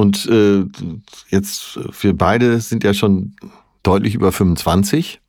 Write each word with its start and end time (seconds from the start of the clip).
Und 0.00 0.26
äh, 0.30 0.64
jetzt, 1.28 1.78
wir 2.00 2.16
beide 2.16 2.58
sind 2.60 2.84
ja 2.84 2.94
schon 2.94 3.36
deutlich 3.82 4.14
über 4.14 4.32
25. 4.32 5.20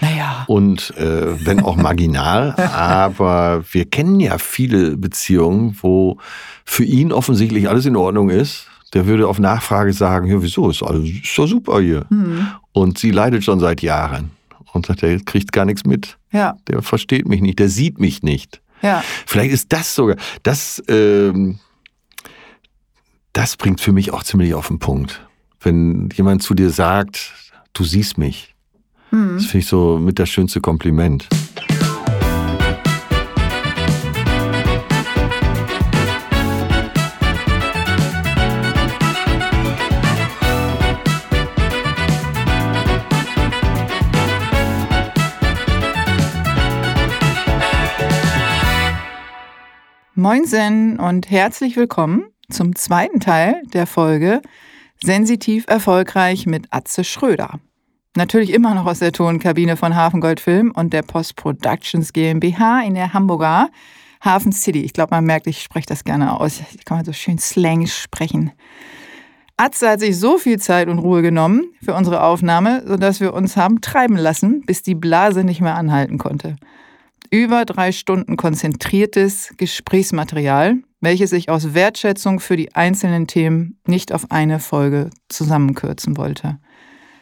Naja. 0.00 0.42
Und 0.48 0.90
äh, 0.96 1.46
wenn 1.46 1.60
auch 1.60 1.76
marginal, 1.76 2.50
aber 2.74 3.62
wir 3.70 3.84
kennen 3.84 4.18
ja 4.18 4.38
viele 4.38 4.96
Beziehungen, 4.96 5.76
wo 5.80 6.18
für 6.64 6.82
ihn 6.82 7.12
offensichtlich 7.12 7.68
alles 7.68 7.86
in 7.86 7.94
Ordnung 7.94 8.28
ist. 8.28 8.66
Der 8.92 9.06
würde 9.06 9.28
auf 9.28 9.38
Nachfrage 9.38 9.92
sagen, 9.92 10.26
ja, 10.26 10.42
wieso, 10.42 10.68
ist 10.68 10.82
alles 10.82 11.08
ist 11.08 11.38
doch 11.38 11.46
super 11.46 11.80
hier. 11.80 12.04
Mhm. 12.10 12.48
Und 12.72 12.98
sie 12.98 13.12
leidet 13.12 13.44
schon 13.44 13.60
seit 13.60 13.82
Jahren 13.82 14.32
und 14.72 14.86
sagt, 14.86 15.04
er 15.04 15.20
kriegt 15.20 15.52
gar 15.52 15.64
nichts 15.64 15.84
mit. 15.84 16.18
Ja. 16.32 16.56
Der 16.66 16.82
versteht 16.82 17.28
mich 17.28 17.40
nicht, 17.40 17.60
der 17.60 17.68
sieht 17.68 18.00
mich 18.00 18.24
nicht. 18.24 18.60
Ja. 18.82 19.04
Vielleicht 19.26 19.52
ist 19.52 19.72
das 19.72 19.94
sogar, 19.94 20.16
das, 20.42 20.82
ähm, 20.88 21.60
das 23.32 23.56
bringt 23.56 23.80
für 23.80 23.92
mich 23.92 24.12
auch 24.12 24.22
ziemlich 24.22 24.54
auf 24.54 24.68
den 24.68 24.78
Punkt. 24.78 25.26
Wenn 25.60 26.10
jemand 26.14 26.42
zu 26.42 26.54
dir 26.54 26.70
sagt, 26.70 27.32
du 27.72 27.84
siehst 27.84 28.18
mich. 28.18 28.54
Mhm. 29.10 29.34
Das 29.34 29.46
finde 29.46 29.58
ich 29.58 29.66
so 29.66 29.98
mit 29.98 30.18
das 30.18 30.28
schönste 30.28 30.60
Kompliment. 30.60 31.28
Moinsen 50.14 51.00
und 51.00 51.30
herzlich 51.30 51.76
willkommen 51.76 52.26
zum 52.52 52.76
zweiten 52.76 53.20
Teil 53.20 53.62
der 53.72 53.86
Folge 53.86 54.42
Sensitiv 55.02 55.64
erfolgreich 55.66 56.46
mit 56.46 56.68
Atze 56.70 57.02
Schröder. 57.02 57.58
Natürlich 58.14 58.52
immer 58.52 58.74
noch 58.74 58.86
aus 58.86 59.00
der 59.00 59.10
Tonkabine 59.10 59.76
von 59.76 59.96
Hafengold 59.96 60.38
Film 60.38 60.70
und 60.70 60.92
der 60.92 61.02
Post 61.02 61.34
Productions 61.34 62.12
GmbH 62.12 62.82
in 62.82 62.94
der 62.94 63.12
Hamburger 63.12 63.70
Hafen 64.20 64.52
City. 64.52 64.82
Ich 64.82 64.92
glaube, 64.92 65.14
man 65.14 65.24
merkt, 65.24 65.48
ich 65.48 65.62
spreche 65.62 65.86
das 65.86 66.04
gerne 66.04 66.38
aus. 66.38 66.60
Ich 66.74 66.84
kann 66.84 66.98
man 66.98 67.04
so 67.04 67.12
schön 67.12 67.38
Slang 67.38 67.86
sprechen. 67.88 68.52
Atze 69.56 69.90
hat 69.90 70.00
sich 70.00 70.16
so 70.18 70.38
viel 70.38 70.58
Zeit 70.60 70.88
und 70.88 70.98
Ruhe 71.00 71.22
genommen 71.22 71.64
für 71.82 71.94
unsere 71.94 72.22
Aufnahme, 72.22 72.84
sodass 72.86 73.20
wir 73.20 73.34
uns 73.34 73.56
haben 73.56 73.80
treiben 73.80 74.16
lassen, 74.16 74.62
bis 74.66 74.82
die 74.82 74.94
Blase 74.94 75.42
nicht 75.42 75.60
mehr 75.60 75.74
anhalten 75.74 76.18
konnte 76.18 76.56
über 77.32 77.64
drei 77.64 77.92
Stunden 77.92 78.36
konzentriertes 78.36 79.54
Gesprächsmaterial, 79.56 80.76
welches 81.00 81.30
sich 81.30 81.48
aus 81.48 81.72
Wertschätzung 81.72 82.40
für 82.40 82.58
die 82.58 82.74
einzelnen 82.74 83.26
Themen 83.26 83.80
nicht 83.86 84.12
auf 84.12 84.30
eine 84.30 84.60
Folge 84.60 85.08
zusammenkürzen 85.30 86.18
wollte. 86.18 86.58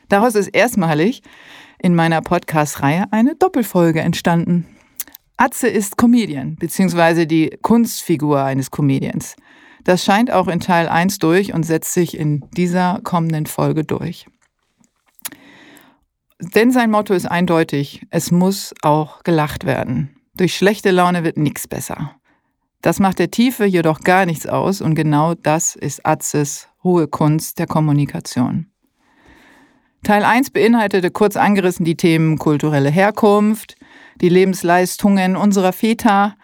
Daraus 0.09 0.35
ist 0.35 0.49
erstmalig 0.49 1.23
in 1.81 1.95
meiner 1.95 2.23
Podcast-Reihe 2.23 3.05
eine 3.13 3.37
Doppelfolge 3.37 4.01
entstanden. 4.01 4.67
Atze 5.37 5.69
ist 5.69 5.97
Comedian, 5.97 6.57
beziehungsweise 6.57 7.29
die 7.29 7.57
Kunstfigur 7.63 8.43
eines 8.43 8.73
Comedians. 8.73 9.37
Das 9.85 10.05
scheint 10.05 10.33
auch 10.33 10.49
in 10.49 10.59
Teil 10.59 10.89
1 10.89 11.21
durch 11.21 11.55
und 11.55 11.63
setzt 11.63 11.95
sich 11.95 12.19
in 12.19 12.45
dieser 12.57 13.01
kommenden 13.05 13.47
Folge 13.47 13.85
durch. 13.85 14.27
Denn 16.41 16.71
sein 16.71 16.91
Motto 16.91 17.13
ist 17.13 17.27
eindeutig, 17.27 18.07
es 18.11 18.31
muss 18.31 18.75
auch 18.83 19.23
gelacht 19.25 19.65
werden. 19.65 20.17
Durch 20.35 20.57
schlechte 20.57 20.91
Laune 20.91 21.23
wird 21.23 21.37
nichts 21.37 21.69
besser. 21.69 22.15
Das 22.83 22.99
macht 22.99 23.19
der 23.19 23.31
Tiefe 23.31 23.67
jedoch 23.67 24.01
gar 24.01 24.25
nichts 24.25 24.47
aus 24.47 24.81
und 24.81 24.95
genau 24.95 25.35
das 25.35 25.77
ist 25.77 26.07
Atzes 26.07 26.69
hohe 26.83 27.09
Kunst 27.09 27.59
der 27.59 27.67
Kommunikation. 27.67 28.67
Teil 30.03 30.25
1 30.25 30.51
beinhaltete 30.51 31.11
kurz 31.11 31.37
angerissen 31.37 31.85
die 31.85 31.97
Themen 31.97 32.39
kulturelle 32.39 32.89
Herkunft, 32.89 33.77
die 34.23 34.31
Lebensleistungen 34.31 35.37
unserer 35.37 35.75
Väter, 35.75 36.37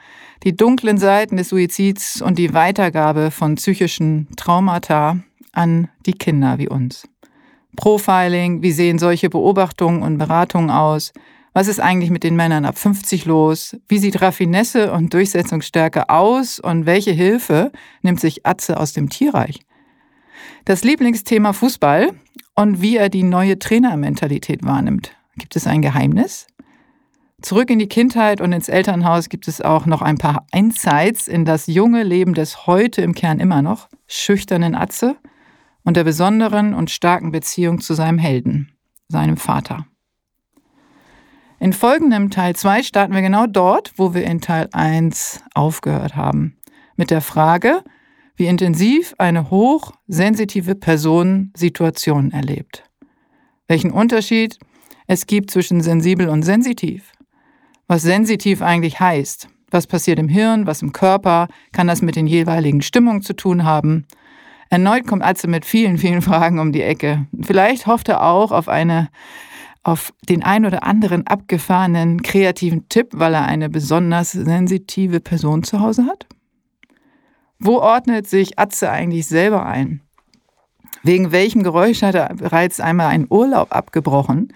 die 0.43 0.55
dunklen 0.55 0.99
Seiten 0.99 1.39
des 1.39 1.49
Suizids 1.49 2.21
und 2.21 2.39
die 2.39 2.53
Weitergabe 2.53 3.31
von 3.31 3.55
psychischen 3.55 4.29
Traumata 4.37 5.21
an 5.53 5.89
die 6.05 6.13
Kinder 6.13 6.59
wie 6.59 6.69
uns. 6.69 7.09
Profiling, 7.77 8.63
wie 8.63 8.73
sehen 8.73 8.99
solche 8.99 9.31
Beobachtungen 9.31 10.03
und 10.03 10.19
Beratungen 10.19 10.71
aus? 10.71 11.13
Was 11.53 11.69
ist 11.69 11.81
eigentlich 11.81 12.11
mit 12.11 12.23
den 12.23 12.37
Männern 12.37 12.65
ab 12.65 12.77
50 12.77 13.25
los? 13.25 13.77
Wie 13.89 13.99
sieht 13.99 14.21
Raffinesse 14.21 14.93
und 14.93 15.15
Durchsetzungsstärke 15.15 16.11
aus 16.11 16.59
und 16.61 16.85
welche 16.85 17.13
Hilfe 17.13 17.73
nimmt 18.03 18.21
sich 18.21 18.45
Atze 18.45 18.79
aus 18.79 18.93
dem 18.93 19.09
Tierreich? 19.09 19.61
Das 20.65 20.85
Lieblingsthema 20.85 21.53
Fußball 21.53 22.11
und 22.57 22.83
wie 22.83 22.97
er 22.97 23.09
die 23.09 23.23
neue 23.23 23.59
Trainermentalität 23.59 24.65
wahrnimmt. 24.65 25.13
Gibt 25.37 25.57
es 25.57 25.67
ein 25.67 25.81
Geheimnis? 25.81 26.47
Zurück 27.43 27.71
in 27.71 27.79
die 27.79 27.89
Kindheit 27.89 28.41
und 28.41 28.53
ins 28.53 28.69
Elternhaus 28.69 29.29
gibt 29.29 29.47
es 29.47 29.61
auch 29.61 29.87
noch 29.87 30.03
ein 30.03 30.19
paar 30.19 30.47
Insights 30.53 31.29
in 31.29 31.45
das 31.45 31.67
junge 31.67 32.03
Leben 32.03 32.35
des 32.35 32.67
heute 32.67 33.03
im 33.03 33.15
Kern 33.15 33.41
immer 33.41 33.63
noch 33.63 33.89
schüchternen 34.07 34.75
Atze 34.75 35.17
und 35.87 35.97
der 35.97 36.05
besonderen 36.05 36.75
und 36.75 36.91
starken 36.91 37.31
Beziehung 37.31 37.81
zu 37.81 37.95
seinem 37.95 38.19
Helden, 38.19 38.73
seinem 39.09 39.37
Vater. 39.37 39.87
In 41.61 41.73
folgendem 41.73 42.31
Teil 42.31 42.55
2 42.55 42.83
starten 42.83 43.15
wir 43.15 43.23
genau 43.23 43.47
dort, 43.47 43.93
wo 43.97 44.13
wir 44.13 44.25
in 44.25 44.41
Teil 44.41 44.69
1 44.73 45.43
aufgehört 45.55 46.17
haben, 46.17 46.59
mit 46.97 47.11
der 47.11 47.23
Frage, 47.23 47.83
wie 48.35 48.47
intensiv 48.47 49.15
eine 49.17 49.49
hochsensitive 49.49 50.75
Person 50.75 51.53
Situationen 51.57 52.33
erlebt. 52.33 52.83
Welchen 53.69 53.93
Unterschied 53.93 54.59
es 55.07 55.27
gibt 55.27 55.53
zwischen 55.53 55.81
sensibel 55.81 56.29
und 56.29 56.43
sensitiv. 56.43 57.13
Was 57.87 58.03
sensitiv 58.03 58.61
eigentlich 58.61 58.99
heißt. 58.99 59.49
Was 59.71 59.87
passiert 59.87 60.19
im 60.19 60.29
Hirn, 60.29 60.67
was 60.67 60.83
im 60.83 60.93
Körper, 60.93 61.47
kann 61.73 61.87
das 61.87 62.03
mit 62.03 62.17
den 62.17 62.27
jeweiligen 62.27 62.83
Stimmungen 62.83 63.23
zu 63.23 63.35
tun 63.35 63.63
haben 63.63 64.07
Erneut 64.69 65.07
kommt 65.07 65.23
Atze 65.23 65.49
mit 65.49 65.65
vielen, 65.65 65.99
vielen 65.99 66.23
Fragen 66.23 66.59
um 66.59 66.73
die 66.73 66.83
Ecke. 66.83 67.27
Vielleicht 67.41 67.87
hofft 67.87 68.09
er 68.09 68.23
auch 68.23 68.53
auf 68.53 68.69
eine 68.69 69.09
auf 69.87 70.13
den 70.29 70.43
ein 70.43 70.67
oder 70.67 70.83
anderen 70.83 71.29
abgefahrenen 71.29 72.21
kreativen 72.21 72.89
Tipp, 72.89 73.11
weil 73.13 73.35
er 73.35 73.45
eine 73.45 73.69
besonders 73.69 74.33
sensitive 74.33 75.21
Person 75.21 75.63
zu 75.63 75.81
Hause 75.81 76.07
hat? 76.07 76.27
Wo 77.61 77.77
ordnet 77.77 78.27
sich 78.27 78.59
Atze 78.59 78.91
eigentlich 78.91 79.29
selber 79.29 79.65
ein? 79.65 80.01
Wegen 81.05 81.31
welchem 81.31 81.63
Geräusch 81.63 82.03
hat 82.03 82.17
er 82.17 82.35
bereits 82.35 82.81
einmal 82.81 83.07
einen 83.07 83.29
Urlaub 83.31 83.73
abgebrochen? 83.73 84.53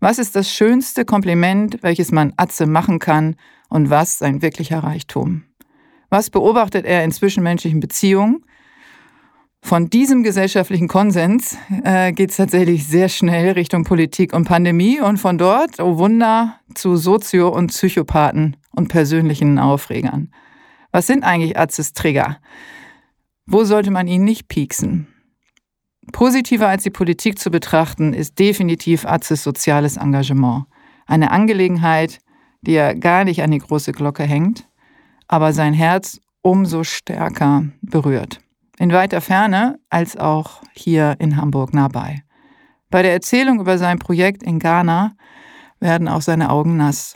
Was 0.00 0.18
ist 0.18 0.34
das 0.34 0.50
schönste 0.50 1.04
Kompliment, 1.04 1.82
welches 1.82 2.10
man 2.10 2.32
Atze 2.38 2.64
machen 2.64 2.98
kann 3.00 3.36
und 3.68 3.90
was 3.90 4.18
sein 4.18 4.40
wirklicher 4.40 4.82
Reichtum? 4.82 5.42
Was 6.08 6.30
beobachtet 6.30 6.86
er 6.86 7.04
in 7.04 7.12
zwischenmenschlichen 7.12 7.80
Beziehungen 7.80 8.46
von 9.62 9.90
diesem 9.90 10.22
gesellschaftlichen 10.22 10.88
Konsens 10.88 11.56
äh, 11.84 12.12
geht 12.12 12.30
es 12.30 12.36
tatsächlich 12.36 12.86
sehr 12.86 13.08
schnell 13.08 13.52
Richtung 13.52 13.84
Politik 13.84 14.32
und 14.32 14.44
Pandemie 14.44 15.00
und 15.00 15.18
von 15.18 15.38
dort, 15.38 15.78
oh 15.80 15.98
Wunder, 15.98 16.58
zu 16.74 16.96
Sozio- 16.96 17.50
und 17.50 17.68
Psychopathen 17.68 18.56
und 18.74 18.88
persönlichen 18.88 19.58
Aufregern. 19.58 20.32
Was 20.92 21.06
sind 21.06 21.24
eigentlich 21.24 21.56
Arztes 21.56 21.92
Trigger? 21.92 22.38
Wo 23.46 23.64
sollte 23.64 23.90
man 23.90 24.08
ihn 24.08 24.24
nicht 24.24 24.48
pieksen? 24.48 25.08
Positiver 26.10 26.68
als 26.68 26.82
die 26.82 26.90
Politik 26.90 27.38
zu 27.38 27.50
betrachten, 27.50 28.12
ist 28.12 28.38
definitiv 28.38 29.04
Arztes 29.04 29.44
soziales 29.44 29.98
Engagement. 29.98 30.64
Eine 31.06 31.30
Angelegenheit, 31.30 32.18
die 32.62 32.72
er 32.72 32.94
gar 32.96 33.24
nicht 33.24 33.42
an 33.42 33.50
die 33.50 33.58
große 33.58 33.92
Glocke 33.92 34.24
hängt, 34.24 34.68
aber 35.28 35.52
sein 35.52 35.74
Herz 35.74 36.18
umso 36.42 36.82
stärker 36.82 37.66
berührt 37.82 38.40
in 38.80 38.92
weiter 38.92 39.20
Ferne 39.20 39.78
als 39.90 40.16
auch 40.16 40.62
hier 40.72 41.16
in 41.18 41.36
Hamburg 41.36 41.74
nah 41.74 41.88
bei. 41.88 42.22
Bei 42.88 43.02
der 43.02 43.12
Erzählung 43.12 43.60
über 43.60 43.76
sein 43.76 43.98
Projekt 43.98 44.42
in 44.42 44.58
Ghana 44.58 45.12
werden 45.80 46.08
auch 46.08 46.22
seine 46.22 46.50
Augen 46.50 46.78
nass. 46.78 47.14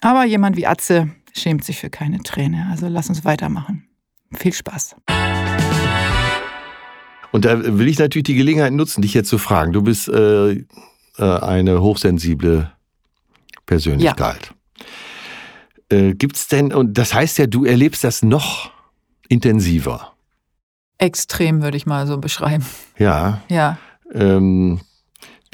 Aber 0.00 0.24
jemand 0.24 0.56
wie 0.56 0.68
Atze 0.68 1.10
schämt 1.36 1.64
sich 1.64 1.78
für 1.78 1.90
keine 1.90 2.20
Träne. 2.22 2.68
Also 2.70 2.86
lass 2.86 3.08
uns 3.08 3.24
weitermachen. 3.24 3.88
Viel 4.32 4.52
Spaß. 4.52 4.94
Und 7.32 7.44
da 7.44 7.60
will 7.78 7.88
ich 7.88 7.98
natürlich 7.98 8.26
die 8.26 8.36
Gelegenheit 8.36 8.72
nutzen, 8.72 9.02
dich 9.02 9.12
jetzt 9.12 9.28
zu 9.28 9.38
fragen. 9.38 9.72
Du 9.72 9.82
bist 9.82 10.08
äh, 10.08 10.52
äh 10.52 10.64
eine 11.18 11.82
hochsensible 11.82 12.70
Persönlichkeit. 13.66 14.54
Ja. 15.90 15.96
Äh, 15.98 16.14
gibt's 16.14 16.46
denn, 16.46 16.72
und 16.72 16.96
das 16.96 17.14
heißt 17.14 17.38
ja, 17.38 17.48
du 17.48 17.64
erlebst 17.64 18.04
das 18.04 18.22
noch 18.22 18.70
intensiver. 19.28 20.12
Extrem, 21.00 21.62
würde 21.62 21.78
ich 21.78 21.86
mal 21.86 22.06
so 22.06 22.18
beschreiben. 22.18 22.64
Ja. 22.98 23.40
Ja. 23.48 23.78
Ähm, 24.12 24.80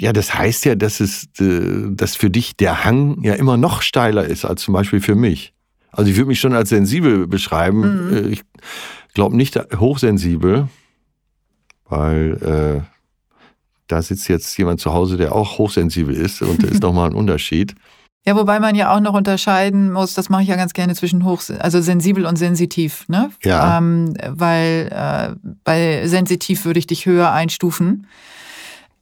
ja, 0.01 0.13
das 0.13 0.35
heißt 0.35 0.65
ja, 0.65 0.75
dass 0.75 0.99
es, 1.01 1.29
äh, 1.41 1.87
dass 1.89 2.17
für 2.17 2.31
dich 2.31 2.57
der 2.57 2.85
Hang 2.85 3.23
ja 3.23 3.35
immer 3.35 3.57
noch 3.57 3.81
steiler 3.81 4.25
ist 4.25 4.45
als 4.45 4.63
zum 4.63 4.75
Beispiel 4.75 5.01
für 5.01 5.15
mich. 5.15 5.55
Also 5.93 6.11
ich 6.11 6.17
würde 6.17 6.29
mich 6.29 6.41
schon 6.41 6.53
als 6.53 6.69
sensibel 6.71 7.27
beschreiben. 7.29 8.09
Mhm. 8.09 8.13
Äh, 8.13 8.29
ich 8.29 8.43
glaube 9.15 9.37
nicht 9.37 9.57
hochsensibel. 9.79 10.69
weil 11.89 12.83
äh, 12.83 12.97
da 13.87 14.03
sitzt 14.03 14.29
jetzt 14.29 14.59
jemand 14.59 14.81
zu 14.81 14.93
Hause, 14.93 15.17
der 15.17 15.33
auch 15.33 15.59
hochsensibel 15.59 16.15
ist 16.15 16.43
und 16.43 16.65
da 16.65 16.67
ist 16.69 16.83
nochmal 16.83 17.11
ein 17.11 17.15
Unterschied. 17.15 17.77
Ja, 18.27 18.35
wobei 18.35 18.59
man 18.59 18.75
ja 18.75 18.93
auch 18.93 18.99
noch 18.99 19.15
unterscheiden 19.15 19.93
muss, 19.93 20.15
das 20.15 20.29
mache 20.29 20.43
ich 20.43 20.49
ja 20.49 20.57
ganz 20.57 20.73
gerne 20.73 20.97
zwischen 20.97 21.25
hoch, 21.25 21.43
also 21.61 21.81
sensibel 21.81 22.27
und 22.27 22.37
sensitiv, 22.37 23.09
ne? 23.09 23.31
Ja. 23.45 23.79
Ähm, 23.79 24.15
weil 24.29 24.91
äh, 24.91 25.53
bei 25.63 26.09
sensitiv 26.09 26.65
würde 26.65 26.81
ich 26.81 26.89
dich 26.89 27.07
höher 27.07 27.31
einstufen. 27.31 28.09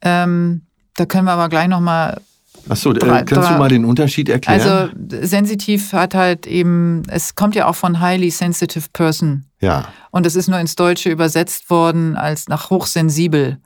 Ähm, 0.03 0.61
da 0.95 1.07
können 1.07 1.25
wir 1.25 1.31
aber 1.31 1.49
gleich 1.49 1.67
nochmal. 1.67 2.21
Achso, 2.69 2.93
äh, 2.93 3.23
kannst 3.25 3.49
du 3.49 3.57
mal 3.57 3.69
den 3.69 3.85
Unterschied 3.85 4.29
erklären? 4.29 4.61
Also 4.61 4.93
sensitiv 5.25 5.93
hat 5.93 6.13
halt 6.13 6.45
eben, 6.45 7.01
es 7.07 7.33
kommt 7.33 7.55
ja 7.55 7.67
auch 7.67 7.75
von 7.75 7.99
highly 7.99 8.29
sensitive 8.29 8.89
person. 8.93 9.45
Ja. 9.59 9.87
Und 10.11 10.27
es 10.27 10.35
ist 10.35 10.47
nur 10.47 10.59
ins 10.59 10.75
Deutsche 10.75 11.09
übersetzt 11.09 11.71
worden 11.71 12.15
als 12.15 12.47
nach 12.47 12.69
hochsensibel. 12.69 13.57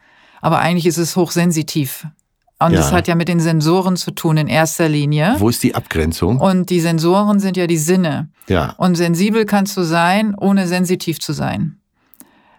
Aber 0.42 0.60
eigentlich 0.60 0.86
ist 0.86 0.98
es 0.98 1.18
hochsensitiv. 1.18 2.08
Und 2.62 2.74
Ja. 2.74 2.80
das 2.80 2.92
hat 2.92 3.08
ja 3.08 3.16
mit 3.16 3.30
den 3.30 3.40
Sensoren 3.40 3.96
zu 3.96 4.12
tun 4.12 4.36
in 4.38 4.48
erster 4.48 4.90
Linie. 4.90 5.36
Wo 5.38 5.48
ist 5.50 5.64
die 5.64 5.76
Abgrenzung? 5.76 6.40
Und 6.42 6.70
die 6.70 6.82
Sensoren 6.82 7.40
sind 7.40 7.56
ja 7.56 7.68
die 7.68 7.78
Sinne. 7.78 8.28
Ja. 8.48 8.74
Und 8.78 8.96
sensibel 8.96 9.46
kannst 9.46 9.78
du 9.78 9.84
sein, 9.84 10.36
ohne 10.36 10.68
sensitiv 10.68 11.20
zu 11.20 11.32
sein. 11.34 11.78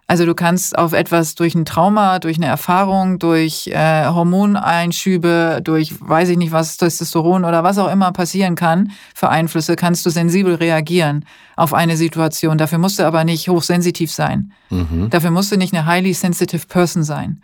Also 0.07 0.27
du 0.27 0.35
kannst 0.35 0.77
auf 0.77 0.93
etwas 0.93 1.37
durch 1.37 1.55
ein 1.55 1.65
Trauma, 1.65 2.19
durch 2.19 2.37
eine 2.39 2.47
Erfahrung, 2.47 3.21
durch 3.21 3.69
äh, 3.69 4.07
Hormoneinschübe, 4.07 5.61
durch 5.63 5.95
weiß 6.01 6.31
ich 6.31 6.37
nicht 6.39 6.51
was, 6.51 6.77
Testosteron 6.79 7.45
oder 7.45 7.63
was 7.63 7.79
auch 7.79 7.91
immer 7.93 8.11
passieren 8.13 8.55
kann 8.57 8.91
für 9.15 9.29
Einflüsse, 9.29 9.77
kannst 9.77 10.05
du 10.07 10.11
sensibel 10.11 10.55
reagieren 10.57 11.25
auf 11.57 11.75
eine 11.75 11.97
Situation. 11.97 12.59
Dafür 12.59 12.79
musst 12.79 12.99
du 12.99 13.05
aber 13.07 13.25
nicht 13.25 13.49
hochsensitiv 13.49 14.11
sein. 14.11 14.53
Mhm. 14.71 15.11
Dafür 15.11 15.31
musst 15.31 15.53
du 15.53 15.57
nicht 15.57 15.75
eine 15.75 15.87
highly 15.87 16.13
sensitive 16.13 16.67
person 16.67 17.03
sein. 17.05 17.43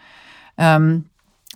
Ähm, 0.59 1.05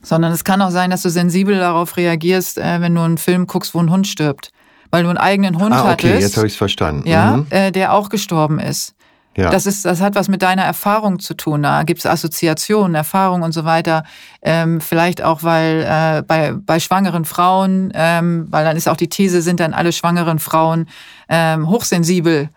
sondern 0.02 0.32
es 0.32 0.44
kann 0.44 0.62
auch 0.62 0.70
sein, 0.70 0.90
dass 0.90 1.02
du 1.02 1.10
sensibel 1.10 1.58
darauf 1.58 1.96
reagierst, 1.96 2.58
äh, 2.58 2.80
wenn 2.80 2.94
du 2.94 3.00
einen 3.02 3.18
Film 3.18 3.46
guckst, 3.46 3.74
wo 3.74 3.80
ein 3.80 3.90
Hund 3.90 4.06
stirbt. 4.06 4.50
Weil 4.90 5.04
du 5.04 5.08
einen 5.08 5.18
eigenen 5.18 5.58
Hund 5.60 5.72
Ah, 5.72 5.82
okay, 5.92 6.08
hattest, 6.08 6.20
jetzt 6.20 6.36
habe 6.36 6.46
ich 6.48 6.54
es 6.54 6.56
verstanden. 6.58 7.08
ja, 7.08 7.36
Mhm. 7.36 7.46
äh, 7.50 7.70
der 7.70 7.92
auch 7.92 8.08
gestorben 8.08 8.58
ist. 8.58 8.94
ja. 9.36 9.48
Das, 9.50 9.64
ist, 9.66 9.84
das 9.84 10.00
hat 10.00 10.16
was 10.16 10.26
mit 10.28 10.42
deiner 10.42 10.62
Erfahrung 10.64 11.20
zu 11.20 11.34
tun. 11.34 11.62
Da 11.62 11.84
gibt 11.84 12.00
es 12.00 12.06
Assoziationen, 12.06 12.96
Erfahrungen 12.96 13.44
und 13.44 13.52
so 13.52 13.64
weiter. 13.64 14.02
Ähm, 14.42 14.80
vielleicht 14.80 15.22
auch, 15.22 15.44
weil 15.44 15.86
äh, 15.88 16.22
bei, 16.22 16.52
bei 16.54 16.80
schwangeren 16.80 17.24
Frauen, 17.24 17.92
ähm, 17.94 18.48
weil 18.50 18.64
dann 18.64 18.76
ist 18.76 18.88
auch 18.88 18.96
die 18.96 19.08
These, 19.08 19.42
sind 19.42 19.60
dann 19.60 19.74
alle 19.74 19.92
schwangeren 19.92 20.40
Frauen 20.40 20.88
ähm, 21.28 21.68
hochsensibel. 21.68 22.48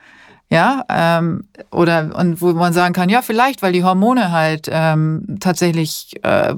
Ja, 0.50 0.84
ähm, 0.90 1.46
oder 1.72 2.12
und 2.16 2.42
wo 2.42 2.54
man 2.54 2.74
sagen 2.74 2.94
kann, 2.94 3.10
ja, 3.10 3.22
vielleicht, 3.22 3.62
weil 3.62 3.74
die 3.74 3.84
Hormone 3.84 4.32
halt 4.32 4.68
ähm, 4.72 5.38
tatsächlich 5.40 6.14
äh, 6.24 6.54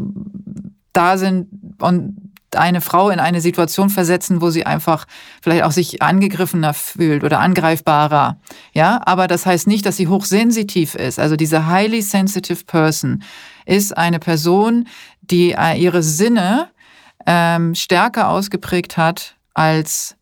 da 0.95 1.18
sind 1.18 1.47
und 1.80 2.31
eine 2.56 2.81
Frau 2.81 3.09
in 3.09 3.19
eine 3.19 3.42
Situation 3.42 3.89
versetzen, 3.89 4.42
wo 4.42 4.50
sie 4.50 4.65
einfach 4.65 5.06
vielleicht 5.42 5.63
auch 5.63 5.71
sich 5.71 6.01
angegriffener 6.01 6.74
fühlt 6.74 7.24
oder 7.24 7.39
angreifbarer. 7.39 8.38
Ja, 8.74 9.01
aber 9.06 9.27
das 9.27 9.45
heißt 9.45 9.68
nicht, 9.68 9.86
dass 9.86 9.97
sie 9.97 10.07
hochsensitiv 10.07 10.95
ist. 10.95 11.19
Also 11.19 11.36
diese 11.36 11.68
highly 11.68 12.01
sensitive 12.01 12.63
person 12.65 13.24
ist 13.65 13.97
eine 13.97 14.19
Person, 14.19 14.88
die 15.21 15.51
äh, 15.51 15.77
ihre 15.77 16.03
Sinne 16.03 16.69
ähm, 17.25 17.75
stärker 17.75 18.30
ausgeprägt 18.30 18.97
hat 18.97 19.36
als 19.53 20.15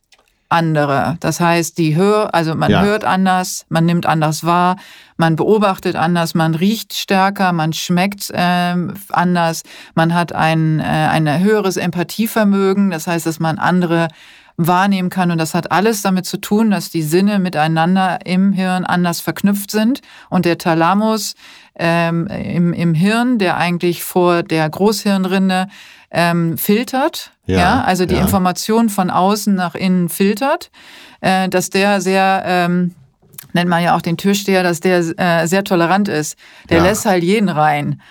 andere. 0.53 1.17
Das 1.19 1.39
heißt, 1.39 1.77
die 1.77 1.95
hör, 1.95 2.33
also 2.33 2.55
man 2.55 2.71
Ja. 2.71 2.81
hört 2.81 3.03
anders, 3.03 3.65
man 3.69 3.85
nimmt 3.85 4.05
anders 4.05 4.45
wahr, 4.45 4.77
man 5.17 5.35
beobachtet 5.35 5.95
anders, 5.95 6.35
man 6.35 6.55
riecht 6.55 6.93
stärker, 6.93 7.51
man 7.51 7.73
schmeckt 7.73 8.31
ähm, 8.33 8.93
anders, 9.09 9.63
man 9.95 10.13
hat 10.13 10.33
ein, 10.33 10.79
äh, 10.79 10.83
ein 10.83 11.39
höheres 11.39 11.75
Empathievermögen, 11.77 12.91
das 12.91 13.07
heißt, 13.07 13.25
dass 13.25 13.39
man 13.39 13.57
andere 13.57 14.07
wahrnehmen 14.55 15.09
kann 15.09 15.31
und 15.31 15.39
das 15.39 15.55
hat 15.55 15.71
alles 15.71 16.03
damit 16.03 16.27
zu 16.27 16.37
tun, 16.37 16.69
dass 16.69 16.91
die 16.91 17.01
Sinne 17.01 17.39
miteinander 17.39 18.19
im 18.25 18.53
Hirn 18.53 18.85
anders 18.85 19.19
verknüpft 19.19 19.71
sind 19.71 20.01
und 20.29 20.45
der 20.45 20.59
Thalamus 20.59 21.33
ähm, 21.75 22.27
im, 22.27 22.71
im 22.71 22.93
Hirn, 22.93 23.39
der 23.39 23.57
eigentlich 23.57 24.03
vor 24.03 24.43
der 24.43 24.69
Großhirnrinde 24.69 25.67
ähm, 26.13 26.57
filtert, 26.57 27.31
Ja, 27.45 27.57
ja, 27.57 27.83
also 27.83 28.05
die 28.05 28.15
ja. 28.15 28.21
Information 28.21 28.89
von 28.89 29.09
außen 29.09 29.53
nach 29.53 29.75
innen 29.75 30.07
filtert, 30.09 30.71
äh, 31.21 31.49
dass 31.49 31.69
der 31.69 31.99
sehr, 31.99 32.43
ähm, 32.45 32.93
nennt 33.53 33.69
man 33.69 33.83
ja 33.83 33.95
auch 33.95 34.01
den 34.01 34.15
Türsteher, 34.17 34.63
dass 34.63 34.79
der 34.79 34.99
äh, 35.17 35.47
sehr 35.47 35.63
tolerant 35.63 36.07
ist. 36.07 36.37
Der 36.69 36.77
Ja. 36.77 36.83
lässt 36.83 37.05
halt 37.05 37.23
jeden 37.23 37.49
rein. 37.49 38.01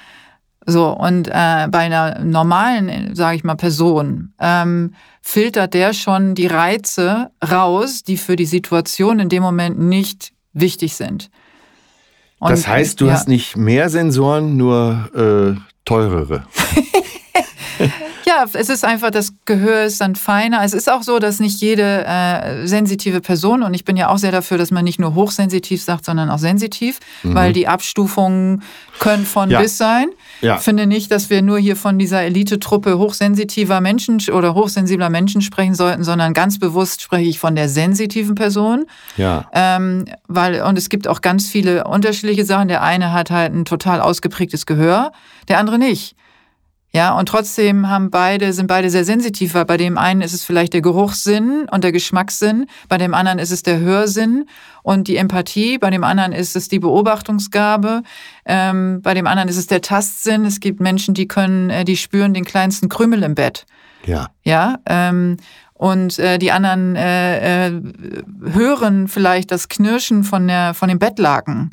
So, 0.66 0.90
und 0.90 1.26
äh, 1.28 1.66
bei 1.70 1.78
einer 1.78 2.20
normalen, 2.20 3.14
sage 3.14 3.37
ich 3.37 3.44
mal, 3.44 3.56
Person 3.56 4.32
ähm, 4.40 4.94
filtert 5.20 5.75
der 5.75 5.93
schon 5.93 6.34
die 6.34 6.46
Reize 6.46 7.31
raus, 7.50 8.02
die 8.02 8.16
für 8.16 8.37
die 8.37 8.46
Situation 8.46 9.19
in 9.19 9.28
dem 9.28 9.43
Moment 9.43 9.78
nicht 9.81 10.32
wichtig 10.52 10.94
sind. 10.94 11.31
Und, 12.38 12.50
das 12.50 12.66
heißt, 12.66 13.00
du 13.00 13.06
ja. 13.06 13.12
hast 13.12 13.28
nicht 13.28 13.56
mehr 13.56 13.88
Sensoren, 13.88 14.56
nur 14.56 15.56
äh, 15.56 15.60
teurere. 15.84 16.44
Ja, 18.25 18.44
es 18.52 18.69
ist 18.69 18.84
einfach, 18.84 19.11
das 19.11 19.32
Gehör 19.46 19.82
ist 19.82 20.00
dann 20.00 20.14
feiner. 20.14 20.62
Es 20.62 20.73
ist 20.75 20.88
auch 20.90 21.02
so, 21.02 21.19
dass 21.19 21.40
nicht 21.40 21.61
jede 21.61 22.05
äh, 22.06 22.67
sensitive 22.69 23.20
Person, 23.20 23.64
und 23.64 23.75
ich 23.75 23.84
bin 23.84 23.96
ja 23.96 24.08
auch 24.11 24.19
sehr 24.19 24.31
dafür, 24.31 24.58
dass 24.58 24.70
man 24.70 24.84
nicht 24.84 25.00
nur 25.00 25.14
hochsensitiv 25.17 25.82
sagt, 25.82 26.05
sondern 26.05 26.31
auch 26.31 26.38
sensitiv, 26.38 27.00
weil 27.25 27.52
die 27.52 27.67
Abstufungen 27.67 28.62
können 29.00 29.26
von 29.26 29.49
Mhm. 29.49 29.52
Ja. 29.52 29.61
bis 29.61 29.76
sein. 29.76 30.06
Ja. 30.40 30.56
Ich 30.56 30.62
finde 30.62 30.87
nicht, 30.87 31.11
dass 31.11 31.31
wir 31.31 31.43
nur 31.43 31.58
hier 31.58 31.75
von 31.75 31.99
dieser 31.99 32.23
Elitetruppe 32.23 32.96
hochsensitiver 32.96 33.81
Menschen 33.81 34.20
oder 34.32 34.55
hochsensibler 34.55 35.11
Menschen 35.11 35.43
sprechen 35.43 35.75
sollten, 35.75 36.05
sondern 36.05 36.32
ganz 36.32 36.61
bewusst 36.61 37.02
spreche 37.02 37.28
ich 37.28 37.40
von 37.40 37.56
der 37.56 37.69
sensitiven 37.69 38.37
Person. 38.37 38.87
Ja. 39.17 39.49
Ähm, 39.52 40.05
weil, 40.28 40.62
und 40.62 40.78
es 40.78 40.88
gibt 40.88 41.08
auch 41.08 41.23
ganz 41.23 41.49
viele 41.49 41.85
unterschiedliche 41.85 42.44
Sachen. 42.44 42.69
Der 42.69 42.82
eine 42.82 43.12
hat 43.12 43.32
halt 43.32 43.52
ein 43.52 43.64
total 43.64 44.00
ausgeprägtes 44.00 44.64
Gehör, 44.64 45.11
der 45.49 45.58
andere 45.58 45.78
nicht. 45.78 46.14
Ja, 46.94 47.17
und 47.17 47.27
trotzdem 47.27 47.89
haben 47.89 48.11
beide, 48.11 48.53
sind 48.53 48.67
beide 48.67 48.91
sehr 48.91 49.06
sensitiv, 49.06 49.55
weil 49.55 49.65
bei 49.65 49.79
dem 49.79 49.97
einen 49.97 50.21
ist 50.21 50.35
es 50.35 50.44
vielleicht 50.44 50.75
der 50.75 50.83
Geruchssinn 50.83 51.67
und 51.71 51.85
der 51.85 51.93
Geschmackssinn, 51.93 52.67
bei 52.89 52.99
dem 52.99 53.15
anderen 53.15 53.39
ist 53.39 53.50
es 53.50 53.62
der 53.62 53.79
Hörsinn 53.79 54.44
und 54.83 55.09
die 55.09 55.17
Empathie, 55.17 55.79
bei 55.79 55.89
dem 55.89 56.05
anderen 56.05 56.33
ist 56.33 56.55
es 56.55 56.69
die 56.69 56.79
Beobachtungsgabe, 56.79 58.03
ähm, 58.44 59.00
bei 59.00 59.15
dem 59.15 59.27
anderen 59.27 59.49
ist 59.49 59.56
es 59.56 59.67
der 59.67 59.81
Tastsinn. 59.81 60.44
Es 60.44 60.61
gibt 60.61 60.81
Menschen, 60.81 61.15
die 61.15 61.27
können, 61.27 61.71
äh, 61.71 61.87
die 61.87 61.97
spüren 61.97 62.35
den 62.35 62.45
kleinsten 62.45 62.90
Krümel 62.90 63.23
im 63.23 63.35
Bett. 63.35 63.64
Ja. 64.05 64.28
Ja, 64.43 64.76
ähm, 64.85 65.38
und 65.73 66.19
äh, 66.19 66.38
die 66.38 66.52
anderen 66.52 66.95
äh, 66.95 67.69
äh, 67.69 67.83
hören 68.52 69.09
vielleicht 69.09 69.50
das 69.50 69.69
Knirschen 69.69 70.25
von, 70.25 70.47
der, 70.47 70.75
von 70.75 70.90
dem 70.90 70.99
Bettlaken. 70.99 71.71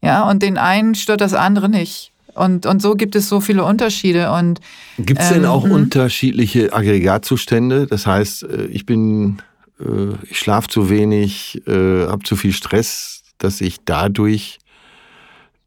Ja, 0.00 0.22
und 0.28 0.42
den 0.42 0.56
einen 0.56 0.94
stört 0.94 1.20
das 1.20 1.34
andere 1.34 1.68
nicht. 1.68 2.13
Und, 2.34 2.66
und 2.66 2.82
so 2.82 2.94
gibt 2.94 3.16
es 3.16 3.28
so 3.28 3.40
viele 3.40 3.64
Unterschiede. 3.64 4.32
Und 4.32 4.60
Gibt 4.98 5.20
es 5.20 5.28
denn 5.28 5.44
Ähm, 5.44 5.50
auch 5.50 5.64
mhm. 5.64 5.72
unterschiedliche 5.72 6.72
Aggregatzustände? 6.72 7.86
Das 7.86 8.06
heißt, 8.06 8.44
äh, 8.44 8.66
ich 8.66 8.86
bin, 8.86 9.38
äh, 9.80 10.14
ich 10.28 10.38
schlafe 10.38 10.68
zu 10.68 10.90
wenig, 10.90 11.62
äh, 11.66 12.06
habe 12.06 12.24
zu 12.24 12.36
viel 12.36 12.52
Stress, 12.52 13.22
dass 13.38 13.60
ich 13.60 13.78
dadurch 13.84 14.58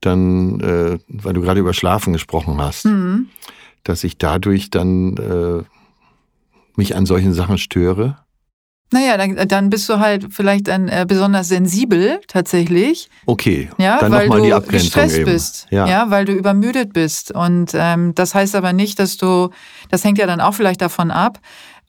dann, 0.02 0.62
weil 1.08 1.34
du 1.34 1.42
gerade 1.42 1.60
über 1.60 1.74
Schlafen 1.74 2.14
gesprochen 2.14 2.62
hast, 2.62 2.86
mhm. 2.86 3.30
dass 3.84 4.04
ich 4.04 4.18
dadurch 4.18 4.70
dann 4.70 5.66
mich 6.76 6.96
an 6.96 7.06
solchen 7.06 7.34
Sachen 7.34 7.58
störe? 7.58 8.20
Naja, 8.92 9.18
dann, 9.18 9.48
dann 9.48 9.70
bist 9.70 9.90
du 9.90 10.00
halt 10.00 10.28
vielleicht 10.30 10.68
dann 10.70 10.88
äh, 10.88 11.06
besonders 11.08 11.50
sensibel 11.50 12.22
tatsächlich. 12.28 13.10
Okay, 13.26 13.70
Ja, 13.78 14.00
dann 14.00 14.12
weil 14.12 14.30
du 14.30 14.42
die 14.42 14.54
Abgrenzung 14.54 14.86
gestresst 14.86 15.18
eben. 15.18 15.26
bist. 15.26 15.68
Ja. 15.72 16.10
weil 16.10 16.26
du 16.26 16.32
übermüdet 16.32 16.94
bist. 16.94 17.32
Und 17.32 17.72
ähm, 17.74 18.16
das 18.16 18.34
heißt 18.34 18.56
aber 18.56 18.72
nicht, 18.72 19.00
dass 19.00 19.18
du, 19.18 19.50
das 19.90 20.04
hängt 20.04 20.18
ja 20.18 20.26
dann 20.26 20.40
auch 20.40 20.54
vielleicht 20.54 20.82
davon 20.82 21.12
ab, 21.12 21.40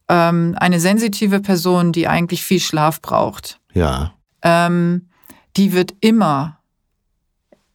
ähm, 0.09 0.57
eine 0.59 0.81
sensitive 0.81 1.40
Person, 1.40 1.93
die 1.93 2.09
eigentlich 2.09 2.43
viel 2.43 2.61
Schlaf 2.61 3.00
braucht, 3.00 3.61
ja, 3.75 4.14
ähm, 4.43 5.09
die 5.57 5.73
wird 5.73 5.95
immer 6.00 6.59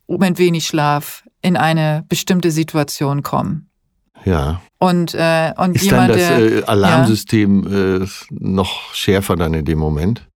mit 0.08 0.38
wenig 0.38 0.66
Schlaf 0.66 1.24
in 1.42 1.58
eine 1.58 2.06
bestimmte 2.08 2.52
Situation 2.52 3.24
kommen. 3.24 3.70
Ja. 4.26 4.62
Und, 4.80 5.14
äh, 5.14 5.54
und 5.58 5.76
Ist 5.76 5.90
dann 5.92 6.10
jemand, 6.10 6.10
das 6.10 6.18
der. 6.18 6.40
äh, 6.40 6.64
Alarmsystem 6.66 8.02
äh, 8.02 8.08
noch 8.32 8.94
schärfer 8.94 9.36
dann 9.36 9.54
in 9.54 9.66
dem 9.66 9.80
Moment? 9.80 10.28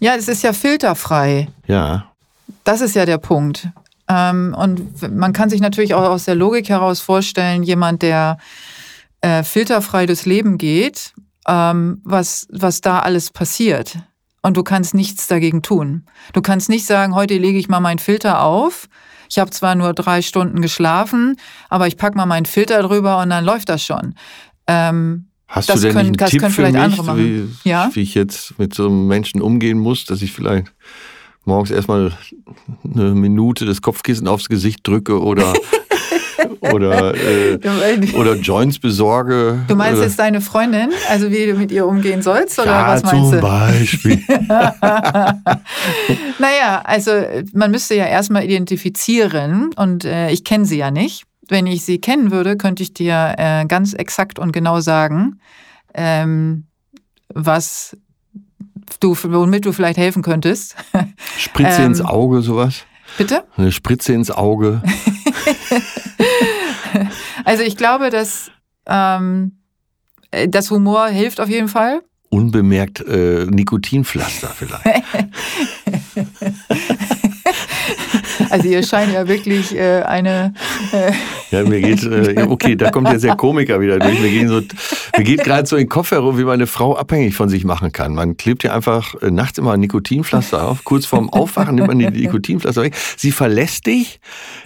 ja, 0.00 0.14
es 0.16 0.28
ist 0.28 0.42
ja 0.42 0.52
filterfrei. 0.52 1.48
Ja, 1.66 2.12
Das 2.64 2.80
ist 2.82 2.94
ja 2.94 3.06
der 3.06 3.18
Punkt. 3.18 3.68
Ähm, 4.06 4.54
und 4.58 5.16
man 5.16 5.32
kann 5.32 5.48
sich 5.48 5.60
natürlich 5.62 5.94
auch 5.94 6.02
aus 6.10 6.24
der 6.24 6.34
Logik 6.34 6.68
heraus 6.68 7.00
vorstellen, 7.00 7.62
jemand, 7.62 8.02
der 8.02 8.36
äh, 9.22 9.42
filterfrei 9.42 10.04
durchs 10.06 10.26
Leben 10.26 10.58
geht, 10.58 11.14
ähm, 11.48 12.00
was, 12.04 12.46
was 12.50 12.80
da 12.82 12.98
alles 12.98 13.30
passiert. 13.30 13.96
Und 14.42 14.58
du 14.58 14.62
kannst 14.62 14.92
nichts 14.92 15.26
dagegen 15.26 15.62
tun. 15.62 16.04
Du 16.34 16.42
kannst 16.42 16.68
nicht 16.68 16.84
sagen, 16.84 17.14
heute 17.14 17.38
lege 17.38 17.56
ich 17.58 17.70
mal 17.70 17.80
meinen 17.80 17.98
Filter 17.98 18.42
auf. 18.42 18.88
Ich 19.34 19.38
habe 19.40 19.50
zwar 19.50 19.74
nur 19.74 19.94
drei 19.94 20.22
Stunden 20.22 20.62
geschlafen, 20.62 21.34
aber 21.68 21.88
ich 21.88 21.96
packe 21.96 22.16
mal 22.16 22.24
meinen 22.24 22.46
Filter 22.46 22.80
drüber 22.84 23.20
und 23.20 23.30
dann 23.30 23.44
läuft 23.44 23.68
das 23.68 23.82
schon. 23.84 24.14
Ähm, 24.68 25.24
Hast 25.48 25.68
das 25.68 25.80
du 25.80 25.88
denn 25.88 25.96
können- 25.96 26.08
nicht 26.10 26.20
das 26.20 26.26
einen 26.26 26.30
Tipp 26.30 26.40
können 26.40 26.52
für 26.52 26.62
vielleicht 26.62 26.74
mich, 26.74 26.82
andere 26.84 27.04
machen. 27.04 27.18
Wie, 27.64 27.68
Ja? 27.68 27.90
wie 27.92 28.00
ich 28.02 28.14
jetzt 28.14 28.56
mit 28.60 28.74
so 28.74 28.86
einem 28.86 29.08
Menschen 29.08 29.42
umgehen 29.42 29.80
muss, 29.80 30.04
dass 30.04 30.22
ich 30.22 30.30
vielleicht 30.32 30.72
morgens 31.44 31.72
erstmal 31.72 32.12
eine 32.84 33.10
Minute 33.16 33.66
das 33.66 33.82
Kopfkissen 33.82 34.28
aufs 34.28 34.48
Gesicht 34.48 34.86
drücke 34.86 35.20
oder 35.20 35.52
oder 36.60 37.14
äh, 37.14 37.58
oder 38.14 38.34
Joints 38.36 38.78
besorge. 38.78 39.60
Du 39.68 39.76
meinst 39.76 40.02
jetzt 40.02 40.18
deine 40.18 40.40
Freundin, 40.40 40.90
also 41.08 41.30
wie 41.30 41.46
du 41.46 41.54
mit 41.54 41.70
ihr 41.72 41.86
umgehen 41.86 42.22
sollst, 42.22 42.58
oder 42.58 42.70
ja, 42.70 42.88
was 42.88 43.02
meinst 43.02 43.30
zum 43.30 43.30
du? 43.32 43.40
Beispiel. 43.40 44.22
Naja, 46.38 46.82
also 46.84 47.10
man 47.52 47.70
müsste 47.70 47.94
ja 47.94 48.06
erstmal 48.06 48.44
identifizieren 48.44 49.70
und 49.76 50.04
äh, 50.04 50.30
ich 50.30 50.44
kenne 50.44 50.64
sie 50.64 50.78
ja 50.78 50.90
nicht. 50.90 51.24
Wenn 51.48 51.66
ich 51.66 51.84
sie 51.84 52.00
kennen 52.00 52.30
würde, 52.30 52.56
könnte 52.56 52.82
ich 52.82 52.94
dir 52.94 53.34
äh, 53.38 53.66
ganz 53.66 53.92
exakt 53.92 54.38
und 54.38 54.52
genau 54.52 54.80
sagen, 54.80 55.38
ähm, 55.94 56.64
was 57.32 57.96
du, 59.00 59.16
womit 59.22 59.66
du 59.66 59.72
vielleicht 59.72 59.98
helfen 59.98 60.22
könntest. 60.22 60.74
Spritze 61.38 61.82
Ähm, 61.82 61.86
ins 61.88 62.00
Auge, 62.00 62.42
sowas. 62.42 62.84
Bitte? 63.18 63.44
Eine 63.56 63.72
Spritze 63.72 64.12
ins 64.12 64.30
Auge. 64.30 64.82
Also 67.44 67.62
ich 67.62 67.76
glaube, 67.76 68.10
dass 68.10 68.50
ähm, 68.86 69.58
äh, 70.30 70.48
das 70.48 70.70
Humor 70.70 71.08
hilft 71.08 71.40
auf 71.40 71.48
jeden 71.48 71.68
Fall. 71.68 72.02
Unbemerkt 72.30 73.00
äh, 73.00 73.46
Nikotinpflaster 73.46 74.48
vielleicht. 74.48 75.04
Also 78.54 78.68
ihr 78.68 78.84
scheint 78.84 79.12
ja 79.12 79.26
wirklich 79.26 79.74
äh, 79.74 80.02
eine 80.02 80.54
äh, 80.92 81.10
Ja, 81.50 81.64
mir 81.64 81.80
geht, 81.80 82.04
äh, 82.04 82.40
okay, 82.48 82.76
da 82.76 82.92
kommt 82.92 83.08
jetzt 83.10 83.24
der 83.24 83.34
Komiker 83.34 83.80
wieder 83.80 83.98
durch. 83.98 84.20
Mir, 84.20 84.30
gehen 84.30 84.46
so, 84.46 84.60
mir 85.16 85.24
geht 85.24 85.42
gerade 85.42 85.66
so 85.66 85.74
in 85.74 85.82
den 85.82 85.88
Kopf 85.88 86.12
herum, 86.12 86.38
wie 86.38 86.44
man 86.44 86.54
eine 86.54 86.68
Frau 86.68 86.94
abhängig 86.96 87.34
von 87.34 87.48
sich 87.48 87.64
machen 87.64 87.90
kann. 87.90 88.14
Man 88.14 88.36
klebt 88.36 88.62
ja 88.62 88.72
einfach 88.72 89.20
äh, 89.22 89.32
nachts 89.32 89.58
immer 89.58 89.72
ein 89.72 89.80
Nikotinpflaster 89.80 90.68
auf. 90.68 90.84
Kurz 90.84 91.04
vorm 91.04 91.30
Aufwachen 91.30 91.74
nimmt 91.74 91.88
man 91.88 91.98
die 91.98 92.08
Nikotinpflaster 92.08 92.82
weg. 92.82 92.94
Sie 93.16 93.32
verlässt 93.32 93.86
dich, 93.86 94.20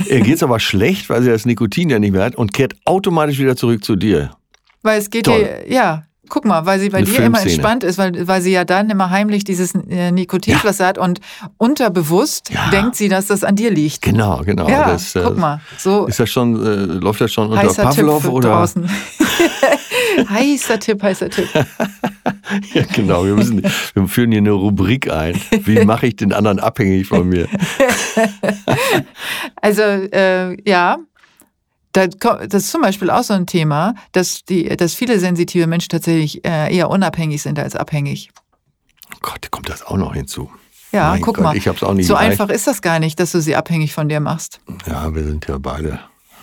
ihr 0.07 0.21
geht's 0.21 0.43
aber 0.43 0.61
schlecht, 0.61 1.09
weil 1.09 1.23
sie 1.23 1.31
das 1.31 1.47
Nikotin 1.47 1.89
ja 1.89 1.99
nicht 1.99 2.13
mehr 2.13 2.25
hat 2.25 2.37
und 2.37 2.53
kehrt 2.53 2.75
automatisch 2.85 3.39
wieder 3.39 3.57
zurück 3.57 3.83
zu 3.83 3.97
dir. 3.97 4.33
Weil 4.83 4.99
es 4.99 5.09
geht 5.09 5.25
Toll. 5.25 5.39
dir, 5.39 5.73
ja, 5.73 6.03
guck 6.29 6.45
mal, 6.45 6.67
weil 6.67 6.81
sie 6.81 6.91
bei 6.91 7.03
dir 7.03 7.21
immer 7.23 7.41
entspannt 7.43 7.85
ist, 7.85 7.99
weil, 7.99 8.27
weil 8.29 8.41
sie 8.43 8.53
ja 8.53 8.65
dann 8.65 8.91
immer 8.91 9.11
heimlich 9.11 9.45
dieses 9.45 9.75
äh, 9.75 10.11
Nikotinpflaster 10.11 10.87
hat 10.87 10.99
und 10.99 11.21
unterbewusst 11.57 12.51
Ja. 12.51 12.71
denkt 12.71 12.97
sie, 12.97 13.09
dass 13.09 13.27
das 13.27 13.45
an 13.45 13.57
dir 13.57 13.71
liegt. 13.71 14.03
Genau, 14.03 14.43
genau. 14.45 14.69
ja, 14.69 14.91
das, 14.91 15.15
äh, 15.17 15.23
guck 15.25 15.39
mal, 15.39 15.61
so 15.77 16.07
Ist 16.07 16.21
das 16.21 16.31
schon, 16.31 16.55
äh, 16.65 16.69
läuft 16.99 17.21
das 17.21 17.33
schon 17.33 17.51
unter 17.51 17.73
Pavlov 17.73 18.23
Tipp 18.23 18.33
oder? 18.33 18.49
draußen. 18.51 18.89
heißer 20.31 20.79
Tipp, 20.81 21.03
heißer 21.03 21.31
Tipp. 21.31 21.49
Ja, 22.73 22.83
genau. 22.95 23.27
Wir 23.27 23.35
müssen, 23.35 23.63
wir 23.95 24.09
führen 24.09 24.31
hier 24.33 24.41
eine 24.41 24.53
Rubrik 24.53 25.11
ein. 25.13 25.39
Wie 25.65 25.85
mache 25.85 26.07
ich 26.07 26.17
den 26.17 26.33
anderen 26.33 26.59
abhängig 26.59 27.07
von 27.07 27.29
mir? 27.29 27.47
Also 29.61 29.83
äh, 29.83 30.57
ja, 30.69 30.99
das 32.07 32.65
ist 32.65 32.71
zum 32.71 32.83
Beispiel 32.83 33.11
auch 33.11 33.23
so 33.23 33.35
ein 33.35 33.47
Thema, 33.47 33.95
dass, 34.13 34.45
die, 34.45 34.65
dass 34.77 34.95
viele 34.95 35.19
sensitive 35.19 35.67
Menschen 35.67 35.89
tatsächlich 35.91 36.45
äh, 36.45 36.75
eher 36.75 36.91
unabhängig 36.91 37.43
sind 37.43 37.59
als 37.59 37.75
abhängig. 37.75 38.31
Oh 39.15 39.19
Gott, 39.21 39.51
kommt 39.51 39.69
das 39.69 39.83
auch 39.85 39.97
noch 39.97 40.15
hinzu. 40.15 40.51
Ja, 40.93 41.11
Mein 41.11 41.21
guck 41.21 41.37
Gott, 41.37 41.45
mal. 41.45 41.57
Ich 41.57 41.69
hab's 41.69 41.83
auch 41.83 41.95
nicht 41.95 42.07
so 42.07 42.15
leicht. 42.15 42.31
einfach 42.31 42.49
ist 42.49 42.67
das 42.67 42.81
gar 42.81 42.99
nicht, 42.99 43.21
dass 43.21 43.33
du 43.33 43.41
sie 43.41 43.57
abhängig 43.57 43.93
von 43.93 44.09
dir 44.09 44.21
machst. 44.21 44.61
Ja, 44.87 45.15
wir 45.15 45.25
sind 45.25 45.47
ja 45.47 45.59
beide 45.59 46.01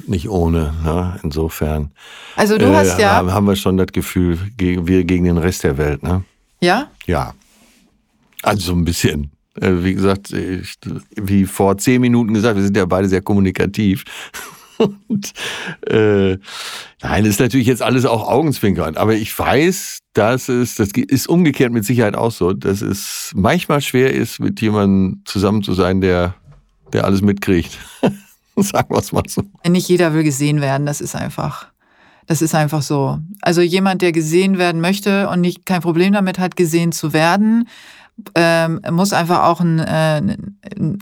nicht 0.08 0.30
ohne. 0.30 0.74
Ne? 0.84 1.20
Insofern 1.24 1.92
Also 2.36 2.58
du 2.58 2.66
äh, 2.66 2.76
hast 2.76 3.00
ja, 3.00 3.26
haben 3.32 3.48
wir 3.48 3.56
schon 3.56 3.78
das 3.78 3.88
Gefühl, 3.88 4.38
wir 4.58 5.04
gegen 5.04 5.24
den 5.26 5.38
Rest 5.38 5.64
der 5.64 5.78
Welt. 5.78 6.04
Ne? 6.04 6.24
ja, 6.62 6.90
Ja. 7.06 7.34
Also 8.44 8.68
so 8.68 8.74
ein 8.74 8.86
bisschen. 8.86 9.32
Äh, 9.60 9.72
Wie 9.84 9.96
gesagt, 9.96 10.32
ich, 10.32 10.76
wie 11.16 11.46
vor 11.46 11.78
zehn 11.80 12.00
Minuten 12.02 12.34
gesagt, 12.34 12.58
wir 12.58 12.64
sind 12.64 12.78
ja 12.78 12.86
beide 12.86 13.08
sehr 13.08 13.22
kommunikativ. 13.22 14.04
Und 15.08 15.34
äh, 15.88 16.38
nein, 17.01 17.25
ist 17.25 17.39
natürlich 17.39 17.67
jetzt 17.67 17.82
alles 17.82 18.05
auch 18.05 18.27
Augenzwinkern. 18.27 18.98
Aber 18.98 19.13
ich 19.13 19.38
weiß, 19.38 20.00
dass 20.13 20.50
es, 20.50 20.75
das 20.75 20.89
ist 20.91 21.27
umgekehrt 21.27 21.72
mit 21.72 21.86
Sicherheit 21.86 22.15
auch 22.15 22.32
so, 22.32 22.53
dass 22.53 22.82
es 22.82 23.32
manchmal 23.36 23.82
schwer 23.82 24.13
ist, 24.13 24.39
mit 24.39 24.62
jemandem 24.62 25.22
zusammen 25.25 25.63
zu 25.63 25.74
sein, 25.74 26.01
der, 26.01 26.36
der 26.94 27.05
alles 27.05 27.22
mitkriegt. 27.22 27.77
Sagen 28.58 28.89
wir 28.89 29.00
es 29.00 29.12
mal 29.12 29.24
so. 29.27 29.44
nicht 29.67 29.89
jeder 29.89 30.13
will 30.13 30.24
gesehen 30.24 30.62
werden, 30.62 30.86
das 30.86 31.01
ist 31.01 31.15
einfach. 31.15 31.67
Das 32.27 32.41
ist 32.41 32.55
einfach 32.55 32.82
so. 32.82 33.20
Also 33.41 33.62
jemand, 33.62 34.01
der 34.01 34.12
gesehen 34.12 34.58
werden 34.58 34.82
möchte 34.82 35.29
und 35.29 35.41
nicht 35.41 35.65
kein 35.65 35.82
Problem 35.82 36.13
damit 36.13 36.39
hat, 36.39 36.55
gesehen 36.55 36.91
zu 36.91 37.13
werden, 37.13 37.67
ähm, 38.36 38.81
muss 38.91 39.13
einfach 39.13 39.43
auch 39.43 39.60
ein, 39.60 39.79
äh, 39.79 40.38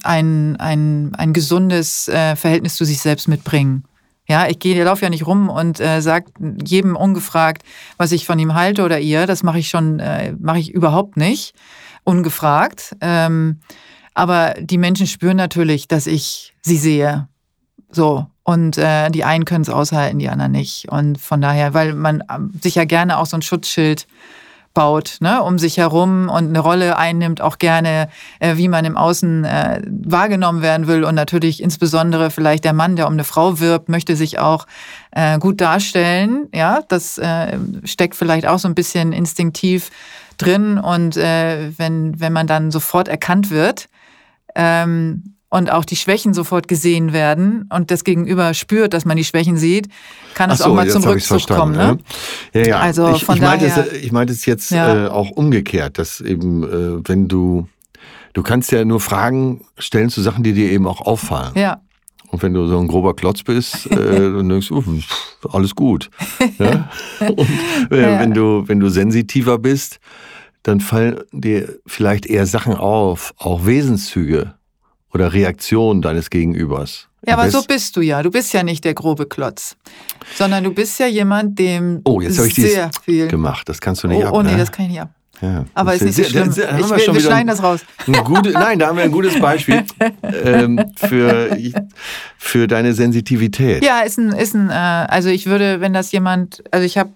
ein, 0.04 0.56
ein, 0.58 1.16
ein 1.16 1.34
gesundes 1.34 2.08
äh, 2.08 2.36
Verhältnis 2.36 2.76
zu 2.76 2.86
sich 2.86 3.02
selbst 3.02 3.28
mitbringen. 3.28 3.84
Ja, 4.28 4.48
ich 4.48 4.60
gehe, 4.60 4.82
laufe 4.84 5.04
ja 5.04 5.10
nicht 5.10 5.28
rum 5.28 5.50
und 5.50 5.80
äh, 5.80 6.02
sage 6.02 6.32
jedem 6.64 6.96
ungefragt, 6.96 7.64
was 7.98 8.12
ich 8.14 8.26
von 8.26 8.40
ihm 8.40 8.54
halte 8.54 8.84
oder 8.84 9.00
ihr. 9.00 9.28
Das 9.28 9.44
mache 9.44 9.60
ich 9.60 9.68
schon, 9.68 10.00
äh, 10.00 10.34
mache 10.40 10.60
ich 10.60 10.72
überhaupt 10.72 11.18
nicht, 11.18 11.54
ungefragt. 12.04 12.96
Ähm, 13.02 13.60
aber 14.14 14.56
die 14.60 14.78
Menschen 14.78 15.08
spüren 15.08 15.38
natürlich, 15.38 15.88
dass 15.88 16.08
ich 16.08 16.54
sie 16.62 16.78
sehe. 16.78 17.28
So. 17.92 18.28
Und 18.44 18.78
äh, 18.78 19.10
die 19.10 19.24
einen 19.24 19.46
können 19.46 19.62
es 19.62 19.70
aushalten, 19.70 20.20
die 20.20 20.30
anderen 20.30 20.52
nicht. 20.52 20.90
Und 20.90 21.18
von 21.18 21.40
daher, 21.40 21.74
weil 21.74 21.94
man 21.94 22.24
ähm, 22.30 22.52
sich 22.62 22.76
ja 22.76 22.84
gerne 22.84 23.18
auch 23.18 23.26
so 23.26 23.38
ein 23.38 23.42
Schutzschild 23.42 24.06
baut, 24.74 25.18
ne, 25.20 25.44
um 25.44 25.60
sich 25.60 25.78
herum 25.78 26.30
und 26.30 26.50
eine 26.50 26.60
Rolle 26.60 26.98
einnimmt, 26.98 27.42
auch 27.42 27.58
gerne, 27.58 28.10
äh, 28.40 28.58
wie 28.58 28.68
man 28.68 28.86
im 28.86 28.98
Außen 28.98 29.46
äh, 29.46 29.82
wahrgenommen 29.88 30.62
werden 30.62 30.88
will. 30.88 31.04
Und 31.04 31.16
natürlich 31.16 31.62
insbesondere 31.62 32.32
vielleicht 32.32 32.64
der 32.64 32.74
Mann, 32.74 32.96
der 32.96 33.08
um 33.08 33.14
eine 33.14 33.24
Frau 33.24 33.60
wirbt, 33.60 33.90
möchte 33.90 34.16
sich 34.16 34.40
auch 34.40 34.66
äh, 35.12 35.38
gut 35.38 35.62
darstellen. 35.62 36.48
Ja, 36.54 36.82
das 36.88 37.18
äh, 37.18 37.58
steckt 37.84 38.16
vielleicht 38.16 38.48
auch 38.48 38.60
so 38.60 38.68
ein 38.68 38.76
bisschen 38.76 39.14
instinktiv 39.14 39.92
drin. 40.38 40.80
Und 40.80 41.18
äh, 41.18 41.72
wenn, 41.78 42.20
wenn 42.20 42.34
man 42.34 42.48
dann 42.48 42.72
sofort 42.72 43.08
erkannt 43.08 43.52
wird, 43.52 43.90
ähm, 44.56 45.33
und 45.54 45.72
auch 45.72 45.86
die 45.86 45.96
Schwächen 45.96 46.34
sofort 46.34 46.68
gesehen 46.68 47.14
werden 47.14 47.70
und 47.72 47.92
das 47.92 48.04
Gegenüber 48.04 48.54
spürt, 48.54 48.94
dass 48.94 49.06
man 49.06 49.18
die 49.18 49.24
Schwächen 49.24 49.56
sieht, 49.58 49.88
kann 50.34 50.50
es 50.50 50.60
so, 50.60 50.66
auch 50.66 50.74
mal 50.74 50.90
zum 50.90 51.04
Rückzug 51.04 51.48
kommen. 51.48 51.74
Ne? 51.76 51.98
Ja, 52.54 52.62
ja. 52.66 52.80
Also 52.80 53.14
ich, 53.16 53.24
von 53.24 53.36
ich 53.36 53.42
meinte 53.42 53.66
es, 53.68 53.76
daher- 53.76 53.94
ich 54.04 54.12
meinte 54.12 54.34
es 54.34 54.46
jetzt 54.46 54.72
Ja. 54.72 55.06
äh, 55.06 55.08
auch 55.10 55.30
umgekehrt, 55.30 56.00
dass 56.00 56.22
eben, 56.22 56.64
äh, 56.64 57.08
wenn 57.08 57.28
du, 57.28 57.68
du 58.34 58.42
kannst 58.42 58.72
ja 58.72 58.84
nur 58.84 59.00
Fragen 59.00 59.64
stellen 59.78 60.10
zu 60.10 60.22
Sachen, 60.22 60.44
die 60.44 60.54
dir 60.54 60.72
eben 60.72 60.88
auch 60.88 61.02
auffallen. 61.02 61.52
Ja, 61.56 61.82
Und 62.30 62.42
wenn 62.42 62.56
du 62.56 62.66
so 62.68 62.80
ein 62.80 62.88
grober 62.88 63.16
Klotz 63.16 63.44
bist, 63.44 63.86
äh, 63.92 63.96
dann 63.96 64.50
denkst 64.50 64.70
du, 64.70 64.82
pff, 64.82 65.46
alles 65.52 65.76
gut. 65.76 66.10
Ja? 66.58 66.90
Und 67.20 67.48
äh, 67.92 68.02
Ja. 68.02 68.20
wenn 68.20 68.34
du, 68.34 68.64
wenn 68.68 68.80
du 68.80 68.90
sensitiver 68.90 69.60
bist, 69.60 70.00
dann 70.64 70.80
fallen 70.80 71.20
dir 71.32 71.78
vielleicht 71.86 72.26
eher 72.26 72.48
Sachen 72.48 72.74
auf, 72.74 73.34
auch 73.38 73.66
Wesenszüge 73.68 74.56
oder 75.14 75.34
Reaktionen 75.34 76.02
deines 76.02 76.30
Gegenübers. 76.30 77.08
ja 77.26 77.36
aber 77.38 77.50
so 77.52 77.64
bist 77.64 77.96
du 77.96 78.02
ja. 78.02 78.22
Du 78.24 78.32
bist 78.32 78.54
ja 78.54 78.64
nicht 78.64 78.84
der 78.84 78.94
grobe 78.94 79.26
Klotz, 79.26 79.76
sondern 80.36 80.64
du 80.64 80.72
bist 80.74 81.00
ja 81.00 81.08
jemand, 81.08 81.58
dem 81.60 82.02
Oh, 82.06 82.22
jetzt 82.22 82.38
habe 82.38 82.48
ich 82.48 82.56
sehr 82.56 82.90
viel. 83.04 83.28
gemacht. 83.28 83.68
Das 83.70 83.80
kannst 83.82 84.04
du 84.04 84.08
nicht 84.08 84.24
Oh, 84.24 84.28
ab. 84.28 84.34
oh 84.34 84.42
nee, 84.42 84.52
ne? 84.52 84.58
das 84.58 84.72
kann 84.72 84.86
ich 84.86 84.92
nicht 84.92 85.02
ab. 85.02 85.10
Ja, 85.42 85.66
Aber 85.74 85.94
ist 85.94 86.04
nicht 86.04 86.16
so 86.16 86.24
schlimm. 86.24 86.54
da 86.56 86.68
haben 86.72 86.80
Ich, 86.80 86.90
wir 86.90 86.98
wir, 87.08 87.14
wir 87.16 87.20
schneiden 87.22 87.48
das 87.48 87.62
raus. 87.62 87.82
gute, 88.24 88.52
nein, 88.52 88.80
da 88.80 88.88
haben 88.88 88.96
wir 88.98 89.04
ein 89.04 89.12
gutes 89.12 89.38
Beispiel 89.42 89.84
ähm, 90.44 90.80
für, 90.96 91.58
für 92.38 92.68
deine 92.68 92.94
Sensitivität. 92.94 93.84
Ja, 93.84 94.02
ist 94.02 94.18
ein, 94.18 94.32
ist 94.32 94.54
ein, 94.56 94.70
äh, 94.70 94.74
also 94.74 95.28
ich 95.30 95.46
würde, 95.48 95.82
wenn 95.82 95.92
das 95.92 96.14
jemand, 96.14 96.64
also 96.72 96.86
ich 96.86 96.98
habe 96.98 97.10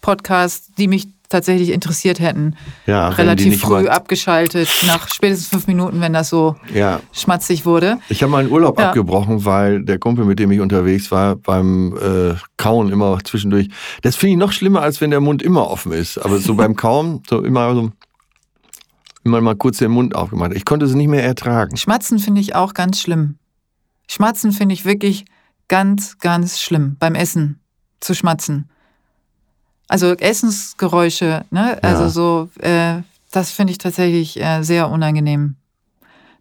Podcasts, 0.00 0.70
die 0.78 0.88
mich 0.88 1.08
tatsächlich 1.28 1.70
interessiert 1.70 2.20
hätten, 2.20 2.56
Ja, 2.86 3.08
relativ 3.08 3.60
früh 3.60 3.88
abgeschaltet, 3.88 4.68
nach 4.86 5.08
spätestens 5.08 5.48
fünf 5.48 5.66
Minuten, 5.66 6.00
wenn 6.00 6.12
das 6.12 6.28
so 6.28 6.56
Ja, 6.72 7.00
schmatzig 7.12 7.64
wurde. 7.66 7.98
ich 8.08 8.22
habe 8.22 8.30
meinen 8.32 8.50
Urlaub 8.50 8.78
Ja. 8.78 8.88
abgebrochen, 8.88 9.44
weil 9.44 9.82
der 9.84 9.98
Kumpel, 9.98 10.24
mit 10.24 10.38
dem 10.38 10.50
ich 10.50 10.60
unterwegs 10.60 11.10
war, 11.10 11.36
beim 11.36 11.96
äh, 11.96 12.34
Kauen 12.56 12.90
immer 12.92 13.18
zwischendurch. 13.24 13.68
Das 14.02 14.16
finde 14.16 14.32
ich 14.32 14.38
noch 14.38 14.52
schlimmer, 14.52 14.82
als 14.82 15.00
wenn 15.00 15.10
der 15.10 15.20
Mund 15.20 15.42
immer 15.42 15.68
offen 15.70 15.92
ist. 15.92 16.18
Aber 16.18 16.38
so 16.38 16.54
beim 16.54 16.76
Kauen, 16.76 17.22
so 17.28 17.42
immer 17.42 17.74
so, 17.74 17.90
immer 19.24 19.40
mal 19.40 19.56
kurz 19.56 19.78
den 19.78 19.90
Mund 19.90 20.14
aufgemacht. 20.14 20.52
Ich 20.54 20.64
konnte 20.64 20.84
es 20.86 20.94
nicht 20.94 21.08
mehr 21.08 21.24
ertragen. 21.24 21.76
Schmatzen 21.76 22.18
finde 22.18 22.40
ich 22.40 22.54
auch 22.54 22.74
ganz 22.74 23.00
schlimm. 23.00 23.36
Schmatzen 24.08 24.52
finde 24.52 24.74
ich 24.74 24.84
wirklich 24.84 25.24
ganz, 25.68 26.18
ganz 26.18 26.60
schlimm 26.60 26.96
beim 26.98 27.14
Essen 27.14 27.60
zu 28.00 28.14
schmatzen. 28.14 28.68
Also 29.88 30.14
Essensgeräusche, 30.14 31.44
ne? 31.50 31.78
Also 31.82 32.04
Ja. 32.04 32.08
so, 32.08 32.48
äh, 32.60 33.02
das 33.32 33.50
finde 33.50 33.72
ich 33.72 33.78
tatsächlich 33.78 34.40
äh, 34.40 34.62
sehr 34.62 34.88
unangenehm. 34.90 35.56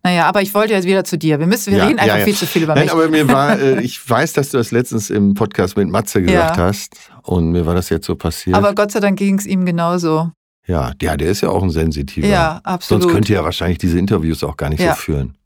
Naja, 0.06 0.26
aber 0.28 0.42
ich 0.42 0.54
wollte 0.54 0.74
jetzt 0.74 0.86
wieder 0.86 1.04
zu 1.06 1.18
dir. 1.18 1.40
Wir 1.40 1.48
müssen, 1.48 1.72
wir 1.72 1.78
Ja, 1.80 1.86
reden 1.86 2.00
einfach 2.00 2.16
ja, 2.16 2.20
ja. 2.20 2.26
viel 2.26 2.36
zu 2.36 2.46
viel 2.46 2.64
über 2.64 2.76
Nein, 2.76 2.84
mich. 2.86 2.92
aber 2.92 3.08
mir 3.10 3.28
war, 3.30 3.58
äh, 3.60 3.82
ich 3.82 4.08
weiß, 4.10 4.34
dass 4.34 4.50
du 4.50 4.58
das 4.58 4.72
letztens 4.72 5.10
im 5.10 5.34
Podcast 5.34 5.78
mit 5.78 5.88
Matze 5.90 6.22
gesagt 6.22 6.58
Ja. 6.58 6.64
hast 6.64 6.96
und 7.24 7.52
mir 7.52 7.66
war 7.66 7.74
das 7.76 7.90
jetzt 7.90 8.06
so 8.06 8.16
passiert. 8.16 8.56
Aber 8.56 8.76
Gott 8.76 8.92
sei 8.92 9.00
Dank 9.00 9.18
ging 9.18 9.38
es 9.40 9.46
ihm 9.46 9.66
genauso. 9.66 10.32
ja, 10.68 10.92
ja, 11.02 11.16
der 11.18 11.30
ist 11.30 11.42
ja 11.42 11.50
auch 11.50 11.64
ein 11.64 11.70
Sensitiver. 11.70 12.28
Ja, 12.28 12.60
absolut. 12.64 13.04
Sonst 13.04 13.14
könnte 13.14 13.34
er 13.34 13.44
wahrscheinlich 13.46 13.78
diese 13.78 13.98
Interviews 13.98 14.44
auch 14.44 14.58
gar 14.58 14.70
nicht 14.70 14.82
Ja. 14.82 14.92
so 14.94 15.00
führen. 15.02 15.38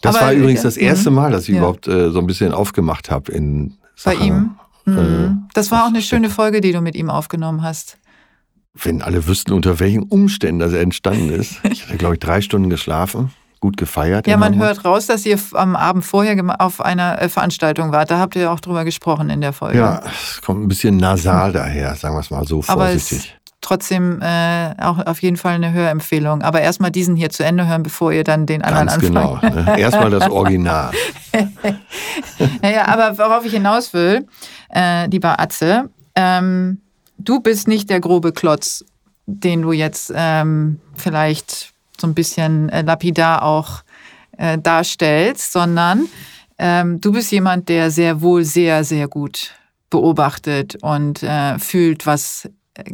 Das 0.00 0.16
Aber, 0.16 0.26
war 0.26 0.32
übrigens 0.32 0.60
äh, 0.60 0.64
das 0.64 0.76
erste 0.78 1.10
mhm. 1.10 1.16
Mal, 1.16 1.30
dass 1.32 1.42
ich 1.44 1.50
Ja. 1.50 1.58
überhaupt 1.58 1.86
äh, 1.88 2.10
so 2.10 2.18
ein 2.18 2.26
bisschen 2.26 2.52
aufgemacht 2.52 3.10
habe 3.10 3.30
in 3.32 3.74
Bei 4.04 4.14
Sachen, 4.14 4.26
ihm. 4.26 4.50
Mhm. 4.84 4.98
äh, 4.98 5.50
das 5.54 5.70
war 5.70 5.84
auch 5.84 5.88
eine 5.88 6.02
schöne 6.02 6.30
Folge, 6.30 6.60
die 6.60 6.72
du 6.72 6.80
mit 6.80 6.94
ihm 6.94 7.10
aufgenommen 7.10 7.62
hast. 7.62 7.98
Wenn 8.74 9.02
alle 9.02 9.26
wüssten, 9.26 9.52
unter 9.52 9.80
welchen 9.80 10.04
Umständen 10.04 10.60
das 10.60 10.72
entstanden 10.72 11.30
ist. 11.30 11.60
Ich 11.70 11.84
hatte, 11.86 11.96
glaube 11.98 12.14
ich, 12.14 12.20
drei 12.20 12.40
Stunden 12.40 12.70
geschlafen, 12.70 13.30
gut 13.60 13.76
gefeiert. 13.76 14.26
Ja, 14.26 14.36
man 14.36 14.52
Hamburg. 14.52 14.68
hört 14.68 14.84
raus, 14.84 15.06
dass 15.06 15.26
ihr 15.26 15.38
am 15.52 15.76
Abend 15.76 16.04
vorher 16.04 16.36
auf 16.60 16.80
einer 16.80 17.20
äh, 17.20 17.28
Veranstaltung 17.28 17.92
wart. 17.92 18.10
Da 18.10 18.18
habt 18.18 18.34
ihr 18.34 18.50
auch 18.50 18.60
drüber 18.60 18.84
gesprochen 18.84 19.30
in 19.30 19.40
der 19.40 19.52
Folge. 19.52 19.78
Ja, 19.78 20.02
es 20.06 20.40
kommt 20.40 20.62
ein 20.62 20.68
bisschen 20.68 20.96
nasal 20.96 21.52
daher, 21.52 21.94
sagen 21.96 22.14
wir 22.14 22.20
es 22.20 22.30
mal 22.30 22.46
so 22.46 22.64
Aber 22.66 22.90
es 22.90 23.08
vorsichtig. 23.08 23.38
Trotzdem 23.62 24.20
äh, 24.20 24.74
auch 24.78 24.98
auf 25.06 25.22
jeden 25.22 25.38
Fall 25.38 25.54
eine 25.54 25.72
Hörempfehlung. 25.72 26.42
Aber 26.42 26.60
erstmal 26.60 26.90
diesen 26.90 27.16
hier 27.16 27.30
zu 27.30 27.44
Ende 27.44 27.66
hören, 27.66 27.82
bevor 27.82 28.12
ihr 28.12 28.24
dann 28.24 28.44
den 28.44 28.62
anderen 28.62 28.88
Ganz 28.88 29.04
anfangt. 29.04 29.40
genau. 29.42 29.62
Ne? 29.62 29.80
Erstmal 29.80 30.10
das 30.10 30.30
Original. 30.30 30.90
Naja, 32.60 32.88
aber 32.88 33.16
worauf 33.18 33.44
ich 33.44 33.52
hinaus 33.52 33.94
will, 33.94 34.26
äh, 34.74 35.06
lieber 35.06 35.40
Atze, 35.40 35.88
ähm, 36.14 36.80
du 37.18 37.40
bist 37.40 37.68
nicht 37.68 37.88
der 37.88 38.00
grobe 38.00 38.32
Klotz, 38.32 38.84
den 39.26 39.62
du 39.62 39.72
jetzt 39.72 40.12
ähm, 40.14 40.80
vielleicht 40.94 41.72
so 41.98 42.06
ein 42.06 42.14
bisschen 42.14 42.68
äh, 42.68 42.82
lapidar 42.82 43.44
auch 43.44 43.82
äh, 44.36 44.58
darstellst, 44.58 45.52
sondern 45.52 46.08
ähm, 46.58 47.00
du 47.00 47.12
bist 47.12 47.30
jemand, 47.32 47.68
der 47.68 47.90
sehr 47.90 48.20
wohl 48.20 48.44
sehr, 48.44 48.84
sehr 48.84 49.08
gut 49.08 49.52
beobachtet 49.90 50.76
und 50.82 51.22
äh, 51.22 51.58
fühlt, 51.58 52.06
was 52.06 52.50
äh, 52.74 52.84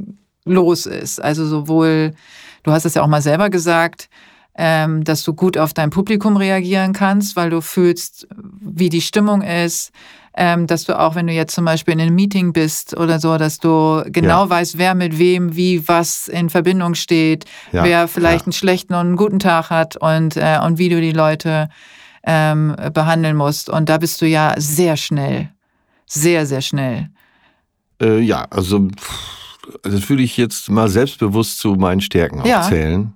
los 0.49 0.87
ist. 0.87 1.23
Also 1.23 1.47
sowohl, 1.47 2.15
du 2.63 2.73
hast 2.73 2.85
es 2.85 2.95
ja 2.95 3.03
auch 3.03 3.07
mal 3.09 3.23
selber 3.23 3.51
gesagt, 3.51 4.09
ähm, 4.57 5.05
dass 5.05 5.23
du 5.23 5.35
gut 5.35 5.57
auf 5.57 5.73
dein 5.73 5.91
Publikum 5.91 6.37
reagieren 6.37 6.93
kannst, 6.93 7.37
weil 7.37 7.51
du 7.51 7.61
fühlst, 7.61 8.27
wie 8.61 8.89
die 8.89 9.01
Stimmung 9.01 9.43
ist, 9.43 9.93
ähm, 10.37 10.67
dass 10.67 10.85
du 10.85 10.99
auch, 10.99 11.15
wenn 11.15 11.27
du 11.29 11.33
jetzt 11.33 11.55
zum 11.55 11.65
Beispiel 11.65 11.95
in 11.95 12.01
einem 12.01 12.15
Meeting 12.17 12.53
bist 12.53 12.97
oder 12.97 13.19
so, 13.21 13.39
dass 13.39 13.59
du 13.59 14.03
genau 14.07 14.45
Ja. 14.45 14.51
weißt, 14.51 14.77
wer 14.79 14.95
mit 14.95 15.19
wem, 15.19 15.55
wie, 15.57 15.87
was 15.87 16.27
in 16.29 16.51
Verbindung 16.51 16.95
steht, 16.95 17.45
Ja, 17.73 17.85
wer 17.85 18.09
vielleicht 18.09 18.41
ja. 18.43 18.47
einen 18.47 18.53
schlechten 18.53 18.95
und 18.95 19.01
einen 19.01 19.17
guten 19.17 19.39
Tag 19.39 19.71
hat 19.71 19.97
und, 19.97 20.37
äh, 20.37 20.59
und 20.65 20.79
wie 20.79 20.89
du 20.89 21.01
die 21.01 21.13
Leute 21.13 21.69
ähm, 22.25 22.75
behandeln 22.93 23.37
musst. 23.37 23.71
Und 23.71 23.89
da 23.89 23.99
bist 23.99 24.21
du 24.21 24.27
ja 24.27 24.55
sehr 24.59 24.97
schnell. 24.97 25.51
Sehr, 26.07 26.47
sehr 26.47 26.63
schnell. 26.63 27.11
Äh, 28.01 28.21
ja, 28.21 28.47
also 28.51 28.89
pff, 28.89 29.38
das 29.83 30.09
würde 30.09 30.23
ich 30.23 30.37
jetzt 30.37 30.71
mal 30.71 30.89
selbstbewusst 30.89 31.59
zu 31.59 31.75
meinen 31.75 32.01
Stärken 32.01 32.45
Ja. 32.47 32.61
aufzählen, 32.61 33.15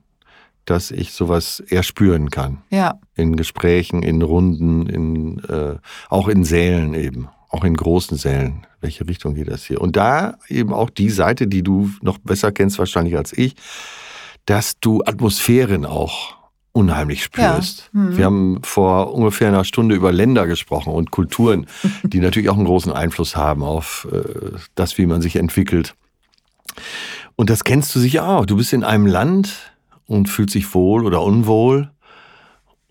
dass 0.65 0.91
ich 0.91 1.13
sowas 1.13 1.61
eher 1.61 1.83
spüren 1.83 2.31
kann. 2.31 2.59
Ja, 2.71 3.01
In 3.17 3.37
Gesprächen, 3.37 4.03
in 4.03 4.23
Runden, 4.23 4.87
in, 4.87 5.39
äh, 5.45 5.77
auch 6.09 6.29
in 6.29 6.45
Sälen 6.45 6.95
eben, 6.95 7.29
auch 7.51 7.65
in 7.65 7.75
großen 7.75 8.17
Sälen. 8.17 8.67
Welche 8.81 9.07
Richtung 9.09 9.35
geht 9.35 9.49
das 9.51 9.65
hier? 9.65 9.81
Und 9.81 9.97
da 9.97 10.35
eben 10.49 10.73
auch 10.73 10.89
die 10.91 11.11
Seite, 11.11 11.47
die 11.47 11.63
du 11.63 11.91
noch 12.01 12.19
besser 12.19 12.53
kennst 12.53 12.79
wahrscheinlich 12.79 13.17
als 13.17 13.37
ich, 13.37 13.55
dass 14.47 14.79
du 14.81 15.03
Atmosphären 15.05 15.85
auch 15.85 16.35
unheimlich 16.73 17.23
spürst. 17.25 17.91
Ja. 17.93 18.01
Mhm. 18.01 18.17
Wir 18.17 18.25
haben 18.25 18.59
vor 18.63 19.13
ungefähr 19.15 19.49
einer 19.49 19.65
Stunde 19.65 19.95
über 19.95 20.11
Länder 20.13 20.47
gesprochen 20.47 20.93
und 20.93 21.11
Kulturen, 21.11 21.67
die 22.05 22.21
natürlich 22.21 22.49
auch 22.49 22.57
einen 22.57 22.65
großen 22.65 22.93
Einfluss 22.93 23.37
haben 23.37 23.63
auf 23.63 24.07
äh, 24.11 24.23
das, 24.75 24.97
wie 24.97 25.07
man 25.07 25.21
sich 25.23 25.37
entwickelt. 25.37 25.95
Und 27.37 27.51
das 27.51 27.65
kennst 27.65 27.95
du 27.95 28.01
sicher 28.01 28.27
auch. 28.29 28.47
Du 28.47 28.57
bist 28.57 28.73
in 28.73 28.85
einem 28.85 29.07
Land 29.07 29.73
und 30.07 30.29
fühlst 30.29 30.55
dich 30.55 30.75
wohl 30.75 31.05
oder 31.07 31.23
unwohl 31.23 31.91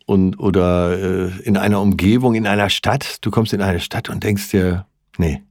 und 0.06 0.40
oder 0.40 1.00
äh, 1.00 1.42
in 1.44 1.58
einer 1.58 1.80
Umgebung, 1.80 2.36
in 2.36 2.48
einer 2.48 2.70
Stadt. 2.70 3.18
Du 3.22 3.32
kommst 3.32 3.54
in 3.54 3.62
eine 3.62 3.80
Stadt 3.80 4.10
und 4.10 4.24
denkst 4.24 4.50
dir, 4.52 4.86
nee, 5.18 5.42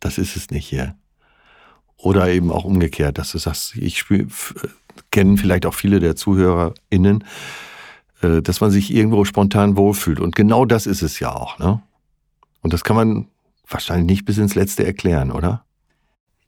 das 0.00 0.16
ist 0.16 0.36
es 0.36 0.50
nicht 0.50 0.66
hier. 0.66 0.96
Oder 1.98 2.28
eben 2.28 2.50
auch 2.50 2.64
umgekehrt, 2.64 3.18
dass 3.18 3.32
du 3.32 3.38
sagst, 3.38 3.76
ich 3.76 4.10
äh, 4.10 4.26
kennen 5.10 5.36
vielleicht 5.36 5.66
auch 5.66 5.74
viele 5.74 6.00
der 6.00 6.16
ZuhörerInnen, 6.16 7.24
äh, 8.22 8.40
dass 8.40 8.62
man 8.62 8.70
sich 8.70 8.94
irgendwo 8.94 9.24
spontan 9.24 9.76
wohlfühlt. 9.76 10.20
Und 10.20 10.34
genau 10.34 10.64
das 10.64 10.86
ist 10.86 11.02
es 11.02 11.20
ja 11.20 11.34
auch. 11.34 11.58
Ne? 11.58 11.82
Und 12.62 12.72
das 12.72 12.84
kann 12.84 12.96
man 12.96 13.28
wahrscheinlich 13.68 14.06
nicht 14.06 14.24
bis 14.24 14.38
ins 14.38 14.54
Letzte 14.54 14.86
erklären, 14.86 15.30
oder? 15.30 15.65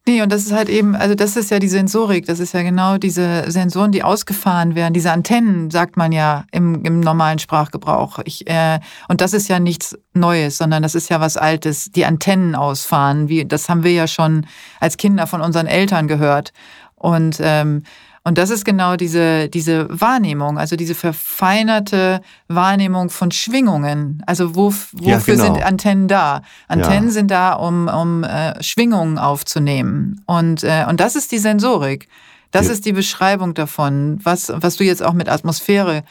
Nee, 0.09 0.23
und 0.23 0.33
das 0.33 0.47
ist 0.47 0.53
halt 0.53 0.71
eben, 0.71 0.97
also 0.97 1.15
das 1.15 1.37
ist 1.37 1.51
ja 1.51 1.59
die 1.59 1.69
Sensorik, 1.69 2.25
das 2.25 2.41
ist 2.41 2.55
ja 2.55 2.63
genau 2.63 2.97
diese 2.97 3.51
Sensoren, 3.51 3.93
die 3.93 4.03
ausgefahren 4.03 4.75
werden, 4.75 4.95
diese 4.95 5.13
Antennen, 5.13 5.71
sagt 5.71 5.99
man 5.99 6.13
ja 6.13 6.47
im, 6.51 6.83
im 6.83 7.01
normalen 7.01 7.39
Sprachgebrauch. 7.39 8.19
Ich, 8.25 8.49
äh, 8.49 8.81
und 9.09 9.21
das 9.21 9.35
ist 9.35 9.49
ja 9.49 9.61
nichts 9.61 9.99
Neues, 10.15 10.57
sondern 10.57 10.83
das 10.83 10.95
ist 10.95 11.11
ja 11.11 11.21
was 11.21 11.37
Altes, 11.37 11.91
die 11.93 12.07
Antennen 12.07 12.55
ausfahren. 12.55 13.29
Wie, 13.29 13.45
das 13.45 13.69
haben 13.69 13.85
wir 13.85 13.93
ja 13.93 14.07
schon 14.07 14.47
als 14.81 14.97
Kinder 14.97 15.27
von 15.27 15.43
unseren 15.43 15.67
Eltern 15.67 16.09
gehört. 16.09 16.55
Und, 16.95 17.37
ähm, 17.43 17.83
und 18.29 18.37
das 18.37 18.51
ist 18.51 18.65
genau 18.67 18.97
diese, 18.97 19.49
diese 19.49 19.87
Wahrnehmung, 19.89 20.59
also 20.59 20.77
diese 20.77 20.95
verfeinerte 20.95 22.21
Wahrnehmung 22.49 23.09
von 23.09 23.31
Schwingungen. 23.31 24.23
Also 24.27 24.55
wo, 24.55 24.69
Ja, 25.01 25.17
wofür 25.17 25.37
genau. 25.37 25.55
sind 25.55 25.65
Antennen 25.65 26.09
da? 26.09 26.43
Antennen 26.69 27.07
Ja. 27.09 27.11
sind 27.11 27.31
da, 27.31 27.55
um, 27.55 27.89
um 27.89 28.25
äh, 28.25 28.63
Schwingungen 28.63 29.17
aufzunehmen. 29.19 30.21
Und, 30.27 30.63
äh, 30.63 30.85
und 30.89 31.01
das 31.01 31.17
ist 31.17 31.33
die 31.33 31.39
Sensorik. 31.39 32.07
Das 32.51 32.67
Ja. 32.67 32.73
ist 32.75 32.85
die 32.85 32.93
Beschreibung 32.93 33.55
davon, 33.55 34.19
was, 34.23 34.53
was 34.55 34.77
du 34.77 34.85
jetzt 34.85 35.03
auch 35.03 35.15
mit 35.15 35.29
Atmosphäre 35.31 36.03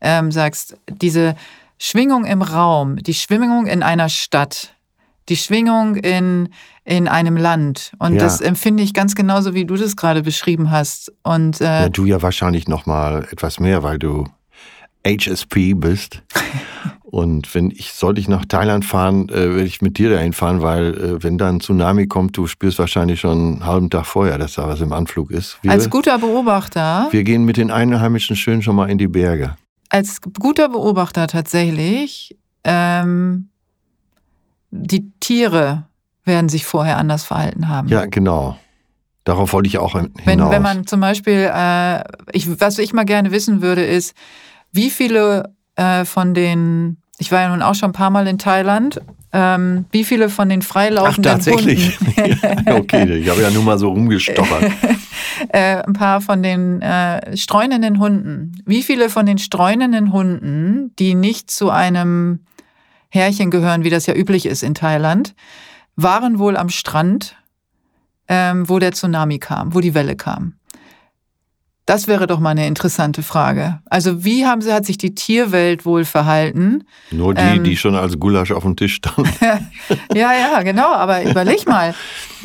ähm, 0.00 0.32
sagst. 0.32 0.76
Diese 0.88 1.36
Schwingung 1.78 2.24
im 2.24 2.40
Raum, 2.40 2.96
die 2.96 3.14
Schwingung 3.14 3.66
in 3.66 3.82
einer 3.82 4.08
Stadt, 4.08 4.72
die 5.28 5.36
Schwingung 5.36 5.96
in, 5.96 6.48
in 6.86 7.08
einem 7.08 7.36
Land. 7.36 7.92
Und 7.98 8.14
Ja. 8.14 8.20
das 8.20 8.40
empfinde 8.40 8.82
ich 8.82 8.94
ganz 8.94 9.16
genauso, 9.16 9.54
wie 9.54 9.64
du 9.64 9.74
das 9.76 9.96
gerade 9.96 10.22
beschrieben 10.22 10.70
hast. 10.70 11.12
Und 11.24 11.60
äh, 11.60 11.82
Ja, 11.82 11.88
du 11.88 12.04
ja 12.06 12.22
wahrscheinlich 12.22 12.68
noch 12.68 12.86
mal 12.86 13.26
etwas 13.32 13.58
mehr, 13.58 13.82
weil 13.82 13.98
du 13.98 14.24
HSP 15.04 15.74
bist. 15.74 16.22
Und 17.02 17.54
wenn 17.54 17.70
ich, 17.70 17.92
sollte 17.92 18.20
ich 18.20 18.28
nach 18.28 18.44
Thailand 18.44 18.84
fahren, 18.84 19.28
äh, 19.30 19.34
werde 19.34 19.64
ich 19.64 19.80
mit 19.80 19.96
dir 19.98 20.10
dahin 20.10 20.32
fahren, 20.32 20.60
weil 20.60 20.94
äh, 20.94 21.22
wenn 21.22 21.38
da 21.38 21.48
ein 21.48 21.60
Tsunami 21.60 22.06
kommt, 22.08 22.36
du 22.36 22.46
spürst 22.46 22.78
wahrscheinlich 22.78 23.20
schon 23.20 23.32
einen 23.54 23.66
halben 23.66 23.90
Tag 23.90 24.06
vorher, 24.06 24.38
dass 24.38 24.54
da 24.54 24.68
was 24.68 24.80
im 24.80 24.92
Anflug 24.92 25.30
ist. 25.30 25.56
Wir, 25.62 25.70
als 25.70 25.88
guter 25.88 26.18
Beobachter, 26.18 27.08
wir 27.10 27.24
gehen 27.24 27.44
mit 27.44 27.56
den 27.56 27.70
Einheimischen 27.70 28.36
schön 28.36 28.60
schon 28.62 28.76
mal 28.76 28.90
in 28.90 28.98
die 28.98 29.06
Berge. 29.08 29.56
als 29.88 30.20
guter 30.20 30.68
Beobachter 30.68 31.26
tatsächlich, 31.28 32.36
ähm, 32.64 33.48
die 34.70 35.10
Tiere 35.20 35.86
werden 36.26 36.48
sich 36.48 36.64
vorher 36.64 36.98
anders 36.98 37.24
verhalten 37.24 37.68
haben. 37.68 37.88
Ja, 37.88 38.06
genau. 38.06 38.58
Darauf 39.24 39.52
wollte 39.52 39.68
ich 39.68 39.78
auch 39.78 39.92
hinaus. 39.92 40.10
Wenn, 40.24 40.50
wenn 40.50 40.62
man 40.62 40.86
zum 40.86 41.00
Beispiel, 41.00 41.50
äh, 41.52 42.04
ich, 42.32 42.60
was 42.60 42.78
ich 42.78 42.92
mal 42.92 43.04
gerne 43.04 43.32
wissen 43.32 43.62
würde, 43.62 43.84
ist, 43.84 44.14
wie 44.72 44.90
viele 44.90 45.54
äh, 45.74 46.04
von 46.04 46.34
den, 46.34 46.98
ich 47.18 47.32
war 47.32 47.40
ja 47.40 47.48
nun 47.48 47.62
auch 47.62 47.74
schon 47.74 47.90
ein 47.90 47.92
paar 47.92 48.10
Mal 48.10 48.26
in 48.28 48.38
Thailand, 48.38 49.00
ähm, 49.32 49.86
wie 49.90 50.04
viele 50.04 50.28
von 50.28 50.48
den 50.48 50.60
Ach, 50.62 50.66
freilaufenden 50.66 51.32
tatsächlich. 51.32 51.98
Hunden, 51.98 52.70
okay, 52.72 53.14
ich 53.14 53.28
habe 53.28 53.42
ja 53.42 53.50
nur 53.50 53.64
mal 53.64 53.78
so 53.78 53.88
rumgestochert. 53.88 54.70
äh, 55.48 55.82
ein 55.82 55.92
paar 55.92 56.20
von 56.20 56.42
den 56.42 56.80
äh, 56.80 57.36
streunenden 57.36 57.98
Hunden, 57.98 58.62
wie 58.64 58.82
viele 58.82 59.10
von 59.10 59.26
den 59.26 59.38
streunenden 59.38 60.12
Hunden, 60.12 60.94
die 60.98 61.14
nicht 61.14 61.50
zu 61.50 61.70
einem 61.70 62.40
Härchen 63.08 63.50
gehören, 63.50 63.84
wie 63.84 63.90
das 63.90 64.06
ja 64.06 64.14
üblich 64.14 64.46
ist 64.46 64.62
in 64.62 64.74
Thailand, 64.74 65.34
waren 65.96 66.38
wohl 66.38 66.56
am 66.56 66.68
Strand, 66.68 67.36
ähm, 68.28 68.68
wo 68.68 68.78
der 68.78 68.92
Tsunami 68.92 69.38
kam, 69.38 69.74
wo 69.74 69.80
die 69.80 69.94
Welle 69.94 70.16
kam. 70.16 70.54
Das 71.88 72.08
wäre 72.08 72.26
doch 72.26 72.40
mal 72.40 72.50
eine 72.50 72.66
interessante 72.66 73.22
Frage. 73.22 73.78
Also 73.88 74.24
wie 74.24 74.44
haben 74.44 74.60
sie, 74.60 74.72
hat 74.72 74.84
sich 74.84 74.98
die 74.98 75.14
Tierwelt 75.14 75.86
wohl 75.86 76.04
verhalten? 76.04 76.82
Nur 77.12 77.32
die, 77.32 77.40
Ähm. 77.40 77.62
die 77.62 77.76
schon 77.76 77.94
als 77.94 78.18
Gulasch 78.18 78.50
auf 78.50 78.64
dem 78.64 78.74
Tisch 78.74 78.94
standen. 78.96 79.30
Ja, 80.12 80.32
ja, 80.32 80.62
genau. 80.62 80.92
Aber 80.92 81.22
überleg 81.22 81.68
mal. 81.68 81.94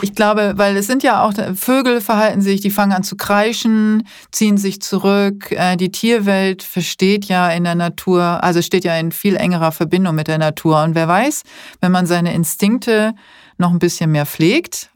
Ich 0.04 0.14
glaube, 0.14 0.54
weil 0.58 0.78
es 0.78 0.86
sind 0.86 1.02
ja 1.02 1.24
auch 1.24 1.34
Vögel 1.56 2.02
verhalten 2.02 2.42
sich, 2.42 2.62
die 2.62 2.70
fangen 2.70 2.92
an 2.92 3.02
zu 3.02 3.16
kreischen, 3.18 4.08
ziehen 4.32 4.58
sich 4.60 4.80
zurück. 4.80 5.52
Äh, 5.52 5.76
Die 5.76 5.92
Tierwelt 5.92 6.62
versteht 6.62 7.26
ja 7.26 7.50
in 7.50 7.64
der 7.64 7.74
Natur, 7.76 8.44
also 8.44 8.62
steht 8.62 8.84
ja 8.84 8.96
in 8.98 9.12
viel 9.12 9.36
engerer 9.36 9.72
Verbindung 9.72 10.14
mit 10.14 10.28
der 10.28 10.38
Natur. 10.38 10.84
Und 10.84 10.94
wer 10.94 11.08
weiß, 11.08 11.42
wenn 11.80 11.92
man 11.92 12.06
seine 12.06 12.34
Instinkte 12.36 13.16
noch 13.62 13.72
ein 13.72 13.80
bisschen 13.80 14.12
mehr 14.12 14.26
pflegt 14.26 14.90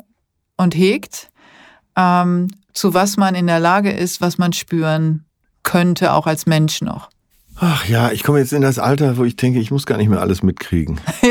und 0.58 0.76
hegt, 0.76 1.30
ähm, 1.96 2.50
zu 2.74 2.94
was 2.94 3.16
man 3.16 3.36
in 3.36 3.48
der 3.48 3.62
Lage 3.62 3.92
ist, 3.92 4.20
was 4.20 4.38
man 4.38 4.52
spüren 4.52 5.24
könnte, 5.64 6.12
auch 6.12 6.28
als 6.28 6.46
Mensch 6.46 6.82
noch. 6.82 7.10
Ach 7.58 7.86
ja, 7.88 8.12
ich 8.12 8.24
komme 8.24 8.40
jetzt 8.40 8.52
in 8.52 8.62
das 8.62 8.80
Alter, 8.80 9.16
wo 9.16 9.24
ich 9.24 9.38
denke, 9.38 9.60
ich 9.60 9.72
muss 9.72 9.86
gar 9.86 9.98
nicht 9.98 10.10
mehr 10.10 10.20
alles 10.20 10.44
mitkriegen. 10.44 11.00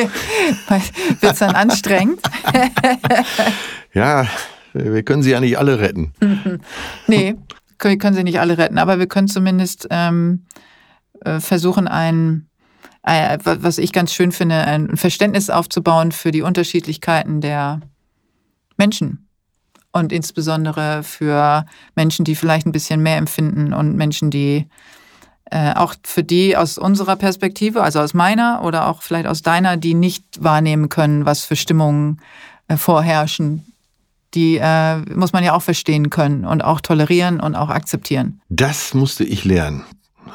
Wird 1.21 1.33
es 1.35 1.39
dann 1.39 1.55
anstrengend? 1.55 2.21
ja, 3.93 4.27
wir 4.73 5.03
können 5.03 5.23
sie 5.23 5.33
ja 5.33 5.41
nicht 5.41 5.59
alle 5.59 5.79
retten. 5.79 6.15
nee, 7.07 7.35
wir 7.79 7.99
können 7.99 8.17
sie 8.17 8.25
nicht 8.25 8.41
alle 8.41 8.57
retten, 8.57 8.79
aber 8.79 8.99
wir 8.99 9.07
können 9.07 9.29
zumindest 9.29 9.87
ähm, 9.91 10.47
äh, 11.21 11.41
versuchen, 11.41 11.89
ein, 11.89 12.49
äh, 13.05 13.39
was 13.43 13.79
ich 13.79 13.93
ganz 13.93 14.13
schön 14.13 14.33
finde, 14.33 14.57
ein 14.57 14.97
Verständnis 14.97 15.51
aufzubauen 15.51 16.13
für 16.13 16.31
die 16.31 16.43
Unterschiedlichkeiten 16.43 17.41
der 17.41 17.81
Menschen. 18.77 19.29
Und 19.93 20.13
insbesondere 20.13 21.05
für 21.05 21.67
Menschen, 21.95 22.25
die 22.25 22.35
vielleicht 22.35 22.67
ein 22.67 22.73
bisschen 22.73 23.01
mehr 23.01 23.17
empfinden 23.17 23.73
und 23.73 23.95
Menschen, 23.95 24.31
die 24.31 24.67
äh, 25.51 25.73
auch 25.75 25.95
für 26.03 26.25
die 26.25 26.57
aus 26.57 26.79
unserer 26.79 27.17
Perspektive, 27.17 27.83
also 27.83 28.01
aus 28.01 28.15
meiner 28.15 28.63
oder 28.65 28.89
auch 28.89 29.03
vielleicht 29.03 29.27
aus 29.27 29.43
deiner, 29.43 29.77
die 29.77 29.95
nicht 29.95 30.25
wahrnehmen 30.41 30.89
können, 30.89 31.27
was 31.27 31.45
für 31.45 31.55
Stimmungen 31.55 32.21
äh, 32.67 32.77
vorherrschen. 32.77 33.65
Die 34.33 34.59
äh, 34.61 34.97
muss 35.15 35.33
man 35.33 35.45
ja 35.45 35.55
auch 35.55 35.63
verstehen 35.63 36.11
können 36.11 36.45
und 36.45 36.65
auch 36.65 36.81
tolerieren 36.81 37.39
und 37.39 37.55
auch 37.55 37.69
akzeptieren. 37.69 38.41
Das 38.49 38.95
musste 38.95 39.23
ich 39.23 39.45
lernen, 39.45 39.85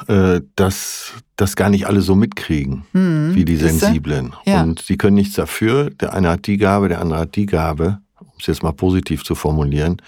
äh, 0.08 0.40
dass 0.56 1.12
das 1.36 1.56
gar 1.56 1.70
nicht 1.70 1.86
alle 1.86 2.00
so 2.00 2.14
mitkriegen 2.14 2.84
hm, 2.92 3.34
wie 3.34 3.44
die 3.44 3.56
Sensiblen. 3.56 4.34
Ja. 4.44 4.62
Und 4.62 4.80
sie 4.80 4.96
können 4.96 5.16
nichts 5.16 5.34
dafür. 5.34 5.90
Der 5.90 6.14
eine 6.14 6.28
hat 6.30 6.46
die 6.46 6.56
Gabe, 6.56 6.88
der 6.88 7.00
andere 7.00 7.20
hat 7.20 7.36
die 7.36 7.46
Gabe, 7.46 8.00
um 8.18 8.28
es 8.38 8.46
jetzt 8.46 8.62
mal 8.62 8.72
positiv 8.72 9.24
zu 9.24 9.34
formulieren. 9.34 10.00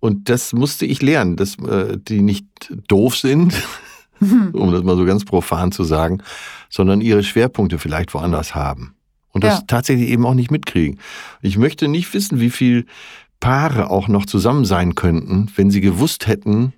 Und 0.00 0.28
das 0.28 0.52
musste 0.52 0.86
ich 0.86 1.02
lernen, 1.02 1.36
dass 1.36 1.58
äh, 1.58 1.98
die 1.98 2.22
nicht 2.22 2.46
doof 2.86 3.16
sind, 3.16 3.54
um 4.20 4.72
das 4.72 4.82
mal 4.82 4.96
so 4.96 5.04
ganz 5.04 5.24
profan 5.24 5.72
zu 5.72 5.84
sagen, 5.84 6.22
sondern 6.70 7.00
ihre 7.00 7.22
Schwerpunkte 7.22 7.78
vielleicht 7.78 8.14
woanders 8.14 8.54
haben. 8.54 8.94
Und 9.32 9.44
das 9.44 9.60
ja. 9.60 9.64
tatsächlich 9.66 10.08
eben 10.08 10.26
auch 10.26 10.34
nicht 10.34 10.50
mitkriegen. 10.50 10.98
Ich 11.42 11.58
möchte 11.58 11.88
nicht 11.88 12.12
wissen, 12.14 12.40
wie 12.40 12.50
viel 12.50 12.86
Paare 13.40 13.90
auch 13.90 14.08
noch 14.08 14.26
zusammen 14.26 14.64
sein 14.64 14.94
könnten, 14.94 15.50
wenn 15.54 15.70
sie 15.70 15.80
gewusst 15.80 16.26
hätten, 16.26 16.72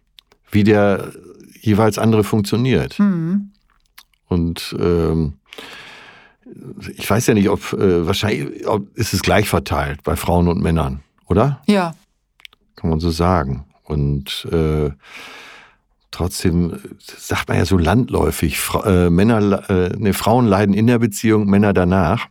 wie 0.50 0.64
der 0.64 1.12
jeweils 1.60 1.98
andere 1.98 2.24
funktioniert. 2.24 2.98
Mhm. 2.98 3.50
Und 4.28 4.74
ähm, 4.78 5.34
ich 6.96 7.08
weiß 7.08 7.26
ja 7.28 7.34
nicht, 7.34 7.48
ob 7.48 7.72
äh, 7.72 8.06
wahrscheinlich 8.06 8.66
ob, 8.66 8.96
ist 8.96 9.12
es 9.12 9.22
gleich 9.22 9.48
verteilt 9.48 10.02
bei 10.02 10.16
Frauen 10.16 10.48
und 10.48 10.62
Männern, 10.62 11.00
oder? 11.26 11.62
Ja. 11.66 11.94
Kann 12.76 12.90
man 12.90 13.00
so 13.00 13.10
sagen. 13.10 13.64
Und 13.84 14.46
äh, 14.50 14.90
trotzdem 16.10 16.78
sagt 16.98 17.48
man 17.48 17.58
ja 17.58 17.64
so 17.64 17.76
landläufig, 17.76 18.58
Fra 18.58 19.06
äh, 19.06 19.10
Männer, 19.10 19.68
äh, 19.70 19.96
ne, 19.96 20.12
Frauen 20.12 20.46
leiden 20.46 20.74
in 20.74 20.86
der 20.86 20.98
Beziehung, 20.98 21.46
Männer 21.46 21.72
danach. 21.72 22.28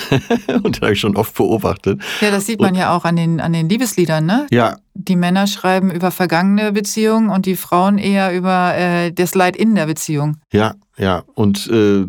und 0.62 0.76
das 0.76 0.82
habe 0.82 0.92
ich 0.92 1.00
schon 1.00 1.16
oft 1.16 1.34
beobachtet. 1.34 2.00
Ja, 2.20 2.30
das 2.30 2.46
sieht 2.46 2.60
man 2.60 2.70
und, 2.70 2.78
ja 2.78 2.96
auch 2.96 3.04
an 3.04 3.16
den, 3.16 3.40
an 3.40 3.52
den 3.52 3.68
Liebesliedern, 3.68 4.24
ne? 4.24 4.46
Ja. 4.50 4.76
Die 4.94 5.16
Männer 5.16 5.46
schreiben 5.46 5.90
über 5.90 6.10
vergangene 6.10 6.72
Beziehungen 6.72 7.30
und 7.30 7.46
die 7.46 7.56
Frauen 7.56 7.98
eher 7.98 8.34
über 8.34 8.74
äh, 8.76 9.12
das 9.12 9.34
Leid 9.34 9.56
in 9.56 9.74
der 9.74 9.86
Beziehung. 9.86 10.38
Ja, 10.52 10.74
ja. 10.96 11.24
Und 11.34 11.68
äh, 11.68 12.06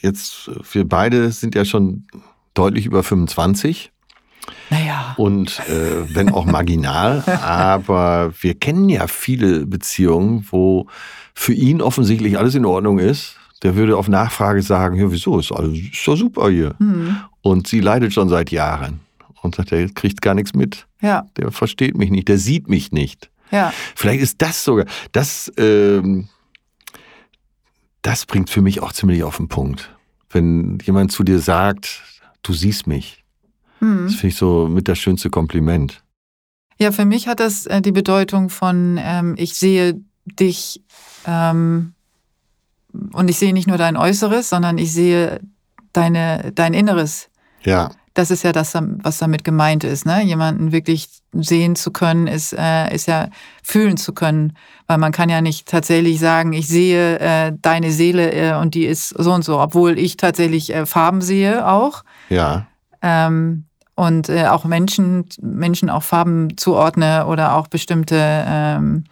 jetzt, 0.00 0.50
wir 0.72 0.88
beide 0.88 1.30
sind 1.32 1.54
ja 1.54 1.64
schon 1.64 2.06
deutlich 2.54 2.86
über 2.86 3.02
25. 3.02 3.92
Naja. 4.70 5.14
Und 5.16 5.60
äh, 5.68 6.14
wenn 6.14 6.30
auch 6.30 6.44
marginal, 6.44 7.22
aber 7.42 8.32
wir 8.40 8.54
kennen 8.54 8.88
ja 8.88 9.06
viele 9.06 9.66
Beziehungen, 9.66 10.46
wo 10.50 10.86
für 11.34 11.52
ihn 11.52 11.80
offensichtlich 11.80 12.38
alles 12.38 12.54
in 12.54 12.64
Ordnung 12.64 12.98
ist. 12.98 13.36
Der 13.62 13.76
würde 13.76 13.96
auf 13.96 14.08
Nachfrage 14.08 14.62
sagen, 14.62 14.96
ja, 14.96 15.10
wieso, 15.10 15.38
ist 15.38 15.52
alles 15.52 15.78
ist 15.78 16.06
doch 16.06 16.16
super 16.16 16.50
hier. 16.50 16.74
Mhm. 16.78 17.16
Und 17.42 17.66
sie 17.68 17.80
leidet 17.80 18.12
schon 18.12 18.28
seit 18.28 18.50
Jahren 18.50 19.00
und 19.42 19.54
sagt, 19.54 19.72
er 19.72 19.88
kriegt 19.88 20.20
gar 20.22 20.34
nichts 20.34 20.54
mit. 20.54 20.86
Ja. 21.00 21.26
Der 21.36 21.52
versteht 21.52 21.96
mich 21.96 22.10
nicht, 22.10 22.28
der 22.28 22.38
sieht 22.38 22.68
mich 22.68 22.92
nicht. 22.92 23.30
Ja. 23.50 23.72
Vielleicht 23.94 24.22
ist 24.22 24.40
das 24.42 24.64
sogar, 24.64 24.86
das, 25.12 25.52
ähm, 25.58 26.28
das 28.02 28.26
bringt 28.26 28.50
für 28.50 28.62
mich 28.62 28.80
auch 28.80 28.92
ziemlich 28.92 29.22
auf 29.22 29.36
den 29.36 29.48
Punkt. 29.48 29.94
Wenn 30.30 30.78
jemand 30.84 31.12
zu 31.12 31.22
dir 31.22 31.38
sagt, 31.38 32.02
du 32.42 32.52
siehst 32.52 32.86
mich, 32.86 33.22
hm. 33.82 34.04
Das 34.04 34.14
finde 34.14 34.28
ich 34.28 34.36
so 34.36 34.68
mit 34.68 34.86
das 34.86 34.98
schönste 34.98 35.28
Kompliment. 35.28 36.04
Ja, 36.78 36.92
für 36.92 37.04
mich 37.04 37.26
hat 37.26 37.40
das 37.40 37.66
äh, 37.66 37.82
die 37.82 37.90
Bedeutung 37.90 38.48
von, 38.48 38.98
ähm, 39.02 39.34
ich 39.36 39.54
sehe 39.54 40.00
dich 40.24 40.80
ähm, 41.26 41.94
und 43.12 43.28
ich 43.28 43.38
sehe 43.38 43.52
nicht 43.52 43.68
nur 43.68 43.78
dein 43.78 43.96
Äußeres, 43.96 44.48
sondern 44.48 44.78
ich 44.78 44.92
sehe 44.92 45.40
deine, 45.92 46.52
dein 46.54 46.74
Inneres. 46.74 47.28
Ja. 47.62 47.90
Das 48.14 48.30
ist 48.30 48.42
ja 48.44 48.52
das, 48.52 48.74
was 48.74 49.18
damit 49.18 49.42
gemeint 49.42 49.84
ist. 49.84 50.04
Ne? 50.04 50.22
Jemanden 50.22 50.70
wirklich 50.70 51.08
sehen 51.32 51.76
zu 51.76 51.92
können, 51.92 52.26
ist, 52.26 52.52
äh, 52.52 52.94
ist 52.94 53.08
ja 53.08 53.28
fühlen 53.62 53.96
zu 53.96 54.12
können. 54.12 54.52
Weil 54.86 54.98
man 54.98 55.12
kann 55.12 55.30
ja 55.30 55.40
nicht 55.40 55.66
tatsächlich 55.66 56.20
sagen, 56.20 56.52
ich 56.52 56.68
sehe 56.68 57.18
äh, 57.20 57.52
deine 57.62 57.90
Seele 57.90 58.32
äh, 58.32 58.54
und 58.60 58.74
die 58.74 58.84
ist 58.84 59.08
so 59.08 59.32
und 59.32 59.44
so, 59.44 59.58
obwohl 59.58 59.98
ich 59.98 60.18
tatsächlich 60.18 60.74
äh, 60.74 60.84
Farben 60.84 61.22
sehe 61.22 61.66
auch. 61.66 62.04
Ja. 62.28 62.66
Ähm, 63.00 63.64
und 63.94 64.28
äh, 64.28 64.46
auch 64.46 64.64
Menschen, 64.64 65.26
Menschen 65.40 65.88
auch 65.88 66.02
Farben 66.02 66.56
zuordne 66.56 67.26
oder 67.26 67.56
auch 67.56 67.68
bestimmte, 67.68 68.16
ähm, 68.18 69.04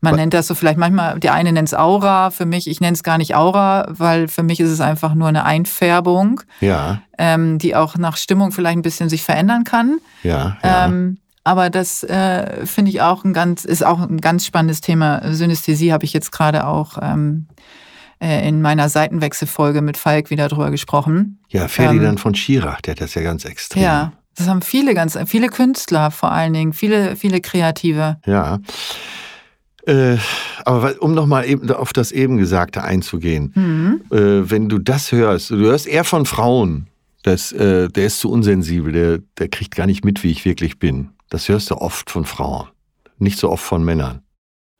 man 0.00 0.14
nennt 0.14 0.34
das 0.34 0.46
so 0.46 0.54
vielleicht 0.54 0.78
manchmal, 0.78 1.18
der 1.18 1.34
eine 1.34 1.52
nennt 1.52 1.68
es 1.68 1.74
Aura, 1.74 2.30
für 2.30 2.46
mich, 2.46 2.68
ich 2.68 2.80
nenne 2.80 2.94
es 2.94 3.02
gar 3.02 3.18
nicht 3.18 3.34
Aura, 3.34 3.86
weil 3.88 4.28
für 4.28 4.42
mich 4.42 4.60
ist 4.60 4.70
es 4.70 4.80
einfach 4.80 5.14
nur 5.14 5.28
eine 5.28 5.44
Einfärbung, 5.44 6.40
ja. 6.60 7.02
ähm, 7.18 7.58
die 7.58 7.74
auch 7.74 7.96
nach 7.96 8.16
Stimmung 8.16 8.52
vielleicht 8.52 8.78
ein 8.78 8.82
bisschen 8.82 9.08
sich 9.08 9.22
verändern 9.22 9.64
kann. 9.64 9.98
Ja, 10.22 10.56
ja. 10.62 10.86
Ähm, 10.86 11.18
aber 11.44 11.70
das 11.70 12.04
äh, 12.04 12.66
finde 12.66 12.90
ich 12.90 13.00
auch 13.00 13.24
ein 13.24 13.32
ganz, 13.32 13.64
ist 13.64 13.84
auch 13.84 14.00
ein 14.00 14.20
ganz 14.20 14.44
spannendes 14.44 14.82
Thema. 14.82 15.22
Synästhesie 15.32 15.92
habe 15.92 16.04
ich 16.04 16.12
jetzt 16.12 16.30
gerade 16.30 16.66
auch 16.66 16.98
ähm, 17.00 17.48
äh, 18.20 18.46
in 18.46 18.60
meiner 18.60 18.88
Seitenwechselfolge 18.88 19.80
mit 19.80 19.96
Falk 19.96 20.30
wieder 20.30 20.48
drüber 20.48 20.70
gesprochen. 20.70 21.40
Ja, 21.48 21.68
Ferdinand 21.68 22.12
ähm, 22.12 22.18
von 22.18 22.34
Schirach, 22.34 22.80
der 22.82 22.92
hat 22.92 23.00
das 23.00 23.14
ja 23.14 23.22
ganz 23.22 23.44
extrem. 23.44 23.82
Ja, 23.82 24.12
das 24.36 24.46
haben 24.46 24.62
viele 24.62 24.94
ganz, 24.94 25.18
viele 25.26 25.48
Künstler 25.48 26.10
vor 26.10 26.30
allen 26.30 26.52
Dingen, 26.52 26.72
viele, 26.72 27.16
viele 27.16 27.40
Kreative. 27.40 28.18
Ja. 28.26 28.58
Äh, 29.88 30.18
aber 30.66 30.96
um 31.00 31.14
nochmal 31.14 31.48
eben 31.48 31.70
auf 31.70 31.94
das 31.94 32.12
eben 32.12 32.36
Gesagte 32.36 32.84
einzugehen, 32.84 33.52
mhm. 33.54 34.02
äh, 34.10 34.50
wenn 34.50 34.68
du 34.68 34.78
das 34.78 35.12
hörst, 35.12 35.48
du 35.48 35.56
hörst 35.56 35.86
eher 35.86 36.04
von 36.04 36.26
Frauen, 36.26 36.88
das, 37.22 37.52
äh, 37.52 37.88
der 37.88 38.04
ist 38.04 38.20
zu 38.20 38.30
unsensibel, 38.30 38.92
der, 38.92 39.20
der 39.38 39.48
kriegt 39.48 39.74
gar 39.74 39.86
nicht 39.86 40.04
mit, 40.04 40.22
wie 40.22 40.30
ich 40.30 40.44
wirklich 40.44 40.78
bin. 40.78 41.08
Das 41.30 41.48
hörst 41.48 41.70
du 41.70 41.76
oft 41.76 42.10
von 42.10 42.26
Frauen, 42.26 42.68
nicht 43.16 43.38
so 43.38 43.50
oft 43.50 43.64
von 43.64 43.82
Männern. 43.82 44.20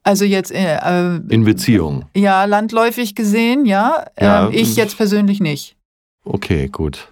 Also 0.03 0.27
jetzt 0.27 0.53
äh, 0.53 0.77
äh 0.77 1.21
in 1.31 1.45
Beziehungen. 1.45 2.05
Ja, 2.15 2.45
landläufig 2.45 3.15
gesehen, 3.15 3.65
ja. 3.65 4.05
ja 4.21 4.49
ähm, 4.49 4.53
ich 4.53 4.77
jetzt 4.77 4.99
persönlich 4.99 5.41
nicht. 5.41 5.77
Okay, 6.25 6.69
gut. 6.69 7.09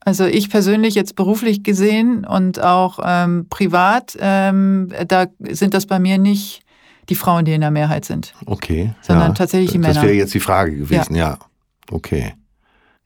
Also 0.00 0.26
ich 0.26 0.50
persönlich 0.50 0.94
jetzt 0.94 1.16
beruflich 1.16 1.62
gesehen 1.62 2.26
und 2.26 2.62
auch 2.62 2.98
ähm, 3.02 3.46
privat, 3.48 4.16
ähm, 4.20 4.92
da 5.06 5.26
sind 5.40 5.72
das 5.72 5.86
bei 5.86 5.98
mir 5.98 6.18
nicht 6.18 6.62
die 7.08 7.14
Frauen, 7.14 7.44
die 7.44 7.52
in 7.52 7.60
der 7.60 7.70
Mehrheit 7.70 8.04
sind. 8.04 8.34
Okay. 8.46 8.92
Sondern 9.02 9.28
ja, 9.28 9.34
tatsächlich 9.34 9.72
die 9.72 9.78
Männer. 9.78 9.94
Das 9.94 10.02
wäre 10.02 10.14
jetzt 10.14 10.34
die 10.34 10.40
Frage 10.40 10.76
gewesen, 10.76 11.14
ja. 11.14 11.30
ja. 11.30 11.38
Okay. 11.90 12.34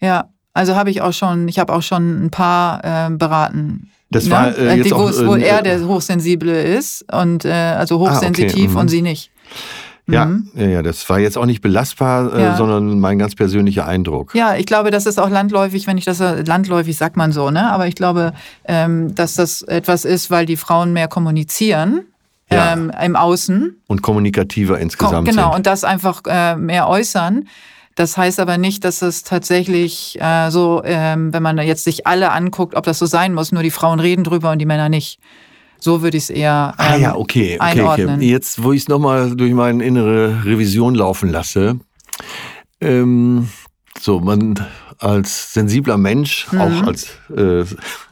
Ja, 0.00 0.30
also 0.54 0.74
habe 0.74 0.90
ich 0.90 1.00
auch 1.00 1.12
schon, 1.12 1.48
ich 1.48 1.58
habe 1.58 1.72
auch 1.72 1.82
schon 1.82 2.26
ein 2.26 2.30
paar 2.30 2.84
äh, 2.84 3.10
beraten. 3.10 3.90
Das 4.10 4.28
war 4.28 4.50
ne? 4.50 4.56
äh, 4.56 4.76
jetzt 4.76 4.86
die, 4.86 4.90
wo, 4.90 4.96
auch, 4.96 5.26
wo 5.26 5.34
äh, 5.36 5.42
er 5.42 5.62
der 5.62 5.86
Hochsensible 5.86 6.60
ist 6.62 7.10
und 7.12 7.44
äh, 7.44 7.50
also 7.50 7.98
hochsensitiv 7.98 8.50
ah, 8.50 8.54
okay. 8.54 8.68
mhm. 8.68 8.76
und 8.76 8.88
sie 8.88 9.02
nicht. 9.02 9.30
Ja, 10.08 10.26
mhm. 10.26 10.50
ja, 10.56 10.82
das 10.82 11.08
war 11.08 11.20
jetzt 11.20 11.38
auch 11.38 11.46
nicht 11.46 11.62
belastbar, 11.62 12.34
äh, 12.34 12.42
ja. 12.42 12.56
sondern 12.56 12.98
mein 12.98 13.18
ganz 13.18 13.36
persönlicher 13.36 13.86
Eindruck. 13.86 14.34
Ja, 14.34 14.56
ich 14.56 14.66
glaube, 14.66 14.90
das 14.90 15.06
ist 15.06 15.20
auch 15.20 15.30
landläufig, 15.30 15.86
wenn 15.86 15.96
ich 15.96 16.04
das 16.04 16.18
landläufig 16.18 16.96
sagt 16.96 17.16
man 17.16 17.30
so, 17.30 17.50
ne? 17.50 17.70
Aber 17.70 17.86
ich 17.86 17.94
glaube, 17.94 18.32
ähm, 18.64 19.14
dass 19.14 19.34
das 19.36 19.62
etwas 19.62 20.04
ist, 20.04 20.30
weil 20.30 20.44
die 20.44 20.56
Frauen 20.56 20.92
mehr 20.92 21.06
kommunizieren. 21.06 22.02
Ja. 22.52 22.72
Ähm, 22.72 22.92
im 23.02 23.16
Außen. 23.16 23.82
Und 23.86 24.02
kommunikativer 24.02 24.78
insgesamt. 24.78 25.28
Genau, 25.28 25.48
sind. 25.48 25.56
und 25.56 25.66
das 25.66 25.84
einfach 25.84 26.22
äh, 26.26 26.56
mehr 26.56 26.88
äußern. 26.88 27.48
Das 27.94 28.16
heißt 28.16 28.40
aber 28.40 28.56
nicht, 28.56 28.84
dass 28.84 29.02
es 29.02 29.22
tatsächlich 29.22 30.18
äh, 30.20 30.50
so, 30.50 30.82
ähm, 30.84 31.32
wenn 31.32 31.42
man 31.42 31.58
jetzt 31.58 31.84
sich 31.84 32.06
alle 32.06 32.32
anguckt, 32.32 32.74
ob 32.74 32.84
das 32.84 32.98
so 32.98 33.06
sein 33.06 33.34
muss, 33.34 33.52
nur 33.52 33.62
die 33.62 33.70
Frauen 33.70 34.00
reden 34.00 34.24
drüber 34.24 34.50
und 34.50 34.58
die 34.58 34.66
Männer 34.66 34.88
nicht. 34.88 35.18
So 35.78 36.00
würde 36.00 36.16
ich 36.16 36.24
es 36.24 36.30
eher 36.30 36.74
ähm, 36.78 36.86
ah, 36.86 36.96
ja, 36.96 37.16
okay, 37.16 37.56
okay, 37.56 37.58
einordnen. 37.60 38.16
Okay. 38.16 38.30
Jetzt, 38.30 38.62
wo 38.62 38.72
ich 38.72 38.82
es 38.82 38.88
nochmal 38.88 39.34
durch 39.34 39.52
meine 39.52 39.84
innere 39.84 40.44
Revision 40.44 40.94
laufen 40.94 41.28
lasse, 41.28 41.80
ähm, 42.80 43.48
so, 44.00 44.20
man 44.20 44.54
als 45.02 45.52
sensibler 45.52 45.98
Mensch, 45.98 46.46
mhm. 46.52 46.60
auch 46.60 46.86
als, 46.86 47.08
äh, 47.36 47.64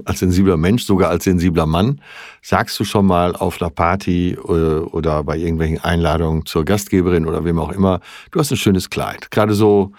als 0.05 0.19
sensibler 0.19 0.57
Mensch, 0.57 0.85
sogar 0.85 1.11
als 1.11 1.25
sensibler 1.25 1.67
Mann, 1.67 2.01
sagst 2.43 2.79
du 2.81 2.85
schon 2.85 3.07
mal 3.07 3.37
auf 3.37 3.61
einer 3.63 3.71
Party 3.71 4.33
äh, 4.33 4.37
oder 4.39 5.23
bei 5.23 5.37
irgendwelchen 5.37 5.79
Einladungen 5.79 6.47
zur 6.47 6.65
Gastgeberin 6.65 7.27
oder 7.27 7.45
wem 7.45 7.59
auch 7.59 7.71
immer, 7.71 8.01
du 8.33 8.41
hast 8.41 8.51
ein 8.51 8.57
schönes 8.57 8.91
Kleid. 8.91 9.31
Gerade 9.31 9.55
so 9.55 9.93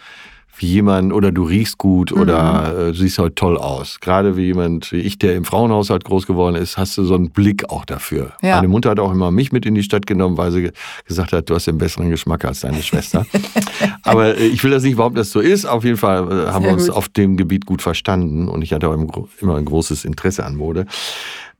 wie 0.57 0.67
jemand 0.67 1.13
oder 1.13 1.31
du 1.31 1.43
riechst 1.43 1.77
gut 1.77 2.11
oder 2.11 2.73
mhm. 2.73 2.89
äh, 2.89 2.93
siehst 2.93 3.17
heute 3.19 3.35
toll 3.35 3.57
aus. 3.57 3.99
Gerade 3.99 4.37
wie 4.37 4.45
jemand 4.45 4.91
wie 4.91 4.97
ich, 4.97 5.17
der 5.17 5.35
im 5.35 5.45
Frauenhaushalt 5.45 6.03
groß 6.03 6.27
geworden 6.27 6.55
ist, 6.55 6.77
hast 6.77 6.97
du 6.97 7.03
so 7.03 7.15
einen 7.15 7.31
Blick 7.31 7.69
auch 7.69 7.85
dafür. 7.85 8.33
Ja. 8.41 8.57
Meine 8.57 8.67
Mutter 8.67 8.91
hat 8.91 8.99
auch 8.99 9.11
immer 9.11 9.31
mich 9.31 9.51
mit 9.51 9.65
in 9.65 9.75
die 9.75 9.83
Stadt 9.83 10.05
genommen, 10.05 10.37
weil 10.37 10.51
sie 10.51 10.71
gesagt 11.05 11.33
hat, 11.33 11.49
du 11.49 11.55
hast 11.55 11.67
den 11.67 11.77
besseren 11.77 12.09
Geschmack 12.09 12.45
als 12.45 12.61
deine 12.61 12.83
Schwester. 12.83 13.25
Aber 14.03 14.37
äh, 14.37 14.47
ich 14.47 14.63
will 14.63 14.71
das 14.71 14.83
nicht 14.83 14.97
behaupten, 14.97 15.15
dass 15.15 15.27
das 15.27 15.33
so 15.33 15.39
ist. 15.39 15.65
Auf 15.65 15.83
jeden 15.83 15.97
Fall 15.97 16.23
äh, 16.23 16.51
haben 16.51 16.63
Sehr 16.63 16.71
wir 16.71 16.73
uns 16.73 16.87
gut. 16.87 16.95
auf 16.95 17.09
dem 17.09 17.37
Gebiet 17.37 17.65
gut 17.65 17.81
verstanden 17.81 18.47
und 18.47 18.61
ich 18.61 18.73
hatte 18.73 18.89
auch 18.89 19.27
immer 19.39 19.55
ein 19.55 19.65
großes 19.65 20.05
Interesse 20.05 20.45
an 20.45 20.55
Mode. 20.55 20.85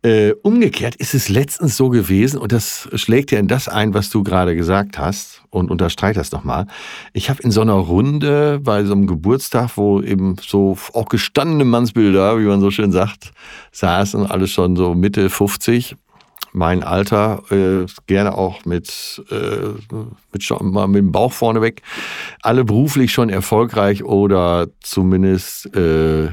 Äh, 0.03 0.31
umgekehrt 0.41 0.95
ist 0.95 1.13
es 1.13 1.29
letztens 1.29 1.77
so 1.77 1.89
gewesen, 1.89 2.39
und 2.39 2.51
das 2.51 2.89
schlägt 2.95 3.31
ja 3.31 3.37
in 3.37 3.47
das 3.47 3.67
ein, 3.67 3.93
was 3.93 4.09
du 4.09 4.23
gerade 4.23 4.55
gesagt 4.55 4.97
hast, 4.97 5.43
und 5.51 5.69
unterstreicht 5.69 6.17
das 6.17 6.31
nochmal. 6.31 6.65
Ich 7.13 7.29
habe 7.29 7.43
in 7.43 7.51
so 7.51 7.61
einer 7.61 7.73
Runde 7.73 8.59
bei 8.63 8.83
so 8.83 8.93
einem 8.93 9.05
Geburtstag, 9.05 9.77
wo 9.77 10.01
eben 10.01 10.37
so 10.41 10.75
auch 10.93 11.07
gestandene 11.07 11.65
Mannsbilder, 11.65 12.39
wie 12.39 12.45
man 12.45 12.61
so 12.61 12.71
schön 12.71 12.91
sagt, 12.91 13.31
saßen, 13.73 14.25
alles 14.25 14.49
schon 14.49 14.75
so 14.75 14.95
Mitte 14.95 15.29
50, 15.29 15.95
mein 16.51 16.83
Alter, 16.83 17.43
äh, 17.51 17.85
gerne 18.07 18.35
auch 18.35 18.65
mit, 18.65 19.23
äh, 19.29 19.95
mit, 20.33 20.61
mal 20.61 20.87
mit 20.87 20.97
dem 20.97 21.11
Bauch 21.11 21.31
vorneweg, 21.31 21.83
alle 22.41 22.65
beruflich 22.65 23.13
schon 23.13 23.29
erfolgreich 23.29 24.03
oder 24.03 24.67
zumindest 24.81 25.75
äh, 25.75 26.29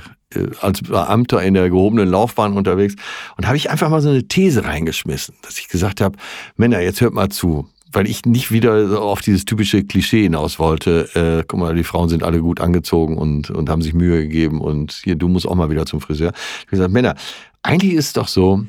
als 0.61 0.83
Beamter 0.83 1.43
in 1.43 1.55
der 1.55 1.69
gehobenen 1.69 2.09
Laufbahn 2.09 2.53
unterwegs 2.53 2.95
und 3.37 3.47
habe 3.47 3.57
ich 3.57 3.71
einfach 3.71 3.89
mal 3.89 4.03
so 4.03 4.11
eine 4.11 4.29
These 4.29 4.65
reingeschmissen, 4.65 5.35
dass 5.43 5.59
ich 5.59 5.69
gesagt 5.69 6.01
habe, 6.01 6.19
Männer, 6.57 6.81
jetzt 6.81 7.01
hört 7.01 7.15
mal 7.15 7.31
zu, 7.31 7.69
weil 7.93 8.07
ich 8.07 8.27
nicht 8.27 8.53
wieder 8.53 9.01
auf 9.01 9.21
dieses 9.21 9.45
typische 9.45 9.85
Klischee 9.85 10.25
hinaus 10.25 10.59
wollte. 10.59 11.09
Äh, 11.15 11.45
guck 11.47 11.59
mal, 11.59 11.75
die 11.75 11.85
Frauen 11.85 12.09
sind 12.09 12.23
alle 12.23 12.41
gut 12.41 12.61
angezogen 12.61 13.17
und, 13.17 13.51
und 13.51 13.71
haben 13.71 13.83
sich 13.83 13.95
Mühe 13.95 14.23
gegeben 14.23 14.61
und 14.61 14.93
hier, 15.05 15.17
du 15.17 15.29
musst 15.29 15.47
auch 15.47 15.55
mal 15.55 15.71
wieder 15.71 15.87
zum 15.87 16.01
Friseur. 16.01 16.33
Ich 16.35 16.67
habe 16.67 16.71
gesagt, 16.71 16.93
Männer, 16.93 17.15
eigentlich 17.63 17.95
ist 17.95 18.07
es 18.07 18.13
doch 18.13 18.29
so, 18.29 18.65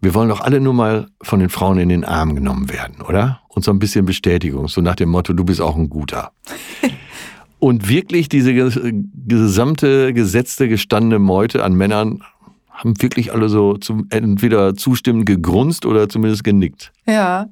wir 0.00 0.14
wollen 0.14 0.28
doch 0.28 0.40
alle 0.40 0.60
nur 0.60 0.74
mal 0.74 1.08
von 1.22 1.38
den 1.38 1.48
Frauen 1.48 1.78
in 1.78 1.88
den 1.88 2.04
Arm 2.04 2.34
genommen 2.34 2.72
werden, 2.72 3.02
oder? 3.02 3.40
Und 3.48 3.64
so 3.64 3.70
ein 3.70 3.78
bisschen 3.78 4.04
Bestätigung, 4.04 4.66
so 4.68 4.80
nach 4.80 4.96
dem 4.96 5.10
Motto, 5.10 5.32
du 5.32 5.44
bist 5.44 5.60
auch 5.60 5.76
ein 5.76 5.88
Guter. 5.88 6.32
Und 7.62 7.88
wirklich 7.88 8.28
diese 8.28 8.52
gesamte 8.54 10.12
gesetzte, 10.12 10.66
gestandene 10.66 11.20
Meute 11.20 11.62
an 11.62 11.74
Männern 11.74 12.24
haben 12.72 13.00
wirklich 13.00 13.32
alle 13.32 13.48
so 13.48 13.76
zum, 13.76 14.08
entweder 14.10 14.74
zustimmend 14.74 15.26
gegrunzt 15.26 15.86
oder 15.86 16.08
zumindest 16.08 16.42
genickt. 16.42 16.90
Ja. 17.06 17.46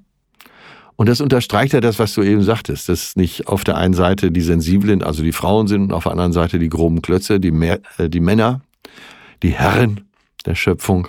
Und 0.96 1.08
das 1.08 1.20
unterstreicht 1.20 1.74
ja 1.74 1.80
das, 1.80 2.00
was 2.00 2.12
du 2.14 2.22
eben 2.22 2.42
sagtest, 2.42 2.88
dass 2.88 3.14
nicht 3.14 3.46
auf 3.46 3.62
der 3.62 3.76
einen 3.76 3.94
Seite 3.94 4.32
die 4.32 4.40
Sensiblen, 4.40 5.04
also 5.04 5.22
die 5.22 5.30
Frauen 5.30 5.68
sind, 5.68 5.82
und 5.82 5.92
auf 5.92 6.02
der 6.02 6.12
anderen 6.12 6.32
Seite 6.32 6.58
die 6.58 6.68
groben 6.68 7.02
Klötze, 7.02 7.38
die, 7.38 7.52
Mehr, 7.52 7.78
äh, 7.98 8.08
die 8.08 8.18
Männer, 8.18 8.62
die 9.44 9.50
Herren 9.50 10.08
der 10.44 10.56
Schöpfung. 10.56 11.06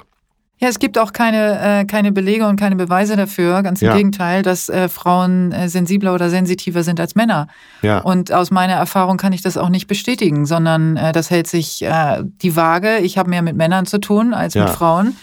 Ja, 0.61 0.67
es 0.67 0.77
gibt 0.77 0.99
auch 0.99 1.11
keine, 1.11 1.79
äh, 1.81 1.85
keine 1.85 2.11
Belege 2.11 2.47
und 2.47 2.59
keine 2.59 2.75
Beweise 2.75 3.15
dafür. 3.15 3.63
Ganz 3.63 3.81
im 3.81 3.87
ja. 3.87 3.95
Gegenteil, 3.95 4.43
dass 4.43 4.69
äh, 4.69 4.89
Frauen 4.89 5.51
äh, 5.51 5.67
sensibler 5.67 6.13
oder 6.13 6.29
sensitiver 6.29 6.83
sind 6.83 6.99
als 6.99 7.15
Männer. 7.15 7.47
Ja. 7.81 8.01
Und 8.01 8.31
aus 8.31 8.51
meiner 8.51 8.73
Erfahrung 8.73 9.17
kann 9.17 9.33
ich 9.33 9.41
das 9.41 9.57
auch 9.57 9.69
nicht 9.69 9.87
bestätigen, 9.87 10.45
sondern 10.45 10.97
äh, 10.97 11.13
das 11.13 11.31
hält 11.31 11.47
sich 11.47 11.81
äh, 11.81 12.23
die 12.43 12.55
Waage. 12.55 12.99
Ich 12.99 13.17
habe 13.17 13.31
mehr 13.31 13.41
mit 13.41 13.55
Männern 13.55 13.87
zu 13.87 13.99
tun 13.99 14.35
als 14.35 14.53
ja. 14.53 14.65
mit 14.65 14.73
Frauen. 14.73 15.17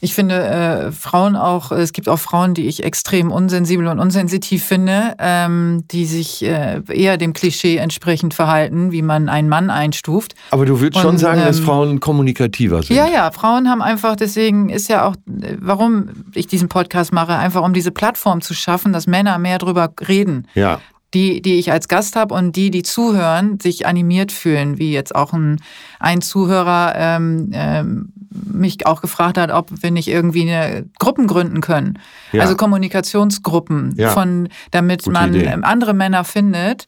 Ich 0.00 0.14
finde 0.14 0.42
äh, 0.42 0.92
Frauen 0.92 1.36
auch, 1.36 1.72
es 1.72 1.92
gibt 1.92 2.08
auch 2.08 2.18
Frauen, 2.18 2.54
die 2.54 2.66
ich 2.66 2.82
extrem 2.84 3.30
unsensibel 3.30 3.86
und 3.86 3.98
unsensitiv 3.98 4.64
finde, 4.64 5.14
ähm, 5.18 5.84
die 5.90 6.06
sich 6.06 6.42
äh, 6.42 6.80
eher 6.88 7.18
dem 7.18 7.32
Klischee 7.34 7.76
entsprechend 7.76 8.32
verhalten, 8.32 8.92
wie 8.92 9.02
man 9.02 9.28
einen 9.28 9.48
Mann 9.48 9.68
einstuft. 9.68 10.34
Aber 10.50 10.64
du 10.64 10.80
würdest 10.80 11.02
schon 11.02 11.18
sagen, 11.18 11.40
ähm, 11.40 11.46
dass 11.46 11.60
Frauen 11.60 12.00
kommunikativer 12.00 12.82
sind. 12.82 12.96
Ja, 12.96 13.06
ja, 13.06 13.30
Frauen 13.30 13.68
haben 13.68 13.82
einfach, 13.82 14.16
deswegen 14.16 14.70
ist 14.70 14.88
ja 14.88 15.06
auch, 15.06 15.16
warum 15.26 16.08
ich 16.34 16.46
diesen 16.46 16.68
Podcast 16.68 17.12
mache, 17.12 17.36
einfach 17.36 17.62
um 17.62 17.74
diese 17.74 17.90
Plattform 17.90 18.40
zu 18.40 18.54
schaffen, 18.54 18.92
dass 18.92 19.06
Männer 19.06 19.38
mehr 19.38 19.58
drüber 19.58 19.92
reden. 20.08 20.46
Ja 20.54 20.80
die, 21.14 21.42
die 21.42 21.58
ich 21.58 21.72
als 21.72 21.88
Gast 21.88 22.16
habe 22.16 22.34
und 22.34 22.54
die, 22.56 22.70
die 22.70 22.82
zuhören, 22.82 23.58
sich 23.58 23.86
animiert 23.86 24.30
fühlen, 24.32 24.78
wie 24.78 24.92
jetzt 24.92 25.14
auch 25.14 25.32
ein, 25.32 25.60
ein 25.98 26.20
Zuhörer 26.20 26.94
ähm, 26.96 27.50
ähm, 27.52 28.12
mich 28.30 28.86
auch 28.86 29.00
gefragt 29.00 29.38
hat, 29.38 29.50
ob 29.50 29.70
wir 29.82 29.90
nicht 29.90 30.08
irgendwie 30.08 30.50
eine 30.50 30.86
Gruppen 30.98 31.26
gründen 31.26 31.60
können. 31.60 31.98
Ja. 32.32 32.42
Also 32.42 32.56
Kommunikationsgruppen, 32.56 33.94
ja. 33.96 34.10
von, 34.10 34.48
damit 34.70 35.04
Gute 35.04 35.12
man 35.12 35.34
Idee. 35.34 35.48
andere 35.62 35.94
Männer 35.94 36.24
findet. 36.24 36.86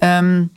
Ähm, 0.00 0.50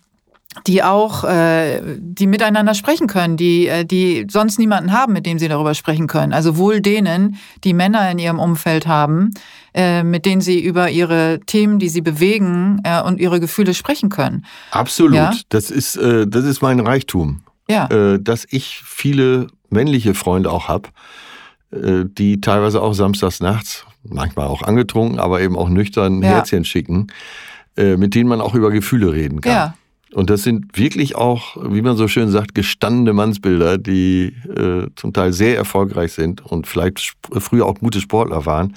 die 0.66 0.82
auch, 0.82 1.24
äh, 1.24 1.82
die 2.00 2.26
miteinander 2.26 2.74
sprechen 2.74 3.08
können, 3.08 3.38
die, 3.38 3.68
äh, 3.68 3.86
die 3.86 4.26
sonst 4.30 4.58
niemanden 4.58 4.92
haben, 4.92 5.14
mit 5.14 5.26
dem 5.26 5.38
sie 5.38 5.48
darüber 5.48 5.76
sprechen 5.76 6.08
können. 6.08 6.34
Also 6.34 6.58
wohl 6.58 6.82
denen, 6.82 7.38
die 7.64 7.74
Männer 7.74 8.10
in 8.10 8.18
ihrem 8.18 8.40
Umfeld 8.40 8.88
haben, 8.88 9.34
äh, 9.74 10.04
mit 10.04 10.26
denen 10.26 10.42
sie 10.42 10.60
über 10.60 10.90
ihre 10.90 11.40
Themen, 11.46 11.78
die 11.80 11.90
sie 11.90 12.02
bewegen 12.02 12.82
äh, 12.84 13.02
und 13.02 13.20
ihre 13.20 13.40
Gefühle 13.40 13.74
sprechen 13.74 14.10
können. 14.10 14.46
Absolut. 14.72 15.16
Ja? 15.16 15.34
Das 15.50 15.70
ist, 15.70 15.98
äh, 15.98 16.26
das 16.26 16.46
ist 16.46 16.62
mein 16.62 16.80
Reichtum. 16.80 17.42
Ja. 17.70 17.90
Dass 18.18 18.48
ich 18.50 18.82
viele 18.86 19.48
männliche 19.70 20.14
Freunde 20.14 20.52
auch 20.52 20.68
habe, 20.68 20.90
äh, 21.72 22.06
die 22.06 22.42
teilweise 22.42 22.82
auch 22.82 22.94
samstags 22.94 23.40
nachts, 23.40 23.86
manchmal 24.04 24.48
auch 24.48 24.62
angetrunken, 24.62 25.20
aber 25.20 25.42
eben 25.42 25.58
auch 25.58 25.70
nüchtern 25.70 26.22
ja. 26.22 26.30
Herzchen 26.30 26.66
schicken, 26.66 27.08
äh, 27.76 27.98
mit 27.98 28.16
denen 28.16 28.30
man 28.30 28.42
auch 28.42 28.56
über 28.56 28.72
Gefühle 28.72 29.14
reden 29.14 29.42
kann. 29.42 29.52
Ja. 29.52 29.74
Und 30.14 30.30
das 30.30 30.44
sind 30.44 30.78
wirklich 30.78 31.16
auch, 31.16 31.58
wie 31.70 31.82
man 31.82 31.98
so 31.98 32.08
schön 32.08 32.32
sagt, 32.32 32.56
gestandene 32.56 33.12
Mannsbilder, 33.14 33.78
die 33.78 34.34
äh, 34.48 34.88
zum 34.96 35.12
Teil 35.12 35.34
sehr 35.34 35.58
erfolgreich 35.58 36.14
sind 36.14 36.46
und 36.46 36.66
vielleicht 36.66 37.14
früher 37.32 37.66
auch 37.66 37.76
gute 37.76 38.00
Sportler 38.00 38.46
waren. 38.46 38.74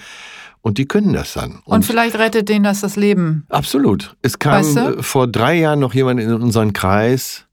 Und 0.63 0.77
die 0.77 0.87
können 0.87 1.13
das 1.13 1.35
dann. 1.35 1.61
Und, 1.65 1.77
und 1.77 1.85
vielleicht 1.85 2.19
rettet 2.19 2.49
denen 2.49 2.65
das 2.65 2.81
das 2.81 2.97
Leben. 2.97 3.47
Absolut. 3.49 4.17
Es 4.23 4.39
kam 4.39 4.55
weißt 4.55 4.77
du? 4.77 5.03
vor 5.03 5.27
drei 5.27 5.59
Jahren 5.59 5.79
noch 5.79 5.95
jemand 5.95 6.21
in 6.21 6.35
unseren 6.35 6.73
Kreis, 6.73 7.47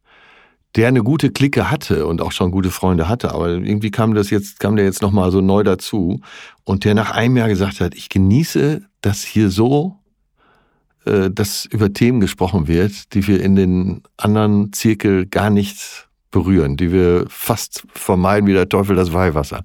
der 0.76 0.88
eine 0.88 1.04
gute 1.04 1.32
Clique 1.32 1.72
hatte 1.72 2.06
und 2.06 2.22
auch 2.22 2.32
schon 2.32 2.52
gute 2.52 2.72
Freunde 2.72 3.10
hatte, 3.10 3.34
aber 3.34 3.50
irgendwie 3.50 3.92
kam 3.92 4.14
das 4.14 4.30
jetzt, 4.30 4.60
kam 4.60 4.76
der 4.76 4.86
jetzt 4.86 5.02
nochmal 5.02 5.32
so 5.32 5.42
neu 5.42 5.64
dazu 5.64 6.22
und 6.66 6.86
der 6.86 6.94
nach 6.94 7.12
einem 7.12 7.38
Jahr 7.38 7.48
gesagt 7.48 7.80
hat, 7.80 7.96
ich 7.96 8.10
genieße, 8.10 8.82
dass 9.02 9.24
hier 9.24 9.50
so, 9.50 9.98
äh, 11.06 11.32
dass 11.32 11.66
über 11.66 11.94
Themen 11.94 12.20
gesprochen 12.20 12.68
wird, 12.68 13.14
die 13.14 13.26
wir 13.28 13.42
in 13.42 13.56
den 13.56 14.04
anderen 14.18 14.74
Zirkel 14.74 15.26
gar 15.26 15.50
nicht 15.50 16.08
berühren, 16.32 16.78
die 16.78 16.92
wir 16.92 17.26
fast 17.30 17.84
vermeiden 17.94 18.48
wie 18.48 18.54
der 18.54 18.70
Teufel 18.70 18.96
das 18.96 19.14
Weihwasser. 19.14 19.64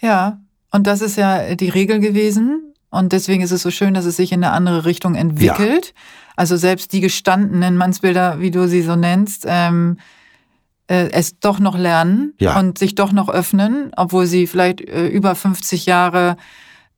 Ja, 0.00 0.40
und 0.70 0.86
das 0.86 1.00
ist 1.00 1.16
ja 1.16 1.54
die 1.54 1.70
Regel 1.70 1.98
gewesen. 1.98 2.74
Und 2.90 3.12
deswegen 3.12 3.42
ist 3.42 3.50
es 3.50 3.62
so 3.62 3.70
schön, 3.70 3.94
dass 3.94 4.04
es 4.04 4.16
sich 4.16 4.32
in 4.32 4.42
eine 4.42 4.52
andere 4.52 4.84
Richtung 4.84 5.14
entwickelt. 5.14 5.86
Ja. 5.86 6.02
Also 6.36 6.56
selbst 6.56 6.92
die 6.92 7.00
gestandenen 7.00 7.76
Mannsbilder, 7.76 8.40
wie 8.40 8.50
du 8.50 8.68
sie 8.68 8.82
so 8.82 8.96
nennst, 8.96 9.44
ähm, 9.46 9.98
äh, 10.88 11.10
es 11.12 11.38
doch 11.38 11.60
noch 11.60 11.78
lernen 11.78 12.34
ja. 12.40 12.58
und 12.58 12.78
sich 12.78 12.94
doch 12.94 13.12
noch 13.12 13.28
öffnen, 13.28 13.92
obwohl 13.96 14.26
sie 14.26 14.46
vielleicht 14.46 14.80
äh, 14.80 15.06
über 15.06 15.34
50 15.34 15.86
Jahre 15.86 16.36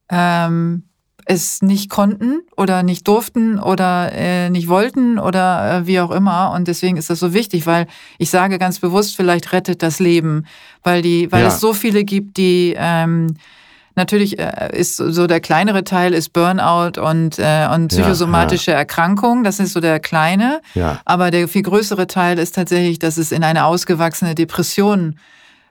ähm, 0.09 0.85
es 1.27 1.63
nicht 1.63 1.91
konnten 1.91 2.41
oder 2.57 2.83
nicht 2.83 3.07
durften 3.07 3.59
oder 3.59 4.11
äh, 4.13 4.51
nicht 4.51 4.69
wollten 4.69 5.19
oder 5.19 5.79
äh, 5.79 5.87
wie 5.87 6.01
auch 6.01 6.11
immer. 6.11 6.53
Und 6.53 6.67
deswegen 6.67 6.97
ist 6.97 7.11
das 7.11 7.21
so 7.21 7.35
wichtig, 7.35 7.67
weil 7.67 7.87
ich 8.19 8.31
sage 8.31 8.59
ganz 8.59 8.79
bewusst, 8.79 9.17
vielleicht 9.17 9.53
rettet 9.53 9.83
das 9.83 10.01
Leben, 10.01 10.47
weil 10.83 11.03
die, 11.03 11.31
weil 11.31 11.43
ja. 11.43 11.49
es 11.49 11.61
so 11.61 11.73
viele 11.73 12.05
gibt, 12.05 12.37
die 12.37 12.75
ähm, 12.77 13.37
Natürlich 13.97 14.39
äh, 14.39 14.71
ist 14.73 14.97
so 14.97 15.27
der 15.27 15.41
kleinere 15.41 15.85
Teil 15.85 16.15
ist 16.15 16.33
Burnout 16.33 17.01
und, 17.01 17.39
äh, 17.39 17.69
und 17.73 17.89
psychosomatische 17.89 18.71
ja, 18.71 18.77
ja. 18.77 18.81
Erkrankungen. 18.81 19.45
Das 19.45 19.59
ist 19.59 19.73
so 19.73 19.81
der 19.81 20.01
kleine. 20.01 20.61
Ja. 20.75 21.01
Aber 21.05 21.31
der 21.31 21.49
viel 21.49 21.63
größere 21.63 22.07
Teil 22.07 22.39
ist 22.39 22.55
tatsächlich, 22.55 22.99
dass 22.99 23.17
es 23.17 23.33
in 23.33 23.43
eine 23.43 23.65
ausgewachsene 23.65 24.35
Depression 24.35 25.17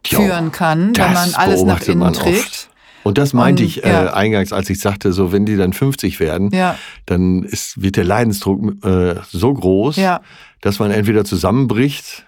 jo, 0.05 0.21
führen 0.21 0.51
kann, 0.51 0.95
wenn 0.95 1.13
man 1.13 1.33
alles 1.33 1.63
nach 1.63 1.81
innen 1.81 2.13
trägt. 2.13 2.69
Und 3.03 3.17
das 3.17 3.33
meinte 3.33 3.63
und, 3.63 3.69
ich 3.69 3.83
äh, 3.85 3.89
ja. 3.89 4.13
eingangs, 4.13 4.51
als 4.51 4.69
ich 4.69 4.79
sagte, 4.79 5.13
so 5.13 5.31
wenn 5.31 5.45
die 5.45 5.55
dann 5.55 5.73
50 5.73 6.19
werden, 6.19 6.51
ja. 6.51 6.77
dann 7.05 7.43
ist, 7.43 7.81
wird 7.81 7.95
der 7.95 8.03
Leidensdruck 8.03 8.85
äh, 8.85 9.15
so 9.31 9.53
groß, 9.53 9.95
ja. 9.95 10.21
dass 10.61 10.79
man 10.79 10.91
entweder 10.91 11.23
zusammenbricht, 11.23 12.25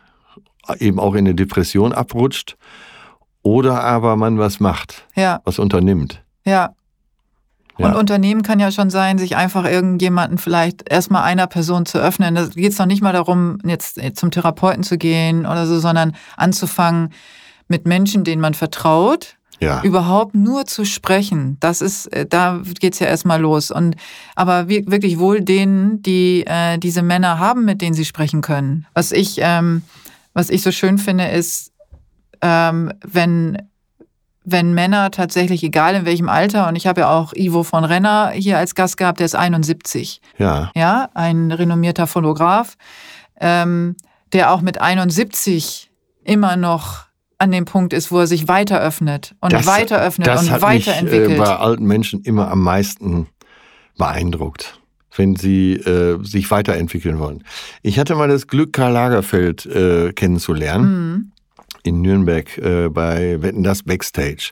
eben 0.80 1.00
auch 1.00 1.14
in 1.14 1.26
eine 1.26 1.36
Depression 1.36 1.92
abrutscht 1.92 2.56
oder 3.44 3.84
aber 3.84 4.16
man 4.16 4.38
was 4.38 4.60
macht, 4.60 5.08
ja. 5.16 5.42
was 5.46 5.60
unternimmt. 5.60 6.22
Ja. 6.46 6.76
Ja. 7.78 7.88
Und 7.88 7.96
Unternehmen 7.96 8.44
kann 8.44 8.60
ja 8.60 8.70
schon 8.72 8.90
sein, 8.90 9.18
sich 9.18 9.36
einfach 9.36 9.66
irgendjemanden 9.66 10.38
vielleicht 10.38 10.88
erstmal 10.92 11.24
einer 11.24 11.48
Person 11.48 11.86
zu 11.86 11.98
öffnen. 12.00 12.36
Da 12.36 12.46
geht 12.48 12.74
es 12.74 12.78
noch 12.78 12.86
nicht 12.86 13.02
mal 13.02 13.14
darum, 13.14 13.58
jetzt 13.66 14.00
zum 14.18 14.30
Therapeuten 14.30 14.84
zu 14.84 14.98
gehen 14.98 15.46
oder 15.46 15.66
so, 15.66 15.80
sondern 15.80 16.16
anzufangen 16.38 17.12
mit 17.68 17.88
Menschen, 17.88 18.24
denen 18.24 18.42
man 18.42 18.54
vertraut, 18.54 19.38
ja. 19.62 19.82
überhaupt 19.84 20.36
nur 20.36 20.66
zu 20.66 20.86
sprechen, 20.86 21.58
das 21.60 21.82
ist, 21.82 22.08
äh, 22.08 22.26
da 22.26 22.62
geht's 22.80 23.00
ja 23.00 23.08
erstmal 23.08 23.40
los. 23.40 23.72
Und 23.72 23.96
aber 24.36 24.68
wirklich 24.68 25.20
wohl 25.20 25.42
denen, 25.42 26.02
die 26.02 26.44
äh, 26.46 26.78
diese 26.78 27.04
Männer 27.04 27.40
haben, 27.40 27.64
mit 27.64 27.82
denen 27.82 27.94
sie 27.94 28.06
sprechen 28.06 28.42
können. 28.42 28.86
Was 28.94 29.12
ich, 29.12 29.38
ähm, 29.40 29.84
was 30.34 30.50
ich 30.50 30.62
so 30.62 30.72
schön 30.72 30.98
finde, 30.98 31.28
ist, 31.28 31.71
ähm, 32.42 32.94
wenn 33.06 33.58
wenn 34.44 34.74
Männer 34.74 35.12
tatsächlich, 35.12 35.64
egal 35.64 35.96
in 35.96 36.06
welchem 36.06 36.28
Alter, 36.28 36.68
und 36.68 36.76
ich 36.76 36.88
habe 36.88 37.02
ja 37.02 37.12
auch 37.12 37.34
Ivo 37.34 37.64
von 37.64 37.84
Renner 37.84 38.32
hier 38.32 38.58
als 38.58 38.74
Gast 38.76 38.98
gehabt, 38.98 39.20
der 39.20 39.26
ist 39.26 39.36
71. 39.36 40.20
Ja. 40.38 40.72
Ja, 40.76 41.10
ein 41.14 41.52
renommierter 41.52 42.08
Fotograf, 42.08 42.76
ähm, 43.40 43.96
der 44.34 44.52
auch 44.52 44.62
mit 44.62 44.82
71 44.82 45.92
immer 46.24 46.56
noch 46.56 47.06
an 47.38 47.52
dem 47.52 47.66
Punkt 47.66 47.94
ist, 47.94 48.12
wo 48.12 48.20
er 48.20 48.28
sich 48.28 48.48
weiter 48.48 48.80
öffnet 48.80 49.36
und 49.42 49.54
das, 49.54 49.66
weiter 49.66 50.00
öffnet 50.00 50.28
das 50.28 50.44
und 50.44 50.52
hat 50.52 50.62
weiterentwickelt. 50.62 51.30
Mich, 51.30 51.38
äh, 51.38 51.42
bei 51.42 51.56
alten 51.56 51.86
Menschen 51.86 52.22
immer 52.22 52.50
am 52.52 52.62
meisten 52.62 53.28
beeindruckt, 53.98 54.80
wenn 55.16 55.36
sie 55.36 55.74
äh, 55.74 56.24
sich 56.24 56.50
weiterentwickeln 56.52 57.20
wollen. 57.20 57.44
Ich 57.82 58.00
hatte 58.00 58.16
mal 58.16 58.28
das 58.28 58.48
Glück, 58.48 58.74
Karl 58.74 58.94
Lagerfeld 58.94 59.66
äh, 59.66 60.14
kennenzulernen 60.14 60.86
mhm. 60.86 61.31
In 61.84 62.02
Nürnberg 62.02 62.58
äh, 62.58 62.90
bei 62.90 63.42
Wetten 63.42 63.64
das 63.64 63.84
Backstage. 63.84 64.52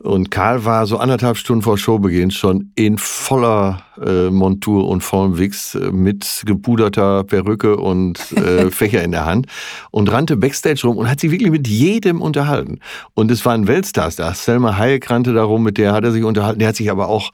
Und 0.00 0.30
Karl 0.30 0.64
war 0.64 0.86
so 0.86 0.98
anderthalb 0.98 1.36
Stunden 1.36 1.62
vor 1.62 1.76
Showbeginn 1.76 2.30
schon 2.30 2.72
in 2.76 2.98
voller 2.98 3.82
äh, 4.04 4.30
Montur 4.30 4.88
und 4.88 5.02
Wichs 5.38 5.74
äh, 5.74 5.90
mit 5.90 6.42
gepuderter 6.44 7.24
Perücke 7.24 7.76
und 7.76 8.32
äh, 8.32 8.70
Fächer 8.70 9.02
in 9.02 9.12
der 9.12 9.24
Hand 9.24 9.46
und 9.90 10.10
rannte 10.10 10.36
Backstage 10.36 10.82
rum 10.84 10.96
und 10.96 11.10
hat 11.10 11.20
sich 11.20 11.30
wirklich 11.30 11.50
mit 11.50 11.66
jedem 11.66 12.20
unterhalten. 12.20 12.80
Und 13.14 13.30
es 13.30 13.44
waren 13.44 13.66
Weltstars 13.66 14.16
da. 14.16 14.34
Selma 14.34 14.76
Hayek 14.76 15.10
rannte 15.10 15.32
da 15.32 15.42
rum, 15.42 15.62
mit 15.62 15.78
der 15.78 15.92
hat 15.92 16.04
er 16.04 16.12
sich 16.12 16.24
unterhalten. 16.24 16.58
Der 16.58 16.68
hat 16.68 16.76
sich 16.76 16.90
aber 16.90 17.08
auch 17.08 17.32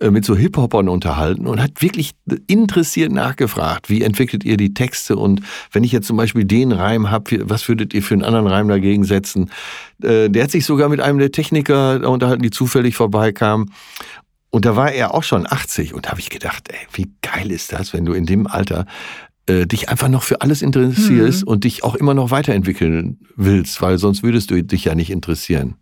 äh, 0.00 0.10
mit 0.10 0.24
so 0.24 0.36
Hip-Hopern 0.36 0.88
unterhalten 0.88 1.46
und 1.46 1.60
hat 1.60 1.82
wirklich 1.82 2.12
interessiert 2.46 3.12
nachgefragt, 3.12 3.90
wie 3.90 4.02
entwickelt 4.02 4.44
ihr 4.44 4.56
die 4.56 4.74
Texte 4.74 5.16
und 5.16 5.42
wenn 5.72 5.84
ich 5.84 5.92
jetzt 5.92 6.06
zum 6.06 6.16
Beispiel 6.16 6.44
den 6.44 6.72
Reim 6.72 7.10
habe, 7.10 7.48
was 7.48 7.68
würdet 7.68 7.94
ihr 7.94 8.02
für 8.02 8.14
einen 8.14 8.24
anderen 8.24 8.46
Reim 8.46 8.68
dagegen 8.68 9.04
setzen? 9.04 9.50
Äh, 10.02 10.28
der 10.28 10.44
hat 10.44 10.50
sich 10.50 10.64
sogar 10.64 10.88
mit 10.88 11.00
einem 11.00 11.18
der 11.18 11.32
Techniker 11.32 12.08
unterhalten, 12.08 12.42
die 12.42 12.50
zufällig 12.50 12.96
vorbeikamen. 12.96 13.72
Und 14.56 14.64
da 14.64 14.74
war 14.74 14.90
er 14.90 15.12
auch 15.12 15.22
schon 15.22 15.46
80 15.46 15.92
und 15.92 16.06
da 16.06 16.12
habe 16.12 16.20
ich 16.20 16.30
gedacht, 16.30 16.70
ey, 16.70 16.78
wie 16.94 17.12
geil 17.20 17.52
ist 17.52 17.74
das, 17.74 17.92
wenn 17.92 18.06
du 18.06 18.14
in 18.14 18.24
dem 18.24 18.46
Alter 18.46 18.86
äh, 19.44 19.66
dich 19.66 19.90
einfach 19.90 20.08
noch 20.08 20.22
für 20.22 20.40
alles 20.40 20.62
interessierst 20.62 21.42
mhm. 21.42 21.48
und 21.48 21.64
dich 21.64 21.84
auch 21.84 21.94
immer 21.94 22.14
noch 22.14 22.30
weiterentwickeln 22.30 23.18
willst, 23.36 23.82
weil 23.82 23.98
sonst 23.98 24.22
würdest 24.22 24.50
du 24.50 24.64
dich 24.64 24.86
ja 24.86 24.94
nicht 24.94 25.10
interessieren. 25.10 25.74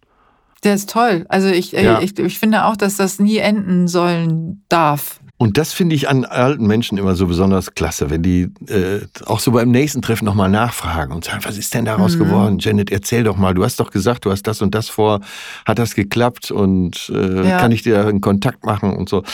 Der 0.65 0.75
ist 0.75 0.91
toll. 0.91 1.25
Also 1.29 1.47
ich, 1.51 1.71
ja. 1.71 2.01
ich, 2.01 2.19
ich 2.19 2.41
finde 2.41 2.65
auch, 2.65 2.77
dass 2.77 2.97
das 2.97 3.21
nie 3.21 3.37
enden 3.37 3.87
sollen 3.87 4.65
darf. 4.69 5.21
Und 5.37 5.59
das 5.59 5.73
finde 5.73 5.97
ich 5.97 6.09
an 6.09 6.25
alten 6.25 6.67
Menschen 6.67 6.97
immer 6.97 7.17
so 7.17 7.27
besonders 7.27 7.75
klasse, 7.75 8.09
wenn 8.09 8.23
die 8.23 8.53
äh, 8.69 9.01
auch 9.27 9.41
so 9.41 9.51
beim 9.51 9.71
nächsten 9.71 10.01
Treffen 10.01 10.25
nochmal 10.25 10.49
nachfragen 10.49 11.13
und 11.13 11.25
sagen, 11.25 11.41
was 11.43 11.59
ist 11.59 11.75
denn 11.75 11.85
daraus 11.85 12.15
mhm. 12.15 12.19
geworden? 12.21 12.59
Janet, 12.61 12.93
erzähl 12.93 13.25
doch 13.25 13.37
mal, 13.37 13.53
du 13.53 13.65
hast 13.65 13.81
doch 13.81 13.91
gesagt, 13.91 14.25
du 14.25 14.31
hast 14.31 14.47
das 14.47 14.63
und 14.63 14.75
das 14.77 14.89
vor, 14.89 15.21
hat 15.67 15.81
das 15.81 15.97
geklappt 15.97 16.53
und 16.53 17.11
äh, 17.13 17.49
ja. 17.49 17.59
kann 17.59 17.73
ich 17.73 17.83
dir 17.83 18.07
einen 18.07 18.21
Kontakt 18.21 18.65
machen 18.65 18.95
und 18.95 19.09
so. 19.09 19.25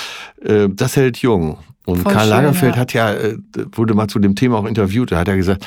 Äh, 0.42 0.68
das 0.70 0.96
hält 0.96 1.18
jung. 1.18 1.58
Und 1.84 1.98
Voll 1.98 2.12
Karl 2.12 2.22
schön, 2.22 2.30
Lagerfeld 2.30 2.74
ja. 2.76 2.80
hat 2.80 2.92
ja, 2.94 3.12
äh, 3.12 3.36
wurde 3.72 3.94
mal 3.94 4.08
zu 4.08 4.18
dem 4.18 4.36
Thema 4.36 4.58
auch 4.58 4.66
interviewt, 4.66 5.12
da 5.12 5.18
hat 5.18 5.28
er 5.28 5.36
gesagt, 5.36 5.66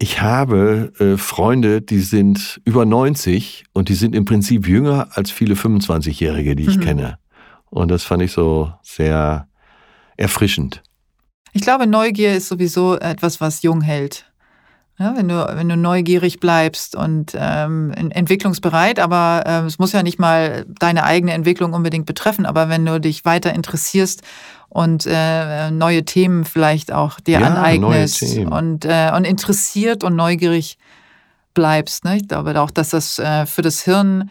ich 0.00 0.20
habe 0.20 0.92
äh, 0.98 1.16
Freunde, 1.16 1.80
die 1.80 2.00
sind 2.00 2.60
über 2.64 2.84
90 2.84 3.64
und 3.72 3.88
die 3.88 3.94
sind 3.94 4.14
im 4.14 4.24
Prinzip 4.24 4.68
jünger 4.68 5.08
als 5.12 5.30
viele 5.30 5.54
25-Jährige, 5.54 6.54
die 6.54 6.64
ich 6.64 6.76
mhm. 6.76 6.82
kenne. 6.82 7.18
Und 7.70 7.90
das 7.90 8.04
fand 8.04 8.22
ich 8.22 8.32
so 8.32 8.72
sehr 8.82 9.48
erfrischend. 10.16 10.82
Ich 11.52 11.62
glaube, 11.62 11.86
Neugier 11.86 12.34
ist 12.34 12.48
sowieso 12.48 12.96
etwas, 12.96 13.40
was 13.40 13.62
jung 13.62 13.80
hält. 13.80 14.24
Ja, 15.00 15.16
wenn, 15.16 15.28
du, 15.28 15.34
wenn 15.54 15.68
du 15.68 15.76
neugierig 15.76 16.40
bleibst 16.40 16.96
und 16.96 17.36
ähm, 17.38 17.92
entwicklungsbereit, 17.92 18.98
aber 18.98 19.44
äh, 19.46 19.60
es 19.64 19.78
muss 19.78 19.92
ja 19.92 20.02
nicht 20.02 20.18
mal 20.18 20.66
deine 20.80 21.04
eigene 21.04 21.34
Entwicklung 21.34 21.72
unbedingt 21.72 22.04
betreffen, 22.04 22.44
aber 22.44 22.68
wenn 22.68 22.84
du 22.84 23.00
dich 23.00 23.24
weiter 23.24 23.54
interessierst 23.54 24.22
und 24.68 25.06
äh, 25.06 25.70
neue 25.70 26.04
Themen 26.04 26.44
vielleicht 26.44 26.92
auch 26.92 27.20
dir 27.20 27.38
ja, 27.38 27.46
aneignest 27.46 28.22
und, 28.38 28.84
äh, 28.86 29.12
und 29.14 29.24
interessiert 29.24 30.02
und 30.02 30.16
neugierig 30.16 30.78
bleibst. 31.54 32.04
Ne? 32.04 32.16
Ich 32.16 32.26
glaube 32.26 32.60
auch, 32.60 32.72
dass 32.72 32.90
das 32.90 33.20
äh, 33.20 33.46
für 33.46 33.62
das 33.62 33.82
Hirn 33.82 34.30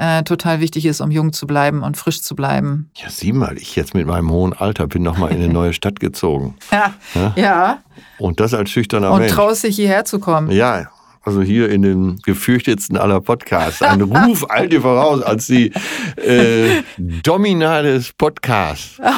äh, 0.00 0.22
total 0.22 0.60
wichtig 0.60 0.86
ist, 0.86 1.02
um 1.02 1.10
jung 1.10 1.34
zu 1.34 1.46
bleiben 1.46 1.82
und 1.82 1.98
frisch 1.98 2.22
zu 2.22 2.34
bleiben. 2.34 2.90
Ja, 2.96 3.10
sieh 3.10 3.34
mal, 3.34 3.58
ich 3.58 3.76
jetzt 3.76 3.94
mit 3.94 4.06
meinem 4.06 4.30
hohen 4.30 4.54
Alter 4.54 4.86
bin 4.86 5.02
noch 5.02 5.18
mal 5.18 5.28
in 5.30 5.36
eine 5.36 5.52
neue 5.52 5.74
Stadt 5.74 6.00
gezogen. 6.00 6.54
ja. 6.72 6.94
ja. 7.14 7.32
ja. 7.36 7.78
Und 8.18 8.40
das 8.40 8.54
als 8.54 8.70
schüchterner 8.70 9.12
und 9.12 9.18
Mensch. 9.18 9.32
Und 9.32 9.36
traust 9.36 9.62
dich 9.62 9.76
hierher 9.76 10.06
zu 10.06 10.18
kommen. 10.18 10.50
Ja, 10.50 10.88
also 11.22 11.42
hier 11.42 11.68
in 11.68 11.82
den 11.82 12.18
gefürchtetsten 12.22 12.96
aller 12.96 13.20
Podcasts. 13.20 13.82
Ein 13.82 14.00
Ruf 14.00 14.50
eilt 14.50 14.72
dir 14.72 14.80
voraus 14.80 15.20
als 15.20 15.48
die 15.48 15.70
äh, 16.16 16.82
Domina 16.96 17.82
des 17.82 18.12
Podcasts. 18.14 18.98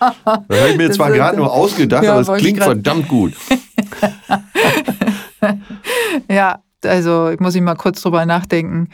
Das 0.00 0.60
habe 0.60 0.70
ich 0.70 0.76
mir 0.76 0.88
das 0.88 0.96
zwar 0.96 1.10
gerade 1.10 1.36
nur 1.36 1.52
ausgedacht, 1.52 2.04
ja, 2.04 2.12
aber 2.12 2.20
es 2.20 2.40
klingt 2.40 2.62
verdammt 2.62 3.08
gut. 3.08 3.34
ja, 6.30 6.62
also 6.84 7.30
ich 7.30 7.40
muss 7.40 7.56
ich 7.56 7.60
mal 7.60 7.74
kurz 7.74 8.00
drüber 8.00 8.24
nachdenken, 8.24 8.88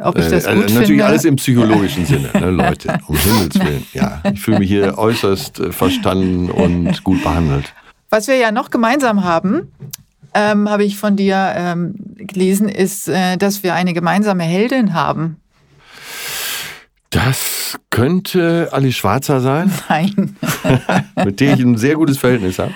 ob 0.00 0.18
ich 0.18 0.28
das 0.28 0.46
äh, 0.46 0.54
gut 0.54 0.64
äh, 0.64 0.66
finde. 0.66 0.80
Natürlich 0.80 1.04
alles 1.04 1.24
im 1.24 1.36
psychologischen 1.36 2.06
Sinne, 2.06 2.30
ne, 2.32 2.50
Leute, 2.50 2.98
um 3.06 3.16
Himmels 3.18 3.58
Willen. 3.58 3.86
Ja, 3.92 4.22
ich 4.32 4.40
fühle 4.40 4.60
mich 4.60 4.68
hier 4.68 4.98
äußerst 4.98 5.60
äh, 5.60 5.72
verstanden 5.72 6.50
und 6.50 7.02
gut 7.04 7.22
behandelt. 7.22 7.72
Was 8.10 8.28
wir 8.28 8.36
ja 8.36 8.52
noch 8.52 8.70
gemeinsam 8.70 9.24
haben, 9.24 9.72
ähm, 10.34 10.68
habe 10.68 10.84
ich 10.84 10.96
von 10.96 11.16
dir 11.16 11.52
ähm, 11.56 11.94
gelesen, 12.16 12.68
ist, 12.68 13.08
äh, 13.08 13.36
dass 13.36 13.62
wir 13.62 13.74
eine 13.74 13.92
gemeinsame 13.92 14.44
Heldin 14.44 14.94
haben. 14.94 15.36
Das 17.10 17.78
könnte 17.90 18.68
Alice 18.72 18.96
Schwarzer 18.96 19.40
sein. 19.40 19.72
Nein. 19.88 20.36
Mit 21.24 21.40
der 21.40 21.54
ich 21.54 21.60
ein 21.60 21.76
sehr 21.76 21.94
gutes 21.94 22.18
Verhältnis 22.18 22.58
habe. 22.58 22.72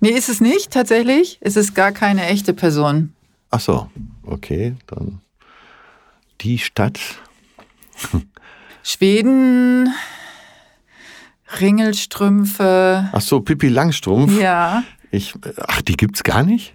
Nee, 0.00 0.10
ist 0.10 0.28
es 0.28 0.40
nicht 0.40 0.72
tatsächlich. 0.72 1.38
Es 1.40 1.56
ist 1.56 1.74
gar 1.74 1.92
keine 1.92 2.26
echte 2.26 2.52
Person. 2.52 3.12
Ach 3.50 3.60
so, 3.60 3.88
okay, 4.24 4.74
dann 4.86 5.20
die 6.40 6.58
Stadt. 6.58 6.98
Schweden, 8.82 9.92
Ringelstrümpfe. 11.60 13.08
Ach 13.12 13.20
so, 13.20 13.40
Pippi 13.40 13.68
Langstrumpf. 13.68 14.38
Ja. 14.38 14.82
Ich, 15.10 15.34
ach, 15.66 15.82
die 15.82 15.96
gibt's 15.96 16.22
gar 16.22 16.42
nicht? 16.42 16.74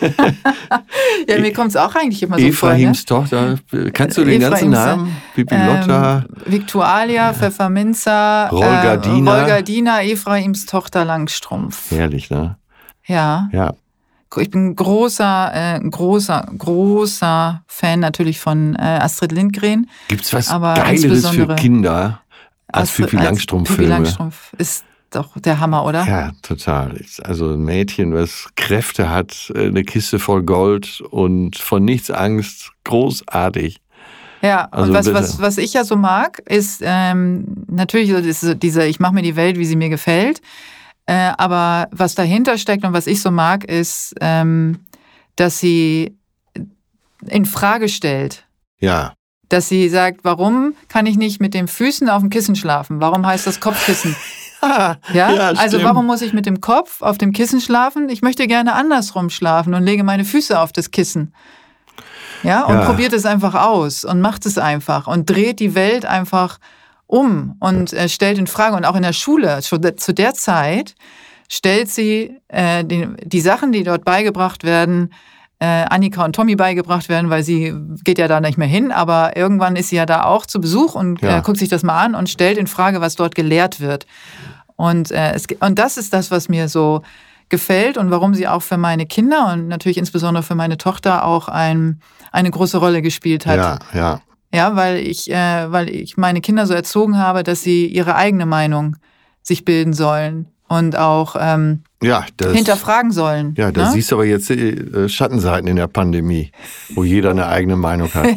ja, 1.28 1.38
mir 1.38 1.52
kommt 1.52 1.68
es 1.70 1.76
auch 1.76 1.94
eigentlich 1.94 2.22
immer 2.22 2.38
so 2.38 2.46
Ephraims 2.46 3.04
vor. 3.06 3.24
Ne? 3.24 3.28
Tochter, 3.28 3.90
kannst 3.92 4.16
du 4.16 4.24
den 4.24 4.40
ganzen 4.40 4.70
Namen? 4.70 5.14
Pippi 5.34 5.54
Lotta? 5.54 6.24
Ähm, 6.28 6.52
Victualia, 6.52 7.26
ja. 7.26 7.34
Pfefferminzer, 7.34 8.48
Rolgardina. 8.50 9.36
Äh, 9.36 9.40
Rolgardina, 9.40 10.02
Ephraims 10.02 10.64
Tochter 10.66 11.04
Langstrumpf. 11.04 11.90
Herrlich, 11.90 12.30
ne? 12.30 12.56
Ja. 13.06 13.48
Ja. 13.52 13.74
Ich 14.36 14.50
bin 14.50 14.76
großer, 14.76 15.50
äh, 15.54 15.80
großer, 15.80 16.48
großer 16.56 17.62
Fan 17.66 18.00
natürlich 18.00 18.38
von 18.38 18.74
äh, 18.76 18.82
Astrid 18.82 19.32
Lindgren. 19.32 19.88
Gibt's 20.08 20.32
was 20.32 20.48
Geileres 20.48 21.28
für 21.28 21.54
Kinder 21.56 22.20
als 22.68 22.90
Astrid, 22.90 23.10
Pippi 23.10 23.24
Langstrumpf-Filme? 23.24 23.82
Pippi 23.82 23.88
Langstrumpf 23.90 24.52
ist 24.58 24.84
doch 25.10 25.38
der 25.38 25.58
Hammer, 25.60 25.84
oder? 25.84 26.06
Ja, 26.06 26.32
total. 26.42 27.00
Also 27.24 27.52
ein 27.54 27.62
Mädchen, 27.62 28.14
was 28.14 28.48
Kräfte 28.56 29.08
hat, 29.08 29.50
äh, 29.54 29.66
eine 29.66 29.82
Kiste 29.84 30.18
voll 30.18 30.42
Gold 30.42 31.00
und 31.00 31.56
von 31.56 31.84
nichts 31.84 32.10
Angst, 32.10 32.72
großartig. 32.84 33.80
Ja, 34.42 34.68
also 34.70 34.92
und 34.92 34.96
was, 34.96 35.12
was, 35.12 35.40
was 35.40 35.58
ich 35.58 35.72
ja 35.72 35.84
so 35.84 35.96
mag, 35.96 36.40
ist 36.46 36.80
ähm, 36.84 37.64
natürlich 37.68 38.12
diese, 38.58 38.86
ich 38.86 39.00
mache 39.00 39.14
mir 39.14 39.22
die 39.22 39.36
Welt, 39.36 39.58
wie 39.58 39.64
sie 39.64 39.76
mir 39.76 39.88
gefällt. 39.88 40.40
Äh, 41.08 41.32
aber 41.38 41.88
was 41.90 42.14
dahinter 42.14 42.58
steckt 42.58 42.84
und 42.84 42.92
was 42.92 43.06
ich 43.06 43.22
so 43.22 43.30
mag, 43.30 43.64
ist, 43.64 44.14
ähm, 44.20 44.80
dass 45.36 45.58
sie 45.58 46.18
in 47.26 47.46
Frage 47.46 47.88
stellt. 47.88 48.44
Ja. 48.78 49.14
Dass 49.48 49.70
sie 49.70 49.88
sagt, 49.88 50.20
warum 50.24 50.74
kann 50.88 51.06
ich 51.06 51.16
nicht 51.16 51.40
mit 51.40 51.54
den 51.54 51.66
Füßen 51.66 52.10
auf 52.10 52.20
dem 52.20 52.28
Kissen 52.28 52.56
schlafen? 52.56 53.00
Warum 53.00 53.26
heißt 53.26 53.46
das 53.46 53.58
Kopfkissen? 53.58 54.14
ja, 54.62 54.98
ja 55.14 55.28
also 55.56 55.82
warum 55.82 56.04
muss 56.04 56.20
ich 56.20 56.34
mit 56.34 56.44
dem 56.44 56.60
Kopf 56.60 57.00
auf 57.00 57.16
dem 57.16 57.32
Kissen 57.32 57.62
schlafen? 57.62 58.10
Ich 58.10 58.20
möchte 58.20 58.46
gerne 58.46 58.74
andersrum 58.74 59.30
schlafen 59.30 59.72
und 59.72 59.84
lege 59.84 60.04
meine 60.04 60.26
Füße 60.26 60.60
auf 60.60 60.72
das 60.72 60.90
Kissen. 60.90 61.32
Ja, 62.42 62.64
und 62.64 62.80
Ja. 62.80 62.84
probiert 62.84 63.14
es 63.14 63.24
einfach 63.24 63.54
aus 63.54 64.04
und 64.04 64.20
macht 64.20 64.44
es 64.44 64.58
einfach 64.58 65.06
und 65.06 65.30
dreht 65.30 65.58
die 65.58 65.74
Welt 65.74 66.04
einfach 66.04 66.58
um 67.08 67.56
und 67.58 67.92
äh, 67.92 68.08
stellt 68.08 68.38
in 68.38 68.46
Frage. 68.46 68.76
Und 68.76 68.84
auch 68.84 68.94
in 68.94 69.02
der 69.02 69.12
Schule, 69.12 69.60
schon 69.62 69.82
zu 69.96 70.14
der 70.14 70.34
Zeit, 70.34 70.94
stellt 71.48 71.88
sie 71.90 72.36
äh, 72.48 72.84
die, 72.84 73.08
die 73.24 73.40
Sachen, 73.40 73.72
die 73.72 73.82
dort 73.82 74.04
beigebracht 74.04 74.62
werden, 74.62 75.12
äh, 75.60 75.64
Annika 75.90 76.24
und 76.24 76.34
Tommy 76.36 76.54
beigebracht 76.54 77.08
werden, 77.08 77.30
weil 77.30 77.42
sie 77.42 77.74
geht 78.04 78.18
ja 78.18 78.28
da 78.28 78.40
nicht 78.40 78.58
mehr 78.58 78.68
hin, 78.68 78.92
aber 78.92 79.36
irgendwann 79.36 79.74
ist 79.74 79.88
sie 79.88 79.96
ja 79.96 80.06
da 80.06 80.22
auch 80.24 80.46
zu 80.46 80.60
Besuch 80.60 80.94
und 80.94 81.20
Ja. 81.22 81.38
äh, 81.38 81.42
guckt 81.42 81.58
sich 81.58 81.68
das 81.68 81.82
mal 81.82 81.98
an 82.04 82.14
und 82.14 82.28
stellt 82.28 82.58
in 82.58 82.68
Frage, 82.68 83.00
was 83.00 83.16
dort 83.16 83.34
gelehrt 83.34 83.80
wird. 83.80 84.06
Und, 84.76 85.10
äh, 85.10 85.32
es, 85.32 85.46
und 85.58 85.78
das 85.78 85.96
ist 85.96 86.12
das, 86.12 86.30
was 86.30 86.48
mir 86.48 86.68
so 86.68 87.02
gefällt 87.48 87.96
und 87.96 88.10
warum 88.12 88.34
sie 88.34 88.46
auch 88.46 88.62
für 88.62 88.76
meine 88.76 89.06
Kinder 89.06 89.50
und 89.52 89.66
natürlich 89.68 89.96
insbesondere 89.96 90.42
für 90.44 90.54
meine 90.54 90.76
Tochter 90.76 91.24
auch 91.24 91.48
ein, 91.48 92.00
eine 92.30 92.50
große 92.50 92.76
Rolle 92.76 93.00
gespielt 93.02 93.46
hat. 93.46 93.56
Ja, 93.56 93.78
ja. 93.94 94.20
Ja, 94.54 94.76
weil 94.76 94.98
ich, 94.98 95.30
äh, 95.30 95.70
weil 95.70 95.90
ich 95.90 96.16
meine 96.16 96.40
Kinder 96.40 96.66
so 96.66 96.74
erzogen 96.74 97.18
habe, 97.18 97.42
dass 97.42 97.62
sie 97.62 97.86
ihre 97.86 98.14
eigene 98.14 98.46
Meinung 98.46 98.96
sich 99.42 99.64
bilden 99.64 99.92
sollen 99.92 100.46
und 100.68 100.96
auch 100.96 101.36
ähm, 101.38 101.82
Ja, 102.02 102.24
das, 102.36 102.54
hinterfragen 102.54 103.10
sollen. 103.10 103.54
ja, 103.58 103.72
da 103.72 103.84
ne? 103.86 103.90
siehst 103.92 104.10
du 104.10 104.16
aber 104.16 104.24
jetzt 104.24 104.50
äh, 104.50 105.08
Schattenseiten 105.08 105.66
in 105.68 105.76
der 105.76 105.86
Pandemie, 105.86 106.50
wo 106.94 107.04
jeder 107.04 107.30
eine 107.30 107.46
eigene 107.46 107.76
Meinung 107.76 108.12
hat. 108.14 108.26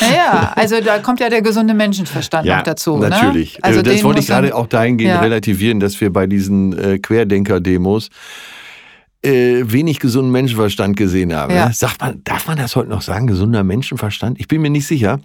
Naja, 0.00 0.52
also 0.54 0.80
da 0.80 0.98
kommt 0.98 1.20
ja 1.20 1.28
der 1.28 1.42
gesunde 1.42 1.74
Menschenverstand 1.74 2.46
noch 2.46 2.62
dazu. 2.62 2.96
Natürlich. 2.98 3.54
Ne? 3.54 3.64
Also 3.64 3.80
Äh, 3.80 3.82
das 3.82 4.04
wollte 4.04 4.20
ich 4.20 4.26
gerade 4.26 4.54
auch 4.54 4.66
dahingehend 4.66 5.14
Ja. 5.14 5.20
relativieren, 5.20 5.80
dass 5.80 6.00
wir 6.00 6.12
bei 6.12 6.26
diesen 6.26 6.76
äh, 6.78 6.98
Querdenker-Demos 6.98 8.08
äh, 9.22 9.62
wenig 9.64 9.98
gesunden 10.00 10.30
Menschenverstand 10.32 10.96
gesehen 10.96 11.34
haben. 11.34 11.54
Ja. 11.54 11.68
Ne? 11.68 11.74
Sagt 11.74 12.00
man, 12.00 12.22
darf 12.24 12.46
man 12.46 12.56
das 12.56 12.76
heute 12.76 12.90
noch 12.90 13.02
sagen, 13.02 13.26
gesunder 13.26 13.64
Menschenverstand? 13.64 14.38
Ich 14.40 14.48
bin 14.48 14.62
mir 14.62 14.70
nicht 14.70 14.86
sicher. 14.86 15.20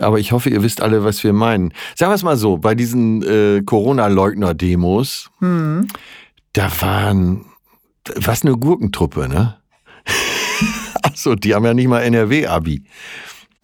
Aber 0.00 0.18
ich 0.18 0.32
hoffe, 0.32 0.50
ihr 0.50 0.62
wisst 0.62 0.80
alle, 0.80 1.04
was 1.04 1.22
wir 1.24 1.32
meinen. 1.32 1.72
Sagen 1.96 2.10
wir 2.10 2.14
es 2.14 2.22
mal 2.22 2.36
so, 2.36 2.56
bei 2.58 2.74
diesen 2.74 3.22
äh, 3.22 3.62
Corona-Leugner-Demos, 3.62 5.30
Hm. 5.40 5.88
da 6.52 6.70
waren, 6.80 7.44
was 8.14 8.42
eine 8.42 8.56
Gurkentruppe, 8.56 9.28
ne? 9.28 9.56
Achso, 11.02 11.34
die 11.34 11.54
haben 11.54 11.64
ja 11.64 11.74
nicht 11.74 11.88
mal 11.88 12.00
NRW-Abi. 12.00 12.84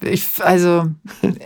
Ich, 0.02 0.26
also, 0.44 0.90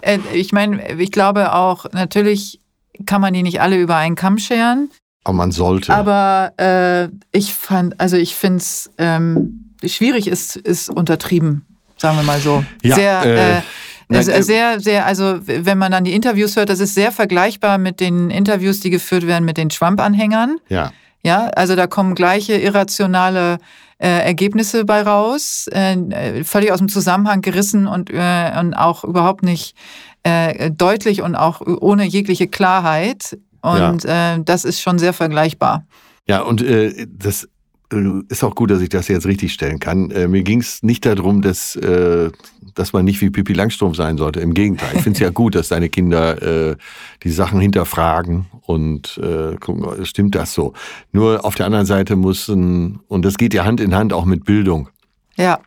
äh, 0.03 0.19
ich 0.33 0.53
meine, 0.53 0.99
ich 1.01 1.13
glaube 1.13 1.53
auch, 1.55 1.87
natürlich 1.93 2.61
kann 3.07 3.21
man 3.21 3.33
die 3.35 3.43
nicht 3.43 3.61
alle 3.61 3.81
über 3.81 3.97
einen 3.97 4.17
Kamm 4.17 4.39
scheren, 4.39 4.91
Aber 5.25 5.37
man 5.37 5.53
sollte. 5.53 5.93
aber 5.93 6.53
äh, 6.57 7.09
ich 7.37 7.55
fand, 7.55 8.01
also 8.01 8.17
ich 8.17 8.35
finde 8.35 8.59
es 8.59 8.91
ähm, 8.99 9.71
schwierig 9.85 10.27
ist, 10.29 10.57
ist 10.57 10.89
untertrieben, 10.89 11.67
sagen 11.97 12.17
wir 12.17 12.23
mal 12.23 12.41
so. 12.41 12.65
Ja, 12.83 12.95
sehr, 12.95 13.23
äh, 13.25 13.59
äh, 13.59 13.63
nein, 14.09 14.29
äh, 14.29 14.43
sehr, 14.43 14.81
sehr, 14.81 15.07
also 15.07 15.41
wenn 15.43 15.77
man 15.77 15.93
dann 15.93 16.05
die 16.05 16.15
Interviews 16.15 16.57
hört, 16.57 16.71
das 16.71 16.81
ist 16.81 16.95
sehr 16.95 17.13
vergleichbar 17.13 17.77
mit 17.77 18.01
den 18.01 18.31
Interviews, 18.31 18.81
die 18.81 18.91
geführt 18.91 19.27
werden 19.27 19.45
mit 19.45 19.57
den 19.57 19.69
Trump-Anhängern. 19.69 20.59
ja. 20.69 20.93
Ja, 21.23 21.49
also 21.49 21.77
da 21.77 21.87
kommen 21.87 22.15
gleiche 22.15 22.55
irrationale 22.55 23.59
äh, 23.99 24.09
Ergebnisse 24.09 24.85
bei 24.85 25.03
raus, 25.03 25.69
äh, 25.71 26.45
völlig 26.45 26.73
aus 26.73 26.79
dem 26.79 26.89
Zusammenhang 26.89 27.43
gerissen 27.43 27.87
und, 27.87 28.11
äh, 28.11 28.53
und 28.59 28.75
auch 28.75 29.05
überhaupt 29.05 29.43
nicht 29.43 29.77
äh, 30.23 30.71
deutlich 30.71 31.23
und 31.23 31.37
auch 31.37 31.61
ohne 31.61 32.05
jegliche 32.05 32.49
Klarheit. 32.49 33.39
Und 33.63 34.05
äh, 34.05 34.39
das 34.43 34.65
ist 34.65 34.81
schon 34.81 34.99
sehr 34.99 35.13
vergleichbar. 35.13 35.85
Ja, 36.27 36.43
und 36.43 36.63
äh, 36.63 37.07
das 37.09 37.49
äh, 37.93 38.23
ist 38.29 38.45
auch 38.45 38.55
gut, 38.55 38.71
dass 38.71 38.81
ich 38.81 38.89
das 38.89 39.09
jetzt 39.09 39.27
richtig 39.27 39.53
stellen 39.53 39.81
kann. 39.81 40.11
Äh, 40.11 40.29
mir 40.29 40.43
ging 40.43 40.61
es 40.61 40.83
nicht 40.83 41.05
darum, 41.07 41.43
dass, 41.43 41.77
äh, 41.77 42.31
dass 42.75 42.93
man 42.93 43.05
nicht 43.05 43.21
wie 43.21 43.31
Pippi 43.31 43.53
Langstrumpf 43.53 43.97
sein 43.97 44.17
sollte. 44.17 44.41
Im 44.41 44.55
Gegenteil. 44.55 44.91
Ich 44.95 45.03
finde 45.03 45.17
es 45.17 45.21
ja 45.21 45.31
gut, 45.35 45.55
dass 45.55 45.69
deine 45.69 45.89
Kinder 45.89 46.71
äh, 46.71 46.77
die 47.23 47.31
Sachen 47.31 47.61
hinterfragen 47.61 48.47
und 48.63 49.19
äh, 49.19 49.57
gucken, 49.57 50.05
stimmt 50.07 50.35
das 50.35 50.53
so. 50.53 50.73
Nur 51.13 51.45
auf 51.45 51.55
der 51.55 51.67
anderen 51.67 51.87
Seite 51.87 52.17
muss, 52.17 52.49
ein, 52.49 53.01
und 53.09 53.25
das 53.25 53.37
geht 53.37 53.55
ja 53.55 53.65
Hand 53.65 53.81
in 53.81 53.95
Hand 53.95 54.13
auch 54.13 54.25
mit 54.25 54.45
Bildung, 54.45 54.89
Ja, 55.37 55.61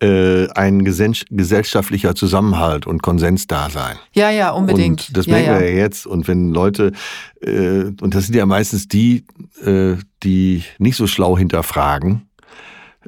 äh, 0.00 0.48
ein 0.50 0.82
gesell- 0.82 1.24
gesellschaftlicher 1.30 2.14
Zusammenhalt 2.14 2.86
und 2.86 3.02
Konsens 3.02 3.46
da 3.46 3.70
sein. 3.70 3.96
ja, 4.12 4.30
ja, 4.30 4.50
unbedingt. 4.50 5.08
Und 5.08 5.16
das 5.16 5.26
merken 5.26 5.46
ja. 5.46 5.60
wir 5.60 5.70
ja 5.70 5.76
jetzt. 5.76 6.06
Und 6.06 6.28
wenn 6.28 6.50
Leute, 6.50 6.92
äh, 7.40 7.84
und 8.00 8.14
das 8.14 8.26
sind 8.26 8.34
ja 8.34 8.46
meistens 8.46 8.88
die, 8.88 9.24
äh, 9.64 9.96
die 10.22 10.64
nicht 10.78 10.96
so 10.96 11.06
schlau 11.06 11.38
hinterfragen, 11.38 12.28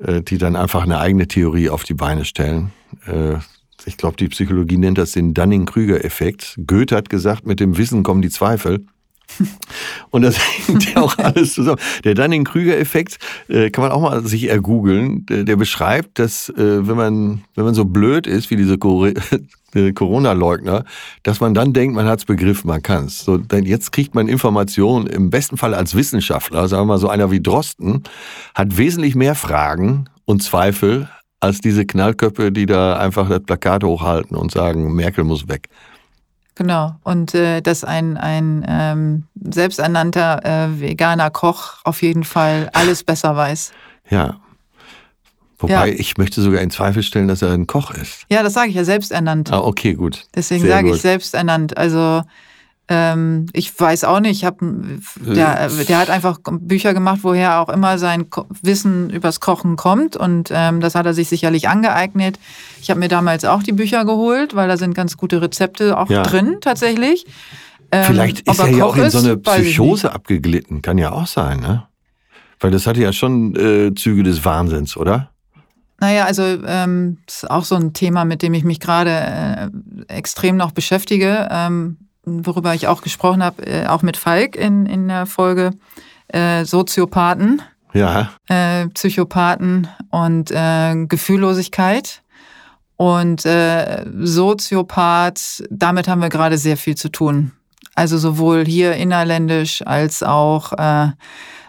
äh, 0.00 0.22
die 0.22 0.38
dann 0.38 0.56
einfach 0.56 0.84
eine 0.84 0.98
eigene 0.98 1.28
Theorie 1.28 1.70
auf 1.70 1.84
die 1.84 1.94
Beine 1.94 2.24
stellen. 2.24 2.72
Äh, 3.06 3.36
ich 3.84 3.96
glaube, 3.96 4.16
die 4.16 4.28
Psychologie 4.28 4.78
nennt 4.78 4.98
das 4.98 5.12
den 5.12 5.32
Dunning-Krüger-Effekt. 5.32 6.56
Goethe 6.66 6.96
hat 6.96 7.08
gesagt, 7.08 7.46
mit 7.46 7.60
dem 7.60 7.76
Wissen 7.78 8.02
kommen 8.02 8.22
die 8.22 8.30
Zweifel. 8.30 8.84
Und 10.10 10.22
das 10.22 10.38
hängt 10.38 10.94
ja 10.94 11.02
auch 11.02 11.16
alles 11.18 11.54
zusammen. 11.54 11.80
Der 12.04 12.14
Dunning-Krüger-Effekt 12.14 13.18
äh, 13.48 13.70
kann 13.70 13.82
man 13.82 13.92
auch 13.92 14.00
mal 14.00 14.24
sich 14.26 14.48
ergoogeln. 14.48 15.26
Der, 15.26 15.44
der 15.44 15.56
beschreibt, 15.56 16.18
dass 16.18 16.48
äh, 16.50 16.86
wenn 16.86 16.96
man 16.96 17.44
wenn 17.54 17.64
man 17.64 17.74
so 17.74 17.84
blöd 17.84 18.26
ist 18.26 18.50
wie 18.50 18.56
diese 18.56 18.78
Cor 18.78 19.10
Corona-Leugner, 19.94 20.84
dass 21.22 21.40
man 21.40 21.52
dann 21.52 21.74
denkt, 21.74 21.94
man 21.94 22.06
hat's 22.06 22.24
begriffen, 22.24 22.68
man 22.68 22.82
kann's. 22.82 23.24
So, 23.24 23.36
denn 23.36 23.64
jetzt 23.64 23.92
kriegt 23.92 24.14
man 24.14 24.26
Informationen. 24.28 25.06
Im 25.06 25.28
besten 25.28 25.58
Fall 25.58 25.74
als 25.74 25.94
Wissenschaftler, 25.94 26.68
sagen 26.68 26.82
wir 26.82 26.94
mal 26.94 26.98
so 26.98 27.08
einer 27.08 27.30
wie 27.30 27.42
Drosten, 27.42 28.02
hat 28.54 28.78
wesentlich 28.78 29.14
mehr 29.14 29.34
Fragen 29.34 30.08
und 30.24 30.42
Zweifel 30.42 31.10
als 31.40 31.60
diese 31.60 31.84
Knallköpfe, 31.84 32.50
die 32.52 32.64
da 32.64 32.96
einfach 32.96 33.28
das 33.28 33.42
Plakat 33.42 33.84
hochhalten 33.84 34.36
und 34.36 34.50
sagen, 34.50 34.94
Merkel 34.94 35.24
muss 35.24 35.48
weg. 35.48 35.68
Genau. 36.56 36.96
Und 37.04 37.34
äh, 37.34 37.60
dass 37.60 37.84
ein, 37.84 38.16
ein 38.16 38.64
ähm, 38.66 39.24
selbsternannter 39.50 40.44
äh, 40.44 40.80
veganer 40.80 41.30
Koch 41.30 41.74
auf 41.84 42.02
jeden 42.02 42.24
Fall 42.24 42.70
alles 42.72 43.04
besser 43.04 43.36
weiß. 43.36 43.72
Ja. 44.10 44.36
Wobei 45.58 45.88
Ja. 45.88 45.94
ich 45.94 46.18
möchte 46.18 46.42
sogar 46.42 46.60
in 46.62 46.70
Zweifel 46.70 47.02
stellen, 47.02 47.28
dass 47.28 47.42
er 47.42 47.52
ein 47.52 47.66
Koch 47.66 47.90
ist. 47.90 48.24
Ja, 48.30 48.42
das 48.42 48.54
sage 48.54 48.70
ich 48.70 48.74
ja, 48.74 48.84
selbsternannt. 48.84 49.52
Ah, 49.52 49.60
okay, 49.60 49.94
gut. 49.94 50.24
Deswegen 50.34 50.62
Sehr 50.62 50.70
sage 50.70 50.90
ich 50.94 51.00
selbsternannt. 51.00 51.76
Also 51.76 52.22
ähm, 52.88 53.46
ich 53.52 53.78
weiß 53.78 54.04
auch 54.04 54.20
nicht, 54.20 54.38
ich 54.38 54.44
hab, 54.44 54.58
der, 54.60 55.68
der 55.68 55.98
hat 55.98 56.08
einfach 56.10 56.38
Bücher 56.60 56.94
gemacht, 56.94 57.20
woher 57.22 57.60
auch 57.60 57.68
immer 57.68 57.98
sein 57.98 58.30
Ko 58.30 58.46
Wissen 58.62 59.10
übers 59.10 59.40
Kochen 59.40 59.76
kommt 59.76 60.16
und 60.16 60.50
ähm, 60.52 60.80
das 60.80 60.94
hat 60.94 61.06
er 61.06 61.14
sich 61.14 61.28
sicherlich 61.28 61.68
angeeignet. 61.68 62.38
Ich 62.80 62.90
habe 62.90 63.00
mir 63.00 63.08
damals 63.08 63.44
auch 63.44 63.62
die 63.62 63.72
Bücher 63.72 64.04
geholt, 64.04 64.54
weil 64.54 64.68
da 64.68 64.76
sind 64.76 64.94
ganz 64.94 65.16
gute 65.16 65.42
Rezepte 65.42 65.98
auch 65.98 66.08
Ja. 66.10 66.22
drin 66.22 66.58
tatsächlich. 66.60 67.26
Ähm, 67.90 68.04
Vielleicht 68.04 68.40
ist 68.48 68.58
er 68.58 68.68
ja 68.68 68.78
Koch 68.84 68.94
auch 68.94 68.96
in 68.96 69.10
so 69.10 69.18
eine. 69.18 69.36
Psychose 69.36 70.12
abgeglitten. 70.12 70.82
Kann 70.82 70.98
ja 70.98 71.12
auch 71.12 71.26
sein, 71.26 71.60
ne? 71.60 71.84
Weil 72.60 72.70
das 72.70 72.86
hatte 72.86 73.00
ja 73.00 73.12
schon 73.12 73.54
äh, 73.56 73.94
Züge 73.94 74.22
des 74.22 74.44
Wahnsinns, 74.44 74.96
oder? 74.96 75.30
Naja, 76.00 76.24
also 76.24 76.42
ähm, 76.42 77.18
das 77.26 77.42
ist 77.44 77.50
auch 77.50 77.64
so 77.64 77.74
ein 77.74 77.92
Thema, 77.94 78.24
mit 78.24 78.42
dem 78.42 78.54
ich 78.54 78.64
mich 78.64 78.80
gerade 78.80 79.10
äh, 79.10 79.68
extrem 80.08 80.56
noch 80.56 80.72
beschäftige, 80.72 81.48
ähm, 81.50 81.96
worüber 82.26 82.74
ich 82.74 82.88
auch 82.88 83.02
gesprochen 83.02 83.42
habe, 83.42 83.64
äh, 83.66 83.86
auch 83.86 84.02
mit 84.02 84.16
Falk 84.16 84.56
in, 84.56 84.84
in 84.86 85.08
der 85.08 85.26
Folge 85.26 85.70
äh, 86.28 86.64
Soziopathen, 86.64 87.62
Ja. 87.92 88.30
äh, 88.48 88.88
Psychopathen 88.88 89.88
und 90.10 90.50
äh, 90.50 91.06
Gefühllosigkeit. 91.06 92.22
Und 92.98 93.44
äh, 93.44 94.04
Soziopath, 94.20 95.62
damit 95.70 96.08
haben 96.08 96.22
wir 96.22 96.30
gerade 96.30 96.56
sehr 96.56 96.76
viel 96.78 96.96
zu 96.96 97.10
tun. 97.10 97.52
Also 97.94 98.16
sowohl 98.18 98.64
hier 98.64 98.94
innerländisch 98.94 99.82
als 99.86 100.22
auch 100.22 100.72
äh, 100.72 101.08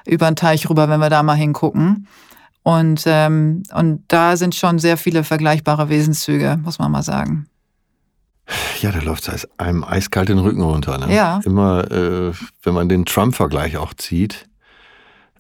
über 0.06 0.28
den 0.30 0.36
Teich 0.38 0.70
rüber, 0.70 0.88
wenn 0.90 1.02
wir 1.02 1.10
da 1.10 1.24
mal 1.24 1.36
hingucken. 1.36 2.08
Und, 2.64 3.04
ähm, 3.06 3.64
und 3.74 4.04
da 4.08 4.38
sind 4.38 4.56
schon 4.56 4.80
sehr 4.80 4.98
viele 4.98 5.24
vergleichbare 5.24 5.90
Wesenszüge, 5.90 6.58
muss 6.64 6.80
man 6.80 6.92
mal 6.92 7.04
sagen. 7.04 7.48
Ja, 8.82 8.92
da 8.92 9.00
läuft 9.00 9.28
es 9.28 9.48
einem 9.58 9.84
eiskalt 9.84 10.30
den 10.30 10.40
Rücken 10.40 10.62
runter. 10.62 10.98
Ne? 10.98 11.14
Ja. 11.14 11.42
Immer, 11.44 11.92
äh, 11.92 12.32
wenn 12.64 12.74
man 12.74 12.88
den 12.88 13.06
Trump-Vergleich 13.06 13.78
auch 13.78 13.94
zieht, 13.94 14.48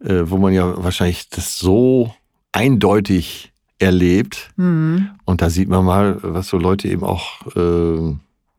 äh, 0.03 0.23
wo 0.25 0.37
man 0.37 0.53
ja 0.53 0.83
wahrscheinlich 0.83 1.29
das 1.29 1.57
so 1.57 2.13
eindeutig 2.51 3.53
erlebt. 3.79 4.49
Mhm. 4.55 5.11
Und 5.25 5.41
da 5.41 5.49
sieht 5.49 5.69
man 5.69 5.85
mal, 5.85 6.17
was 6.21 6.47
so 6.47 6.57
Leute 6.57 6.87
eben 6.87 7.03
auch 7.03 7.45
äh, 7.55 8.15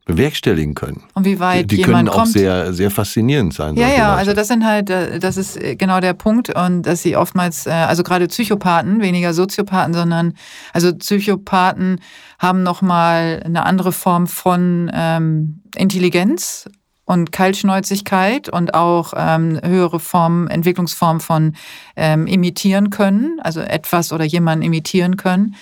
bewerkstelligen 0.09 0.75
können. 0.75 1.05
Und 1.15 1.27
wie 1.27 1.39
weit 1.39 1.71
die 1.71 1.77
jemand 1.77 1.95
können 1.95 2.09
auch 2.09 2.23
kommt. 2.23 2.33
sehr, 2.33 2.73
sehr 2.73 2.91
faszinierend 2.91 3.53
sein. 3.53 3.77
Ja, 3.77 3.89
ja, 3.89 4.09
Leute. 4.09 4.19
also 4.19 4.33
das 4.33 4.49
sind 4.49 4.65
halt, 4.65 4.91
äh, 4.91 5.19
das 5.21 5.37
ist 5.37 5.57
äh, 5.57 5.77
genau 5.77 6.01
der 6.01 6.15
Punkt 6.15 6.53
und 6.53 6.83
dass 6.83 7.03
sie 7.03 7.15
oftmals, 7.15 7.67
äh, 7.67 7.71
also 7.71 8.03
gerade 8.03 8.27
Psychopathen, 8.27 9.03
weniger 9.03 9.35
Soziopathen, 9.35 9.93
sondern 9.93 10.33
also 10.73 10.95
Psychopathen 10.97 12.01
haben 12.39 12.63
nochmal 12.63 13.43
eine 13.45 13.67
andere 13.67 13.93
Form 13.93 14.27
von 14.27 14.91
ähm, 14.95 15.61
Intelligenz 15.77 16.69
und 17.05 17.31
Kaltschnäuzigkeit 17.31 18.49
und 18.49 18.73
auch 18.73 19.13
ähm, 19.15 19.61
höhere 19.63 20.01
Formen, 20.01 20.49
Entwicklungsformen 20.49 21.21
von 21.21 21.55
ähm, 21.97 22.27
imitieren 22.27 22.89
können, 22.89 23.41
also 23.43 23.61
etwas 23.61 24.13
oder 24.13 24.25
jemanden 24.25 24.65
imitieren 24.65 25.17
können. 25.17 25.55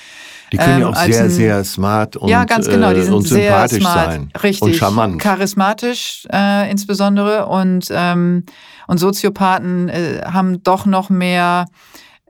Die 0.53 0.59
können 0.59 0.80
ja 0.80 0.86
ähm, 0.88 0.92
auch 0.94 0.97
als 0.99 1.14
sehr, 1.16 1.24
ein- 1.24 1.30
sehr 1.30 1.64
smart 1.64 2.16
und, 2.16 2.28
ja, 2.28 2.44
ganz 2.44 2.68
genau. 2.68 2.92
Die 2.92 3.01
äh, 3.01 3.03
sind 3.05 3.14
und 3.14 3.26
sehr 3.26 3.51
sympathisch 3.68 3.80
smart, 3.82 4.12
sein. 4.12 4.32
richtig, 4.42 4.62
Und 4.62 4.74
charmant. 4.76 5.18
charismatisch 5.20 6.26
äh, 6.32 6.70
insbesondere 6.70 7.47
und 7.47 7.88
ähm, 7.90 8.44
und 8.86 8.99
Soziopathen 8.99 9.88
äh, 9.88 10.22
haben 10.24 10.62
doch 10.62 10.86
noch 10.86 11.11
mehr. 11.11 11.66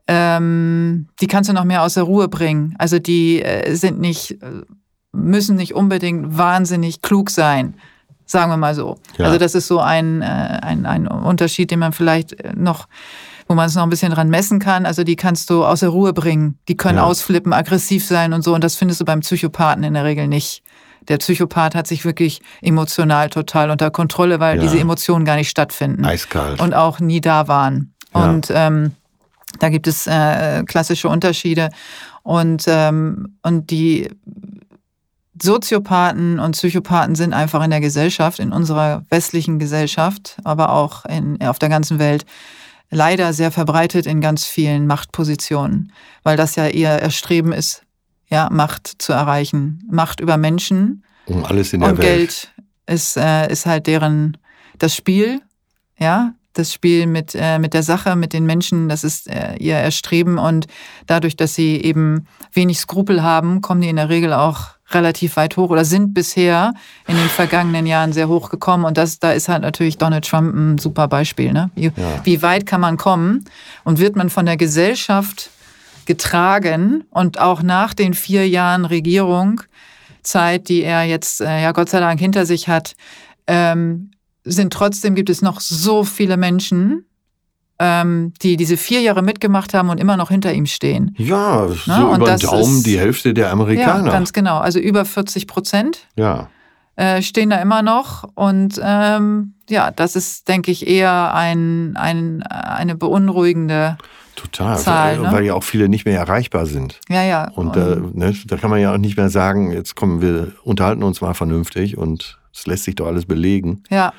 Ähm, 0.08 1.08
die 1.20 1.26
kannst 1.26 1.50
du 1.50 1.52
noch 1.54 1.64
mehr 1.64 1.82
aus 1.82 1.94
der 1.94 2.04
Ruhe 2.04 2.28
bringen. 2.28 2.74
Also 2.78 2.98
die 2.98 3.42
äh, 3.42 3.74
sind 3.74 4.00
nicht 4.00 4.40
äh, 4.42 4.62
müssen 5.12 5.56
nicht 5.56 5.74
unbedingt 5.74 6.36
wahnsinnig 6.38 7.02
klug 7.02 7.30
sein, 7.30 7.74
sagen 8.24 8.50
wir 8.52 8.56
mal 8.56 8.74
so. 8.74 8.98
Ja. 9.18 9.26
Also 9.26 9.38
das 9.38 9.54
ist 9.54 9.66
so 9.66 9.80
ein, 9.80 10.22
äh, 10.22 10.24
ein 10.26 10.86
ein 10.86 11.08
Unterschied, 11.08 11.70
den 11.70 11.80
man 11.80 11.92
vielleicht 11.92 12.32
äh, 12.40 12.52
noch 12.54 12.86
wo 13.48 13.54
man 13.54 13.66
es 13.66 13.74
noch 13.74 13.82
ein 13.84 13.90
bisschen 13.90 14.12
dran 14.12 14.28
messen 14.28 14.58
kann. 14.58 14.86
Also 14.86 15.04
die 15.04 15.16
kannst 15.16 15.50
du 15.50 15.64
aus 15.64 15.80
der 15.80 15.90
Ruhe 15.90 16.12
bringen. 16.12 16.58
Die 16.68 16.76
können 16.76 16.98
Ja. 16.98 17.04
ausflippen, 17.04 17.52
aggressiv 17.52 18.04
sein 18.04 18.32
und 18.32 18.42
so. 18.42 18.54
Und 18.54 18.64
das 18.64 18.74
findest 18.76 19.00
du 19.00 19.04
beim 19.04 19.20
Psychopathen 19.20 19.84
in 19.84 19.94
der 19.94 20.04
Regel 20.04 20.26
nicht. 20.28 20.62
Der 21.08 21.18
Psychopath 21.18 21.74
hat 21.76 21.86
sich 21.86 22.04
wirklich 22.04 22.40
emotional 22.62 23.30
total 23.30 23.70
unter 23.70 23.90
Kontrolle, 23.92 24.40
weil 24.40 24.56
Ja. 24.56 24.62
diese 24.62 24.78
Emotionen 24.80 25.24
gar 25.24 25.36
nicht 25.36 25.48
stattfinden 25.50 26.04
Eiskalt. 26.04 26.60
und 26.60 26.74
auch 26.74 26.98
nie 26.98 27.20
da 27.20 27.46
waren. 27.46 27.94
Ja. 28.14 28.24
Und 28.30 28.50
ähm, 28.52 28.92
da 29.60 29.68
gibt 29.68 29.86
es 29.86 30.06
äh, 30.08 30.64
klassische 30.64 31.08
Unterschiede. 31.08 31.68
Und, 32.24 32.64
ähm, 32.66 33.36
und 33.42 33.70
die 33.70 34.08
Soziopathen 35.40 36.38
und 36.38 36.52
Psychopathen 36.52 37.14
sind 37.14 37.34
einfach 37.34 37.62
in 37.62 37.70
der 37.70 37.80
Gesellschaft, 37.80 38.38
in 38.38 38.52
unserer 38.52 39.02
westlichen 39.10 39.58
Gesellschaft, 39.58 40.38
aber 40.44 40.70
auch 40.72 41.04
in, 41.04 41.40
auf 41.42 41.58
der 41.58 41.68
ganzen 41.68 41.98
Welt 41.98 42.24
leider 42.90 43.32
sehr 43.32 43.50
verbreitet 43.50 44.06
in 44.06 44.20
ganz 44.20 44.44
vielen 44.44 44.86
Machtpositionen, 44.86 45.92
weil 46.22 46.36
das 46.36 46.56
ja 46.56 46.68
ihr 46.68 46.88
Erstreben 46.88 47.52
ist, 47.52 47.82
ja, 48.28 48.48
Macht 48.50 48.90
zu 48.98 49.12
erreichen. 49.12 49.84
Macht 49.90 50.20
über 50.20 50.36
Menschen 50.36 51.04
um 51.26 51.44
alles 51.44 51.72
in 51.72 51.80
der 51.80 51.90
und 51.90 51.98
Welt. 51.98 52.06
Geld 52.06 52.52
ist, 52.86 53.16
äh, 53.16 53.50
ist 53.50 53.66
halt 53.66 53.86
deren 53.86 54.36
das 54.78 54.94
Spiel, 54.94 55.40
ja, 55.98 56.34
das 56.52 56.72
Spiel 56.72 57.06
mit, 57.06 57.34
äh, 57.34 57.58
mit 57.58 57.74
der 57.74 57.82
Sache, 57.82 58.16
mit 58.16 58.32
den 58.32 58.46
Menschen, 58.46 58.88
das 58.88 59.04
ist 59.04 59.28
äh, 59.28 59.56
ihr 59.56 59.76
Erstreben 59.76 60.38
und 60.38 60.66
dadurch, 61.06 61.36
dass 61.36 61.54
sie 61.54 61.76
eben 61.76 62.26
wenig 62.52 62.78
Skrupel 62.78 63.22
haben, 63.22 63.60
kommen 63.60 63.80
die 63.80 63.88
in 63.88 63.96
der 63.96 64.08
Regel 64.08 64.32
auch 64.32 64.75
relativ 64.90 65.36
weit 65.36 65.56
hoch 65.56 65.70
oder 65.70 65.84
sind 65.84 66.14
bisher 66.14 66.74
in 67.06 67.16
den 67.16 67.28
vergangenen 67.28 67.86
Jahren 67.86 68.12
sehr 68.12 68.28
hoch 68.28 68.50
gekommen. 68.50 68.84
Und 68.84 68.96
das, 68.96 69.18
da 69.18 69.32
ist 69.32 69.48
halt 69.48 69.62
natürlich 69.62 69.98
Donald 69.98 70.26
Trump 70.26 70.54
ein 70.54 70.78
super 70.78 71.08
Beispiel, 71.08 71.52
ne? 71.52 71.70
Wie, 71.74 71.90
wie 72.24 72.42
weit 72.42 72.66
kann 72.66 72.80
man 72.80 72.96
kommen? 72.96 73.44
Und 73.84 73.98
wird 73.98 74.16
man 74.16 74.30
von 74.30 74.46
der 74.46 74.56
Gesellschaft 74.56 75.50
getragen 76.06 77.04
und 77.10 77.40
auch 77.40 77.62
nach 77.62 77.92
den 77.92 78.14
vier 78.14 78.48
Jahren 78.48 78.84
Regierung 78.84 79.60
Zeit, 80.22 80.68
die 80.68 80.82
er 80.82 81.04
jetzt 81.04 81.40
äh, 81.40 81.62
ja 81.62 81.72
Gott 81.72 81.88
sei 81.88 82.00
Dank 82.00 82.20
hinter 82.20 82.46
sich 82.46 82.68
hat, 82.68 82.94
ähm, 83.46 84.10
sind 84.44 84.72
trotzdem 84.72 85.14
gibt 85.14 85.30
es 85.30 85.42
noch 85.42 85.60
so 85.60 86.04
viele 86.04 86.36
Menschen, 86.36 87.04
ähm, 87.78 88.32
die 88.42 88.56
diese 88.56 88.76
vier 88.76 89.00
Jahre 89.00 89.22
mitgemacht 89.22 89.74
haben 89.74 89.90
und 89.90 89.98
immer 90.00 90.16
noch 90.16 90.30
hinter 90.30 90.52
ihm 90.52 90.66
stehen. 90.66 91.14
Ja, 91.18 91.68
so 91.68 91.92
Ne? 91.92 92.06
Und 92.08 92.16
über 92.22 92.36
den 92.36 92.38
Daumen 92.38 92.76
ist- 92.78 92.86
die 92.86 92.98
Hälfte 92.98 93.34
der 93.34 93.50
Amerikaner. 93.50 94.06
Ja, 94.06 94.12
ganz 94.12 94.32
genau. 94.32 94.58
Also 94.58 94.78
über 94.78 95.04
40 95.04 95.46
Prozent 95.46 96.06
ja. 96.16 96.48
äh, 96.96 97.20
stehen 97.22 97.50
da 97.50 97.56
immer 97.56 97.82
noch. 97.82 98.24
Und 98.34 98.80
ähm, 98.82 99.52
ja, 99.68 99.90
das 99.90 100.16
ist, 100.16 100.48
denke 100.48 100.70
ich, 100.70 100.86
eher 100.86 101.34
ein, 101.34 101.96
ein, 101.96 102.42
eine 102.44 102.94
beunruhigende. 102.94 103.98
Total, 104.36 104.78
Zahl, 104.78 105.16
weil, 105.18 105.26
ne? 105.26 105.32
weil 105.32 105.44
ja 105.44 105.54
auch 105.54 105.64
viele 105.64 105.88
nicht 105.88 106.04
mehr 106.04 106.18
erreichbar 106.18 106.66
sind. 106.66 107.00
Ja, 107.08 107.22
ja. 107.22 107.50
Und 107.54 107.74
äh, 107.76 107.96
ne, 108.12 108.34
da 108.46 108.56
kann 108.58 108.68
man 108.70 108.80
ja 108.80 108.92
auch 108.92 108.98
nicht 108.98 109.16
mehr 109.16 109.30
sagen, 109.30 109.72
jetzt 109.72 109.96
kommen 109.96 110.20
wir, 110.20 110.52
unterhalten 110.62 111.02
uns 111.02 111.22
mal 111.22 111.32
vernünftig 111.34 111.96
und 111.96 112.38
es 112.54 112.66
lässt 112.66 112.84
sich 112.84 112.94
doch 112.96 113.06
alles 113.06 113.24
belegen. 113.26 113.82
ja, 113.90 114.12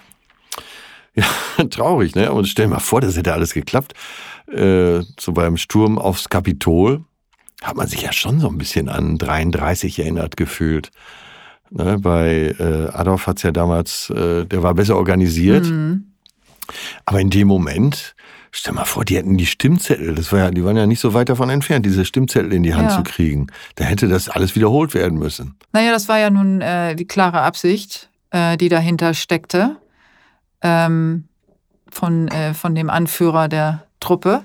Ja, 1.17 1.25
traurig, 1.69 2.15
ne? 2.15 2.31
Und 2.31 2.47
stell 2.47 2.65
dir 2.67 2.71
mal 2.75 2.79
vor, 2.79 3.01
das 3.01 3.17
hätte 3.17 3.33
alles 3.33 3.53
geklappt. 3.53 3.93
Äh, 4.51 5.01
so 5.19 5.33
beim 5.33 5.57
Sturm 5.57 5.97
aufs 5.97 6.29
Kapitol 6.29 7.03
hat 7.63 7.75
man 7.75 7.87
sich 7.87 8.03
ja 8.03 8.13
schon 8.13 8.39
so 8.39 8.47
ein 8.47 8.57
bisschen 8.57 8.87
an 8.87 9.17
33 9.17 9.99
erinnert 9.99 10.37
gefühlt. 10.37 10.91
Ne? 11.71 11.97
Bei 11.99 12.55
äh, 12.59 12.89
Adolf 12.93 13.27
hat's 13.27 13.43
ja 13.43 13.51
damals, 13.51 14.09
äh, 14.11 14.45
der 14.45 14.63
war 14.63 14.73
besser 14.75 14.95
organisiert. 14.95 15.65
Mhm. 15.65 16.13
Aber 17.05 17.19
in 17.19 17.29
dem 17.29 17.47
Moment, 17.47 18.15
stell 18.51 18.73
mal 18.73 18.85
vor, 18.85 19.05
die 19.05 19.15
hätten 19.17 19.37
die 19.37 19.45
Stimmzettel, 19.47 20.13
das 20.15 20.31
war 20.31 20.39
ja, 20.39 20.51
die 20.51 20.63
waren 20.63 20.77
ja 20.77 20.85
nicht 20.85 20.99
so 20.99 21.13
weit 21.13 21.29
davon 21.29 21.49
entfernt, 21.49 21.85
diese 21.85 22.05
Stimmzettel 22.05 22.53
in 22.53 22.63
die 22.63 22.75
Hand 22.75 22.91
Ja. 22.91 22.97
zu 22.97 23.03
kriegen. 23.03 23.47
Da 23.75 23.85
hätte 23.85 24.07
das 24.07 24.29
alles 24.29 24.55
wiederholt 24.55 24.93
werden 24.93 25.17
müssen. 25.17 25.55
Naja, 25.73 25.91
das 25.91 26.07
war 26.07 26.19
ja 26.19 26.29
nun 26.29 26.61
äh, 26.61 26.95
die 26.95 27.05
klare 27.07 27.41
Absicht, 27.41 28.09
äh, 28.31 28.55
die 28.55 28.69
dahinter 28.69 29.13
steckte. 29.13 29.77
Ähm, 30.61 31.25
von, 31.89 32.27
äh, 32.27 32.53
von 32.53 32.75
dem 32.75 32.89
Anführer 32.89 33.47
der 33.47 33.83
Truppe. 33.99 34.43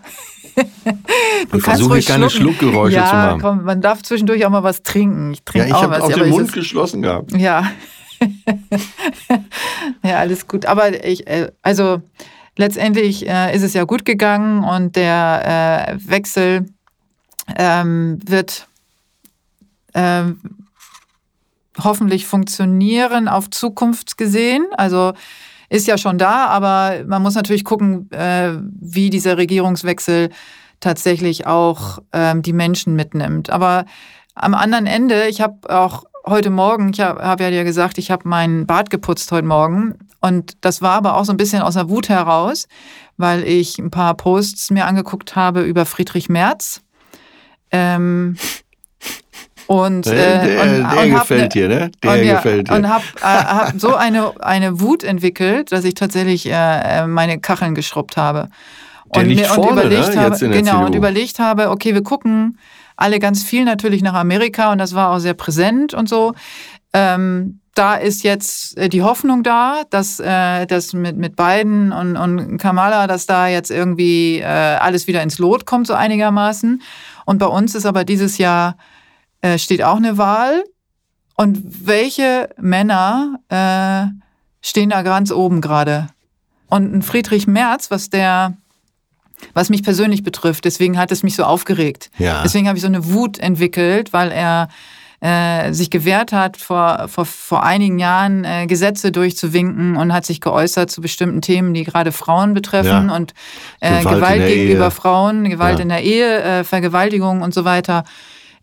du 1.50 1.56
Ich 1.56 1.62
versuche 1.62 2.00
keine. 2.02 2.30
Schluckgeräusche 2.30 2.96
ja, 2.96 3.06
zu 3.06 3.14
machen. 3.14 3.40
Komm, 3.40 3.64
man 3.64 3.80
darf 3.80 4.02
zwischendurch 4.02 4.44
auch 4.44 4.50
mal 4.50 4.62
was 4.62 4.82
trinken. 4.82 5.32
Ich 5.32 5.38
Ja, 5.38 5.44
trinke 5.44 5.68
ich 5.68 5.74
auch 5.74 5.82
habe 5.82 5.92
was. 5.94 6.02
auch 6.02 6.12
aber 6.12 6.24
den 6.24 6.30
Mund 6.30 6.52
geschlossen 6.52 7.02
gehabt. 7.02 7.32
Ja. 7.32 7.70
ja, 10.02 10.18
alles 10.18 10.46
gut. 10.46 10.66
Aber 10.66 11.04
ich, 11.04 11.26
äh, 11.26 11.50
also 11.62 12.02
letztendlich 12.56 13.28
äh, 13.28 13.54
ist 13.54 13.62
es 13.62 13.74
ja 13.74 13.84
gut 13.84 14.04
gegangen 14.04 14.64
und 14.64 14.96
der 14.96 15.88
äh, 15.88 16.08
Wechsel 16.08 16.66
ähm, 17.56 18.18
wird 18.24 18.68
ähm, 19.94 20.38
hoffentlich 21.82 22.26
funktionieren 22.26 23.28
auf 23.28 23.50
Zukunft 23.50 24.16
gesehen. 24.16 24.66
Also 24.76 25.14
ist 25.72 25.86
ja 25.86 25.96
schon 25.96 26.18
da, 26.18 26.46
aber 26.46 27.04
man 27.06 27.22
muss 27.22 27.34
natürlich 27.34 27.64
gucken, 27.64 28.10
äh, 28.10 28.50
wie 28.78 29.08
dieser 29.08 29.38
Regierungswechsel 29.38 30.28
tatsächlich 30.80 31.46
auch 31.46 32.00
ähm, 32.12 32.42
die 32.42 32.52
Menschen 32.52 32.94
mitnimmt. 32.94 33.48
Aber 33.48 33.86
am 34.34 34.54
anderen 34.54 34.86
Ende, 34.86 35.28
ich 35.28 35.40
habe 35.40 35.70
auch 35.74 36.04
heute 36.26 36.50
Morgen, 36.50 36.90
ich 36.92 37.00
habe 37.00 37.22
hab 37.22 37.40
ja 37.40 37.50
dir 37.50 37.64
gesagt, 37.64 37.96
ich 37.96 38.10
habe 38.10 38.28
meinen 38.28 38.66
Bart 38.66 38.90
geputzt 38.90 39.32
heute 39.32 39.46
Morgen. 39.46 39.94
Und 40.20 40.58
das 40.60 40.82
war 40.82 40.92
aber 40.92 41.16
auch 41.16 41.24
so 41.24 41.32
ein 41.32 41.38
bisschen 41.38 41.62
aus 41.62 41.74
der 41.74 41.88
Wut 41.88 42.10
heraus, 42.10 42.68
weil 43.16 43.42
ich 43.42 43.78
ein 43.78 43.90
paar 43.90 44.14
Posts 44.14 44.72
mir 44.72 44.86
angeguckt 44.86 45.36
habe 45.36 45.62
über 45.62 45.86
Friedrich 45.86 46.28
Merz. 46.28 46.82
Ähm, 47.70 48.36
und, 49.72 50.06
Der, 50.06 50.42
äh, 50.42 50.46
der, 50.46 50.62
und, 50.62 50.92
der 50.92 51.04
und 51.04 51.12
hab 51.14 51.20
gefällt 51.20 51.42
ne- 51.42 51.48
dir, 51.48 51.68
ne? 51.68 51.90
Der 52.02 52.10
und 52.12 52.24
ja, 52.24 52.34
gefällt 52.34 52.68
dir. 52.68 52.74
Und 52.74 52.88
habe 52.88 53.04
äh, 53.20 53.24
hab 53.24 53.80
so 53.80 53.94
eine, 53.94 54.32
eine 54.40 54.80
Wut 54.80 55.02
entwickelt, 55.02 55.72
dass 55.72 55.84
ich 55.84 55.94
tatsächlich 55.94 56.46
äh, 56.50 57.06
meine 57.06 57.40
Kacheln 57.40 57.74
geschrubbt 57.74 58.16
habe. 58.16 58.48
Der 59.14 59.22
und 59.22 59.28
liegt 59.28 59.46
vorne, 59.46 59.74
ne, 59.74 59.86
überlegt 59.86 60.16
habe, 60.16 60.30
jetzt 60.30 60.42
in 60.42 60.50
der 60.50 60.60
genau, 60.60 60.80
und 60.80 60.86
CDU. 60.86 60.98
überlegt 60.98 61.38
habe, 61.38 61.70
okay, 61.70 61.94
wir 61.94 62.02
gucken 62.02 62.58
alle 62.96 63.18
ganz 63.18 63.42
viel 63.42 63.64
natürlich 63.64 64.02
nach 64.02 64.14
Amerika 64.14 64.70
und 64.72 64.78
das 64.78 64.94
war 64.94 65.10
auch 65.10 65.18
sehr 65.18 65.34
präsent 65.34 65.94
und 65.94 66.08
so. 66.08 66.34
Ähm, 66.92 67.60
da 67.74 67.94
ist 67.94 68.22
jetzt 68.22 68.76
äh, 68.76 68.88
die 68.88 69.02
Hoffnung 69.02 69.42
da, 69.42 69.82
dass 69.88 70.20
äh, 70.20 70.66
das 70.66 70.92
mit, 70.92 71.16
mit 71.16 71.36
Biden 71.36 71.92
und, 71.92 72.16
und 72.16 72.58
Kamala, 72.58 73.06
dass 73.06 73.26
da 73.26 73.48
jetzt 73.48 73.70
irgendwie 73.70 74.40
äh, 74.40 74.44
alles 74.44 75.06
wieder 75.06 75.22
ins 75.22 75.38
Lot 75.38 75.64
kommt, 75.64 75.86
so 75.86 75.94
einigermaßen. 75.94 76.82
Und 77.24 77.38
bei 77.38 77.46
uns 77.46 77.74
ist 77.74 77.86
aber 77.86 78.04
dieses 78.04 78.38
Jahr 78.38 78.76
äh, 79.42 79.58
steht 79.58 79.82
auch 79.82 79.96
eine 79.96 80.16
Wahl. 80.18 80.64
Und 81.36 81.86
welche 81.86 82.50
Männer 82.58 83.38
äh, 83.48 84.12
stehen 84.66 84.90
da 84.90 85.02
ganz 85.02 85.30
oben 85.30 85.60
gerade? 85.60 86.08
Und 86.68 86.94
ein 86.94 87.02
Friedrich 87.02 87.46
Merz, 87.46 87.90
was 87.90 88.10
der, 88.10 88.56
was 89.54 89.68
mich 89.70 89.82
persönlich 89.82 90.22
betrifft, 90.22 90.64
deswegen 90.64 90.98
hat 90.98 91.12
es 91.12 91.22
mich 91.22 91.34
so 91.34 91.44
aufgeregt. 91.44 92.10
Ja. 92.18 92.42
Deswegen 92.42 92.66
habe 92.68 92.76
ich 92.78 92.82
so 92.82 92.88
eine 92.88 93.12
Wut 93.12 93.38
entwickelt, 93.38 94.12
weil 94.12 94.30
er 94.30 94.68
äh, 95.20 95.72
sich 95.72 95.90
gewehrt 95.90 96.32
hat, 96.32 96.56
vor, 96.56 97.06
vor, 97.08 97.24
vor 97.24 97.62
einigen 97.62 97.98
Jahren 97.98 98.44
äh, 98.44 98.66
Gesetze 98.66 99.12
durchzuwinken 99.12 99.96
und 99.96 100.12
hat 100.12 100.26
sich 100.26 100.40
geäußert 100.40 100.90
zu 100.90 101.00
bestimmten 101.00 101.40
Themen, 101.40 101.74
die 101.74 101.84
gerade 101.84 102.10
Frauen 102.12 102.54
betreffen 102.54 103.08
Ja. 103.08 103.14
und 103.16 103.32
äh, 103.80 104.00
Gewalt 104.00 104.16
Gewalt, 104.16 104.46
gegenüber 104.48 104.84
Ehe. 104.86 104.90
Frauen, 104.90 105.48
Gewalt 105.48 105.78
Ja. 105.78 105.82
in 105.82 105.88
der 105.90 106.02
Ehe, 106.02 106.42
äh, 106.42 106.64
Vergewaltigung 106.64 107.42
und 107.42 107.54
so 107.54 107.64
weiter. 107.64 108.04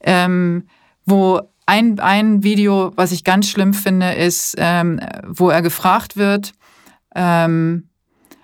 Ähm, 0.02 0.68
wo 1.06 1.42
ein, 1.66 2.00
ein 2.00 2.44
Video, 2.44 2.92
was 2.96 3.12
ich 3.12 3.24
ganz 3.24 3.48
schlimm 3.48 3.74
finde, 3.74 4.14
ist, 4.14 4.56
ähm, 4.58 5.00
wo 5.28 5.50
er 5.50 5.62
gefragt 5.62 6.18
wird, 6.18 6.54
ähm, 7.16 7.90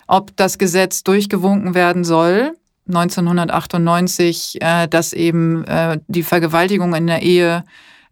ob 0.07 0.35
das 0.35 0.57
Gesetz 0.57 1.03
durchgewunken 1.03 1.73
werden 1.73 2.03
soll, 2.03 2.55
1998, 2.87 4.61
äh, 4.61 4.87
dass 4.87 5.13
eben 5.13 5.63
äh, 5.65 5.99
die 6.07 6.23
Vergewaltigung 6.23 6.93
in 6.93 7.07
der 7.07 7.23
Ehe 7.23 7.63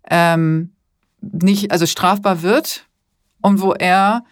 ähm, 0.10 0.74
nicht, 1.22 1.72
also 1.72 1.86
strafbar 1.86 2.41
wird 2.41 2.88
und 3.41 3.62
wo 3.62 3.74
er 3.74 4.24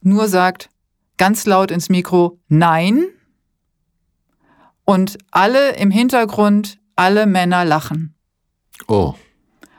nur 0.00 0.28
sagt, 0.28 0.70
ganz 1.18 1.44
laut 1.44 1.70
ins 1.70 1.90
Mikro, 1.90 2.38
nein. 2.48 3.04
Und 4.84 5.18
alle 5.30 5.76
im 5.76 5.90
Hintergrund, 5.90 6.78
alle 6.96 7.26
Männer 7.26 7.64
lachen. 7.64 8.14
Oh. 8.88 9.14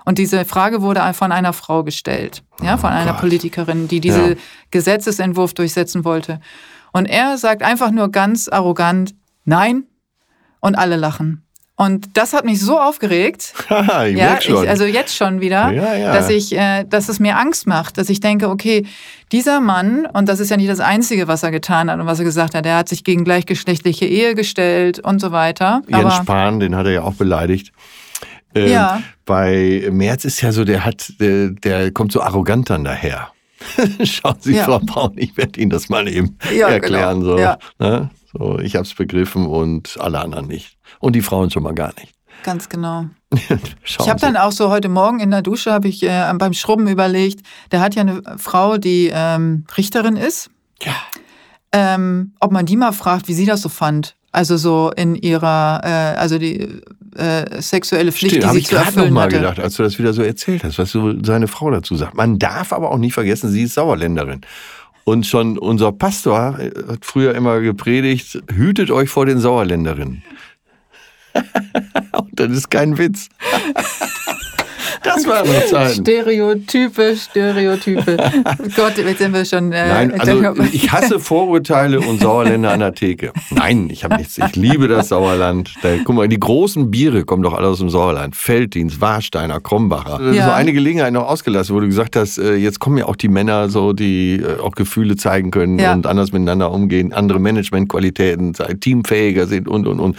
Und 0.05 0.17
diese 0.17 0.45
Frage 0.45 0.81
wurde 0.81 1.01
von 1.13 1.31
einer 1.31 1.53
Frau 1.53 1.83
gestellt, 1.83 2.43
ja, 2.61 2.77
von 2.77 2.89
Oh 2.91 2.93
einer 2.95 3.11
Gott. 3.13 3.21
Politikerin, 3.21 3.87
die 3.87 3.99
diesen 3.99 4.29
Ja. 4.31 4.35
Gesetzesentwurf 4.71 5.53
durchsetzen 5.53 6.03
wollte. 6.05 6.39
Und 6.91 7.05
er 7.05 7.37
sagt 7.37 7.61
einfach 7.63 7.91
nur 7.91 8.09
ganz 8.09 8.47
arrogant, 8.47 9.13
nein, 9.45 9.83
und 10.59 10.75
alle 10.75 10.95
lachen. 10.95 11.43
Und 11.75 12.15
das 12.15 12.33
hat 12.33 12.45
mich 12.45 12.59
so 12.59 12.79
aufgeregt, 12.79 13.53
ich 13.69 14.17
ja. 14.17 14.37
Ich, 14.39 14.69
also 14.69 14.83
jetzt 14.85 15.15
schon 15.15 15.39
wieder, 15.41 15.71
Ja, 15.71 15.95
ja. 15.95 16.13
dass 16.13 16.29
ich, 16.29 16.55
äh, 16.55 16.83
dass 16.83 17.09
es 17.09 17.19
mir 17.19 17.37
Angst 17.37 17.65
macht, 17.65 17.97
dass 17.97 18.09
ich 18.09 18.19
denke, 18.19 18.49
okay, 18.49 18.85
dieser 19.31 19.61
Mann, 19.61 20.05
und 20.05 20.29
das 20.29 20.39
ist 20.39 20.49
ja 20.51 20.57
nicht 20.57 20.69
das 20.69 20.79
Einzige, 20.79 21.27
was 21.27 21.41
er 21.43 21.49
getan 21.49 21.89
hat 21.89 21.99
und 21.99 22.05
was 22.05 22.19
er 22.19 22.25
gesagt 22.25 22.53
hat, 22.53 22.65
er 22.65 22.77
hat 22.77 22.89
sich 22.89 23.03
gegen 23.03 23.23
gleichgeschlechtliche 23.23 24.05
Ehe 24.05 24.35
gestellt 24.35 24.99
und 24.99 25.19
so 25.21 25.31
weiter. 25.31 25.81
Jens 25.87 26.01
Aber 26.05 26.11
Spahn, 26.11 26.59
den 26.59 26.75
hat 26.75 26.85
er 26.85 26.91
ja 26.91 27.01
auch 27.03 27.13
beleidigt. 27.15 27.71
Ähm, 28.55 28.71
Ja. 28.71 29.01
Bei 29.25 29.87
Merz 29.91 30.25
ist 30.25 30.41
ja 30.41 30.51
so, 30.51 30.63
der 30.65 30.83
hat, 30.85 31.13
der, 31.19 31.49
der 31.51 31.91
kommt 31.91 32.11
so 32.11 32.21
arrogant 32.21 32.69
dann 32.69 32.83
daher. 32.83 33.29
Schauen 34.03 34.35
Sie, 34.39 34.55
Ja. 34.55 34.65
Frau 34.65 34.79
Braun, 34.79 35.13
ich 35.17 35.37
werde 35.37 35.59
Ihnen 35.59 35.69
das 35.69 35.87
mal 35.89 36.07
eben 36.07 36.37
Ja, 36.55 36.67
erklären. 36.69 37.21
genau. 37.21 37.33
So, 37.37 37.39
Ja. 37.39 37.57
ne? 37.79 38.09
so, 38.33 38.59
ich 38.59 38.75
habe 38.75 38.85
es 38.85 38.93
begriffen 38.93 39.45
und 39.45 39.97
alle 39.99 40.19
anderen 40.19 40.47
nicht. 40.47 40.77
Und 40.99 41.15
die 41.15 41.21
Frauen 41.21 41.51
schon 41.51 41.63
mal 41.63 41.73
gar 41.75 41.93
nicht. 41.99 42.13
ganz 42.43 42.69
genau. 42.69 43.05
Ich 43.85 44.09
habe 44.09 44.19
dann 44.19 44.35
auch 44.35 44.51
so 44.51 44.69
heute 44.69 44.89
Morgen 44.89 45.19
in 45.19 45.31
der 45.31 45.41
Dusche 45.41 45.71
habe 45.71 45.87
ich 45.87 46.03
äh, 46.03 46.33
beim 46.37 46.53
Schrubben 46.53 46.87
überlegt, 46.87 47.45
der 47.71 47.79
hat 47.81 47.93
ja 47.95 48.01
eine 48.01 48.21
Frau, 48.37 48.77
die 48.77 49.09
ähm, 49.13 49.65
Richterin 49.77 50.17
ist, 50.17 50.49
ja. 50.81 50.93
ähm, 51.71 52.33
ob 52.39 52.51
man 52.51 52.65
die 52.65 52.75
mal 52.77 52.91
fragt, 52.91 53.27
wie 53.27 53.33
sie 53.33 53.45
das 53.45 53.61
so 53.61 53.69
fand. 53.69 54.15
Also 54.31 54.55
so 54.57 54.91
in 54.95 55.15
ihrer, 55.15 55.81
äh, 55.83 56.17
also 56.17 56.37
die 56.37 56.81
äh, 57.17 57.61
sexuelle 57.61 58.11
Pflicht, 58.11 58.35
Stimmt, 58.35 58.43
die 58.43 58.47
habe 58.47 58.55
sie 58.55 58.61
ich 58.61 58.67
zu 58.67 58.75
gerade 58.75 58.87
noch 58.91 58.95
erfüllen 58.97 59.13
mal 59.13 59.23
hatte. 59.25 59.35
gedacht, 59.37 59.59
als 59.59 59.75
du 59.75 59.83
das 59.83 59.99
wieder 59.99 60.13
so 60.13 60.21
erzählt 60.21 60.63
hast, 60.63 60.77
was 60.77 60.91
so 60.91 61.13
seine 61.23 61.47
Frau 61.47 61.69
dazu 61.69 61.95
sagt. 61.95 62.15
Man 62.15 62.39
darf 62.39 62.71
aber 62.71 62.91
auch 62.91 62.97
nicht 62.97 63.13
vergessen, 63.13 63.49
sie 63.49 63.63
ist 63.63 63.73
Sauerländerin. 63.73 64.41
Und 65.03 65.25
schon 65.25 65.57
unser 65.57 65.91
Pastor 65.91 66.59
äh, 66.59 66.71
hat 66.87 67.05
früher 67.05 67.35
immer 67.35 67.59
gepredigt, 67.59 68.41
hütet 68.53 68.91
euch 68.91 69.09
vor 69.09 69.25
den 69.25 69.39
Sauerländerinnen. 69.39 70.23
Und 72.13 72.39
das 72.39 72.51
ist 72.51 72.69
kein 72.69 72.97
Witz. 72.97 73.27
das 75.03 75.27
war 75.27 75.45
noch 75.45 75.65
Zeiten. 75.65 76.01
Stereotype, 76.01 77.15
Stereotype. 77.15 78.17
Gott, 78.75 78.97
jetzt 78.97 79.17
sind 79.19 79.33
wir 79.33 79.45
schon. 79.45 79.71
Äh, 79.71 79.87
Nein, 79.87 80.19
also 80.19 80.53
ich 80.71 80.91
hasse 80.91 81.19
Vorurteile 81.19 81.99
und 81.99 82.21
Sauerländer 82.21 82.71
an 82.71 82.79
der 82.79 82.93
Theke. 82.93 83.31
Nein, 83.49 83.89
ich 83.91 84.03
habe 84.03 84.15
nichts. 84.15 84.37
Ich 84.37 84.55
liebe 84.55 84.87
das 84.87 85.09
Sauerland. 85.09 85.73
Da, 85.81 85.89
guck 86.03 86.15
mal, 86.15 86.27
die 86.27 86.39
großen 86.39 86.91
Biere 86.91 87.23
kommen 87.23 87.43
doch 87.43 87.53
alle 87.53 87.67
aus 87.67 87.79
dem 87.79 87.89
Sauerland. 87.89 88.35
Felddienst, 88.35 89.01
Warsteiner, 89.01 89.59
Krombacher. 89.59 90.31
Ja. 90.33 90.45
So 90.45 90.51
eine 90.51 90.73
Gelegenheit 90.73 91.13
noch 91.13 91.27
ausgelassen, 91.27 91.75
wo 91.75 91.79
du 91.79 91.87
gesagt 91.87 92.15
hast, 92.15 92.37
äh, 92.37 92.55
jetzt 92.55 92.79
kommen 92.79 92.97
ja 92.97 93.05
auch 93.05 93.15
die 93.15 93.27
Männer 93.29 93.69
so, 93.69 93.93
die 93.93 94.35
äh, 94.35 94.59
auch 94.59 94.71
Gefühle 94.73 95.15
zeigen 95.15 95.51
können 95.51 95.79
Ja. 95.79 95.93
und 95.93 96.07
anders 96.07 96.31
miteinander 96.31 96.71
umgehen, 96.71 97.13
andere 97.13 97.39
Managementqualitäten, 97.39 98.53
teamfähiger 98.79 99.47
sind 99.47 99.67
und, 99.67 99.87
und, 99.87 99.99
und. 99.99 100.15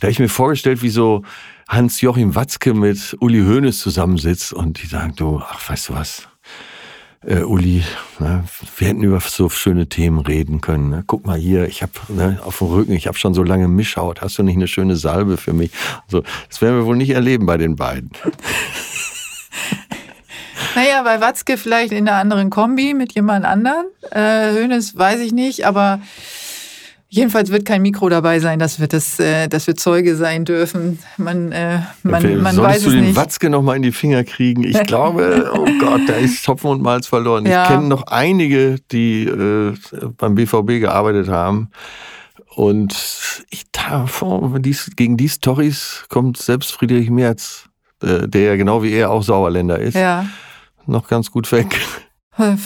Da 0.00 0.06
habe 0.06 0.12
ich 0.12 0.18
mir 0.18 0.28
vorgestellt, 0.28 0.82
wie 0.82 0.88
so 0.90 1.22
Hans-Joachim 1.68 2.34
Watzke 2.34 2.74
mit 2.74 3.16
Uli 3.20 3.40
Hoeneß 3.40 3.80
zusammensitzt 3.80 4.52
und 4.52 4.82
die 4.82 4.86
sagen, 4.86 5.14
du, 5.16 5.40
ach, 5.42 5.68
weißt 5.68 5.88
du 5.88 5.94
was? 5.94 6.28
äh, 7.26 7.42
Uli, 7.42 7.82
ne, 8.18 8.44
wir 8.76 8.88
hätten 8.88 9.02
über 9.02 9.20
so 9.20 9.48
schöne 9.48 9.88
Themen 9.88 10.20
reden 10.20 10.60
können. 10.60 10.90
Ne? 10.90 11.04
Guck 11.06 11.26
mal 11.26 11.38
hier, 11.38 11.66
ich 11.66 11.82
habe 11.82 11.92
ne, 12.08 12.38
auf 12.44 12.58
dem 12.58 12.68
Rücken, 12.68 12.92
ich 12.92 13.06
habe 13.06 13.18
schon 13.18 13.34
so 13.34 13.42
lange 13.42 13.68
Mischhaut. 13.68 14.20
Hast 14.20 14.38
du 14.38 14.42
nicht 14.42 14.56
eine 14.56 14.68
schöne 14.68 14.96
Salbe 14.96 15.36
für 15.36 15.52
mich? 15.52 15.70
So, 16.08 16.22
das 16.48 16.60
werden 16.60 16.76
wir 16.76 16.86
wohl 16.86 16.96
nicht 16.96 17.10
erleben 17.10 17.46
bei 17.46 17.56
den 17.56 17.76
beiden. 17.76 18.10
Naja, 20.76 21.04
bei 21.04 21.20
Watzke 21.20 21.56
vielleicht 21.56 21.92
in 21.92 22.08
einer 22.08 22.16
anderen 22.16 22.50
Kombi 22.50 22.94
mit 22.94 23.14
jemand 23.14 23.44
anderen. 23.44 23.86
Äh, 24.10 24.54
Hönes 24.54 24.98
weiß 24.98 25.20
ich 25.20 25.32
nicht, 25.32 25.66
aber 25.66 26.00
jedenfalls 27.14 27.50
wird 27.50 27.64
kein 27.64 27.80
Mikro 27.82 28.08
dabei 28.08 28.40
sein, 28.40 28.58
dass 28.58 28.80
wir, 28.80 28.88
das, 28.88 29.20
äh, 29.20 29.48
dass 29.48 29.66
wir 29.66 29.76
Zeuge 29.76 30.16
sein 30.16 30.44
dürfen. 30.44 30.98
Man, 31.16 31.52
äh, 31.52 31.80
man, 32.02 32.42
man 32.42 32.54
Solltest 32.54 32.58
weiß 32.58 32.82
du 32.82 32.88
es 32.88 32.94
den 32.94 33.04
nicht. 33.04 33.16
Watzke 33.16 33.50
noch 33.50 33.62
mal 33.62 33.76
in 33.76 33.82
die 33.82 33.92
Finger 33.92 34.24
kriegen? 34.24 34.64
Ich 34.64 34.82
glaube, 34.86 35.50
oh 35.54 35.66
Gott, 35.78 36.02
da 36.08 36.14
ist 36.14 36.44
Topfen 36.44 36.70
und 36.70 36.82
Malz 36.82 37.06
verloren. 37.06 37.46
Ja. 37.46 37.62
Ich 37.62 37.68
kenne 37.68 37.86
noch 37.86 38.08
einige, 38.08 38.76
die 38.90 39.24
äh, 39.24 39.74
beim 40.18 40.34
BVB 40.34 40.80
gearbeitet 40.80 41.28
haben. 41.28 41.70
Und 42.56 42.94
ich 43.50 43.64
dies, 44.60 44.90
gegen 44.96 45.16
die 45.16 45.28
Stories 45.28 46.04
kommt 46.08 46.36
selbst 46.36 46.72
Friedrich 46.72 47.10
Merz, 47.10 47.68
äh, 48.02 48.26
der 48.26 48.42
ja 48.42 48.56
genau 48.56 48.82
wie 48.82 48.92
er 48.92 49.10
auch 49.10 49.22
Sauerländer 49.22 49.78
ist, 49.78 49.94
Ja, 49.94 50.26
noch 50.86 51.08
ganz 51.08 51.30
gut 51.30 51.50
weg. 51.52 51.80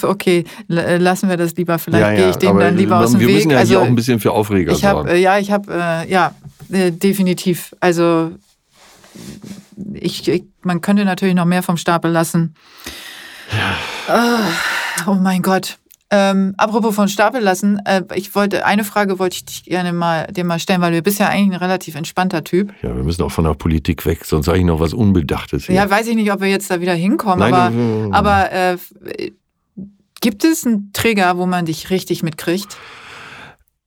Okay, 0.02 0.44
äh, 0.70 0.96
lassen 0.96 1.28
wir 1.28 1.36
das 1.36 1.54
lieber. 1.56 1.78
Vielleicht 1.78 2.02
ja, 2.02 2.10
gehe 2.12 2.20
ja, 2.22 2.30
ich 2.30 2.36
dem 2.36 2.58
dann 2.58 2.76
lieber 2.76 2.98
aus 3.00 3.12
dem 3.12 3.20
wir 3.20 3.28
Weg. 3.28 3.36
müssen 3.36 3.50
ja 3.50 3.58
also, 3.58 3.70
hier 3.70 3.80
auch 3.80 3.86
ein 3.86 3.94
bisschen 3.94 4.20
für 4.20 4.32
Aufreger 4.32 4.72
ich 4.72 4.84
habe, 4.84 5.00
sorgen. 5.00 5.08
äh, 5.10 5.18
ja, 5.18 5.38
ich 5.38 5.50
habe, 5.50 5.72
äh, 5.72 6.10
ja, 6.10 6.34
äh, 6.70 6.90
definitiv. 6.90 7.74
Also 7.80 8.32
ich, 9.94 10.28
ich, 10.28 10.44
man 10.62 10.80
könnte 10.80 11.04
natürlich 11.04 11.34
noch 11.34 11.44
mehr 11.44 11.62
vom 11.62 11.76
Stapel 11.76 12.10
lassen. 12.10 12.54
Ah, 14.08 14.40
oh 15.06 15.14
mein 15.14 15.42
Gott. 15.42 15.78
Ähm, 16.10 16.54
apropos 16.56 16.94
von 16.94 17.08
Stapel 17.08 17.42
lassen, 17.42 17.80
äh, 17.84 18.02
ich 18.14 18.34
wollte 18.34 18.64
eine 18.64 18.82
Frage 18.84 19.18
wollte 19.18 19.36
ich 19.36 19.44
dich 19.44 19.64
gerne 19.64 19.92
mal 19.92 20.26
dir 20.28 20.44
mal 20.44 20.58
stellen, 20.58 20.80
weil 20.80 20.92
du 20.92 21.02
bist 21.02 21.18
ja 21.18 21.28
eigentlich 21.28 21.58
ein 21.58 21.62
relativ 21.62 21.96
entspannter 21.96 22.44
Typ. 22.44 22.72
ja, 22.82 22.96
wir 22.96 23.04
müssen 23.04 23.22
auch 23.22 23.30
von 23.30 23.44
der 23.44 23.52
Politik 23.52 24.06
weg, 24.06 24.24
sonst 24.24 24.46
sage 24.46 24.58
ich 24.58 24.64
noch 24.64 24.80
was 24.80 24.94
Unbedachtes 24.94 25.66
hier. 25.66 25.74
Ja, 25.74 25.90
weiß 25.90 26.06
ich 26.06 26.16
nicht, 26.16 26.32
ob 26.32 26.40
wir 26.40 26.48
jetzt 26.48 26.70
da 26.70 26.80
wieder 26.80 26.94
hinkommen, 26.94 27.40
Nein, 27.40 28.12
aber, 28.12 28.16
aber 28.16 28.52
äh, 28.52 28.78
gibt 30.20 30.44
es 30.44 30.66
einen 30.66 30.92
Trigger, 30.92 31.36
wo 31.38 31.46
man 31.46 31.66
dich 31.66 31.90
richtig 31.90 32.22
mitkriegt? 32.22 32.76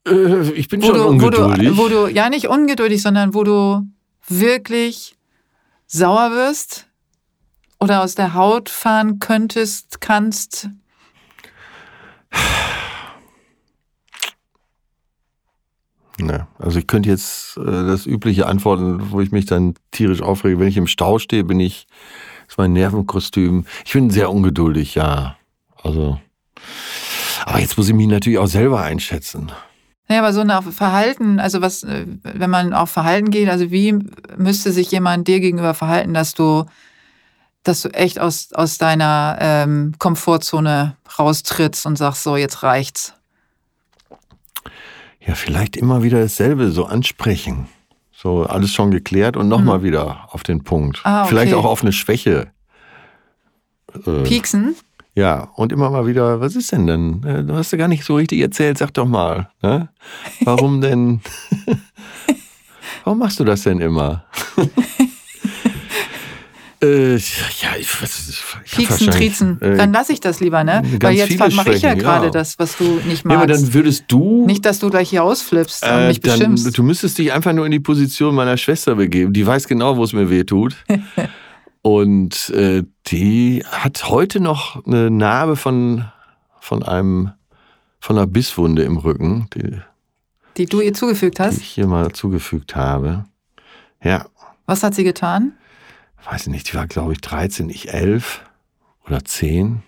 Äh, 0.07 0.51
ich 0.51 0.67
bin 0.67 0.81
Wo 0.81 0.87
schon 0.87 0.95
du, 0.95 1.03
wo 1.03 1.07
ungeduldig. 1.09 1.67
du, 1.69 1.77
wo 1.77 1.87
du, 1.87 2.07
ja 2.07 2.29
nicht 2.29 2.47
ungeduldig, 2.47 3.01
sondern 3.01 3.33
wo 3.33 3.43
du 3.43 3.87
wirklich 4.27 5.15
sauer 5.87 6.31
wirst 6.31 6.87
oder 7.79 8.01
aus 8.03 8.15
der 8.15 8.33
Haut 8.33 8.69
fahren 8.69 9.19
könntest, 9.19 10.01
kannst. 10.01 10.69
Ne, 16.19 16.47
also 16.59 16.77
ich 16.77 16.85
könnte 16.87 17.09
jetzt 17.09 17.57
äh, 17.57 17.63
das 17.63 18.05
übliche 18.05 18.45
antworten, 18.45 19.11
wo 19.11 19.21
ich 19.21 19.31
mich 19.31 19.45
dann 19.45 19.73
tierisch 19.89 20.21
aufrege. 20.21 20.59
Wenn 20.59 20.67
ich 20.67 20.77
im 20.77 20.87
Stau 20.87 21.17
stehe, 21.17 21.43
bin 21.43 21.59
ich, 21.59 21.87
ist 22.47 22.57
mein 22.59 22.73
Nervenkostüm. 22.73 23.65
Ich 23.85 23.93
bin 23.93 24.09
sehr 24.11 24.31
ungeduldig, 24.31 24.95
ja. 24.95 25.35
Also, 25.83 26.19
aber 27.45 27.59
jetzt 27.59 27.77
muss 27.77 27.89
ich 27.89 27.95
mich 27.95 28.07
natürlich 28.07 28.39
auch 28.39 28.47
selber 28.47 28.81
einschätzen. 28.81 29.51
Naja, 30.07 30.23
aber 30.23 30.33
so 30.33 30.43
nach 30.43 30.63
Verhalten, 30.71 31.39
also 31.39 31.61
was, 31.61 31.83
äh, 31.83 32.05
wenn 32.23 32.49
man 32.49 32.73
auf 32.73 32.89
Verhalten 32.89 33.31
geht, 33.31 33.49
also 33.49 33.71
wie 33.71 33.97
müsste 34.37 34.71
sich 34.71 34.91
jemand 34.91 35.27
dir 35.27 35.39
gegenüber 35.39 35.73
verhalten, 35.73 36.13
dass 36.13 36.33
du, 36.33 36.65
dass 37.63 37.81
du 37.81 37.89
echt 37.89 38.19
aus, 38.19 38.51
aus 38.53 38.77
deiner 38.77 39.37
ähm, 39.39 39.93
Komfortzone 39.99 40.97
raustrittst 41.17 41.85
und 41.85 41.97
sagst, 41.97 42.23
so, 42.23 42.35
jetzt 42.35 42.61
reicht's. 42.63 43.13
Ja, 45.25 45.35
vielleicht 45.35 45.77
immer 45.77 46.03
wieder 46.03 46.19
dasselbe, 46.19 46.71
so 46.71 46.85
ansprechen. 46.85 47.67
So 48.11 48.43
alles 48.43 48.71
schon 48.71 48.91
geklärt 48.91 49.37
und 49.37 49.47
nochmal 49.47 49.81
wieder 49.81 50.27
auf 50.31 50.43
den 50.43 50.63
Punkt. 50.63 50.99
Ah, 51.03 51.21
okay. 51.21 51.29
Vielleicht 51.29 51.53
auch 51.53 51.65
auf 51.65 51.81
eine 51.81 51.91
Schwäche. 51.93 52.51
Äh, 54.05 54.23
Pieksen? 54.23 54.75
Ja, 55.13 55.49
und 55.55 55.73
immer 55.73 55.89
mal 55.89 56.07
wieder, 56.07 56.39
was 56.39 56.55
ist 56.55 56.71
denn 56.71 56.87
denn? 56.87 57.23
Äh, 57.25 57.43
Du 57.43 57.53
hast 57.55 57.71
ja 57.71 57.77
gar 57.77 57.89
nicht 57.89 58.05
so 58.05 58.15
richtig 58.15 58.39
erzählt, 58.39 58.77
sag 58.77 58.93
doch 58.93 59.07
mal. 59.07 59.49
Ne? 59.61 59.89
Warum 60.41 60.79
denn? 60.79 61.19
Warum 63.03 63.19
machst 63.19 63.39
du 63.39 63.43
das 63.43 63.63
denn 63.63 63.79
immer? 63.79 64.23
äh, 66.81 67.15
ja, 67.15 67.75
ich, 67.77 68.01
was, 68.01 68.43
ich 68.65 68.71
Pieksen, 68.71 69.11
Triezen. 69.11 69.61
äh, 69.61 69.75
Dann 69.75 69.91
lasse 69.91 70.13
ich 70.13 70.21
das 70.21 70.39
lieber, 70.39 70.63
ne? 70.63 70.81
Weil 71.01 71.15
jetzt 71.15 71.37
mache 71.55 71.73
ich 71.73 71.81
ja 71.81 71.93
gerade 71.93 72.25
ja. 72.27 72.31
das, 72.31 72.57
was 72.57 72.77
du 72.77 73.01
nicht 73.05 73.25
ja, 73.25 73.31
aber 73.31 73.47
magst. 73.47 73.63
dann 73.63 73.73
würdest 73.73 74.05
du. 74.07 74.45
nicht, 74.45 74.65
dass 74.65 74.79
du 74.79 74.89
gleich 74.89 75.09
hier 75.09 75.23
ausflippst 75.23 75.83
und 75.83 75.89
äh, 75.89 76.07
mich 76.07 76.21
dann, 76.21 76.55
du 76.55 76.83
müsstest 76.83 77.17
dich 77.17 77.33
einfach 77.33 77.53
nur 77.53 77.65
in 77.65 77.71
die 77.71 77.79
Position 77.79 78.33
meiner 78.33 78.55
Schwester 78.55 78.95
begeben. 78.95 79.33
Die 79.33 79.45
weiß 79.45 79.67
genau, 79.67 79.97
wo 79.97 80.03
es 80.03 80.13
mir 80.13 80.29
weh 80.29 80.43
tut. 80.43 80.75
Und 81.81 82.49
äh, 82.51 82.83
die 83.07 83.63
hat 83.65 84.09
heute 84.09 84.39
noch 84.39 84.85
eine 84.85 85.09
Narbe 85.09 85.55
von, 85.55 86.05
von 86.59 86.83
einem 86.83 87.31
von 87.99 88.17
einer 88.17 88.27
Bisswunde 88.27 88.81
im 88.83 88.97
Rücken, 88.97 89.47
die, 89.53 89.79
die 90.57 90.65
du 90.65 90.81
ihr 90.81 90.93
zugefügt 90.93 91.37
die 91.37 91.43
hast. 91.43 91.57
ich 91.57 91.67
hier 91.67 91.85
mal 91.87 92.11
zugefügt 92.11 92.75
habe. 92.75 93.25
Ja, 94.03 94.25
Was 94.65 94.81
hat 94.83 94.95
sie 94.95 95.03
getan? 95.03 95.53
weiß 96.29 96.43
ich 96.43 96.51
nicht, 96.51 96.71
die 96.71 96.75
war 96.75 96.87
glaube 96.87 97.13
ich 97.13 97.21
13, 97.21 97.69
ich 97.69 97.93
11 97.93 98.41
oder 99.07 99.23
10. 99.23 99.83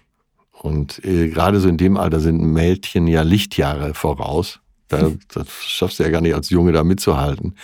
Und 0.51 1.03
äh, 1.03 1.27
gerade 1.29 1.59
so 1.59 1.67
in 1.67 1.77
dem 1.77 1.97
Alter 1.97 2.19
sind 2.19 2.41
Mädchen 2.41 3.07
ja 3.07 3.21
Lichtjahre 3.23 3.93
voraus. 3.93 4.59
Da, 4.97 5.11
das 5.33 5.47
schaffst 5.61 5.99
du 5.99 6.03
ja 6.03 6.09
gar 6.09 6.21
nicht 6.21 6.35
als 6.35 6.49
Junge 6.49 6.71
da 6.71 6.83
mitzuhalten. 6.83 7.55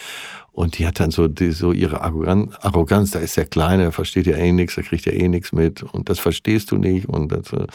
Und 0.51 0.77
die 0.77 0.85
hat 0.85 0.99
dann 0.99 1.11
so, 1.11 1.27
die, 1.27 1.51
so 1.51 1.71
ihre 1.71 2.01
Arroganz, 2.01 3.11
da 3.11 3.19
ist 3.19 3.37
der 3.37 3.45
Kleine, 3.45 3.83
der 3.83 3.91
versteht 3.91 4.25
ja 4.25 4.35
eh 4.35 4.51
nichts, 4.51 4.75
der 4.75 4.83
kriegt 4.83 5.05
ja 5.05 5.13
eh 5.13 5.27
nichts 5.27 5.53
mit 5.53 5.83
und 5.83 6.09
das 6.09 6.19
verstehst 6.19 6.71
du 6.71 6.77
nicht. 6.77 7.07
Und 7.07 7.31
das, 7.31 7.53
äh, 7.53 7.65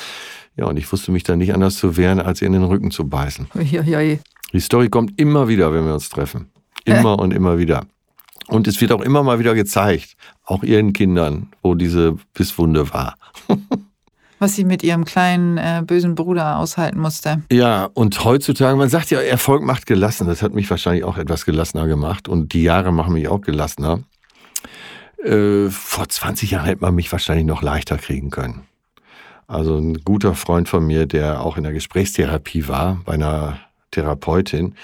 ja, 0.57 0.67
und 0.67 0.77
ich 0.77 0.91
wusste 0.93 1.11
mich 1.11 1.23
dann 1.23 1.39
nicht 1.39 1.55
anders 1.55 1.77
zu 1.77 1.97
wehren, 1.97 2.21
als 2.21 2.43
ihr 2.43 2.47
in 2.47 2.53
den 2.53 2.65
Rücken 2.65 2.91
zu 2.91 3.09
beißen. 3.09 3.47
Uiuiui. 3.55 4.19
Die 4.53 4.61
Story 4.61 4.89
kommt 4.89 5.19
immer 5.19 5.49
wieder, 5.49 5.73
wenn 5.73 5.87
wir 5.87 5.95
uns 5.95 6.09
treffen. 6.09 6.51
Immer 6.85 7.19
und 7.19 7.33
immer 7.33 7.59
wieder. 7.59 7.87
Und 8.49 8.69
es 8.69 8.81
wird 8.81 8.93
auch 8.93 9.01
immer 9.01 9.23
mal 9.23 9.39
wieder 9.39 9.55
gezeigt, 9.55 10.17
auch 10.45 10.63
ihren 10.63 10.93
Kindern, 10.93 11.49
wo 11.63 11.75
diese 11.75 12.17
Bisswunde 12.35 12.93
war. 12.93 13.17
Was 14.45 14.57
sie 14.57 14.67
mit 14.67 14.83
ihrem 14.83 15.07
kleinen 15.07 15.57
äh, 15.57 15.83
bösen 15.87 16.15
Bruder 16.15 16.59
aushalten 16.59 17.01
musste. 17.01 17.41
Ja, 17.51 17.89
und 17.95 18.27
heutzutage, 18.27 18.77
man 18.77 18.91
sagt 18.91 19.11
ja, 19.11 19.19
Erfolg 19.19 19.63
macht 19.63 19.87
gelassen. 19.87 20.27
Das 20.27 20.43
hat 20.43 20.53
mich 20.53 20.69
wahrscheinlich 20.69 21.03
auch 21.03 21.17
etwas 21.17 21.47
gelassener 21.47 21.87
gemacht. 21.87 22.29
Und 22.29 22.53
die 22.53 22.63
Jahre 22.63 22.93
machen 22.93 23.15
mich 23.15 23.27
auch 23.27 23.41
gelassener. 23.41 24.01
Äh, 25.25 25.71
vor 25.71 26.11
20 26.11 26.51
Jahren 26.51 26.67
hätte 26.67 26.83
man 26.83 26.95
mich 26.95 27.11
wahrscheinlich 27.11 27.47
noch 27.47 27.63
leichter 27.63 27.97
kriegen 27.97 28.29
können. 28.29 28.67
Also 29.47 29.79
ein 29.79 30.05
guter 30.05 30.35
Freund 30.35 30.69
von 30.69 30.87
mir, 30.87 31.07
der 31.07 31.41
auch 31.41 31.57
in 31.57 31.63
der 31.63 31.73
Gesprächstherapie 31.73 32.69
war, 32.69 33.01
bei 33.07 33.15
einer 33.15 33.61
Therapeutin, 33.93 34.75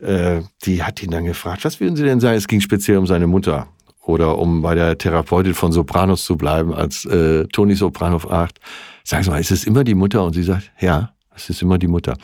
äh, 0.00 0.42
die 0.64 0.84
hat 0.84 1.02
ihn 1.02 1.10
dann 1.10 1.24
gefragt, 1.24 1.64
was 1.64 1.80
würden 1.80 1.96
Sie 1.96 2.04
denn 2.04 2.20
sagen? 2.20 2.36
Es 2.36 2.46
ging 2.46 2.60
speziell 2.60 2.98
um 2.98 3.08
seine 3.08 3.26
Mutter 3.26 3.66
oder 4.06 4.38
um 4.38 4.62
bei 4.62 4.76
der 4.76 4.96
Therapeutin 4.96 5.54
von 5.54 5.72
Sopranos 5.72 6.24
zu 6.24 6.36
bleiben, 6.36 6.72
als 6.72 7.04
äh, 7.04 7.48
Toni 7.48 7.74
Soprano 7.74 8.20
fragt, 8.20 8.60
sag 9.04 9.26
mal, 9.26 9.40
ist 9.40 9.50
es 9.50 9.64
immer 9.64 9.84
die 9.84 9.94
Mutter? 9.94 10.24
Und 10.24 10.34
sie 10.34 10.42
sagt, 10.42 10.70
ja, 10.80 11.12
es 11.34 11.48
ist 11.48 11.62
immer 11.62 11.78
die 11.78 11.86
Mutter. 11.86 12.16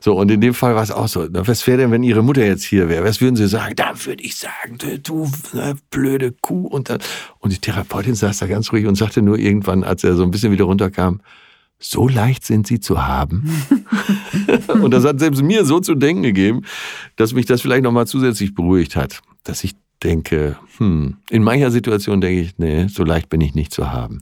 So, 0.00 0.14
und 0.18 0.30
in 0.30 0.40
dem 0.40 0.54
Fall 0.54 0.74
war 0.74 0.82
es 0.82 0.90
auch 0.90 1.08
so. 1.08 1.26
Was 1.30 1.66
wäre 1.66 1.78
denn, 1.78 1.90
wenn 1.90 2.02
Ihre 2.02 2.22
Mutter 2.22 2.44
jetzt 2.44 2.64
hier 2.64 2.88
wäre? 2.88 3.04
Was 3.04 3.20
würden 3.20 3.36
Sie 3.36 3.48
sagen? 3.48 3.74
Da 3.76 3.92
würde 4.04 4.22
ich 4.22 4.36
sagen, 4.36 4.78
du, 5.02 5.30
ne, 5.52 5.76
blöde 5.90 6.32
Kuh. 6.32 6.66
Und, 6.66 6.90
dann, 6.90 6.98
und 7.38 7.52
die 7.52 7.58
Therapeutin 7.58 8.14
saß 8.14 8.38
da 8.38 8.46
ganz 8.46 8.72
ruhig 8.72 8.86
und 8.86 8.96
sagte 8.96 9.22
nur 9.22 9.38
irgendwann, 9.38 9.82
als 9.82 10.04
er 10.04 10.14
so 10.14 10.22
ein 10.22 10.30
bisschen 10.30 10.52
wieder 10.52 10.64
runterkam, 10.64 11.20
so 11.78 12.06
leicht 12.08 12.44
sind 12.44 12.66
sie 12.66 12.80
zu 12.80 13.06
haben. 13.06 13.50
und 14.82 14.90
das 14.90 15.04
hat 15.04 15.18
selbst 15.18 15.42
mir 15.42 15.64
so 15.64 15.80
zu 15.80 15.94
denken 15.94 16.22
gegeben, 16.22 16.62
dass 17.16 17.32
mich 17.32 17.46
das 17.46 17.62
vielleicht 17.62 17.84
nochmal 17.84 18.06
zusätzlich 18.06 18.54
beruhigt 18.54 18.96
hat. 18.96 19.22
Dass 19.44 19.64
ich 19.64 19.74
denke, 20.02 20.56
hm, 20.76 21.16
in 21.30 21.42
mancher 21.42 21.70
Situation 21.70 22.20
denke 22.20 22.42
ich, 22.42 22.58
nee, 22.58 22.86
so 22.88 23.04
leicht 23.04 23.30
bin 23.30 23.40
ich 23.40 23.54
nicht 23.54 23.72
zu 23.72 23.90
haben. 23.90 24.20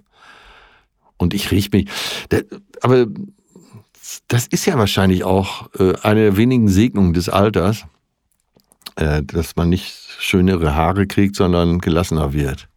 Und 1.19 1.35
ich 1.35 1.51
riech 1.51 1.73
mich, 1.73 1.89
aber 2.81 3.07
das 4.29 4.47
ist 4.47 4.67
ja 4.67 4.79
wahrscheinlich 4.79 5.25
auch 5.25 5.69
äh, 5.79 5.95
eine 6.03 6.23
der 6.23 6.37
wenigen 6.37 6.69
Segnungen 6.69 7.13
des 7.13 7.29
Alters, 7.29 7.85
äh, 8.97 9.23
dass 9.23 9.57
man 9.57 9.69
nicht 9.69 9.95
schönere 10.19 10.75
Haare 10.75 11.07
kriegt, 11.07 11.37
sondern 11.37 11.79
gelassener 11.79 12.33
wird. 12.33 12.69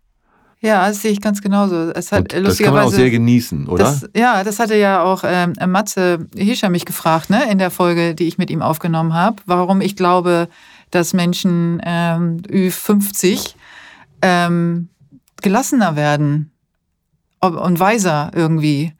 Ja, 0.59 0.87
das 0.87 1.01
sehe 1.01 1.11
ich 1.11 1.21
ganz 1.21 1.41
genauso. 1.41 1.89
Es 1.91 2.11
hat 2.11 2.33
das 2.33 2.59
kann 2.59 2.73
man 2.73 2.83
auch 2.83 2.91
sehr 2.91 3.09
genießen, 3.09 3.67
oder? 3.67 3.83
Das, 3.83 4.07
ja, 4.15 4.43
das 4.43 4.59
hatte 4.59 4.75
ja 4.75 5.01
auch 5.01 5.23
ähm, 5.25 5.53
Matze 5.67 6.27
Hischer 6.35 6.69
mich 6.69 6.85
gefragt, 6.85 7.31
ne, 7.31 7.51
in 7.51 7.57
der 7.57 7.71
Folge, 7.71 8.13
die 8.13 8.27
ich 8.27 8.37
mit 8.37 8.51
ihm 8.51 8.61
aufgenommen 8.61 9.15
habe, 9.15 9.37
warum 9.47 9.81
ich 9.81 9.95
glaube, 9.95 10.49
dass 10.91 11.13
Menschen 11.13 11.81
ähm, 11.83 12.41
Ü50 12.47 13.55
ähm, 14.21 14.89
gelassener 15.41 15.95
werden 15.95 16.50
und 17.41 17.79
weiser 17.79 18.31
irgendwie 18.33 18.93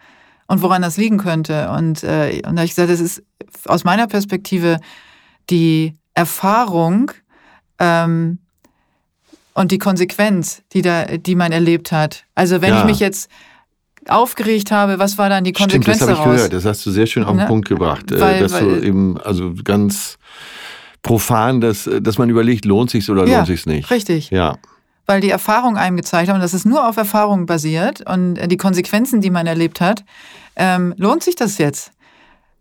und 0.47 0.61
woran 0.61 0.81
das 0.81 0.97
liegen 0.97 1.17
könnte. 1.17 1.69
Und, 1.69 2.03
äh, 2.03 2.41
und 2.45 2.55
da 2.55 2.61
habe 2.61 2.65
ich 2.65 2.71
gesagt, 2.71 2.89
das 2.89 2.99
ist 2.99 3.23
aus 3.65 3.83
meiner 3.83 4.07
Perspektive 4.07 4.79
die 5.49 5.95
Erfahrung 6.13 7.11
ähm, 7.79 8.39
und 9.53 9.71
die 9.71 9.77
Konsequenz, 9.77 10.63
die, 10.73 10.81
da, 10.81 11.05
die 11.05 11.35
man 11.35 11.51
erlebt 11.51 11.91
hat. 11.91 12.25
Also 12.35 12.61
wenn 12.61 12.73
ja. 12.73 12.79
ich 12.79 12.85
mich 12.85 12.99
jetzt 12.99 13.29
aufgeregt 14.07 14.71
habe, 14.71 14.99
was 14.99 15.17
war 15.17 15.29
dann 15.29 15.43
die 15.43 15.53
Konsequenz 15.53 15.97
Stimmt, 15.97 16.11
das 16.11 16.19
habe 16.19 16.29
ich 16.29 16.35
gehört. 16.35 16.53
Das 16.53 16.65
hast 16.65 16.85
du 16.85 16.91
sehr 16.91 17.05
schön 17.05 17.23
auf 17.23 17.31
den 17.31 17.37
ne? 17.37 17.47
Punkt 17.47 17.67
gebracht. 17.67 18.11
Äh, 18.11 18.19
weil, 18.19 18.39
dass 18.39 18.53
weil, 18.53 18.63
du 18.63 18.81
eben, 18.81 19.17
also 19.19 19.53
ganz 19.63 20.17
profan, 21.03 21.61
dass, 21.61 21.89
dass 22.01 22.17
man 22.17 22.29
überlegt, 22.29 22.65
lohnt 22.65 22.89
sich's 22.89 23.09
oder 23.09 23.25
ja, 23.25 23.37
lohnt 23.37 23.47
sich's 23.47 23.65
nicht. 23.65 23.89
Richtig. 23.91 24.31
Ja. 24.31 24.57
Weil 25.05 25.21
die 25.21 25.29
Erfahrung 25.29 25.77
einem 25.77 25.97
gezeigt 25.97 26.29
haben, 26.29 26.39
dass 26.39 26.53
es 26.53 26.65
nur 26.65 26.87
auf 26.87 26.97
Erfahrung 26.97 27.45
basiert 27.45 28.07
und 28.07 28.35
die 28.35 28.57
Konsequenzen, 28.57 29.21
die 29.21 29.29
man 29.29 29.47
erlebt 29.47 29.81
hat, 29.81 30.03
ähm, 30.55 30.93
lohnt 30.97 31.23
sich 31.23 31.35
das 31.35 31.57
jetzt? 31.57 31.91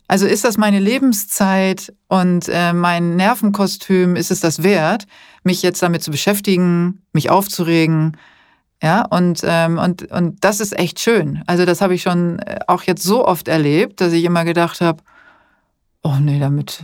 Also 0.09 0.27
ist 0.27 0.45
das 0.45 0.57
meine 0.57 0.81
Lebenszeit 0.81 1.93
und 2.09 2.49
äh, 2.49 2.73
mein 2.73 3.15
Nervenkostüm, 3.15 4.17
ist 4.17 4.33
es 4.33 4.41
das 4.41 4.65
wert, 4.65 5.07
mich 5.45 5.63
jetzt 5.63 5.83
damit 5.83 6.03
zu 6.03 6.11
beschäftigen, 6.11 7.03
mich 7.13 7.31
aufzuregen? 7.31 8.17
Ja, 8.83 9.05
und, 9.05 9.43
ähm, 9.45 9.79
und, 9.79 10.11
und 10.11 10.43
das 10.43 10.59
ist 10.59 10.77
echt 10.77 10.99
schön. 10.99 11.45
Also 11.47 11.65
das 11.65 11.81
habe 11.81 11.95
ich 11.95 12.03
schon 12.03 12.41
äh, 12.41 12.59
auch 12.67 12.83
jetzt 12.83 13.05
so 13.05 13.25
oft 13.25 13.47
erlebt, 13.47 14.01
dass 14.01 14.13
ich 14.13 14.25
immer 14.25 14.45
gedacht 14.45 14.81
habe, 14.81 15.01
oh 16.03 16.17
nee, 16.21 16.41
damit 16.41 16.83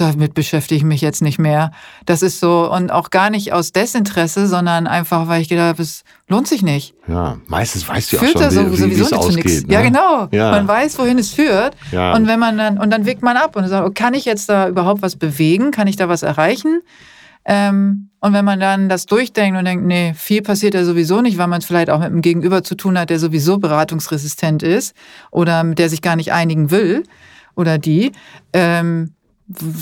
damit 0.00 0.34
beschäftige 0.34 0.78
ich 0.78 0.84
mich 0.84 1.00
jetzt 1.00 1.22
nicht 1.22 1.38
mehr. 1.38 1.70
Das 2.06 2.22
ist 2.22 2.40
so, 2.40 2.70
und 2.72 2.90
auch 2.90 3.10
gar 3.10 3.30
nicht 3.30 3.52
aus 3.52 3.72
Desinteresse, 3.72 4.46
sondern 4.46 4.86
einfach, 4.86 5.28
weil 5.28 5.42
ich 5.42 5.48
gedacht 5.48 5.68
habe, 5.68 5.82
es 5.82 6.02
lohnt 6.28 6.48
sich 6.48 6.62
nicht. 6.62 6.94
Ja, 7.06 7.38
meistens 7.46 7.88
weißt 7.88 8.12
du 8.12 8.16
ja 8.16 8.22
auch 8.22 8.52
schon, 8.52 8.72
wie, 8.72 8.96
wie 8.96 9.00
es 9.00 9.12
ausgeht. 9.12 9.68
Ne? 9.68 9.74
Ja, 9.74 9.82
genau. 9.82 10.28
Ja. 10.30 10.50
Man 10.50 10.66
weiß, 10.66 10.98
wohin 10.98 11.18
es 11.18 11.32
führt. 11.32 11.76
Ja. 11.92 12.14
Und 12.14 12.26
wenn 12.26 12.38
man 12.38 12.56
dann, 12.58 12.78
und 12.78 12.90
dann 12.90 13.06
wägt 13.06 13.22
man 13.22 13.36
ab 13.36 13.56
und 13.56 13.66
sagt, 13.68 13.86
oh, 13.86 13.92
kann 13.94 14.14
ich 14.14 14.24
jetzt 14.24 14.48
da 14.48 14.68
überhaupt 14.68 15.02
was 15.02 15.16
bewegen? 15.16 15.70
Kann 15.70 15.86
ich 15.86 15.96
da 15.96 16.08
was 16.08 16.22
erreichen? 16.22 16.80
Ähm, 17.44 18.10
und 18.20 18.34
wenn 18.34 18.44
man 18.44 18.60
dann 18.60 18.88
das 18.88 19.06
durchdenkt 19.06 19.58
und 19.58 19.64
denkt, 19.64 19.84
nee, 19.86 20.12
viel 20.14 20.42
passiert 20.42 20.74
ja 20.74 20.84
sowieso 20.84 21.22
nicht, 21.22 21.38
weil 21.38 21.46
man 21.46 21.60
es 21.60 21.64
vielleicht 21.64 21.88
auch 21.88 21.98
mit 21.98 22.08
einem 22.08 22.20
Gegenüber 22.20 22.62
zu 22.62 22.74
tun 22.74 22.98
hat, 22.98 23.10
der 23.10 23.18
sowieso 23.18 23.58
beratungsresistent 23.58 24.62
ist 24.62 24.94
oder 25.30 25.64
der 25.64 25.88
sich 25.88 26.02
gar 26.02 26.16
nicht 26.16 26.32
einigen 26.32 26.70
will 26.70 27.02
oder 27.56 27.78
die, 27.78 28.12
ähm, 28.52 29.14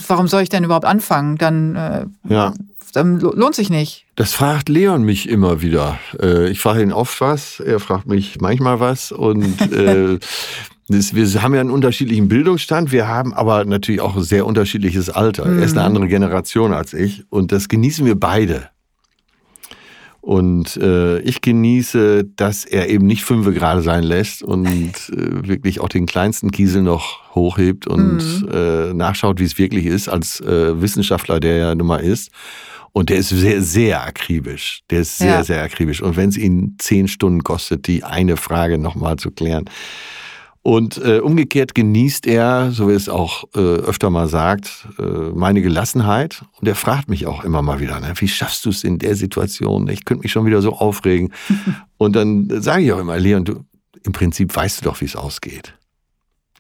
warum 0.07 0.29
soll 0.29 0.43
ich 0.43 0.49
denn 0.49 0.64
überhaupt 0.64 0.85
anfangen? 0.85 1.37
Dann, 1.37 1.77
äh, 1.77 2.07
ja. 2.29 2.55
dann 2.93 3.21
lohnt 3.21 3.55
sich 3.55 3.71
nicht. 3.71 4.07
Das 4.16 4.33
fragt 4.33 4.69
Leon 4.69 5.03
mich 5.03 5.29
immer 5.29 5.62
wieder. 5.62 5.99
Äh, 6.21 6.49
ich 6.51 6.61
frage 6.61 6.83
ihn 6.83 6.93
oft 6.93 7.21
was, 7.21 7.61
er 7.61 7.81
fragt 7.81 8.07
mich 8.07 8.41
manchmal 8.41 8.81
was 8.81 9.12
und 9.12 9.61
äh, 9.73 10.19
das, 10.89 11.14
wir 11.14 11.43
haben 11.43 11.55
ja 11.55 11.61
einen 11.61 11.71
unterschiedlichen 11.71 12.29
Bildungsstand, 12.29 12.93
wir 12.93 13.09
haben 13.09 13.35
aber 13.35 13.64
natürlich 13.64 14.01
auch 14.01 14.16
ein 14.16 14.23
sehr 14.23 14.47
unterschiedliches 14.47 15.11
Alter. 15.11 15.47
Mhm. 15.47 15.59
Er 15.59 15.64
ist 15.64 15.73
eine 15.73 15.81
mhm. 15.81 15.87
andere 15.87 16.09
Generation 16.09 16.73
als 16.73 16.95
ich 16.95 17.25
und 17.31 17.53
das 17.53 17.69
genießen 17.69 18.05
wir 18.07 18.19
beide. 18.19 18.71
Und 20.21 20.77
äh, 20.77 21.21
ich 21.21 21.41
genieße, 21.41 22.25
dass 22.37 22.64
er 22.64 22.89
eben 22.89 23.07
nicht 23.07 23.25
fünfe 23.25 23.53
gerade 23.53 23.83
sein 23.83 24.03
lässt 24.03 24.43
und 24.43 24.66
äh, 25.12 25.49
wirklich 25.49 25.81
auch 25.81 25.89
den 25.89 26.07
kleinsten 26.07 26.51
Kiesel 26.51 26.83
noch 26.83 27.35
hochhebt 27.35 27.87
und 27.87 28.43
mhm. 28.43 28.49
äh, 28.53 28.95
nachschaut, 28.95 29.41
wie 29.41 29.45
es 29.45 29.59
wirklich 29.59 29.87
ist, 29.87 30.09
als 30.09 30.41
äh, 30.41 30.81
Wissenschaftler, 30.81 31.41
der 31.41 31.57
er 31.57 31.75
nun 31.75 31.87
mal 31.87 31.99
ist. 31.99 32.31
Und 32.93 33.11
der 33.11 33.19
ist 33.19 33.29
sehr, 33.29 33.62
sehr 33.62 34.03
akribisch. 34.05 34.83
Der 34.91 35.01
ist 35.01 35.19
sehr, 35.19 35.29
ja. 35.29 35.45
sehr 35.45 35.62
akribisch. 35.62 36.03
Und 36.03 36.16
wenn 36.16 36.31
es 36.31 36.37
ihn 36.37 36.75
zehn 36.79 37.07
Stunden 37.07 37.45
kostet, 37.45 37.87
die 37.87 38.03
eine 38.03 38.37
Frage 38.37 38.77
nochmal 38.77 39.16
zu 39.16 39.31
klären, 39.31 39.66
und 40.69 40.99
äh, 41.03 41.21
umgekehrt 41.21 41.75
genießt 41.75 42.27
er, 42.27 42.73
so 42.73 42.91
wie 42.91 42.93
es 42.93 43.09
auch 43.09 43.45
äh, 43.57 43.59
öfter 43.59 44.11
mal 44.11 44.29
sagt, 44.29 44.87
äh, 44.99 45.03
meine 45.03 45.62
Gelassenheit. 45.62 46.43
Und 46.61 46.69
er 46.69 46.75
fragt 46.75 47.09
mich 47.09 47.27
auch 47.27 47.43
immer 47.43 47.62
mal 47.62 47.81
wieder, 47.81 47.99
ne, 48.01 48.12
wie 48.16 48.29
schaffst 48.29 48.66
du 48.66 48.69
es 48.69 48.85
in 48.85 48.99
der 48.99 49.16
Situation? 49.16 49.89
Ich 49.89 50.05
könnte 50.05 50.25
mich 50.25 50.33
schon 50.33 50.45
wieder 50.45 50.61
so 50.61 50.75
aufregen. 50.75 51.33
und 51.97 52.14
dann 52.14 52.51
sage 52.61 52.83
ich 52.83 52.93
auch 52.93 52.99
immer, 52.99 53.19
Leon, 53.19 53.47
du, 53.47 53.64
im 54.05 54.12
Prinzip 54.12 54.55
weißt 54.55 54.83
du 54.83 54.85
doch, 54.85 55.01
wie 55.01 55.07
es 55.07 55.16
ausgeht. 55.16 55.73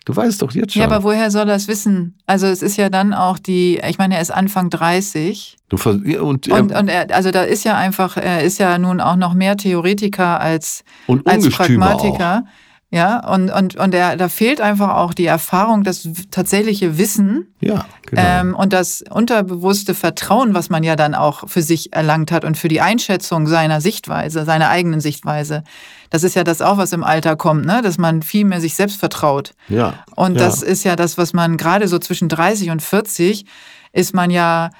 Du 0.06 0.16
weißt 0.16 0.40
doch 0.40 0.52
jetzt 0.52 0.72
schon. 0.72 0.80
Ja, 0.80 0.88
aber 0.88 1.04
woher 1.04 1.30
soll 1.30 1.46
er 1.46 1.56
es 1.56 1.68
wissen? 1.68 2.16
Also 2.24 2.46
es 2.46 2.62
ist 2.62 2.78
ja 2.78 2.88
dann 2.88 3.12
auch 3.12 3.38
die, 3.38 3.78
ich 3.86 3.98
meine, 3.98 4.14
er 4.14 4.22
ist 4.22 4.30
Anfang 4.30 4.70
30. 4.70 5.58
Du 5.68 5.76
und, 5.86 6.48
und, 6.48 6.74
und 6.74 6.88
er, 6.88 7.14
also 7.14 7.30
da 7.30 7.42
ist 7.42 7.64
ja 7.64 7.76
einfach, 7.76 8.16
er 8.16 8.42
ist 8.42 8.56
ja 8.56 8.78
nun 8.78 9.02
auch 9.02 9.16
noch 9.16 9.34
mehr 9.34 9.58
Theoretiker 9.58 10.40
als, 10.40 10.82
als 11.26 11.50
Pragmatiker. 11.50 12.44
Auch. 12.46 12.67
Ja, 12.90 13.28
und, 13.28 13.50
und, 13.50 13.76
und 13.76 13.94
er, 13.94 14.16
da 14.16 14.30
fehlt 14.30 14.62
einfach 14.62 14.94
auch 14.94 15.12
die 15.12 15.26
Erfahrung, 15.26 15.84
das 15.84 16.08
tatsächliche 16.30 16.96
Wissen 16.96 17.54
ja, 17.60 17.84
genau. 18.06 18.22
ähm, 18.24 18.54
und 18.54 18.72
das 18.72 19.04
unterbewusste 19.10 19.94
Vertrauen, 19.94 20.54
was 20.54 20.70
man 20.70 20.82
ja 20.82 20.96
dann 20.96 21.14
auch 21.14 21.46
für 21.50 21.60
sich 21.60 21.92
erlangt 21.92 22.32
hat 22.32 22.46
und 22.46 22.56
für 22.56 22.68
die 22.68 22.80
Einschätzung 22.80 23.46
seiner 23.46 23.82
Sichtweise, 23.82 24.46
seiner 24.46 24.70
eigenen 24.70 25.00
Sichtweise. 25.00 25.64
Das 26.08 26.24
ist 26.24 26.34
ja 26.34 26.44
das 26.44 26.62
auch, 26.62 26.78
was 26.78 26.94
im 26.94 27.04
Alter 27.04 27.36
kommt, 27.36 27.66
ne? 27.66 27.82
dass 27.82 27.98
man 27.98 28.22
viel 28.22 28.46
mehr 28.46 28.62
sich 28.62 28.74
selbst 28.74 28.98
vertraut. 28.98 29.52
Ja. 29.68 29.92
Und 30.16 30.40
ja. 30.40 30.46
das 30.46 30.62
ist 30.62 30.84
ja 30.84 30.96
das, 30.96 31.18
was 31.18 31.34
man 31.34 31.58
gerade 31.58 31.88
so 31.88 31.98
zwischen 31.98 32.30
30 32.30 32.70
und 32.70 32.80
40 32.80 33.44
ist 33.92 34.14
man 34.14 34.30
ja 34.30 34.70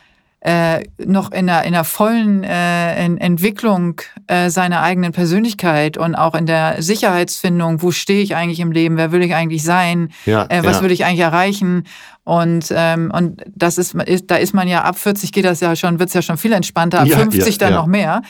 äh, 0.41 0.85
noch 1.05 1.33
in 1.33 1.49
der, 1.49 1.65
in 1.65 1.73
der 1.73 1.83
vollen 1.85 2.45
äh, 2.45 3.05
in 3.05 3.19
Entwicklung 3.19 4.01
äh, 4.29 4.51
seiner 4.51 4.83
eigenen 4.83 5.13
Persönlichkeit 5.13 5.97
und 5.97 6.15
auch 6.15 6.35
in 6.35 6.47
der 6.47 6.81
Sicherheitsfindung, 6.81 7.83
wo 7.83 7.91
stehe 7.91 8.23
ich 8.23 8.37
eigentlich 8.37 8.61
im 8.61 8.71
Leben, 8.71 8.97
wer 8.97 9.11
will 9.11 9.23
ich 9.23 9.35
eigentlich 9.35 9.65
sein, 9.65 10.11
Ja, 10.27 10.47
äh, 10.49 10.63
was 10.63 10.77
ja. 10.77 10.83
will 10.83 10.93
ich 10.93 11.05
eigentlich 11.05 11.21
erreichen? 11.21 11.85
Und 12.23 12.67
ähm, 12.77 13.11
und 13.13 13.43
das 13.55 13.79
ist, 13.79 13.95
ist 13.95 14.31
da 14.31 14.37
ist 14.37 14.53
man 14.53 14.69
ja 14.69 14.83
ab 14.83 14.99
40 14.99 15.33
geht 15.33 15.47
das 15.47 15.61
ja 15.61 15.75
schon 15.75 15.99
wird's 15.99 16.13
ja 16.13 16.21
schon 16.21 16.37
viel 16.37 16.53
entspannter, 16.53 17.01
ab 17.01 17.07
Ja, 17.07 17.17
50 17.17 17.55
ja, 17.55 17.59
dann 17.59 17.75
noch 17.75 17.87
mehr, 17.87 18.23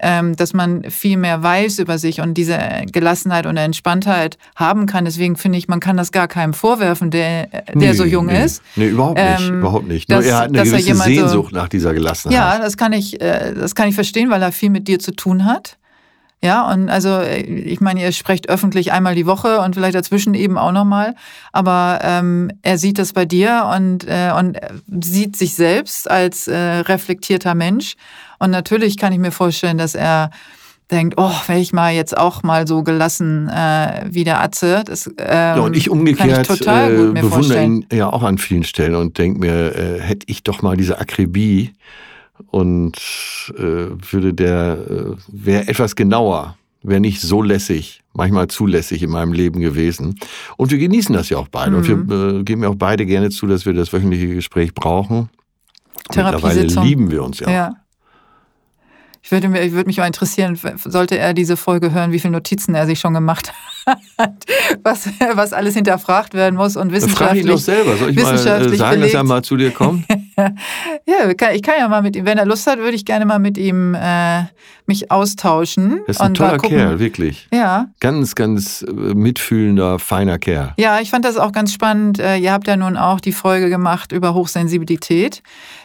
dass 0.00 0.52
man 0.52 0.90
viel 0.90 1.16
mehr 1.16 1.42
weiß 1.42 1.78
über 1.78 1.98
sich 1.98 2.20
und 2.20 2.34
diese 2.34 2.58
Gelassenheit 2.92 3.46
und 3.46 3.56
Entspanntheit 3.56 4.38
haben 4.56 4.86
kann. 4.86 5.04
Deswegen 5.04 5.36
finde 5.36 5.56
ich, 5.58 5.68
man 5.68 5.80
kann 5.80 5.96
das 5.96 6.12
gar 6.12 6.28
keinem 6.28 6.52
vorwerfen, 6.52 7.10
der 7.10 7.46
der 7.46 7.62
Nee, 7.74 7.92
so 7.92 8.04
jung 8.04 8.26
nee. 8.26 8.44
ist. 8.44 8.62
Nee, 8.76 8.88
überhaupt 8.88 9.18
nicht. 9.18 9.40
Ähm, 9.48 9.58
überhaupt 9.60 9.88
nicht. 9.88 10.10
dass- 10.10 10.24
Nur 10.24 10.32
er 10.32 10.38
hat 10.38 10.48
eine 10.48 10.58
dass 10.58 10.68
gewisse 10.68 10.86
jemand 10.88 11.08
so- 11.10 11.14
Sehnsucht 11.20 11.52
nach 11.52 11.68
dieser 11.68 11.94
Gelassenheit. 11.94 12.36
Ja, 12.38 12.58
das 12.58 12.76
kann 12.76 12.92
ich, 12.92 13.20
äh, 13.20 13.54
das 13.54 13.74
kann 13.74 13.88
ich 13.88 13.94
verstehen, 13.94 14.30
weil 14.30 14.42
er 14.42 14.52
viel 14.52 14.70
mit 14.70 14.88
dir 14.88 14.98
zu 14.98 15.12
tun 15.12 15.44
hat. 15.44 15.78
Ja, 16.42 16.70
und 16.70 16.90
also 16.90 17.08
äh, 17.20 17.40
ich 17.40 17.80
meine, 17.80 18.02
ihr 18.02 18.12
sprecht 18.12 18.50
öffentlich 18.50 18.92
einmal 18.92 19.14
die 19.14 19.24
Woche 19.24 19.60
und 19.60 19.74
vielleicht 19.76 19.94
dazwischen 19.94 20.34
eben 20.34 20.58
auch 20.58 20.72
nochmal. 20.72 21.14
Aber 21.52 22.00
ähm, 22.02 22.50
er 22.60 22.76
sieht 22.76 22.98
das 22.98 23.14
bei 23.14 23.24
dir 23.24 23.70
und, 23.74 24.04
äh, 24.06 24.30
und 24.38 24.58
sieht 25.02 25.36
sich 25.36 25.54
selbst 25.54 26.10
als 26.10 26.46
äh, 26.46 26.54
reflektierter 26.58 27.54
Mensch. 27.54 27.94
Und 28.38 28.50
natürlich 28.50 28.96
kann 28.98 29.12
ich 29.12 29.18
mir 29.18 29.32
vorstellen, 29.32 29.78
dass 29.78 29.94
er 29.94 30.30
denkt, 30.90 31.14
oh, 31.16 31.32
wäre 31.46 31.60
ich 31.60 31.72
mal 31.72 31.94
jetzt 31.94 32.16
auch 32.16 32.42
mal 32.42 32.66
so 32.66 32.82
gelassen 32.82 33.48
äh, 33.48 34.04
wie 34.10 34.24
der 34.24 34.40
Atze. 34.42 34.82
Das, 34.84 35.06
ähm, 35.06 35.14
Ja, 35.18 35.60
und 35.60 35.76
ich 35.76 35.84
kann 35.86 35.98
umgekehrt 35.98 36.50
ich 36.50 36.58
total 36.58 36.92
äh, 36.92 36.96
gut 36.96 37.06
mir 37.14 37.20
bewundere 37.22 37.30
vorstellen. 37.30 37.76
ihn 37.82 37.86
ja 37.90 38.12
auch 38.12 38.22
an 38.22 38.36
vielen 38.38 38.64
Stellen 38.64 38.94
und 38.94 39.16
denke 39.16 39.40
mir, 39.40 39.74
äh, 39.74 40.00
hätte 40.00 40.26
ich 40.28 40.42
doch 40.42 40.60
mal 40.62 40.76
diese 40.76 40.98
Akribie 40.98 41.72
und 42.50 42.96
äh, 43.56 43.62
würde 43.62 44.34
der, 44.34 44.76
äh, 44.88 45.16
wäre 45.28 45.68
etwas 45.68 45.96
genauer, 45.96 46.56
wäre 46.82 47.00
nicht 47.00 47.22
so 47.22 47.40
lässig, 47.40 48.02
manchmal 48.12 48.48
zulässig 48.48 49.02
in 49.02 49.10
meinem 49.10 49.32
Leben 49.32 49.60
gewesen. 49.60 50.18
Und 50.58 50.70
wir 50.70 50.78
genießen 50.78 51.14
das 51.14 51.30
ja 51.30 51.38
auch 51.38 51.48
beide. 51.48 51.76
Und 51.76 51.88
Mhm. 51.88 52.10
wir 52.10 52.40
äh, 52.40 52.42
geben 52.42 52.62
ja 52.62 52.68
auch 52.68 52.74
beide 52.76 53.06
gerne 53.06 53.30
zu, 53.30 53.46
dass 53.46 53.64
wir 53.64 53.72
das 53.72 53.90
wöchentliche 53.92 54.28
Gespräch 54.28 54.74
brauchen. 54.74 55.30
Mittlerweile 56.14 56.62
lieben 56.64 57.10
wir 57.10 57.24
uns 57.24 57.40
ja. 57.40 57.50
Ja. 57.50 57.72
Ich 59.26 59.30
würde, 59.32 59.48
mir, 59.48 59.62
ich 59.62 59.72
würde 59.72 59.86
mich 59.86 59.96
mal 59.96 60.06
interessieren, 60.06 60.58
sollte 60.84 61.16
er 61.16 61.32
diese 61.32 61.56
Folge 61.56 61.92
hören, 61.92 62.12
wie 62.12 62.18
viele 62.20 62.32
Notizen 62.32 62.74
er 62.74 62.84
sich 62.84 63.00
schon 63.00 63.14
gemacht 63.14 63.54
hat, 64.18 64.34
was, 64.82 65.08
was 65.32 65.54
alles 65.54 65.72
hinterfragt 65.74 66.34
werden 66.34 66.56
muss 66.56 66.76
und 66.76 66.90
Frag 66.90 66.92
ihn 66.92 66.94
wissenschaftlich. 66.94 67.46
doch 67.46 67.58
selber. 67.58 67.96
Soll 67.96 68.10
ich 68.10 68.16
mal 68.16 68.22
äh, 68.30 68.34
wissenschaftlich 68.34 68.78
sagen, 68.78 69.00
dass 69.00 69.10
er 69.12 69.20
belegt. 69.20 69.28
mal 69.28 69.42
zu 69.42 69.56
dir 69.56 69.70
kommt? 69.70 70.04
Ja, 71.06 71.28
wir 71.28 71.36
kann- 71.36 71.54
ich 71.54 71.62
kann 71.62 71.74
ja 71.78 71.86
mal 71.86 72.02
mit 72.02 72.16
ihm, 72.16 72.26
wenn 72.26 72.38
er 72.38 72.44
Lust 72.44 72.66
hat, 72.66 72.78
würde 72.78 72.96
ich 72.96 73.04
gerne 73.04 73.24
mal 73.24 73.38
mit 73.38 73.56
ihm 73.56 73.94
äh, 73.94 74.42
mich 74.84 75.08
austauschen. 75.12 76.00
Er 76.06 76.08
ist 76.08 76.20
ein 76.20 76.34
toller. 76.34 76.58
Kerl, 76.58 76.98
wirklich. 76.98 77.46
Ja, 77.52 77.86
Ganz, 78.00 78.34
ganz 78.34 78.82
äh, 78.82 78.90
mitfühlender, 78.92 80.00
feiner 80.00 80.38
Kerl. 80.40 80.72
Ja, 80.76 80.98
ich 81.00 81.10
fand 81.10 81.24
das 81.24 81.36
auch 81.36 81.52
ganz 81.52 81.72
spannend. 81.72 82.18
Äh, 82.18 82.38
Ihr 82.38 82.52
habt 82.52 82.66
ja 82.66 82.76
nun 82.76 82.96
auch 82.96 83.20
die 83.20 83.30
Folge 83.32 83.68
gemacht 83.70 84.10
über 84.10 84.34
Hochsensibilität, 84.34 85.42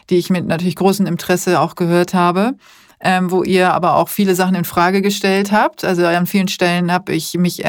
die 0.10 0.16
ich 0.18 0.32
mit 0.32 0.48
natürlich 0.48 0.76
großem 0.76 1.06
Interesse 1.06 1.60
auch 1.60 1.76
gehört 1.76 2.16
habe. 2.16 2.54
Ähm, 3.02 3.32
wo 3.32 3.44
ihr 3.44 3.74
aber 3.74 3.96
auch 3.96 4.10
viele 4.10 4.36
Sachen 4.36 4.56
in 4.56 4.66
Frage 4.66 5.02
gestellt 5.02 5.54
habt. 5.54 5.86
Also 5.86 6.06
an 6.06 6.26
vielen 6.26 6.50
Stellen 6.50 6.92
habe 6.92 7.14
ich 7.14 7.34
mich 7.36 7.64
äh, 7.64 7.68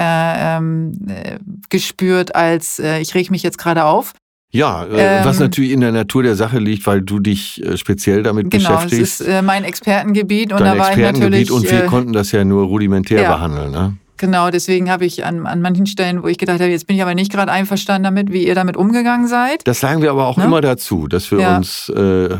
ähm, 0.56 0.92
äh, 1.08 1.38
gespürt, 1.68 2.34
als 2.34 2.80
äh, 2.80 2.98
ich 3.00 3.14
reg 3.14 3.30
mich 3.30 3.44
jetzt 3.44 3.56
gerade 3.58 3.84
auf. 3.84 4.12
Ja, 4.50 4.82
äh, 4.84 5.18
Ähm, 5.20 5.24
was 5.24 5.38
natürlich 5.38 5.70
in 5.70 5.80
der 5.82 5.92
Natur 5.92 6.24
der 6.24 6.34
Sache 6.34 6.58
liegt, 6.58 6.84
weil 6.88 7.02
du 7.02 7.20
dich 7.20 7.64
äh, 7.64 7.76
speziell 7.76 8.24
damit 8.24 8.50
Genau, 8.50 8.70
das 8.70 8.84
beschäftigst. 8.86 9.20
ist 9.20 9.28
äh, 9.28 9.42
mein 9.42 9.62
Expertengebiet 9.62 10.52
und 10.52 10.58
dein 10.60 10.76
da 10.76 10.78
war 10.82 10.90
ich 10.90 10.96
natürlich 10.96 11.08
Expertengebiet 11.42 11.50
und 11.52 11.70
wir 11.70 11.84
äh, 11.84 11.86
konnten 11.86 12.12
das 12.12 12.32
ja 12.32 12.44
nur 12.44 12.64
rudimentär 12.66 13.22
ja. 13.22 13.32
behandeln. 13.32 13.70
Ne? 13.70 13.96
genau. 14.16 14.50
Deswegen 14.50 14.90
habe 14.90 15.04
ich 15.06 15.24
an, 15.24 15.46
an 15.46 15.62
manchen 15.62 15.86
Stellen, 15.86 16.22
wo 16.24 16.26
ich 16.26 16.36
gedacht 16.38 16.58
habe, 16.60 16.70
jetzt 16.72 16.86
bin 16.88 16.96
ich 16.96 17.02
aber 17.02 17.14
nicht 17.14 17.30
gerade 17.32 17.52
einverstanden 17.52 18.02
damit, 18.02 18.32
wie 18.32 18.44
ihr 18.46 18.56
damit 18.56 18.76
umgegangen 18.76 19.28
seid. 19.28 19.60
Das 19.66 19.78
sagen 19.78 20.02
wir 20.02 20.10
aber 20.10 20.26
auch 20.26 20.36
Ne? 20.36 20.44
immer 20.44 20.60
dazu, 20.60 21.06
dass 21.06 21.30
wir 21.30 21.38
Ja. 21.38 21.56
uns 21.56 21.88
äh, 21.88 22.36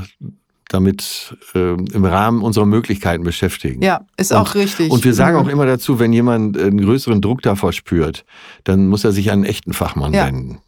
damit 0.73 1.37
äh, 1.55 1.73
im 1.75 2.05
Rahmen 2.05 2.43
unserer 2.43 2.65
Möglichkeiten 2.65 3.25
beschäftigen. 3.25 3.83
Ja, 3.83 4.03
ist 4.17 4.31
Und- 4.31 4.39
auch 4.39 4.55
richtig. 4.55 4.91
Und 4.91 5.05
wir 5.05 5.15
sagen 5.15 5.37
Mhm. 5.37 5.45
auch 5.45 5.49
immer 5.49 5.67
dazu, 5.67 5.99
wenn 5.99 6.13
jemand 6.13 6.57
einen 6.57 6.81
größeren 6.81 7.21
Druck 7.21 7.43
davor 7.43 7.73
spürt, 7.73 8.25
dann 8.65 8.87
muss 8.89 9.05
er 9.05 9.11
sich 9.13 9.31
an 9.31 9.41
einen 9.41 9.45
echten 9.45 9.73
Fachmann 9.73 10.13
Ja. 10.15 10.27
wenden. 10.27 10.59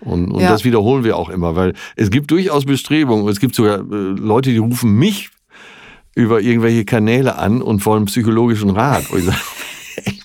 Und, 0.00 0.30
und 0.30 0.40
Ja. 0.40 0.50
das 0.50 0.64
wiederholen 0.64 1.02
wir 1.02 1.16
auch 1.16 1.30
immer, 1.30 1.56
weil 1.56 1.74
es 1.96 2.10
gibt 2.10 2.30
durchaus 2.30 2.64
Bestrebungen. 2.64 3.26
Es 3.28 3.40
gibt 3.40 3.54
sogar 3.56 3.78
äh, 3.80 3.82
Leute, 3.82 4.50
die 4.50 4.58
rufen 4.58 4.92
mich 4.94 5.30
über 6.14 6.40
irgendwelche 6.40 6.84
Kanäle 6.84 7.36
an 7.36 7.60
und 7.60 7.84
wollen 7.86 8.04
psychologischen 8.04 8.70
Rat. 8.70 9.04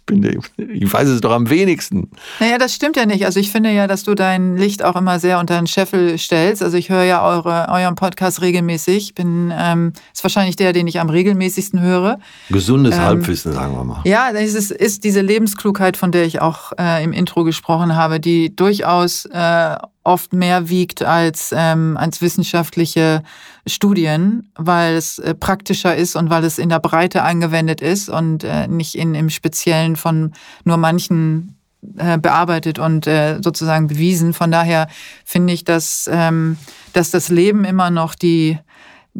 Bin 0.09 0.21
der, 0.21 0.33
ich 0.57 0.91
weiß 0.91 1.07
es 1.07 1.21
doch 1.21 1.31
am 1.31 1.49
wenigsten. 1.49 2.09
Naja, 2.39 2.57
das 2.57 2.73
stimmt 2.73 2.97
ja 2.97 3.05
nicht. 3.05 3.25
Also 3.25 3.39
ich 3.39 3.51
finde 3.51 3.71
ja, 3.71 3.87
dass 3.87 4.03
du 4.03 4.15
dein 4.15 4.57
Licht 4.57 4.83
auch 4.83 4.95
immer 4.95 5.19
sehr 5.19 5.39
unter 5.39 5.57
den 5.57 5.67
Scheffel 5.67 6.17
stellst. 6.17 6.61
Also 6.63 6.77
ich 6.77 6.89
höre 6.89 7.03
ja 7.03 7.25
eure, 7.25 7.67
euren 7.69 7.95
Podcast 7.95 8.41
regelmäßig. 8.41 9.15
Bin 9.15 9.53
ähm, 9.55 9.93
ist 10.13 10.23
wahrscheinlich 10.23 10.55
der, 10.55 10.73
den 10.73 10.87
ich 10.87 10.99
am 10.99 11.09
regelmäßigsten 11.09 11.79
höre. 11.79 12.19
Gesundes 12.49 12.95
Ähm, 12.95 13.01
Halbwissen, 13.01 13.53
sagen 13.53 13.73
wir 13.73 13.83
mal. 13.83 14.01
Ja, 14.03 14.31
es 14.31 14.55
ist, 14.55 14.71
ist 14.71 15.03
diese 15.03 15.21
Lebensklugheit, 15.21 15.95
von 15.95 16.11
der 16.11 16.25
ich 16.25 16.41
auch 16.41 16.73
äh, 16.79 17.03
im 17.03 17.13
Intro 17.13 17.43
gesprochen 17.43 17.95
habe, 17.95 18.19
die 18.19 18.55
durchaus 18.55 19.25
äh, 19.25 19.75
oft 20.09 20.33
mehr 20.33 20.69
wiegt 20.69 21.03
als, 21.03 21.53
ähm, 21.55 21.95
als 21.97 22.21
wissenschaftliche 22.21 23.23
Studien, 23.67 24.51
weil 24.55 24.95
es 24.95 25.19
äh, 25.19 25.35
praktischer 25.35 25.95
ist 25.95 26.15
und 26.15 26.29
weil 26.29 26.43
es 26.43 26.57
in 26.57 26.69
der 26.69 26.79
Breite 26.79 27.21
angewendet 27.21 27.79
ist 27.79 28.09
und 28.09 28.43
äh, 28.43 28.67
nicht 28.67 28.95
in, 28.95 29.13
im 29.13 29.29
Speziellen 29.29 29.95
von 29.95 30.33
nur 30.65 30.77
manchen 30.77 31.59
äh, 31.97 32.17
bearbeitet 32.17 32.79
und 32.79 33.05
äh, 33.05 33.39
sozusagen 33.41 33.87
bewiesen. 33.87 34.33
Von 34.33 34.51
daher 34.51 34.87
finde 35.23 35.53
ich, 35.53 35.63
dass, 35.63 36.09
ähm, 36.11 36.57
dass 36.93 37.11
das 37.11 37.29
Leben 37.29 37.63
immer 37.63 37.91
noch 37.91 38.15
die, 38.15 38.57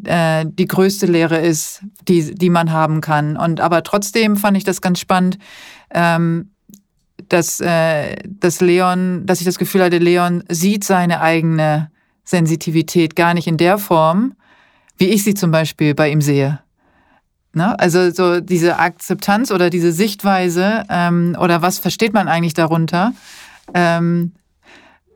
äh, 0.04 0.44
die 0.48 0.66
größte 0.66 1.06
Lehre 1.06 1.38
ist, 1.38 1.84
die, 2.08 2.34
die 2.34 2.50
man 2.50 2.72
haben 2.72 3.00
kann. 3.00 3.38
Und 3.38 3.62
aber 3.62 3.84
trotzdem 3.84 4.38
fand 4.38 4.58
ich 4.58 4.64
das 4.64 4.82
ganz 4.82 5.00
spannend, 5.00 5.38
ähm, 5.92 6.50
dass, 7.30 7.60
äh, 7.60 8.16
dass 8.26 8.62
Leon, 8.62 9.26
dass 9.26 9.40
ich 9.40 9.46
das 9.46 9.58
Gefühl 9.58 9.84
hatte, 9.84 9.98
Leon 9.98 10.44
sieht 10.50 10.84
seine 10.84 11.22
eigene 11.22 11.92
Sensitivität 12.24 13.16
gar 13.16 13.34
nicht 13.34 13.48
in 13.48 13.58
der 13.58 13.78
Form, 13.78 14.34
wie 14.98 15.08
ich 15.08 15.24
sie 15.24 15.34
zum 15.34 15.52
Beispiel 15.52 15.96
bei 15.96 16.10
ihm 16.10 16.22
sehe. 16.22 16.60
Ne? 17.54 17.80
Also 17.80 18.12
so 18.12 18.42
diese 18.42 18.78
Akzeptanz 18.78 19.52
oder 19.52 19.70
diese 19.70 19.92
Sichtweise 19.92 20.84
ähm, 20.90 21.36
oder 21.40 21.62
was 21.62 21.80
versteht 21.80 22.14
man 22.14 22.28
eigentlich 22.28 22.54
darunter, 22.54 23.14
ähm, 23.74 24.34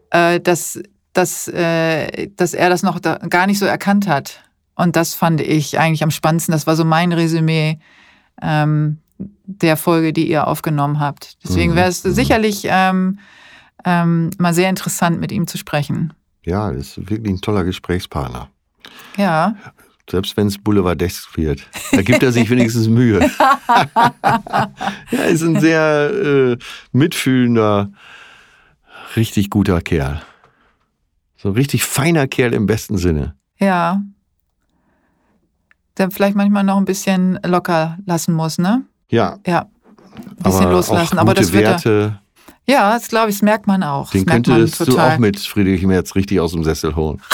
äh, 0.10 0.40
dass, 0.40 0.80
dass, 1.14 1.48
äh, 1.48 2.30
dass 2.36 2.54
er 2.54 2.70
das 2.70 2.82
noch 2.82 3.00
da 3.00 3.18
gar 3.18 3.46
nicht 3.46 3.60
so 3.60 3.66
erkannt 3.66 4.08
hat. 4.08 4.44
Und 4.76 4.96
das 4.96 5.14
fand 5.14 5.42
ich 5.42 5.80
eigentlich 5.80 6.04
am 6.04 6.10
spannendsten. 6.10 6.52
Das 6.52 6.66
war 6.66 6.76
so 6.76 6.86
mein 6.86 7.12
Resümee 7.12 7.78
ähm, 8.42 8.98
der 9.18 9.78
Folge, 9.78 10.14
die 10.14 10.30
ihr 10.30 10.48
aufgenommen 10.48 11.00
habt. 11.00 11.38
Deswegen 11.44 11.72
Mhm. 11.74 11.76
wäre 11.78 11.90
es 11.90 12.02
sicherlich 12.02 12.64
ähm, 12.70 13.20
ähm, 13.86 14.30
mal 14.38 14.54
sehr 14.54 14.70
interessant, 14.70 15.20
mit 15.20 15.32
ihm 15.32 15.48
zu 15.48 15.58
sprechen. 15.58 16.14
Ja, 16.46 16.72
das 16.72 16.98
ist 16.98 17.10
wirklich 17.10 17.34
ein 17.36 17.42
toller 17.42 17.64
Gesprächspartner. 17.64 18.50
Ja, 19.18 19.56
Selbst 20.10 20.36
wenn 20.36 20.48
es 20.48 20.58
Boulevardesk 20.58 21.38
wird. 21.38 21.64
Da 21.94 22.02
gibt 22.02 22.22
er 22.24 22.34
sich 22.34 22.50
wenigstens 22.50 22.90
Mühe. 22.90 23.20
er 24.22 25.28
ist 25.30 25.42
ein 25.44 25.60
sehr 25.62 26.12
äh, 26.12 26.58
mitfühlender, 26.92 27.92
richtig 29.16 29.50
guter 29.50 29.80
Kerl. 29.82 30.22
So 31.38 31.50
ein 31.50 31.56
richtig 31.56 31.84
feiner 31.86 32.28
Kerl 32.28 32.54
im 32.54 32.66
besten 32.66 32.98
Sinne. 32.98 33.36
ja. 33.60 34.02
Der 35.98 36.10
vielleicht 36.10 36.36
manchmal 36.36 36.64
noch 36.64 36.78
ein 36.78 36.86
bisschen 36.86 37.40
locker 37.46 38.00
lassen 38.08 38.34
muss, 38.34 38.58
ne? 38.58 38.84
Ja, 39.14 39.38
Ja. 39.46 39.68
Ein 40.16 40.36
bisschen 40.44 40.66
aber 40.66 40.72
loslassen. 40.74 41.18
auch 41.18 41.22
Aber 41.22 41.34
das 41.34 41.52
wird 41.52 41.64
er, 41.64 41.70
Werte. 41.72 42.20
Ja, 42.68 42.94
das 42.94 43.08
glaube 43.08 43.30
ich, 43.30 43.36
das 43.38 43.42
merkt 43.42 43.68
man 43.68 43.84
auch. 43.84 44.12
Den 44.12 44.26
das 44.26 44.34
könntest 44.34 44.88
du 44.88 44.98
auch 44.98 45.18
mit 45.18 45.40
Friedrich 45.40 45.84
Merz 45.84 46.16
richtig 46.16 46.40
aus 46.40 46.52
dem 46.52 46.64
Sessel 46.64 46.96
holen. 46.96 47.22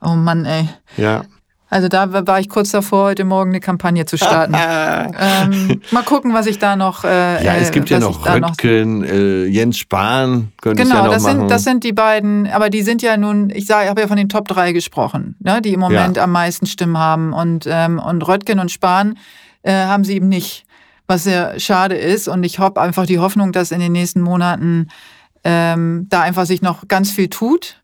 Oh 0.00 0.14
Mann, 0.14 0.44
ey. 0.44 0.68
Ja. 0.96 1.24
Also 1.70 1.88
da 1.88 2.26
war 2.26 2.40
ich 2.40 2.48
kurz 2.48 2.70
davor, 2.70 3.04
heute 3.04 3.24
Morgen 3.24 3.50
eine 3.50 3.60
Kampagne 3.60 4.06
zu 4.06 4.16
starten. 4.16 4.54
ähm, 4.58 5.82
mal 5.90 6.02
gucken, 6.02 6.32
was 6.32 6.46
ich 6.46 6.58
da 6.58 6.76
noch. 6.76 7.04
Äh, 7.04 7.44
Ja, 7.44 7.56
es 7.56 7.68
äh, 7.68 7.72
gibt 7.72 7.90
ja 7.90 7.98
was 7.98 8.04
noch 8.04 8.22
da 8.24 8.38
noch 8.38 8.50
Röttgen, 8.50 9.04
äh, 9.04 9.44
Jens 9.44 9.76
Spahn, 9.78 10.52
könnte 10.62 10.82
Genau, 10.82 10.96
ja 10.96 11.04
noch 11.04 11.12
das 11.12 11.22
machen. 11.24 11.40
sind, 11.40 11.50
das 11.50 11.64
sind 11.64 11.84
die 11.84 11.92
beiden, 11.92 12.46
aber 12.46 12.70
die 12.70 12.82
sind 12.82 13.02
ja 13.02 13.16
nun, 13.18 13.50
ich 13.50 13.66
sage, 13.66 13.84
ich 13.84 13.90
habe 13.90 14.00
ja 14.00 14.08
von 14.08 14.16
den 14.16 14.30
Top 14.30 14.48
3 14.48 14.72
gesprochen, 14.72 15.36
ne, 15.40 15.60
die 15.60 15.74
im 15.74 15.80
Moment 15.80 16.16
am 16.18 16.32
meisten 16.32 16.66
Stimmen 16.66 16.96
haben. 16.96 17.32
Und, 17.34 17.66
ähm, 17.68 17.98
und 17.98 18.26
Röttgen 18.26 18.60
und 18.60 18.70
Spahn 18.70 19.18
äh, 19.62 19.72
haben 19.72 20.04
sie 20.04 20.14
eben 20.14 20.28
nicht, 20.28 20.64
was 21.06 21.24
sehr 21.24 21.60
schade 21.60 21.96
ist. 21.96 22.28
Und 22.28 22.44
ich 22.44 22.58
habe 22.58 22.80
einfach 22.80 23.04
die 23.04 23.18
Hoffnung, 23.18 23.52
dass 23.52 23.72
in 23.72 23.80
den 23.80 23.92
nächsten 23.92 24.22
Monaten 24.22 24.88
ähm, 25.44 26.06
da 26.08 26.22
einfach 26.22 26.46
sich 26.46 26.62
noch 26.62 26.88
ganz 26.88 27.10
viel 27.10 27.28
tut. 27.28 27.77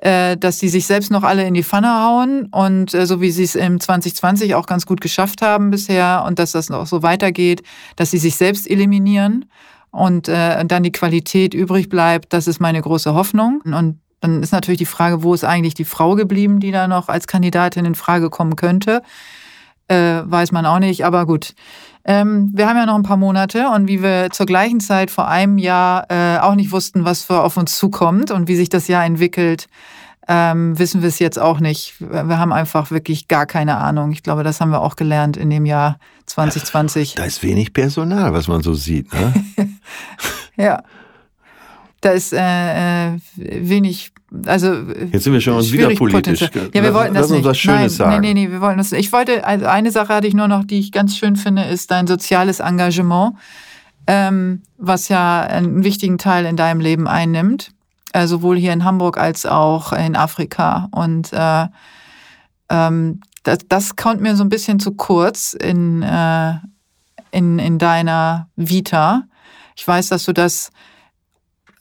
Äh, 0.00 0.36
dass 0.36 0.58
die 0.58 0.68
sich 0.68 0.86
selbst 0.86 1.10
noch 1.10 1.22
alle 1.22 1.46
in 1.46 1.54
die 1.54 1.62
Pfanne 1.62 2.02
hauen 2.02 2.46
und 2.46 2.94
äh, 2.94 3.06
so 3.06 3.20
wie 3.20 3.30
sie 3.30 3.44
es 3.44 3.54
im 3.54 3.80
2020 3.80 4.54
auch 4.54 4.66
ganz 4.66 4.86
gut 4.86 5.00
geschafft 5.00 5.42
haben 5.42 5.70
bisher 5.70 6.24
und 6.26 6.38
dass 6.38 6.52
das 6.52 6.70
noch 6.70 6.86
so 6.86 7.02
weitergeht, 7.02 7.62
dass 7.96 8.10
sie 8.10 8.18
sich 8.18 8.36
selbst 8.36 8.68
eliminieren 8.68 9.44
und 9.90 10.28
äh, 10.28 10.64
dann 10.64 10.82
die 10.82 10.92
Qualität 10.92 11.54
übrig 11.54 11.88
bleibt, 11.88 12.32
das 12.32 12.46
ist 12.46 12.60
meine 12.60 12.80
große 12.80 13.14
Hoffnung. 13.14 13.60
Und 13.64 14.00
dann 14.20 14.42
ist 14.42 14.52
natürlich 14.52 14.78
die 14.78 14.86
Frage, 14.86 15.22
wo 15.22 15.34
ist 15.34 15.44
eigentlich 15.44 15.74
die 15.74 15.84
Frau 15.84 16.14
geblieben, 16.14 16.60
die 16.60 16.70
da 16.70 16.86
noch 16.86 17.08
als 17.08 17.26
Kandidatin 17.26 17.84
in 17.84 17.94
Frage 17.94 18.30
kommen 18.30 18.56
könnte. 18.56 19.02
Äh, 19.88 20.22
weiß 20.24 20.52
man 20.52 20.66
auch 20.66 20.78
nicht, 20.78 21.04
aber 21.04 21.26
gut. 21.26 21.54
Ähm, 22.04 22.50
wir 22.54 22.68
haben 22.68 22.76
ja 22.76 22.86
noch 22.86 22.94
ein 22.94 23.02
paar 23.02 23.16
Monate 23.16 23.68
und 23.68 23.86
wie 23.88 24.02
wir 24.02 24.30
zur 24.30 24.46
gleichen 24.46 24.80
Zeit 24.80 25.10
vor 25.10 25.28
einem 25.28 25.58
Jahr 25.58 26.06
äh, 26.10 26.38
auch 26.38 26.54
nicht 26.54 26.72
wussten, 26.72 27.04
was 27.04 27.22
für 27.24 27.40
auf 27.42 27.56
uns 27.56 27.76
zukommt 27.78 28.30
und 28.30 28.48
wie 28.48 28.56
sich 28.56 28.68
das 28.68 28.88
Jahr 28.88 29.04
entwickelt, 29.04 29.66
ähm, 30.28 30.78
wissen 30.78 31.02
wir 31.02 31.08
es 31.08 31.18
jetzt 31.18 31.38
auch 31.38 31.60
nicht. 31.60 31.96
Wir 31.98 32.38
haben 32.38 32.52
einfach 32.52 32.90
wirklich 32.90 33.26
gar 33.26 33.46
keine 33.46 33.76
Ahnung. 33.78 34.12
Ich 34.12 34.22
glaube, 34.22 34.44
das 34.44 34.60
haben 34.60 34.70
wir 34.70 34.80
auch 34.80 34.96
gelernt 34.96 35.36
in 35.36 35.50
dem 35.50 35.66
Jahr 35.66 35.98
2020. 36.26 37.16
Da 37.16 37.24
ist 37.24 37.42
wenig 37.42 37.72
Personal, 37.72 38.32
was 38.32 38.46
man 38.46 38.62
so 38.62 38.72
sieht. 38.74 39.12
Ne? 39.12 39.32
ja. 40.56 40.82
Da 42.00 42.10
ist 42.10 42.32
äh, 42.32 43.14
äh 43.14 43.18
wenig, 43.36 44.12
also 44.46 44.72
jetzt 45.12 45.24
sind 45.24 45.32
wir 45.32 45.40
schon 45.40 45.62
wieder 45.70 45.94
politisch. 45.94 46.40
Ja, 46.40 46.82
wir 46.82 46.94
wollten 46.94 47.14
das 47.14 47.24
Lass 47.24 47.30
uns 47.30 47.38
nicht. 47.38 47.44
was 47.44 47.58
Schönes 47.58 47.80
Nein, 47.80 47.90
sagen. 47.90 48.20
Nee, 48.20 48.34
nee, 48.34 48.46
nee, 48.46 48.52
wir 48.52 48.60
wollten 48.60 48.78
das. 48.78 48.92
Ich 48.92 49.12
wollte, 49.12 49.44
also 49.44 49.66
eine 49.66 49.90
Sache 49.90 50.14
hatte 50.14 50.26
ich 50.26 50.34
nur 50.34 50.48
noch, 50.48 50.64
die 50.64 50.78
ich 50.78 50.92
ganz 50.92 51.16
schön 51.16 51.36
finde, 51.36 51.64
ist 51.64 51.90
dein 51.90 52.06
soziales 52.06 52.60
Engagement, 52.60 53.34
ähm, 54.06 54.62
was 54.78 55.08
ja 55.08 55.42
einen 55.42 55.84
wichtigen 55.84 56.18
Teil 56.18 56.46
in 56.46 56.56
deinem 56.56 56.80
Leben 56.80 57.06
einnimmt, 57.06 57.72
äh, 58.12 58.26
sowohl 58.26 58.56
hier 58.56 58.72
in 58.72 58.84
Hamburg 58.84 59.18
als 59.18 59.44
auch 59.44 59.92
in 59.92 60.16
Afrika. 60.16 60.88
Und 60.92 61.32
äh, 61.32 61.66
ähm, 62.70 63.20
das, 63.42 63.58
das 63.68 63.96
kommt 63.96 64.20
mir 64.20 64.36
so 64.36 64.44
ein 64.44 64.48
bisschen 64.48 64.80
zu 64.80 64.92
kurz 64.92 65.52
in, 65.52 66.02
äh, 66.02 66.54
in, 67.30 67.58
in 67.58 67.78
deiner 67.78 68.48
Vita. 68.56 69.24
Ich 69.76 69.86
weiß, 69.86 70.08
dass 70.08 70.24
du 70.24 70.32
das 70.32 70.70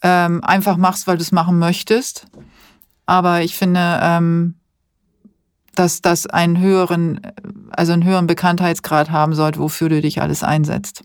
ähm, 0.02 0.44
einfach 0.44 0.78
machst, 0.78 1.08
weil 1.08 1.18
du 1.18 1.24
es 1.24 1.32
machen 1.32 1.60
möchtest. 1.60 2.28
Aber 3.06 3.42
ich 3.42 3.56
finde, 3.56 4.00
ähm, 4.02 4.56
dass 5.76 6.02
das 6.02 6.28
einen 6.28 6.60
höheren, 6.60 7.22
also 7.72 7.94
einen 7.94 8.04
höheren 8.04 8.28
Bekanntheitsgrad 8.28 9.12
haben 9.12 9.34
sollte, 9.34 9.60
wofür 9.60 9.90
du 9.90 10.02
dich 10.02 10.22
alles 10.22 10.44
einsetzt. 10.44 11.04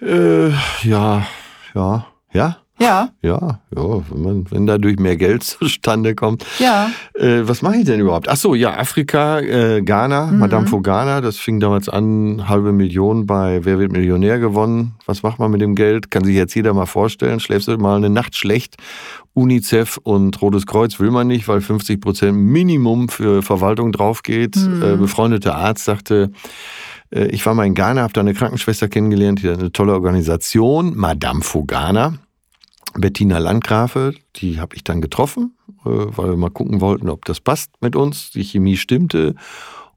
Äh, 0.00 0.50
ja, 0.82 1.26
ja, 1.74 2.06
ja. 2.32 2.56
Ja. 2.80 3.10
Ja, 3.22 3.60
ja, 3.74 4.02
wenn, 4.10 4.22
man, 4.22 4.50
wenn 4.50 4.66
dadurch 4.66 4.98
mehr 4.98 5.16
Geld 5.16 5.42
zustande 5.44 6.14
kommt. 6.14 6.44
Ja. 6.58 6.90
Äh, 7.14 7.42
was 7.44 7.62
mache 7.62 7.76
ich 7.76 7.84
denn 7.84 8.00
überhaupt? 8.00 8.28
Ach 8.28 8.36
so, 8.36 8.54
ja, 8.56 8.76
Afrika, 8.76 9.38
äh, 9.40 9.80
Ghana, 9.82 10.26
Mhm. 10.26 10.38
Madame 10.40 10.66
Fogana, 10.66 11.20
das 11.20 11.36
fing 11.36 11.60
damals 11.60 11.88
an, 11.88 12.48
halbe 12.48 12.72
Million 12.72 13.26
bei 13.26 13.64
Wer 13.64 13.78
wird 13.78 13.92
Millionär 13.92 14.38
gewonnen. 14.40 14.94
Was 15.06 15.22
macht 15.22 15.38
man 15.38 15.50
mit 15.52 15.60
dem 15.60 15.74
Geld? 15.76 16.10
Kann 16.10 16.24
sich 16.24 16.34
jetzt 16.34 16.54
jeder 16.54 16.74
mal 16.74 16.86
vorstellen. 16.86 17.38
Schläfst 17.40 17.68
du 17.68 17.76
mal 17.78 17.96
eine 17.96 18.10
Nacht 18.10 18.36
schlecht? 18.36 18.76
UNICEF 19.34 19.98
und 20.02 20.40
Rotes 20.42 20.66
Kreuz 20.66 20.98
will 21.00 21.10
man 21.10 21.26
nicht, 21.26 21.48
weil 21.48 21.60
50 21.60 22.00
Prozent 22.00 22.36
Minimum 22.38 23.08
für 23.08 23.42
Verwaltung 23.42 23.92
draufgeht. 23.92 24.56
Mhm. 24.56 24.82
Äh, 24.82 24.96
befreundeter 24.96 25.56
Arzt 25.56 25.84
sagte, 25.84 26.30
äh, 27.10 27.26
ich 27.26 27.44
war 27.46 27.54
mal 27.54 27.66
in 27.66 27.74
Ghana, 27.74 28.02
habe 28.02 28.12
da 28.12 28.20
eine 28.20 28.34
Krankenschwester 28.34 28.88
kennengelernt, 28.88 29.42
die 29.42 29.48
hat 29.50 29.58
eine 29.58 29.72
tolle 29.72 29.92
Organisation, 29.92 30.96
Madame 30.96 31.42
Fogana. 31.42 32.14
Bettina 32.94 33.38
Landgrafe, 33.38 34.14
die 34.36 34.60
habe 34.60 34.76
ich 34.76 34.84
dann 34.84 35.00
getroffen, 35.00 35.54
äh, 35.84 35.88
weil 35.88 36.30
wir 36.30 36.36
mal 36.36 36.50
gucken 36.50 36.80
wollten, 36.80 37.08
ob 37.08 37.24
das 37.24 37.40
passt 37.40 37.70
mit 37.80 37.96
uns. 37.96 38.30
Die 38.30 38.44
Chemie 38.44 38.76
stimmte. 38.76 39.34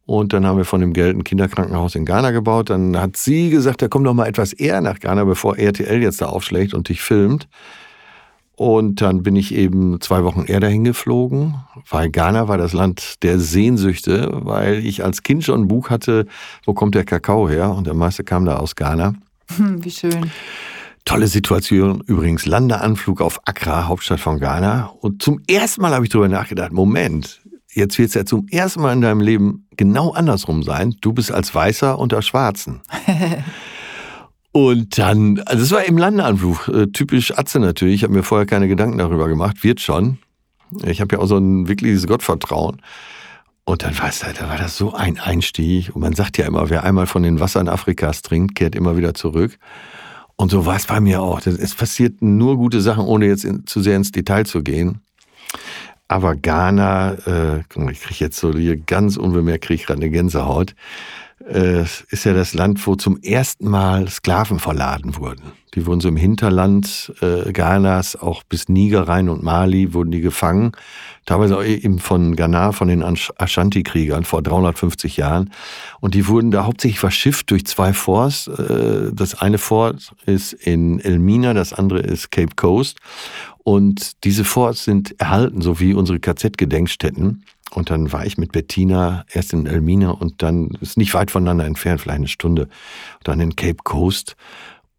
Und 0.06 0.32
dann 0.32 0.46
haben 0.46 0.58
wir 0.58 0.66
von 0.66 0.80
dem 0.80 0.94
Geld 0.94 1.18
ein 1.18 1.24
Kinderkrankenhaus 1.26 1.96
in 1.96 2.06
Ghana 2.06 2.32
gebaut. 2.32 2.70
Dann 2.70 2.98
hat 2.98 3.18
sie 3.18 3.50
gesagt, 3.50 3.82
da 3.82 3.90
komm 3.90 4.06
doch 4.06 4.14
mal 4.14 4.28
etwas 4.28 4.54
eher 4.54 4.80
nach 4.82 5.00
Ghana, 5.00 5.26
bevor 5.26 5.58
RTL 5.58 6.02
jetzt 6.02 6.22
da 6.22 6.28
aufschlägt 6.28 6.74
und 6.74 6.88
dich 6.88 7.02
filmt. 7.02 7.48
Und 8.56 9.02
dann 9.02 9.22
bin 9.22 9.36
ich 9.36 9.54
eben 9.54 10.02
zwei 10.02 10.24
Wochen 10.24 10.46
eher 10.46 10.60
dahin 10.60 10.84
geflogen, 10.84 11.56
weil 11.90 12.10
Ghana 12.10 12.48
war 12.48 12.58
das 12.58 12.74
Land 12.74 13.22
der 13.22 13.38
Sehnsüchte, 13.38 14.32
weil 14.32 14.84
ich 14.84 15.04
als 15.04 15.22
Kind 15.22 15.44
schon 15.44 15.62
ein 15.62 15.68
Buch 15.68 15.92
hatte, 15.92 16.26
wo 16.66 16.74
kommt 16.74 16.96
der 16.96 17.04
Kakao 17.04 17.48
her? 17.48 17.70
Und 17.70 17.86
der 17.86 17.94
meiste 17.94 18.24
kam 18.24 18.46
da 18.46 18.56
aus 18.56 18.76
Ghana. 18.76 19.14
Hm, 19.58 19.86
wie 19.86 19.92
schön. 19.92 20.32
Tolle 21.08 21.28
Situation 21.28 22.04
übrigens. 22.06 22.46
Landeanflug 22.46 23.22
auf 23.22 23.40
Accra, 23.46 23.88
Hauptstadt 23.88 24.20
von 24.20 24.40
Ghana. 24.40 24.92
Und 25.00 25.24
zum 25.24 25.40
ersten 25.48 25.82
Mal 25.82 25.94
habe 25.94 26.04
ich 26.04 26.12
darüber 26.12 26.28
nachgedacht, 26.28 26.74
Moment, 26.74 27.40
jetzt 27.72 27.98
wird 27.98 28.10
es 28.10 28.14
ja 28.14 28.26
zum 28.26 28.46
ersten 28.50 28.82
Mal 28.82 28.92
in 28.92 29.00
deinem 29.00 29.22
Leben 29.22 29.68
genau 29.78 30.12
andersrum 30.12 30.64
sein. 30.64 30.98
Du 31.00 31.14
bist 31.14 31.32
als 31.32 31.56
Weißer 31.56 31.98
unter 31.98 32.22
Schwarzen. 32.22 32.82
Und 34.52 34.98
dann, 34.98 35.40
also 35.46 35.64
es 35.64 35.72
war 35.72 35.86
im 35.86 35.98
Landeanflug, 35.98 36.68
äh, 36.68 36.88
typisch 36.88 37.38
Atze 37.38 37.62
natürlich. 37.62 37.96
Ich 37.96 38.04
habe 38.04 38.14
mir 38.14 38.24
vorher 38.24 38.46
keine 38.46 38.68
Gedanken 38.68 38.98
darüber 38.98 39.30
gemacht, 39.30 39.64
wird 39.64 39.80
schon. 39.80 40.18
Ich 40.84 41.00
habe 41.00 41.16
ja 41.16 41.22
auch 41.22 41.28
so 41.28 41.38
ein 41.38 41.70
wirkliches 41.70 42.06
Gottvertrauen. 42.06 42.82
Und 43.64 43.84
dann 43.84 43.98
war 43.98 44.10
es 44.10 44.26
halt, 44.26 44.42
da 44.42 44.50
war 44.50 44.58
das 44.58 44.76
so 44.76 44.94
ein 44.94 45.20
Einstieg. 45.20 45.96
Und 45.96 46.02
man 46.02 46.16
sagt 46.16 46.38
ja 46.38 46.46
immer, 46.46 46.70
wer 46.70 46.84
einmal 46.84 47.08
von 47.08 47.24
den 47.24 47.40
Wassern 47.40 47.70
Afrikas 47.70 48.24
trinkt, 48.24 48.56
kehrt 48.56 48.76
immer 48.76 48.98
wieder 48.98 49.14
zurück. 49.14 49.58
Und 50.38 50.52
so 50.52 50.66
war 50.66 50.76
es 50.76 50.86
bei 50.86 51.00
mir 51.00 51.22
auch. 51.22 51.46
Es 51.46 51.74
passiert 51.74 52.22
nur 52.22 52.58
gute 52.58 52.80
Sachen, 52.80 53.06
ohne 53.06 53.26
jetzt 53.26 53.44
in, 53.44 53.66
zu 53.66 53.82
sehr 53.82 53.96
ins 53.96 54.12
Detail 54.12 54.46
zu 54.46 54.62
gehen. 54.62 55.02
Aber 56.08 56.36
Ghana, 56.36 57.14
äh, 57.26 57.60
ich 57.92 58.02
kriege 58.02 58.20
jetzt 58.20 58.38
so 58.38 58.54
hier 58.54 58.78
ganz 58.78 59.18
unbemerkt, 59.18 59.66
kriege 59.66 59.82
ich 59.82 59.88
gerade 59.88 60.02
eine 60.02 60.12
Gänsehaut, 60.12 60.76
äh, 61.50 61.82
ist 61.82 62.26
ja 62.26 62.34
das 62.34 62.54
Land, 62.54 62.86
wo 62.86 62.96
zum 62.96 63.18
ersten 63.22 63.70
Mal 63.70 64.08
Sklaven 64.10 64.60
verladen 64.60 65.18
wurden. 65.18 65.52
Die 65.76 65.86
wurden 65.86 66.00
so 66.00 66.08
im 66.08 66.18
Hinterland 66.18 67.14
äh, 67.22 67.52
Ghanas, 67.52 68.16
auch 68.16 68.44
bis 68.44 68.68
Niger 68.68 69.08
rein 69.08 69.30
und 69.30 69.44
Mali, 69.44 69.94
wurden 69.94 70.12
die 70.12 70.22
gefangen. 70.22 70.72
Teilweise 71.26 71.58
auch 71.58 71.64
eben 71.64 72.00
von 72.00 72.36
Ghana, 72.36 72.72
von 72.72 72.88
den 72.88 73.04
Ashanti-Kriegern 73.04 74.24
vor 74.24 74.42
350 74.42 75.18
Jahren. 75.18 75.52
Und 76.00 76.16
die 76.16 76.28
wurden 76.28 76.52
da 76.52 76.66
hauptsächlich 76.66 77.00
verschifft 77.00 77.52
durch 77.52 77.66
zwei 77.66 77.94
Forts. 77.94 78.48
Äh, 78.48 79.12
Das 79.14 79.40
eine 79.40 79.58
Fort 79.58 80.14
ist 80.26 80.54
in 80.54 81.00
Elmina, 81.00 81.54
das 81.54 81.74
andere 81.74 82.00
ist 82.00 82.32
Cape 82.32 82.56
Coast. 82.56 83.00
Und 83.64 84.24
diese 84.24 84.46
Forts 84.46 84.86
sind 84.86 85.20
erhalten, 85.20 85.62
so 85.62 85.80
wie 85.80 85.94
unsere 85.94 86.20
KZ-Gedenkstätten. 86.20 87.44
Und 87.72 87.90
dann 87.90 88.12
war 88.12 88.26
ich 88.26 88.38
mit 88.38 88.52
Bettina 88.52 89.26
erst 89.32 89.54
in 89.54 89.66
Elmina 89.66 90.12
und 90.12 90.42
dann 90.42 90.70
ist 90.80 90.98
nicht 90.98 91.14
weit 91.14 91.32
voneinander 91.32 91.66
entfernt, 91.66 92.02
vielleicht 92.02 92.18
eine 92.18 92.28
Stunde. 92.28 92.64
Und 92.64 93.28
dann 93.28 93.40
in 93.40 93.56
Cape 93.56 93.84
Coast. 93.84 94.36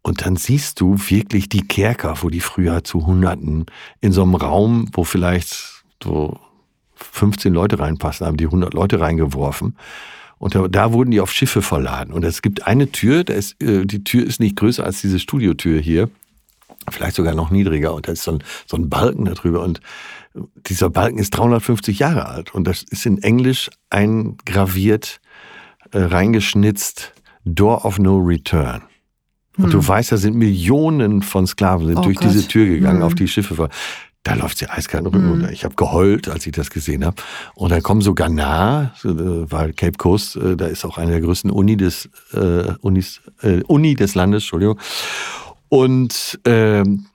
Und 0.01 0.25
dann 0.25 0.35
siehst 0.35 0.79
du 0.79 0.95
wirklich 0.97 1.49
die 1.49 1.67
Kerker, 1.67 2.17
wo 2.21 2.29
die 2.29 2.39
früher 2.39 2.83
zu 2.83 3.05
Hunderten 3.05 3.65
in 4.01 4.11
so 4.11 4.21
einem 4.21 4.35
Raum, 4.35 4.89
wo 4.93 5.03
vielleicht 5.03 5.83
so 6.01 6.39
15 6.95 7.53
Leute 7.53 7.79
reinpassen, 7.79 8.25
haben 8.25 8.37
die 8.37 8.45
100 8.45 8.73
Leute 8.73 8.99
reingeworfen. 8.99 9.75
Und 10.37 10.55
da, 10.55 10.67
da 10.67 10.93
wurden 10.93 11.11
die 11.11 11.19
auf 11.19 11.31
Schiffe 11.31 11.61
verladen. 11.61 12.13
Und 12.13 12.23
es 12.23 12.41
gibt 12.41 12.65
eine 12.65 12.91
Tür, 12.91 13.27
ist, 13.27 13.61
äh, 13.61 13.85
die 13.85 14.03
Tür 14.03 14.25
ist 14.25 14.39
nicht 14.39 14.55
größer 14.55 14.85
als 14.85 15.01
diese 15.01 15.19
Studiotür 15.19 15.81
hier. 15.81 16.09
Vielleicht 16.89 17.17
sogar 17.17 17.35
noch 17.35 17.51
niedriger. 17.51 17.93
Und 17.93 18.07
da 18.07 18.13
ist 18.13 18.23
so 18.23 18.31
ein, 18.31 18.43
so 18.65 18.77
ein 18.77 18.89
Balken 18.89 19.25
darüber. 19.25 19.61
Und 19.61 19.81
dieser 20.67 20.89
Balken 20.89 21.17
ist 21.19 21.31
350 21.31 21.99
Jahre 21.99 22.27
alt. 22.27 22.53
Und 22.53 22.65
das 22.65 22.83
ist 22.83 23.05
in 23.05 23.17
Englisch 23.23 23.69
eingraviert, 23.89 25.19
äh, 25.91 25.99
reingeschnitzt, 25.99 27.13
Door 27.45 27.85
of 27.85 27.99
No 27.99 28.17
Return. 28.17 28.81
Und 29.57 29.73
du 29.73 29.85
weißt, 29.85 30.11
da 30.13 30.17
sind 30.17 30.35
Millionen 30.37 31.21
von 31.21 31.45
Sklaven 31.45 31.87
sind 31.87 31.97
Oh 31.97 32.03
durch 32.03 32.17
Gott. 32.17 32.29
diese 32.29 32.47
Tür 32.47 32.65
gegangen 32.65 32.99
Hm. 32.99 33.03
auf 33.07 33.15
die 33.15 33.27
Schiffe. 33.27 33.67
Da 34.23 34.33
läuft 34.35 34.57
sie 34.57 34.69
eiskalt 34.69 35.05
Rücken 35.05 35.21
Hm. 35.21 35.29
runter. 35.31 35.51
Ich 35.51 35.65
habe 35.65 35.75
geheult, 35.75 36.29
als 36.29 36.45
ich 36.45 36.53
das 36.53 36.69
gesehen 36.69 37.03
habe. 37.05 37.17
Und 37.55 37.71
dann 37.71 37.81
kommen 37.81 37.99
sogar 38.01 38.29
nah, 38.29 38.93
so, 38.97 39.09
äh, 39.09 39.51
weil 39.51 39.73
Cape 39.73 39.97
Coast, 39.97 40.37
äh, 40.37 40.55
da 40.55 40.67
ist 40.67 40.85
auch 40.85 40.97
eine 40.97 41.11
der 41.11 41.21
größten 41.21 41.51
Uni 41.51 41.75
des, 41.75 42.09
äh, 42.33 42.73
Unis, 42.81 43.19
äh, 43.41 43.61
Uni 43.63 43.95
des 43.95 44.15
Landes, 44.15 44.43
Entschuldigung. 44.43 44.79
Und 45.67 46.39
ähm, 46.45 47.07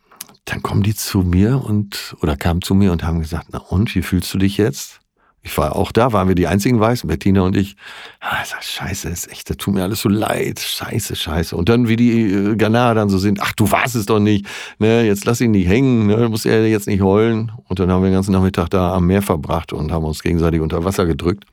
dann 0.45 0.63
kommen 0.63 0.83
die 0.83 0.95
zu 0.95 1.21
mir 1.21 1.65
und 1.65 2.17
oder 2.21 2.37
kamen 2.37 2.63
zu 2.63 2.75
mir 2.75 2.93
und 2.93 3.03
haben 3.03 3.21
gesagt, 3.21 3.49
na 3.53 3.59
und, 3.59 3.95
wie 3.95 4.03
fühlst 4.03 4.33
du 4.35 4.39
dich 4.39 4.57
jetzt? 4.57 5.01
Ich 5.47 5.59
war 5.59 5.77
auch 5.77 5.93
da, 5.93 6.15
waren 6.15 6.27
wir 6.27 6.35
die 6.35 6.47
einzigen 6.47 6.81
Weißen, 6.81 7.07
Bettina 7.07 7.43
und 7.43 7.55
ich. 7.55 7.77
Ah, 8.21 8.39
ich 8.43 8.49
sag, 8.49 8.65
scheiße, 8.65 9.11
ist 9.11 9.31
echt, 9.31 9.51
das 9.51 9.59
tut 9.59 9.75
mir 9.75 9.83
alles 9.83 10.01
so 10.01 10.09
leid. 10.09 10.59
Scheiße, 10.59 11.15
scheiße. 11.17 11.55
Und 11.55 11.69
dann, 11.69 11.87
wie 11.87 11.97
die 11.97 12.33
äh, 12.33 12.57
Ghanaer 12.57 12.95
dann 12.95 13.11
so 13.11 13.19
sind, 13.19 13.41
ach, 13.43 13.53
du 13.53 13.71
warst 13.71 13.95
es 13.95 14.07
doch 14.07 14.21
nicht. 14.21 14.47
Ne, 14.79 15.05
jetzt 15.05 15.27
lass 15.27 15.43
ihn 15.43 15.51
nicht 15.51 15.69
hängen, 15.69 16.07
ne, 16.07 16.31
muss 16.31 16.47
er 16.47 16.67
jetzt 16.67 16.87
nicht 16.87 17.03
heulen. 17.03 17.53
Und 17.69 17.79
dann 17.79 17.91
haben 17.91 18.03
wir 18.03 18.09
den 18.09 18.15
ganzen 18.15 18.33
Nachmittag 18.33 18.71
da 18.71 18.95
am 18.95 19.07
Meer 19.07 19.21
verbracht 19.21 19.75
und 19.75 19.93
haben 19.93 20.07
uns 20.07 20.23
gegenseitig 20.23 20.63
unter 20.63 20.83
Wasser 20.83 21.05
gedrückt. 21.05 21.45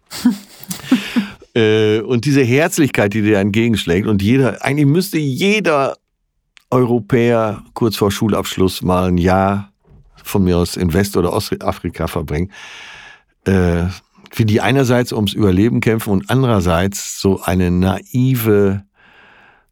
äh, 1.53 1.99
und 1.99 2.23
diese 2.23 2.43
Herzlichkeit, 2.43 3.13
die 3.13 3.21
dir 3.21 3.39
entgegenschlägt 3.39 4.07
und 4.07 4.21
jeder, 4.21 4.63
eigentlich 4.63 4.87
müsste 4.87 5.17
jeder 5.17 5.97
Europäer 6.71 7.63
kurz 7.73 7.97
vor 7.97 8.11
Schulabschluss 8.11 8.81
mal 8.81 9.09
ein 9.09 9.17
Jahr 9.17 9.71
von 10.23 10.43
mir 10.43 10.57
aus 10.57 10.77
in 10.77 10.93
West- 10.93 11.17
oder 11.17 11.33
Ostafrika 11.33 12.07
verbringen, 12.07 12.51
äh, 13.45 13.85
wie 14.33 14.45
die 14.45 14.61
einerseits 14.61 15.11
ums 15.11 15.33
Überleben 15.33 15.81
kämpfen 15.81 16.11
und 16.11 16.29
andererseits 16.29 17.19
so 17.19 17.41
eine 17.41 17.69
naive 17.69 18.83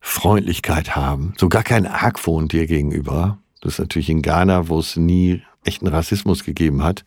Freundlichkeit 0.01 0.95
haben, 0.95 1.33
so 1.37 1.49
gar 1.49 1.63
keinen 1.63 1.87
Argwohn 1.87 2.47
dir 2.47 2.67
gegenüber. 2.67 3.37
Das 3.61 3.73
ist 3.73 3.79
natürlich 3.79 4.09
in 4.09 4.21
Ghana, 4.21 4.67
wo 4.69 4.79
es 4.79 4.95
nie 4.95 5.41
echten 5.63 5.87
Rassismus 5.87 6.43
gegeben 6.43 6.83
hat, 6.83 7.03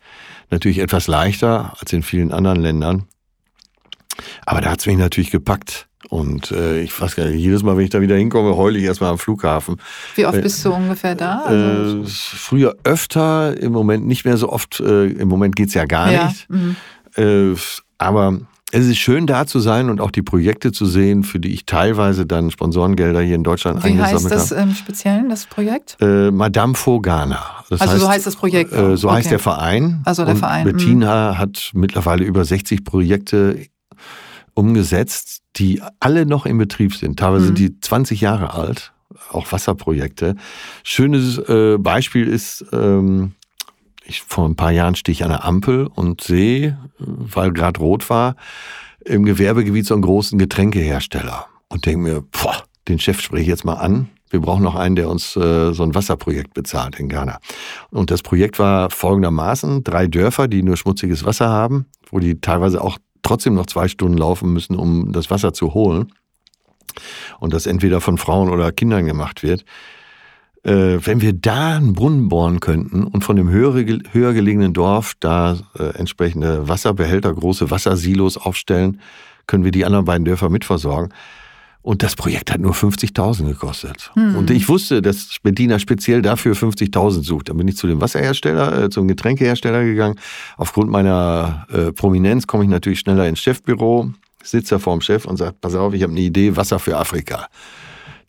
natürlich 0.49 0.79
etwas 0.79 1.07
leichter 1.07 1.73
als 1.79 1.91
in 1.93 2.03
vielen 2.03 2.31
anderen 2.31 2.61
Ländern. 2.61 3.07
Aber 4.45 4.61
da 4.61 4.71
hat 4.71 4.79
es 4.79 4.85
mich 4.85 4.97
natürlich 4.97 5.31
gepackt. 5.31 5.87
Und 6.09 6.51
äh, 6.51 6.81
ich 6.81 6.99
weiß 6.99 7.15
gar 7.15 7.25
nicht, 7.25 7.39
jedes 7.39 7.63
Mal, 7.63 7.77
wenn 7.77 7.85
ich 7.85 7.89
da 7.89 8.01
wieder 8.01 8.15
hinkomme, 8.15 8.55
heule 8.55 8.77
ich 8.77 8.85
erstmal 8.85 9.11
am 9.11 9.17
Flughafen. 9.17 9.77
Wie 10.15 10.25
oft 10.25 10.41
bist 10.41 10.63
du 10.65 10.73
ungefähr 10.73 11.15
da? 11.15 11.43
Also 11.45 12.01
äh, 12.01 12.05
früher 12.05 12.75
öfter, 12.83 13.57
im 13.57 13.71
Moment 13.71 14.05
nicht 14.05 14.25
mehr 14.25 14.37
so 14.37 14.49
oft. 14.49 14.79
Äh, 14.79 15.07
Im 15.07 15.27
Moment 15.27 15.55
geht's 15.55 15.73
ja 15.73 15.85
gar 15.85 16.11
ja. 16.11 16.27
nicht. 16.27 16.49
Mhm. 16.49 16.75
Äh, 17.15 17.55
aber 17.97 18.39
es 18.75 18.87
ist 18.87 18.97
schön 18.97 19.27
da 19.27 19.45
zu 19.45 19.59
sein 19.59 19.91
und 19.91 20.01
auch 20.01 20.09
die 20.09 20.23
Projekte 20.23 20.71
zu 20.71 20.87
sehen, 20.87 21.23
für 21.23 21.39
die 21.39 21.53
ich 21.53 21.67
teilweise 21.67 22.25
dann 22.25 22.49
Sponsorengelder 22.49 23.21
hier 23.21 23.35
in 23.35 23.43
Deutschland 23.43 23.83
Wie 23.83 23.89
eingesammelt 23.89 24.23
habe. 24.23 24.29
Wie 24.31 24.35
heißt 24.35 24.51
das 24.51 24.63
im 24.63 24.73
Speziellen, 24.73 25.29
das 25.29 25.45
Projekt? 25.45 25.97
Äh, 26.01 26.31
Madame 26.31 26.73
Fogana. 26.73 27.39
Das 27.69 27.81
also 27.81 27.93
heißt, 27.93 28.01
so 28.01 28.09
heißt 28.09 28.27
das 28.27 28.35
Projekt? 28.35 28.73
Äh, 28.73 28.97
so 28.97 29.09
okay. 29.09 29.17
heißt 29.17 29.31
der 29.31 29.37
Verein. 29.37 30.01
Also 30.05 30.25
der 30.25 30.33
und 30.33 30.39
Verein. 30.39 30.65
Bettina 30.65 31.33
mhm. 31.33 31.37
hat 31.37 31.71
mittlerweile 31.73 32.23
über 32.25 32.43
60 32.43 32.83
Projekte 32.83 33.59
umgesetzt, 34.53 35.41
die 35.55 35.81
alle 35.99 36.25
noch 36.25 36.45
in 36.45 36.57
Betrieb 36.57 36.95
sind. 36.95 37.19
Teilweise 37.19 37.43
mhm. 37.43 37.47
sind 37.47 37.59
die 37.59 37.79
20 37.79 38.21
Jahre 38.21 38.53
alt, 38.53 38.93
auch 39.31 39.51
Wasserprojekte. 39.51 40.35
Schönes 40.83 41.37
äh, 41.37 41.77
Beispiel 41.77 42.27
ist, 42.27 42.65
ähm, 42.71 43.33
ich, 44.05 44.21
vor 44.21 44.47
ein 44.47 44.55
paar 44.55 44.71
Jahren 44.71 44.95
stehe 44.95 45.13
ich 45.13 45.23
an 45.23 45.29
der 45.29 45.45
Ampel 45.45 45.87
und 45.87 46.21
sehe, 46.21 46.77
weil 46.97 47.51
gerade 47.51 47.79
rot 47.79 48.09
war, 48.09 48.35
im 49.05 49.23
Gewerbegebiet 49.23 49.85
so 49.85 49.93
einen 49.93 50.03
großen 50.03 50.37
Getränkehersteller 50.39 51.47
und 51.69 51.85
denke 51.85 51.99
mir, 51.99 52.21
boah, 52.21 52.63
den 52.87 52.99
Chef 52.99 53.21
spreche 53.21 53.43
ich 53.43 53.47
jetzt 53.47 53.65
mal 53.65 53.75
an. 53.75 54.09
Wir 54.29 54.39
brauchen 54.41 54.63
noch 54.63 54.75
einen, 54.75 54.95
der 54.95 55.09
uns 55.09 55.35
äh, 55.35 55.73
so 55.73 55.83
ein 55.83 55.93
Wasserprojekt 55.93 56.53
bezahlt 56.53 56.99
in 56.99 57.07
Ghana. 57.07 57.39
Und 57.91 58.09
das 58.09 58.23
Projekt 58.23 58.57
war 58.57 58.89
folgendermaßen, 58.89 59.83
drei 59.83 60.07
Dörfer, 60.07 60.47
die 60.47 60.63
nur 60.63 60.75
schmutziges 60.75 61.23
Wasser 61.23 61.49
haben, 61.49 61.85
wo 62.09 62.19
die 62.19 62.41
teilweise 62.41 62.81
auch 62.81 62.97
trotzdem 63.23 63.55
noch 63.55 63.65
zwei 63.65 63.87
Stunden 63.87 64.17
laufen 64.17 64.53
müssen, 64.53 64.75
um 64.75 65.11
das 65.11 65.31
Wasser 65.31 65.53
zu 65.53 65.73
holen. 65.73 66.13
Und 67.39 67.53
das 67.53 67.65
entweder 67.65 68.01
von 68.01 68.17
Frauen 68.17 68.49
oder 68.49 68.71
Kindern 68.71 69.05
gemacht 69.05 69.41
wird 69.41 69.65
äh, 70.63 70.99
wenn 71.05 71.21
wir 71.21 71.33
da 71.33 71.75
einen 71.75 71.93
Brunnen 71.93 72.29
bohren 72.29 72.59
könnten 72.59 73.03
und 73.03 73.23
von 73.23 73.35
dem 73.35 73.49
höher, 73.49 73.73
höher 74.11 74.33
gelegenen 74.33 74.73
Dorf 74.73 75.13
da 75.19 75.57
äh, 75.77 75.95
entsprechende 75.97 76.67
Wasserbehälter, 76.67 77.33
große 77.33 77.69
Wassersilos 77.69 78.37
aufstellen, 78.37 78.99
können 79.45 79.65
wir 79.65 79.71
die 79.71 79.85
anderen 79.85 80.05
beiden 80.05 80.25
Dörfer 80.25 80.49
mitversorgen. 80.49 81.13
Und 81.83 82.01
das 82.01 82.15
Projekt 82.15 82.51
hat 82.51 82.61
nur 82.61 82.73
50.000 82.73 83.45
gekostet. 83.45 84.09
Hm. 84.13 84.37
Und 84.37 84.49
ich 84.49 84.69
wusste, 84.69 85.01
dass 85.01 85.35
Bediener 85.43 85.79
speziell 85.79 86.21
dafür 86.21 86.55
50.000 86.55 87.23
sucht. 87.23 87.49
Dann 87.49 87.57
bin 87.57 87.67
ich 87.67 87.75
zu 87.75 87.87
dem 87.87 87.99
Wasserhersteller, 87.99 88.83
äh, 88.83 88.89
zum 88.89 89.07
Getränkehersteller 89.09 89.83
gegangen. 89.83 90.15
Aufgrund 90.55 90.89
meiner 90.89 91.67
äh, 91.71 91.91
Prominenz 91.91 92.47
komme 92.47 92.63
ich 92.63 92.69
natürlich 92.69 92.99
schneller 92.99 93.27
ins 93.27 93.41
Chefbüro, 93.41 94.11
sitze 94.41 94.75
da 94.75 94.79
vor 94.79 94.95
dem 94.95 95.01
Chef 95.01 95.25
und 95.25 95.35
sage, 95.35 95.55
pass 95.59 95.75
auf, 95.75 95.93
ich 95.93 96.03
habe 96.03 96.13
eine 96.13 96.21
Idee, 96.21 96.55
Wasser 96.55 96.79
für 96.79 96.97
Afrika. 96.97 97.47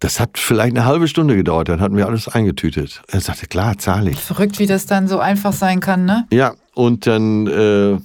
Das 0.00 0.18
hat 0.18 0.36
vielleicht 0.36 0.76
eine 0.76 0.84
halbe 0.84 1.06
Stunde 1.06 1.36
gedauert, 1.36 1.68
dann 1.68 1.80
hatten 1.80 1.96
wir 1.96 2.06
alles 2.06 2.28
eingetütet. 2.28 3.02
Er 3.06 3.20
sagte, 3.20 3.46
klar, 3.46 3.78
zahle 3.78 4.10
ich. 4.10 4.18
Verrückt, 4.18 4.58
wie 4.58 4.66
das 4.66 4.86
dann 4.86 5.06
so 5.06 5.20
einfach 5.20 5.52
sein 5.52 5.78
kann, 5.78 6.04
ne? 6.04 6.26
Ja, 6.32 6.54
und 6.74 7.06
dann 7.06 7.46
äh, 7.46 7.98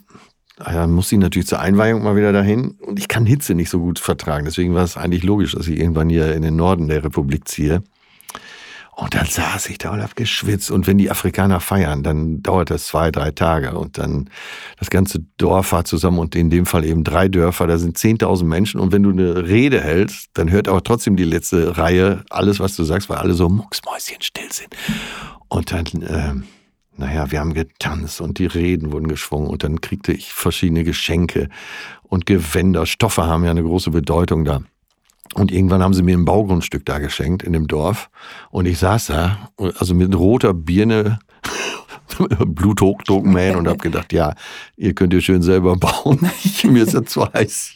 ja, 0.66 0.88
muss 0.88 1.12
ich 1.12 1.20
natürlich 1.20 1.48
zur 1.48 1.60
Einweihung 1.60 2.04
mal 2.04 2.16
wieder 2.16 2.34
dahin. 2.34 2.72
Und 2.86 3.00
ich 3.00 3.08
kann 3.08 3.26
Hitze 3.26 3.56
nicht 3.56 3.70
so 3.70 3.80
gut 3.80 4.00
vertragen. 4.00 4.46
Deswegen 4.46 4.74
war 4.74 4.84
es 4.84 4.98
eigentlich 4.98 5.24
logisch, 5.24 5.54
dass 5.54 5.68
ich 5.68 5.80
irgendwann 5.80 6.10
hier 6.10 6.34
in 6.34 6.42
den 6.42 6.56
Norden 6.56 6.88
der 6.88 7.04
Republik 7.04 7.48
ziehe. 7.48 7.82
Und 9.00 9.16
dann 9.16 9.26
saß 9.26 9.70
ich 9.70 9.78
da 9.78 9.92
und 9.92 10.04
hab 10.04 10.18
geschwitzt. 10.18 10.72
Und 10.72 10.86
wenn 10.86 10.98
die 10.98 11.10
Afrikaner 11.10 11.62
feiern, 11.62 12.04
dann 12.04 12.44
dauert 12.44 12.70
das 12.70 12.88
zwei, 12.88 13.12
drei 13.12 13.32
Tage. 13.32 13.78
Und 13.78 13.98
dann 13.98 14.30
das 14.78 14.90
ganze 14.90 15.20
Dorf 15.38 15.72
war 15.72 15.86
zusammen 15.86 16.20
und 16.20 16.36
in 16.36 16.50
dem 16.50 16.66
Fall 16.66 16.84
eben 16.84 17.06
drei 17.06 17.30
Dörfer. 17.30 17.66
Da 17.66 17.78
sind 17.78 17.98
10.000 17.98 18.44
Menschen. 18.44 18.82
Und 18.82 18.92
wenn 18.92 19.04
du 19.04 19.12
eine 19.12 19.48
Rede 19.48 19.80
hältst, 19.80 20.28
dann 20.34 20.52
hört 20.52 20.68
aber 20.68 20.84
trotzdem 20.84 21.16
die 21.16 21.24
letzte 21.24 21.78
Reihe 21.78 22.26
alles, 22.30 22.60
was 22.60 22.76
du 22.76 22.84
sagst, 22.84 23.10
weil 23.10 23.20
alle 23.20 23.36
so 23.36 23.48
mucksmäuschen 23.48 24.22
still 24.22 24.52
sind. 24.52 24.76
Und 25.48 25.72
dann, 25.72 25.86
äh, 26.02 26.34
naja, 27.00 27.32
wir 27.32 27.40
haben 27.40 27.54
getanzt 27.54 28.20
und 28.20 28.40
die 28.40 28.46
Reden 28.46 28.92
wurden 28.92 29.08
geschwungen. 29.08 29.48
Und 29.48 29.64
dann 29.64 29.80
kriegte 29.80 30.12
ich 30.12 30.34
verschiedene 30.34 30.84
Geschenke 30.84 31.50
und 32.04 32.26
Gewänder. 32.26 32.86
Stoffe 32.86 33.26
haben 33.26 33.46
ja 33.46 33.52
eine 33.52 33.64
große 33.64 33.92
Bedeutung 33.92 34.44
da. 34.44 34.62
Und 35.34 35.52
irgendwann 35.52 35.82
haben 35.82 35.94
sie 35.94 36.04
mir 36.04 36.18
ein 36.18 36.26
Baugrundstück 36.26 36.86
da 36.86 37.00
geschenkt 37.00 37.44
in 37.44 37.54
dem 37.54 37.68
Dorf. 37.68 38.10
Und 38.50 38.66
ich 38.66 38.80
saß 38.80 39.08
da, 39.08 39.50
also 39.58 39.96
mit 39.96 40.14
roter 40.14 40.54
Birne, 40.54 41.20
Bluthochdruckman 42.46 43.56
und 43.56 43.68
habe 43.68 43.78
gedacht, 43.78 44.12
ja, 44.12 44.34
ihr 44.76 44.94
könnt 44.94 45.14
ihr 45.14 45.22
schön 45.22 45.42
selber 45.42 45.78
bauen. 45.78 46.30
mir 46.64 46.84
ist 46.84 46.94
ja 46.94 47.04
zu 47.04 47.32
heiß. 47.32 47.76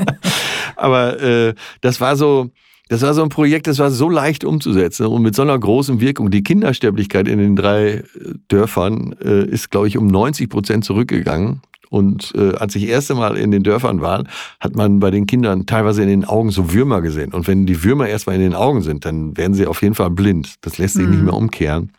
Aber 0.76 1.20
äh, 1.22 1.54
das 1.80 2.00
war 2.00 2.16
so, 2.16 2.50
das 2.92 3.00
war 3.00 3.14
so 3.14 3.22
ein 3.22 3.30
Projekt, 3.30 3.68
das 3.68 3.78
war 3.78 3.90
so 3.90 4.10
leicht 4.10 4.44
umzusetzen 4.44 5.06
und 5.06 5.22
mit 5.22 5.34
so 5.34 5.40
einer 5.40 5.58
großen 5.58 6.00
Wirkung. 6.00 6.30
Die 6.30 6.42
Kindersterblichkeit 6.42 7.26
in 7.26 7.38
den 7.38 7.56
drei 7.56 7.88
äh, 7.88 8.04
Dörfern 8.48 9.14
äh, 9.24 9.46
ist, 9.46 9.70
glaube 9.70 9.88
ich, 9.88 9.96
um 9.96 10.08
90 10.08 10.50
Prozent 10.50 10.84
zurückgegangen. 10.84 11.62
Und 11.88 12.34
äh, 12.36 12.54
als 12.56 12.74
ich 12.74 12.82
das 12.82 12.90
erste 12.90 13.14
Mal 13.14 13.38
in 13.38 13.50
den 13.50 13.62
Dörfern 13.62 14.02
war, 14.02 14.24
hat 14.60 14.76
man 14.76 15.00
bei 15.00 15.10
den 15.10 15.24
Kindern 15.24 15.64
teilweise 15.64 16.02
in 16.02 16.08
den 16.08 16.26
Augen 16.26 16.50
so 16.50 16.74
Würmer 16.74 17.00
gesehen. 17.00 17.32
Und 17.32 17.48
wenn 17.48 17.64
die 17.64 17.82
Würmer 17.82 18.08
erstmal 18.08 18.36
in 18.36 18.42
den 18.42 18.54
Augen 18.54 18.82
sind, 18.82 19.06
dann 19.06 19.38
werden 19.38 19.54
sie 19.54 19.66
auf 19.66 19.80
jeden 19.80 19.94
Fall 19.94 20.10
blind. 20.10 20.56
Das 20.60 20.76
lässt 20.76 20.94
sich 20.94 21.06
mhm. 21.06 21.12
nicht 21.12 21.22
mehr 21.22 21.34
umkehren. 21.34 21.92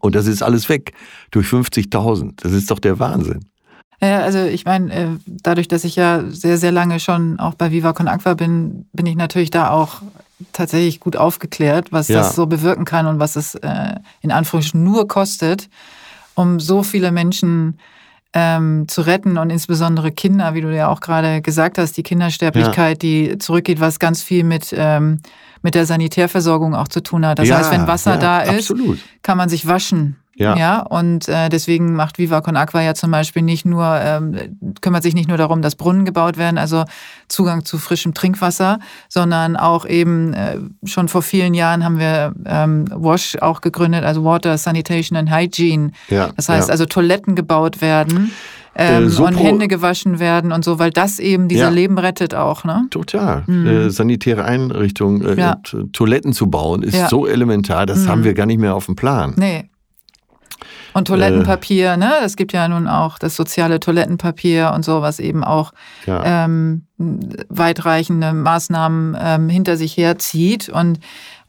Und 0.00 0.16
das 0.16 0.26
ist 0.26 0.42
alles 0.42 0.68
weg 0.68 0.94
durch 1.30 1.46
50.000. 1.46 2.32
Das 2.42 2.52
ist 2.52 2.72
doch 2.72 2.80
der 2.80 2.98
Wahnsinn. 2.98 3.44
Ja, 4.00 4.20
also 4.20 4.44
ich 4.44 4.64
meine, 4.64 4.94
äh, 4.94 5.06
dadurch, 5.26 5.66
dass 5.66 5.84
ich 5.84 5.96
ja 5.96 6.22
sehr, 6.28 6.56
sehr 6.56 6.70
lange 6.70 7.00
schon 7.00 7.40
auch 7.40 7.54
bei 7.54 7.72
Viva 7.72 7.92
Con 7.92 8.06
Aqua 8.06 8.34
bin, 8.34 8.86
bin 8.92 9.06
ich 9.06 9.16
natürlich 9.16 9.50
da 9.50 9.70
auch 9.70 10.02
tatsächlich 10.52 11.00
gut 11.00 11.16
aufgeklärt, 11.16 11.90
was 11.90 12.06
ja. 12.08 12.18
das 12.18 12.36
so 12.36 12.46
bewirken 12.46 12.84
kann 12.84 13.06
und 13.06 13.18
was 13.18 13.34
es 13.34 13.56
äh, 13.56 13.94
in 14.20 14.30
Anführungsstrichen 14.30 14.84
nur 14.84 15.08
kostet, 15.08 15.68
um 16.34 16.60
so 16.60 16.84
viele 16.84 17.10
Menschen 17.10 17.78
ähm, 18.34 18.86
zu 18.86 19.02
retten 19.02 19.36
und 19.36 19.50
insbesondere 19.50 20.12
Kinder, 20.12 20.54
wie 20.54 20.60
du 20.60 20.74
ja 20.74 20.88
auch 20.88 21.00
gerade 21.00 21.42
gesagt 21.42 21.76
hast, 21.76 21.96
die 21.96 22.04
Kindersterblichkeit, 22.04 23.02
ja. 23.02 23.08
die 23.08 23.38
zurückgeht, 23.38 23.80
was 23.80 23.98
ganz 23.98 24.22
viel 24.22 24.44
mit, 24.44 24.72
ähm, 24.76 25.20
mit 25.62 25.74
der 25.74 25.86
Sanitärversorgung 25.86 26.76
auch 26.76 26.88
zu 26.88 27.02
tun 27.02 27.26
hat. 27.26 27.40
Das 27.40 27.48
ja, 27.48 27.58
heißt, 27.58 27.72
wenn 27.72 27.88
Wasser 27.88 28.16
da 28.16 28.42
ist, 28.42 28.70
absolut. 28.70 29.00
kann 29.22 29.38
man 29.38 29.48
sich 29.48 29.66
waschen 29.66 30.16
ja. 30.38 30.56
ja 30.56 30.80
und 30.80 31.28
äh, 31.28 31.48
deswegen 31.48 31.94
macht 31.94 32.18
Viva 32.18 32.40
Con 32.40 32.56
Aqua 32.56 32.80
ja 32.80 32.94
zum 32.94 33.10
Beispiel 33.10 33.42
nicht 33.42 33.64
nur, 33.64 33.84
ähm, 34.00 34.36
kümmert 34.80 35.02
sich 35.02 35.14
nicht 35.14 35.28
nur 35.28 35.36
darum, 35.36 35.62
dass 35.62 35.76
Brunnen 35.76 36.04
gebaut 36.04 36.38
werden, 36.38 36.58
also 36.58 36.84
Zugang 37.28 37.64
zu 37.64 37.78
frischem 37.78 38.14
Trinkwasser, 38.14 38.78
sondern 39.08 39.56
auch 39.56 39.84
eben 39.84 40.32
äh, 40.32 40.58
schon 40.84 41.08
vor 41.08 41.22
vielen 41.22 41.54
Jahren 41.54 41.84
haben 41.84 41.98
wir 41.98 42.32
ähm, 42.46 42.86
WASH 42.90 43.36
auch 43.40 43.60
gegründet, 43.60 44.04
also 44.04 44.24
Water, 44.24 44.56
Sanitation 44.56 45.16
and 45.18 45.30
Hygiene. 45.30 45.90
Ja, 46.08 46.30
das 46.36 46.48
heißt 46.48 46.68
ja. 46.68 46.72
also 46.72 46.86
Toiletten 46.86 47.34
gebaut 47.34 47.80
werden. 47.80 48.32
Ähm, 48.78 49.06
äh, 49.06 49.08
so 49.08 49.26
und 49.26 49.34
Hände 49.34 49.66
gewaschen 49.66 50.20
werden 50.20 50.52
und 50.52 50.64
so, 50.64 50.78
weil 50.78 50.90
das 50.90 51.18
eben 51.18 51.48
dieser 51.48 51.64
ja. 51.64 51.68
Leben 51.70 51.98
rettet 51.98 52.34
auch. 52.34 52.64
Ne? 52.64 52.86
Total. 52.90 53.42
Mhm. 53.46 53.66
Äh, 53.66 53.90
sanitäre 53.90 54.44
Einrichtungen, 54.44 55.26
äh, 55.26 55.34
ja. 55.34 55.60
Toiletten 55.92 56.32
zu 56.32 56.48
bauen, 56.48 56.84
ist 56.84 56.94
ja. 56.94 57.08
so 57.08 57.26
elementar, 57.26 57.86
das 57.86 58.04
mhm. 58.04 58.08
haben 58.08 58.24
wir 58.24 58.34
gar 58.34 58.46
nicht 58.46 58.60
mehr 58.60 58.76
auf 58.76 58.86
dem 58.86 58.94
Plan. 58.94 59.34
Nee. 59.36 59.68
Und 60.98 61.06
Toilettenpapier, 61.06 61.92
äh, 61.92 61.96
ne? 61.96 62.14
Es 62.24 62.36
gibt 62.36 62.52
ja 62.52 62.66
nun 62.66 62.88
auch 62.88 63.18
das 63.18 63.36
soziale 63.36 63.78
Toilettenpapier 63.78 64.72
und 64.74 64.84
so, 64.84 65.00
was 65.00 65.20
eben 65.20 65.44
auch 65.44 65.72
ja. 66.06 66.44
ähm, 66.44 66.87
weitreichende 66.98 68.32
Maßnahmen 68.32 69.16
ähm, 69.20 69.48
hinter 69.48 69.76
sich 69.76 69.96
herzieht. 69.96 70.68
Und 70.68 70.98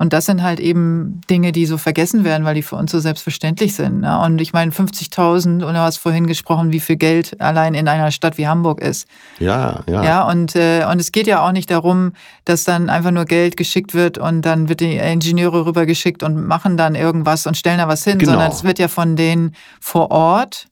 und 0.02 0.14
das 0.14 0.26
sind 0.26 0.42
halt 0.42 0.62
eben 0.62 1.20
Dinge, 1.30 1.52
die 1.52 1.66
so 1.66 1.78
vergessen 1.78 2.24
werden, 2.24 2.46
weil 2.46 2.56
die 2.56 2.64
für 2.64 2.78
uns 2.78 2.90
so 2.90 3.00
selbstverständlich 3.00 3.76
sind. 3.76 4.00
Ne? 4.00 4.22
Und 4.22 4.40
ich 4.40 4.54
meine, 4.54 4.72
50.000, 4.72 5.62
und 5.62 5.74
du 5.74 5.78
hast 5.78 5.98
vorhin 5.98 6.26
gesprochen, 6.26 6.72
wie 6.72 6.80
viel 6.80 6.96
Geld 6.96 7.40
allein 7.42 7.74
in 7.74 7.86
einer 7.90 8.10
Stadt 8.12 8.38
wie 8.38 8.48
Hamburg 8.48 8.80
ist. 8.80 9.10
Ja, 9.40 9.82
ja. 9.88 10.02
Ja, 10.02 10.24
und, 10.24 10.56
äh, 10.56 10.86
und 10.90 11.02
es 11.02 11.12
geht 11.12 11.28
ja 11.28 11.46
auch 11.46 11.52
nicht 11.52 11.70
darum, 11.70 12.14
dass 12.46 12.64
dann 12.64 12.90
einfach 12.90 13.12
nur 13.12 13.26
Geld 13.26 13.58
geschickt 13.58 13.94
wird 13.94 14.18
und 14.18 14.44
dann 14.44 14.70
wird 14.70 14.80
die 14.80 14.96
Ingenieure 14.96 15.66
rübergeschickt 15.66 16.24
und 16.24 16.48
machen 16.48 16.78
dann 16.78 16.96
irgendwas 16.96 17.46
und 17.46 17.58
stellen 17.58 17.80
da 17.80 17.90
was 17.90 18.06
hin, 18.06 18.20
genau. 18.20 18.32
sondern 18.32 18.52
es 18.54 18.64
wird 18.64 18.80
ja 18.80 18.88
von 18.88 19.18
denen 19.18 19.54
vor 19.82 20.12
Ort, 20.12 20.68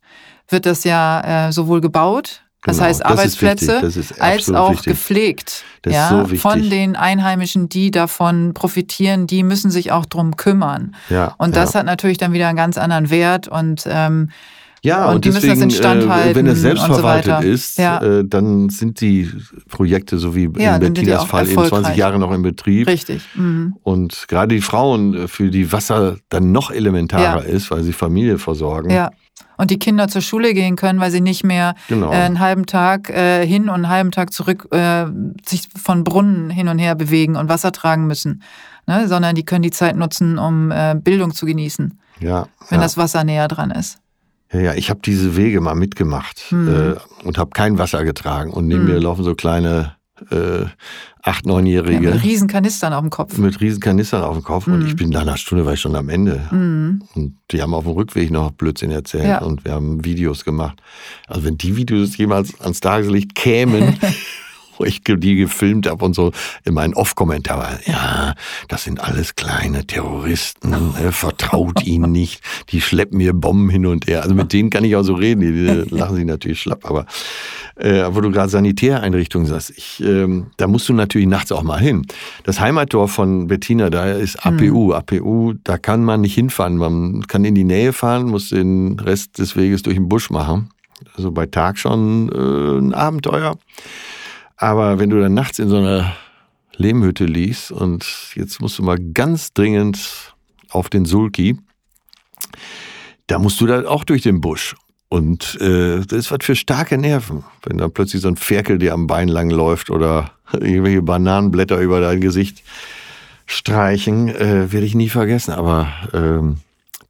wird 0.47 0.65
das 0.65 0.85
ja 0.85 1.47
äh, 1.47 1.51
sowohl 1.51 1.81
gebaut, 1.81 2.43
Das 2.67 2.77
Genau, 2.77 2.87
heißt 2.89 2.99
das 3.01 3.05
Arbeitsplätze 3.11 3.81
wichtig, 3.81 4.21
als 4.21 4.51
auch 4.51 4.71
wichtig. 4.71 4.93
gepflegt. 4.93 5.63
Ja, 5.85 6.25
so. 6.29 6.35
Von 6.35 6.69
den 6.69 6.95
Einheimischen, 6.95 7.69
die 7.69 7.89
davon 7.91 8.53
profitieren, 8.53 9.25
die 9.25 9.41
müssen 9.43 9.71
sich 9.71 9.91
auch 9.91 10.05
drum 10.05 10.35
kümmern. 10.37 10.95
Ja, 11.09 11.33
Und 11.37 11.55
ja. 11.55 11.61
das 11.63 11.73
hat 11.75 11.85
natürlich 11.85 12.17
dann 12.17 12.33
wieder 12.33 12.47
einen 12.47 12.57
ganz 12.57 12.77
anderen 12.77 13.09
Wert 13.09 13.47
und 13.47 13.83
ähm, 13.89 14.29
Ja, 14.83 15.07
Und 15.09 15.15
und, 15.15 15.25
die 15.25 15.29
müssen 15.29 15.47
das 15.49 15.57
deswegen, 15.59 15.61
instand 15.71 16.03
äh, 16.03 16.07
halten 16.09 16.35
wenn 16.35 16.45
es 16.47 16.55
und 16.57 16.61
selbstverwaltet 16.61 17.25
so 17.25 17.31
weiter. 17.31 17.43
ist, 17.45 17.77
Ja. 17.79 18.01
äh, 18.01 18.23
dann 18.25 18.69
sind 18.69 19.01
die 19.01 19.29
Projekte, 19.69 20.17
so 20.19 20.35
wie 20.35 20.49
Ja, 20.57 20.75
in 20.75 20.81
Bettinas 20.81 21.23
Fall, 21.25 21.45
eben 21.45 21.53
20 21.55 21.71
erfolgreich. 21.71 21.97
Jahre 21.97 22.19
noch 22.19 22.31
in 22.31 22.41
Betrieb. 22.43 22.87
richtig. 22.87 23.21
Mhm. 23.35 23.75
Und 23.83 24.25
gerade 24.27 24.53
die 24.55 24.61
Frauen, 24.61 25.13
äh, 25.15 25.27
für 25.27 25.49
die 25.49 25.71
Wasser 25.71 26.17
dann 26.29 26.51
noch 26.51 26.69
elementarer 26.71 27.43
ist, 27.45 27.71
weil 27.71 27.83
sie 27.83 27.91
Familie 27.93 28.37
versorgen. 28.37 28.89
Ja. 28.91 29.09
Und 29.57 29.71
die 29.71 29.79
Kinder 29.79 30.07
zur 30.07 30.21
Schule 30.21 30.53
gehen 30.53 30.75
können, 30.75 30.99
weil 30.99 31.11
sie 31.11 31.21
nicht 31.21 31.43
mehr 31.43 31.73
Genau. 31.87 32.11
äh, 32.11 32.15
einen 32.15 32.39
halben 32.39 32.65
Tag 32.65 33.09
äh, 33.09 33.45
hin 33.45 33.63
und 33.63 33.75
einen 33.75 33.89
halben 33.89 34.11
Tag 34.11 34.31
zurück 34.31 34.67
äh, 34.71 35.05
sich 35.45 35.67
von 35.75 36.03
Brunnen 36.03 36.49
hin 36.49 36.67
und 36.67 36.79
her 36.79 36.95
bewegen 36.95 37.35
und 37.35 37.49
Wasser 37.49 37.71
tragen 37.71 38.07
müssen. 38.07 38.43
Ne? 38.85 39.07
Sondern 39.07 39.35
die 39.35 39.43
können 39.45 39.63
die 39.63 39.71
Zeit 39.71 39.95
nutzen, 39.95 40.37
um 40.37 40.71
äh, 40.71 40.95
Bildung 40.95 41.33
zu 41.33 41.45
genießen, 41.45 41.99
ja, 42.19 42.47
wenn 42.69 42.79
ja. 42.79 42.83
das 42.83 42.97
Wasser 42.97 43.23
näher 43.23 43.47
dran 43.47 43.71
ist. 43.71 43.97
ja, 44.53 44.59
ja, 44.61 44.73
ich 44.75 44.89
habe 44.89 45.01
diese 45.03 45.35
Wege 45.35 45.59
mal 45.59 45.75
mitgemacht 45.75 46.45
Mhm. 46.51 46.95
äh, 46.95 47.25
und 47.25 47.37
habe 47.37 47.49
kein 47.49 47.77
Wasser 47.77 48.03
getragen. 48.05 48.51
Und 48.51 48.67
neben 48.67 48.85
Mhm. 48.85 48.91
mir 48.91 48.99
laufen 48.99 49.23
so 49.25 49.35
kleine 49.35 49.96
äh, 50.31 50.65
acht, 51.21 51.45
Ja, 51.45 51.51
neunjährige 51.51 52.11
mit 52.11 52.23
riesen 52.23 52.47
Kanistern 52.47 52.93
auf 52.93 53.01
dem 53.01 53.09
Kopf. 53.09 53.37
mit 53.37 53.59
riesen 53.61 53.79
Kanistern 53.79 54.23
auf 54.23 54.35
dem 54.37 54.43
Kopf. 54.43 54.67
Und 54.67 54.79
Mhm. 54.79 54.87
ich 54.87 54.95
bin 54.95 55.09
nach 55.09 55.21
einer 55.21 55.37
Stunde 55.37 55.65
war 55.65 55.73
ich 55.73 55.81
schon 55.81 55.95
am 55.95 56.09
Ende. 56.09 56.41
Mhm. 56.51 57.03
Und 57.15 57.35
die 57.51 57.61
haben 57.61 57.73
auf 57.73 57.83
dem 57.83 57.93
Rückweg 57.93 58.31
noch 58.31 58.51
Blödsinn 58.51 58.91
erzählt 58.91 59.25
Ja. 59.25 59.39
und 59.41 59.65
wir 59.65 59.73
haben 59.73 60.03
Videos 60.05 60.43
gemacht. 60.45 60.81
Also 61.27 61.43
wenn 61.43 61.57
die 61.57 61.75
Videos 61.77 62.17
jemals 62.17 62.59
ans 62.61 62.79
Tageslicht 62.79 63.35
kämen, 63.35 63.95
wo 64.77 64.85
ich 64.85 65.01
die 65.03 65.35
gefilmt 65.35 65.87
habe 65.87 66.03
und 66.03 66.13
so 66.13 66.31
in 66.63 66.73
meinen 66.73 66.93
Off-Kommentar 66.93 67.57
war, 67.57 67.79
ja, 67.85 68.35
das 68.67 68.83
sind 68.83 68.99
alles 68.99 69.35
kleine 69.35 69.85
Terroristen, 69.85 70.73
äh, 70.73 71.11
vertraut 71.11 71.85
ihnen 71.85 72.11
nicht, 72.17 72.41
die 72.69 72.81
schleppen 72.81 73.17
mir 73.17 73.33
Bomben 73.33 73.69
hin 73.69 73.85
und 73.85 74.07
her. 74.07 74.23
Also 74.23 74.35
mit 74.35 74.53
denen 74.53 74.69
kann 74.69 74.83
ich 74.83 74.95
auch 74.95 75.03
so 75.03 75.13
reden, 75.13 75.41
die, 75.41 75.51
die 75.51 75.95
lachen 75.95 76.15
sich 76.15 76.25
natürlich 76.25 76.59
schlapp, 76.59 76.85
aber 76.85 77.05
äh, 77.75 78.05
wo 78.11 78.21
du 78.21 78.31
gerade 78.31 78.49
Sanitäreinrichtungen 78.49 79.47
sagst, 79.47 79.73
ich, 79.75 80.01
ähm, 80.03 80.47
da 80.57 80.67
musst 80.67 80.89
du 80.89 80.93
natürlich 80.93 81.27
nachts 81.27 81.51
auch 81.51 81.63
mal 81.63 81.79
hin. 81.79 82.05
Das 82.43 82.59
Heimatdorf 82.59 83.11
von 83.11 83.47
Bettina, 83.47 83.89
da 83.89 84.11
ist 84.11 84.45
APU. 84.45 84.93
APU, 84.93 85.53
da 85.63 85.77
kann 85.77 86.03
man 86.03 86.21
nicht 86.21 86.33
hinfahren. 86.33 86.77
Man 86.77 87.27
kann 87.27 87.45
in 87.45 87.55
die 87.55 87.63
Nähe 87.63 87.93
fahren, 87.93 88.27
muss 88.27 88.49
den 88.49 88.99
Rest 88.99 89.37
des 89.39 89.55
Weges 89.55 89.83
durch 89.83 89.95
den 89.95 90.09
Busch 90.09 90.29
machen. 90.29 90.69
Also 91.15 91.31
bei 91.31 91.45
Tag 91.45 91.77
schon 91.77 92.29
äh, 92.29 92.79
ein 92.79 92.93
Abenteuer. 92.93 93.57
Aber 94.57 94.99
wenn 94.99 95.09
du 95.09 95.19
dann 95.19 95.33
nachts 95.33 95.59
in 95.59 95.69
so 95.69 95.77
einer 95.77 96.15
Lehmhütte 96.75 97.25
liegst 97.25 97.71
und 97.71 98.05
jetzt 98.35 98.59
musst 98.59 98.79
du 98.79 98.83
mal 98.83 98.97
ganz 98.99 99.53
dringend 99.53 100.33
auf 100.69 100.89
den 100.89 101.05
Sulki, 101.05 101.57
da 103.27 103.39
musst 103.39 103.61
du 103.61 103.67
dann 103.67 103.85
auch 103.85 104.03
durch 104.03 104.23
den 104.23 104.41
Busch. 104.41 104.75
Und 105.09 105.59
äh, 105.61 106.01
das 106.05 106.19
ist 106.19 106.31
was 106.31 106.39
für 106.43 106.55
starke 106.55 106.97
Nerven, 106.97 107.45
wenn 107.63 107.77
dann 107.77 107.91
plötzlich 107.91 108.21
so 108.21 108.27
ein 108.27 108.35
Ferkel 108.35 108.77
dir 108.77 108.93
am 108.93 109.07
Bein 109.07 109.29
lang 109.29 109.49
läuft 109.49 109.89
oder 109.89 110.31
irgendwelche 110.53 111.01
Bananenblätter 111.01 111.79
über 111.79 112.01
dein 112.01 112.19
Gesicht 112.19 112.63
streichen, 113.45 114.27
äh, 114.27 114.71
werde 114.71 114.85
ich 114.85 114.95
nie 114.95 115.09
vergessen. 115.09 115.53
Aber 115.53 115.91
ähm, 116.13 116.57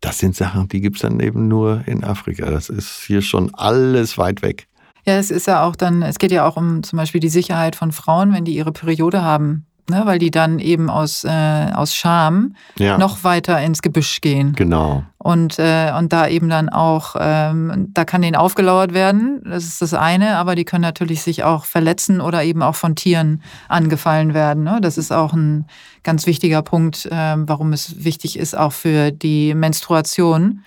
das 0.01 0.19
sind 0.19 0.35
Sachen, 0.35 0.67
die 0.67 0.81
gibt's 0.81 1.01
dann 1.01 1.19
eben 1.19 1.47
nur 1.47 1.83
in 1.87 2.03
Afrika. 2.03 2.51
Das 2.51 2.69
ist 2.69 3.03
hier 3.05 3.21
schon 3.21 3.53
alles 3.55 4.17
weit 4.17 4.43
weg. 4.43 4.67
Ja, 5.07 5.15
es 5.15 5.31
ist 5.31 5.47
ja 5.47 5.63
auch 5.63 5.77
dann, 5.77 6.01
es 6.01 6.19
geht 6.19 6.33
ja 6.33 6.45
auch 6.45 6.57
um 6.57 6.83
zum 6.83 6.97
Beispiel 6.97 7.21
die 7.21 7.29
Sicherheit 7.29 7.77
von 7.77 7.93
Frauen, 7.93 8.33
wenn 8.33 8.43
die 8.43 8.55
ihre 8.55 8.73
Periode 8.73 9.21
haben, 9.21 9.65
ne? 9.89 10.01
weil 10.03 10.19
die 10.19 10.31
dann 10.31 10.59
eben 10.59 10.89
aus, 10.89 11.23
äh, 11.23 11.71
aus 11.73 11.95
Scham 11.95 12.55
Ja, 12.77 12.97
noch 12.97 13.23
weiter 13.23 13.61
ins 13.61 13.81
Gebüsch 13.81 14.19
gehen. 14.19 14.51
genau. 14.53 15.03
Und, 15.17 15.59
äh, 15.59 15.93
und 15.97 16.11
da 16.11 16.27
eben 16.27 16.49
dann 16.49 16.67
auch, 16.67 17.15
ähm, 17.19 17.87
da 17.93 18.03
kann 18.03 18.21
denen 18.21 18.35
aufgelauert 18.35 18.93
werden, 18.93 19.41
das 19.45 19.63
ist 19.63 19.81
das 19.81 19.93
eine, 19.93 20.37
aber 20.37 20.55
die 20.55 20.65
können 20.65 20.81
natürlich 20.81 21.21
sich 21.21 21.43
auch 21.45 21.63
verletzen 21.63 22.19
oder 22.19 22.43
eben 22.43 22.61
auch 22.61 22.75
von 22.75 22.95
Tieren 22.95 23.41
angefallen 23.69 24.33
werden. 24.33 24.63
Ne? 24.65 24.79
Das 24.81 24.97
ist 24.97 25.13
auch 25.13 25.31
ein 25.31 25.67
ganz 26.03 26.27
wichtiger 26.27 26.61
Punkt, 26.63 27.07
ähm, 27.11 27.47
warum 27.47 27.71
es 27.71 28.03
wichtig 28.03 28.37
ist, 28.37 28.57
auch 28.57 28.73
für 28.73 29.11
die 29.11 29.53
Menstruation 29.53 30.63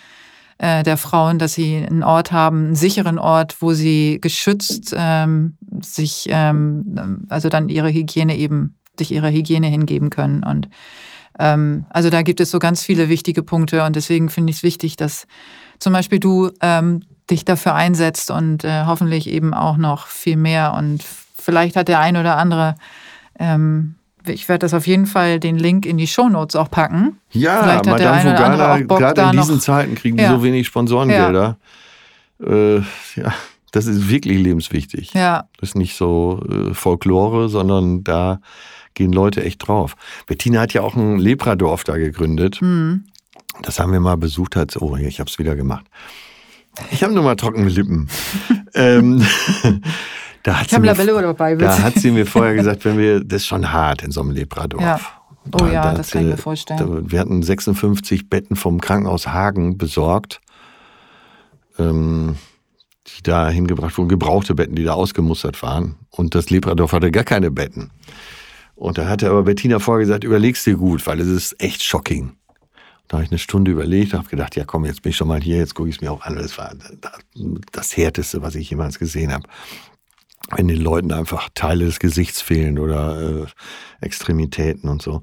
äh, 0.60 0.82
der 0.82 0.98
Frauen, 0.98 1.38
dass 1.38 1.54
sie 1.54 1.76
einen 1.76 2.02
Ort 2.02 2.32
haben, 2.32 2.66
einen 2.66 2.74
sicheren 2.76 3.18
Ort, 3.18 3.56
wo 3.60 3.72
sie 3.72 4.18
geschützt 4.20 4.94
ähm, 4.94 5.56
sich, 5.80 6.26
ähm, 6.28 7.24
also 7.30 7.48
dann 7.48 7.70
ihre 7.70 7.90
Hygiene 7.90 8.36
eben, 8.36 8.76
sich 8.98 9.10
ihrer 9.10 9.30
Hygiene 9.30 9.68
hingeben 9.68 10.10
können. 10.10 10.44
Und 10.44 10.68
ähm, 11.38 11.86
also 11.88 12.10
da 12.10 12.20
gibt 12.20 12.40
es 12.40 12.50
so 12.50 12.58
ganz 12.58 12.82
viele 12.82 13.08
wichtige 13.08 13.42
Punkte 13.42 13.84
und 13.84 13.96
deswegen 13.96 14.28
finde 14.28 14.50
ich 14.50 14.58
es 14.58 14.62
wichtig, 14.62 14.96
dass 14.96 15.26
zum 15.78 15.94
Beispiel 15.94 16.20
du 16.20 16.50
ähm, 16.60 17.00
dich 17.30 17.46
dafür 17.46 17.74
einsetzt 17.74 18.30
und 18.30 18.62
äh, 18.62 18.84
hoffentlich 18.84 19.30
eben 19.30 19.54
auch 19.54 19.78
noch 19.78 20.08
viel 20.08 20.36
mehr 20.36 20.74
und 20.74 21.02
vielleicht 21.02 21.74
hat 21.74 21.88
der 21.88 22.00
ein 22.00 22.18
oder 22.18 22.36
andere, 22.36 22.74
ähm, 23.38 23.94
ich 24.26 24.48
werde 24.48 24.60
das 24.60 24.74
auf 24.74 24.86
jeden 24.86 25.06
Fall 25.06 25.40
den 25.40 25.58
Link 25.58 25.86
in 25.86 25.96
die 25.98 26.06
Shownotes 26.06 26.56
auch 26.56 26.70
packen. 26.70 27.18
Ja, 27.30 27.62
Vielleicht 27.62 27.86
hat 27.86 27.86
Madame 27.86 28.84
Bock, 28.84 28.98
gerade 28.98 29.22
in 29.22 29.32
diesen 29.32 29.56
noch- 29.56 29.62
Zeiten 29.62 29.94
kriegen 29.94 30.16
die 30.16 30.22
Ja. 30.24 30.30
so 30.34 30.42
wenig 30.42 30.66
Sponsorengelder. 30.66 31.58
Äh, 32.44 32.76
ja, 32.78 33.34
das 33.72 33.86
ist 33.86 34.08
wirklich 34.08 34.38
lebenswichtig. 34.38 35.12
Ja, 35.14 35.44
Das 35.60 35.70
ist 35.70 35.74
nicht 35.76 35.96
so 35.96 36.42
äh, 36.50 36.74
Folklore, 36.74 37.48
sondern 37.48 38.02
da 38.04 38.40
gehen 38.94 39.12
Leute 39.12 39.44
echt 39.44 39.66
drauf. 39.68 39.94
Bettina 40.26 40.60
hat 40.60 40.72
ja 40.72 40.82
auch 40.82 40.96
ein 40.96 41.18
Lepradorf 41.18 41.84
da 41.84 41.96
gegründet. 41.96 42.56
hm. 42.60 43.04
Das 43.62 43.78
haben 43.80 43.92
wir 43.92 44.00
mal 44.00 44.16
besucht. 44.16 44.54
Hat, 44.56 44.76
oh, 44.80 44.96
ich 44.96 45.18
habe 45.20 45.28
es 45.28 45.38
wieder 45.38 45.56
gemacht. 45.56 45.84
Ich 46.92 47.02
habe 47.02 47.12
nur 47.12 47.24
mal 47.24 47.34
trockene 47.36 47.68
Lippen. 47.68 48.08
ähm, 48.74 49.22
da 50.42 50.56
hat 50.56 50.64
ich 50.64 50.70
sie 50.70 50.76
habe 50.76 50.86
mir- 50.86 50.92
Labello 50.92 51.20
dabei. 51.20 51.54
da 51.54 51.70
bitte. 51.70 51.82
hat 51.82 51.94
sie 51.94 52.10
mir 52.10 52.26
vorher 52.26 52.54
gesagt, 52.60 52.84
wenn 52.84 52.98
wir, 52.98 53.22
das 53.24 53.42
ist 53.42 53.46
schon 53.46 53.72
hart 53.72 54.02
in 54.02 54.10
so 54.10 54.20
einem 54.20 54.30
Lepradorf. 54.30 54.82
Ja. 54.82 55.00
Oh 55.52 55.56
Da- 55.58 55.72
ja, 55.72 55.82
da 55.82 55.94
das 55.94 56.06
hat 56.08 56.12
kann 56.12 56.22
ich 56.22 56.26
sie- 56.26 56.30
mir 56.32 56.36
vorstellen. 56.38 56.78
Da, 57.04 57.10
wir 57.10 57.18
hatten 57.20 57.42
56 57.42 58.28
Betten 58.28 58.56
vom 58.56 58.80
Krankenhaus 58.80 59.26
Hagen 59.28 59.78
besorgt, 59.78 60.40
ähm, 61.78 62.36
die 63.06 63.22
da 63.22 63.48
hingebracht 63.48 63.96
wurden, 63.96 64.08
gebrauchte 64.08 64.54
Betten, 64.54 64.74
die 64.76 64.84
da 64.84 64.92
ausgemustert 64.92 65.62
waren. 65.62 65.96
Und 66.10 66.34
das 66.34 66.50
Lepradorf 66.50 66.92
hatte 66.92 67.10
gar 67.10 67.24
keine 67.24 67.50
Betten. 67.50 67.90
Und 68.74 68.98
da 68.98 69.08
hatte 69.08 69.28
aber 69.30 69.42
Bettina 69.42 69.78
vorher 69.78 70.04
gesagt, 70.04 70.24
überlegst 70.24 70.64
dir 70.66 70.76
gut, 70.76 71.06
weil 71.06 71.20
es 71.20 71.28
ist 71.28 71.60
echt 71.62 71.82
shocking. 71.82 72.32
Da 73.08 73.16
habe 73.16 73.24
ich 73.24 73.30
eine 73.30 73.38
Stunde 73.38 73.72
überlegt, 73.72 74.14
habe 74.14 74.28
gedacht, 74.28 74.54
ja 74.56 74.64
komm, 74.64 74.84
jetzt 74.84 75.02
bin 75.02 75.10
ich 75.10 75.16
schon 75.16 75.26
mal 75.28 75.40
hier, 75.40 75.56
jetzt 75.56 75.74
gucke 75.74 75.88
ich 75.88 75.96
es 75.96 76.00
mir 76.00 76.12
auch 76.12 76.22
an. 76.22 76.36
Das 76.36 76.56
war 76.58 76.72
das 77.72 77.96
Härteste, 77.96 78.40
was 78.42 78.54
ich 78.54 78.70
jemals 78.70 78.98
gesehen 78.98 79.32
habe. 79.32 79.42
Wenn 80.56 80.68
den 80.68 80.80
Leuten 80.80 81.12
einfach 81.12 81.48
Teile 81.54 81.84
des 81.84 81.98
Gesichts 82.00 82.40
fehlen 82.40 82.78
oder 82.78 83.44
äh, 83.44 83.46
Extremitäten 84.00 84.88
und 84.88 85.02
so. 85.02 85.22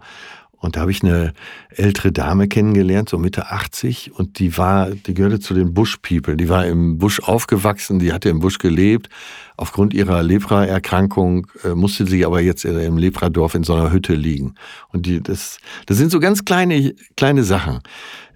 Und 0.59 0.75
da 0.75 0.81
habe 0.81 0.91
ich 0.91 1.03
eine 1.03 1.33
ältere 1.69 2.11
Dame 2.11 2.47
kennengelernt, 2.47 3.09
so 3.09 3.19
Mitte 3.19 3.51
80, 3.51 4.13
und 4.13 4.39
die 4.39 4.57
war, 4.57 4.89
die 4.89 5.13
gehörte 5.13 5.39
zu 5.39 5.53
den 5.53 5.73
Bush 5.73 5.97
People. 5.97 6.35
Die 6.35 6.49
war 6.49 6.65
im 6.65 6.97
Busch 6.97 7.19
aufgewachsen, 7.19 7.99
die 7.99 8.11
hatte 8.11 8.29
im 8.29 8.39
Busch 8.39 8.57
gelebt. 8.57 9.09
Aufgrund 9.55 9.93
ihrer 9.93 10.23
Lepra-Erkrankung 10.23 11.47
äh, 11.63 11.75
musste 11.75 12.07
sie 12.07 12.25
aber 12.25 12.41
jetzt 12.41 12.65
im 12.65 12.97
Lepradorf 12.97 13.53
in 13.53 13.63
so 13.63 13.75
einer 13.75 13.91
Hütte 13.91 14.15
liegen. 14.15 14.55
Und 14.89 15.05
die, 15.05 15.21
das, 15.21 15.59
das 15.85 15.97
sind 15.97 16.11
so 16.11 16.19
ganz 16.19 16.43
kleine, 16.43 16.95
kleine 17.15 17.43
Sachen. 17.43 17.81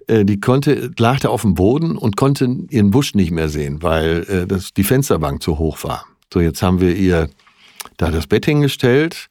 Äh, 0.06 0.24
Die 0.24 0.38
konnte, 0.38 0.92
lag 0.98 1.18
da 1.18 1.28
auf 1.28 1.42
dem 1.42 1.54
Boden 1.54 1.96
und 1.96 2.16
konnte 2.16 2.44
ihren 2.70 2.90
Busch 2.90 3.14
nicht 3.14 3.32
mehr 3.32 3.48
sehen, 3.48 3.82
weil 3.82 4.24
äh, 4.28 4.46
das, 4.46 4.72
die 4.72 4.84
Fensterbank 4.84 5.42
zu 5.42 5.58
hoch 5.58 5.82
war. 5.82 6.06
So, 6.32 6.40
jetzt 6.40 6.62
haben 6.62 6.80
wir 6.80 6.96
ihr 6.96 7.28
da 7.98 8.10
das 8.10 8.26
Bett 8.26 8.46
hingestellt 8.46 9.28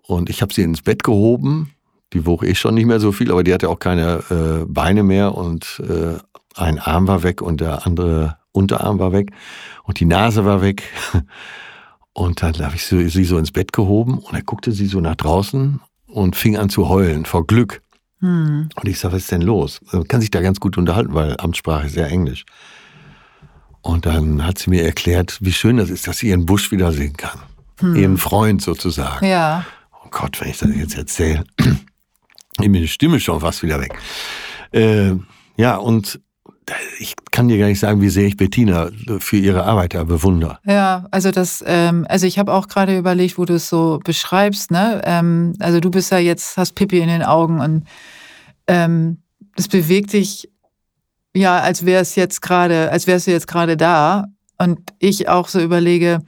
und 0.00 0.30
ich 0.30 0.40
habe 0.40 0.54
sie 0.54 0.62
ins 0.62 0.80
Bett 0.80 1.04
gehoben. 1.04 1.74
Die 2.14 2.24
wog 2.24 2.42
eh 2.42 2.54
schon 2.54 2.74
nicht 2.74 2.86
mehr 2.86 3.00
so 3.00 3.12
viel, 3.12 3.30
aber 3.30 3.44
die 3.44 3.52
hatte 3.52 3.68
auch 3.68 3.78
keine 3.78 4.22
äh, 4.30 4.64
Beine 4.66 5.02
mehr 5.02 5.34
und 5.34 5.82
äh, 5.86 6.16
ein 6.54 6.78
Arm 6.78 7.06
war 7.06 7.22
weg 7.22 7.42
und 7.42 7.60
der 7.60 7.84
andere 7.84 8.38
Unterarm 8.52 8.98
war 8.98 9.12
weg 9.12 9.30
und 9.84 10.00
die 10.00 10.06
Nase 10.06 10.46
war 10.46 10.62
weg. 10.62 10.82
Und 12.14 12.42
dann 12.42 12.58
habe 12.58 12.74
ich 12.74 12.84
sie, 12.84 13.24
so 13.24 13.38
ins 13.38 13.52
Bett 13.52 13.72
gehoben 13.72 14.18
und 14.18 14.32
dann 14.32 14.44
guckte 14.44 14.72
sie 14.72 14.86
so 14.86 15.00
nach 15.00 15.14
draußen 15.14 15.78
und 16.08 16.34
fing 16.34 16.56
an 16.56 16.68
zu 16.68 16.88
heulen 16.88 17.26
vor 17.26 17.46
Glück. 17.46 17.80
Hm. 18.18 18.70
Und 18.74 18.88
ich 18.88 18.98
sage, 18.98 19.14
was 19.14 19.22
ist 19.22 19.30
denn 19.30 19.42
los? 19.42 19.80
Man 19.92 20.08
kann 20.08 20.20
sich 20.20 20.32
da 20.32 20.40
ganz 20.40 20.58
gut 20.58 20.76
unterhalten, 20.76 21.14
weil 21.14 21.36
Amtssprache 21.38 21.86
ist 21.86 21.94
ja 21.94 22.06
Englisch. 22.06 22.44
Und 23.82 24.06
dann 24.06 24.44
hat 24.44 24.58
sie 24.58 24.70
mir 24.70 24.84
erklärt, 24.84 25.38
wie 25.40 25.52
schön 25.52 25.76
das 25.76 25.90
ist, 25.90 26.06
dass 26.06 26.18
sie 26.18 26.28
ihren 26.28 26.46
Busch 26.46 26.70
wiedersehen 26.70 27.16
kann. 27.16 27.40
Ihren 27.80 28.18
Freund 28.18 28.60
sozusagen. 28.60 29.24
Ja, 29.24 29.64
Oh 30.08 30.10
Gott, 30.10 30.40
wenn 30.40 30.48
ich 30.48 30.58
das 30.58 30.70
jetzt 30.74 30.96
erzähle, 30.96 31.44
ist 31.58 32.68
mir 32.68 32.80
die 32.80 32.88
Stimme 32.88 33.20
schon 33.20 33.40
fast 33.40 33.62
wieder 33.62 33.78
weg. 33.78 33.92
Äh, 34.72 35.12
ja, 35.58 35.76
und 35.76 36.18
ich 36.98 37.14
kann 37.30 37.48
dir 37.48 37.58
gar 37.58 37.66
nicht 37.66 37.80
sagen, 37.80 38.00
wie 38.00 38.08
sehr 38.08 38.26
ich 38.26 38.36
Bettina 38.36 38.90
für 39.18 39.36
ihre 39.36 39.64
Arbeit 39.64 39.94
da 39.94 40.04
bewundere. 40.04 40.58
Ja, 40.64 41.06
also 41.10 41.30
das, 41.30 41.62
ähm, 41.66 42.06
also 42.08 42.26
ich 42.26 42.38
habe 42.38 42.54
auch 42.54 42.68
gerade 42.68 42.96
überlegt, 42.96 43.36
wo 43.36 43.44
du 43.44 43.54
es 43.54 43.68
so 43.68 44.00
beschreibst, 44.02 44.70
ne? 44.70 45.02
Ähm, 45.04 45.54
also 45.60 45.80
du 45.80 45.90
bist 45.90 46.10
ja 46.10 46.18
jetzt, 46.18 46.56
hast 46.56 46.74
Pippi 46.74 47.00
in 47.00 47.08
den 47.08 47.22
Augen 47.22 47.60
und 47.60 47.84
ähm, 48.66 49.22
das 49.56 49.68
bewegt 49.68 50.14
dich 50.14 50.48
ja, 51.38 51.60
als 51.60 51.86
wäre 51.86 52.02
es 52.02 52.14
jetzt 52.14 52.42
gerade, 52.42 52.90
als 52.90 53.06
wärst 53.06 53.26
du 53.26 53.30
jetzt 53.30 53.48
gerade 53.48 53.76
da. 53.76 54.26
Und 54.58 54.80
ich 54.98 55.28
auch 55.28 55.48
so 55.48 55.60
überlege, 55.60 56.20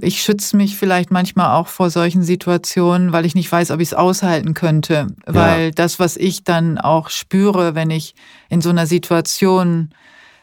ich 0.00 0.22
schütze 0.22 0.56
mich 0.56 0.76
vielleicht 0.76 1.10
manchmal 1.10 1.56
auch 1.56 1.68
vor 1.68 1.90
solchen 1.90 2.22
Situationen, 2.22 3.12
weil 3.12 3.24
ich 3.24 3.34
nicht 3.34 3.50
weiß, 3.50 3.70
ob 3.70 3.80
ich 3.80 3.88
es 3.88 3.94
aushalten 3.94 4.54
könnte. 4.54 5.08
Ja. 5.26 5.34
Weil 5.34 5.70
das, 5.72 5.98
was 5.98 6.16
ich 6.16 6.44
dann 6.44 6.78
auch 6.78 7.10
spüre, 7.10 7.74
wenn 7.74 7.90
ich 7.90 8.14
in 8.48 8.60
so 8.60 8.70
einer 8.70 8.86
Situation 8.86 9.90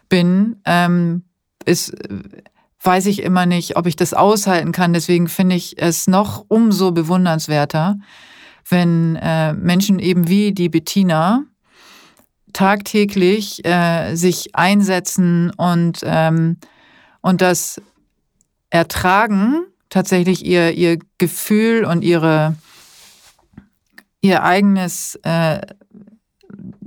bin, 0.10 0.58
ähm, 0.66 1.24
ist, 1.64 1.96
weiß 2.82 3.06
ich 3.06 3.24
immer 3.24 3.46
nicht, 3.46 3.78
ob 3.78 3.88
ich 3.88 3.96
das 3.96 4.14
aushalten 4.14 4.72
kann. 4.72 4.94
Deswegen 4.94 5.28
finde 5.28 5.56
ich 5.56 5.82
es 5.82 6.08
noch 6.08 6.46
umso 6.48 6.92
bewundernswerter, 6.92 7.98
wenn 8.70 9.16
äh, 9.16 9.54
Menschen 9.54 10.00
eben 10.00 10.28
wie 10.28 10.54
die 10.54 10.70
Bettina 10.70 11.44
tagtäglich 12.56 13.66
äh, 13.66 14.16
sich 14.16 14.56
einsetzen 14.56 15.52
und, 15.58 16.00
ähm, 16.04 16.58
und 17.22 17.42
das 17.42 17.82
ertragen, 18.70 19.66
tatsächlich 19.90 20.46
ihr, 20.46 20.72
ihr 20.72 20.98
Gefühl 21.18 21.84
und 21.84 22.02
ihre, 22.02 22.56
ihr 24.22 24.44
eigenes, 24.44 25.20
äh, 25.24 25.60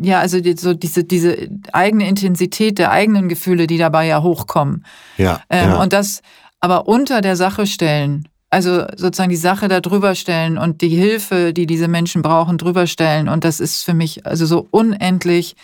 ja, 0.01 0.20
also 0.20 0.40
die, 0.40 0.57
so 0.57 0.73
diese, 0.73 1.05
diese 1.05 1.51
eigene 1.73 2.09
Intensität 2.09 2.78
der 2.78 2.90
eigenen 2.90 3.28
Gefühle, 3.28 3.66
die 3.66 3.77
dabei 3.77 4.07
ja 4.07 4.23
hochkommen. 4.23 4.86
Ja, 5.19 5.43
ähm, 5.51 5.70
ja. 5.70 5.82
Und 5.82 5.93
das 5.93 6.23
aber 6.61 6.89
unter 6.89 7.20
der 7.20 7.36
Sache 7.36 7.66
stellen. 7.66 8.28
Also 8.51 8.87
sozusagen 8.97 9.29
die 9.31 9.37
Sache 9.37 9.69
da 9.69 9.81
drüber 9.81 10.15
stellen 10.15 10.57
und 10.57 10.81
die 10.81 10.89
Hilfe, 10.89 11.53
die 11.53 11.66
diese 11.66 11.87
Menschen 11.89 12.23
brauchen, 12.23 12.57
drüber 12.57 12.87
stellen. 12.87 13.29
Und 13.29 13.45
das 13.45 13.61
ist 13.61 13.85
für 13.85 13.93
mich 13.95 14.25
also 14.25 14.47
so 14.47 14.66
unendlich 14.70 15.55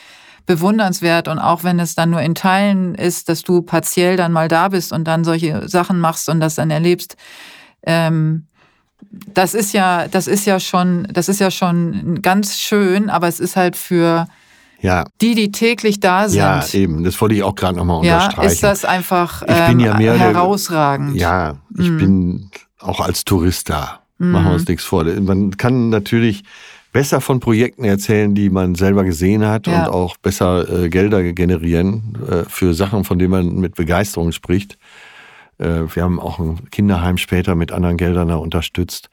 bewundernswert. 0.44 1.28
Und 1.28 1.38
auch 1.38 1.64
wenn 1.64 1.80
es 1.80 1.94
dann 1.94 2.10
nur 2.10 2.20
in 2.20 2.34
Teilen 2.34 2.94
ist, 2.94 3.30
dass 3.30 3.42
du 3.42 3.62
partiell 3.62 4.16
dann 4.18 4.32
mal 4.32 4.48
da 4.48 4.68
bist 4.68 4.92
und 4.92 5.04
dann 5.04 5.24
solche 5.24 5.66
Sachen 5.68 5.98
machst 5.98 6.28
und 6.28 6.40
das 6.40 6.56
dann 6.56 6.70
erlebst, 6.70 7.16
ähm, 7.86 8.46
das 9.32 9.54
ist 9.54 9.72
ja, 9.72 10.06
das 10.08 10.26
ist 10.26 10.44
ja 10.44 10.60
schon, 10.60 11.08
das 11.12 11.28
ist 11.28 11.40
ja 11.40 11.50
schon 11.50 12.20
ganz 12.20 12.58
schön, 12.58 13.08
aber 13.08 13.28
es 13.28 13.40
ist 13.40 13.56
halt 13.56 13.76
für 13.76 14.26
ja. 14.80 15.04
die, 15.22 15.34
die 15.34 15.52
täglich 15.52 16.00
da 16.00 16.28
sind. 16.28 16.38
Ja, 16.38 16.62
eben. 16.72 17.04
Das 17.04 17.18
wollte 17.20 17.34
ich 17.34 17.42
auch 17.42 17.54
gerade 17.54 17.76
nochmal 17.78 18.04
ja, 18.04 18.16
unterstreichen. 18.16 18.52
Ist 18.52 18.62
das 18.62 18.84
einfach 18.84 19.42
ich 19.42 19.66
bin 19.66 19.80
ja 19.80 19.92
ähm, 19.92 19.98
mehr 19.98 20.12
der- 20.14 20.20
herausragend. 20.34 21.16
Ja, 21.16 21.54
ich 21.78 21.88
Mhm. 21.88 21.96
bin 21.98 22.50
auch 22.84 23.00
als 23.00 23.24
Tourist 23.24 23.70
da. 23.70 24.00
Machen 24.18 24.44
wir 24.44 24.48
Mhm. 24.50 24.54
uns 24.54 24.68
nichts 24.68 24.84
vor. 24.84 25.04
Man 25.04 25.56
kann 25.56 25.88
natürlich 25.90 26.44
besser 26.92 27.20
von 27.20 27.40
Projekten 27.40 27.82
erzählen, 27.84 28.34
die 28.34 28.48
man 28.50 28.76
selber 28.76 29.02
gesehen 29.04 29.44
hat 29.44 29.66
Ja. 29.66 29.86
und 29.86 29.92
auch 29.92 30.16
besser 30.16 30.84
äh, 30.84 30.88
Gelder 30.88 31.22
generieren 31.32 32.16
äh, 32.30 32.44
für 32.48 32.74
Sachen, 32.74 33.02
von 33.04 33.18
denen 33.18 33.30
man 33.32 33.56
mit 33.56 33.74
Begeisterung 33.74 34.30
spricht. 34.30 34.78
Äh, 35.58 35.82
wir 35.92 36.02
haben 36.04 36.20
auch 36.20 36.38
ein 36.38 36.70
Kinderheim 36.70 37.16
später 37.18 37.56
mit 37.56 37.72
anderen 37.72 37.96
Geldern 37.96 38.28
da 38.28 38.36
unterstützt. 38.36 39.08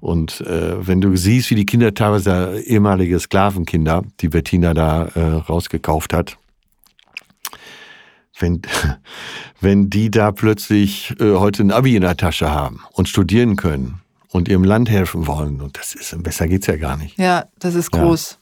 Und 0.00 0.42
äh, 0.42 0.86
wenn 0.86 1.00
du 1.00 1.16
siehst, 1.16 1.50
wie 1.50 1.54
die 1.54 1.66
Kinder 1.66 1.94
teilweise 1.94 2.60
ehemalige 2.66 3.18
Sklavenkinder, 3.18 4.02
die 4.20 4.28
Bettina 4.28 4.74
da 4.74 5.06
äh, 5.14 5.20
rausgekauft 5.20 6.12
hat, 6.12 6.36
wenn, 8.38 8.62
wenn 9.60 9.90
die 9.90 10.10
da 10.10 10.32
plötzlich 10.32 11.14
äh, 11.20 11.34
heute 11.36 11.62
ein 11.62 11.70
Abi 11.70 11.96
in 11.96 12.02
der 12.02 12.16
Tasche 12.16 12.50
haben 12.50 12.80
und 12.92 13.08
studieren 13.08 13.56
können 13.56 14.00
und 14.28 14.48
ihrem 14.48 14.64
Land 14.64 14.88
helfen 14.90 15.26
wollen, 15.26 15.60
und 15.60 15.78
das 15.78 15.94
ist, 15.94 16.20
besser 16.22 16.48
geht's 16.48 16.66
ja 16.66 16.76
gar 16.76 16.96
nicht. 16.96 17.18
Ja, 17.18 17.46
das 17.58 17.74
ist 17.74 17.94
Ja. 17.94 18.02
groß. 18.02 18.38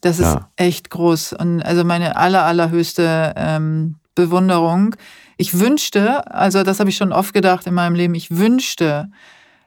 Das 0.00 0.18
ist 0.18 0.26
Ja. 0.26 0.50
echt 0.56 0.90
groß. 0.90 1.32
Und 1.32 1.62
also 1.62 1.84
meine 1.84 2.16
aller, 2.16 2.44
allerhöchste 2.44 3.32
ähm, 3.36 3.96
Bewunderung. 4.14 4.94
Ich 5.36 5.58
wünschte, 5.58 6.32
also 6.32 6.62
das 6.62 6.80
habe 6.80 6.90
ich 6.90 6.96
schon 6.96 7.12
oft 7.12 7.32
gedacht 7.32 7.66
in 7.66 7.74
meinem 7.74 7.94
Leben, 7.94 8.14
ich 8.14 8.36
wünschte, 8.36 9.08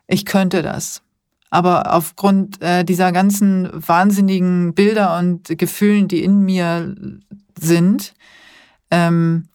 ich 0.07 0.25
könnte 0.25 0.61
das. 0.61 1.01
Aber 1.49 1.93
aufgrund 1.93 2.61
äh, 2.61 2.83
dieser 2.85 3.11
ganzen 3.11 3.69
wahnsinnigen 3.73 4.73
Bilder 4.73 5.17
und 5.17 5.57
Gefühlen, 5.57 6.07
die 6.07 6.23
in 6.23 6.43
mir 6.43 6.95
sind, 7.59 8.13
ähm, 8.91 9.45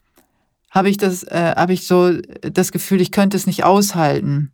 habe 0.70 0.90
ich 0.90 0.98
das, 0.98 1.22
äh, 1.22 1.54
habe 1.56 1.72
ich 1.72 1.86
so 1.86 2.12
das 2.42 2.72
Gefühl, 2.72 3.00
ich 3.00 3.12
könnte 3.12 3.36
es 3.36 3.46
nicht 3.46 3.64
aushalten. 3.64 4.52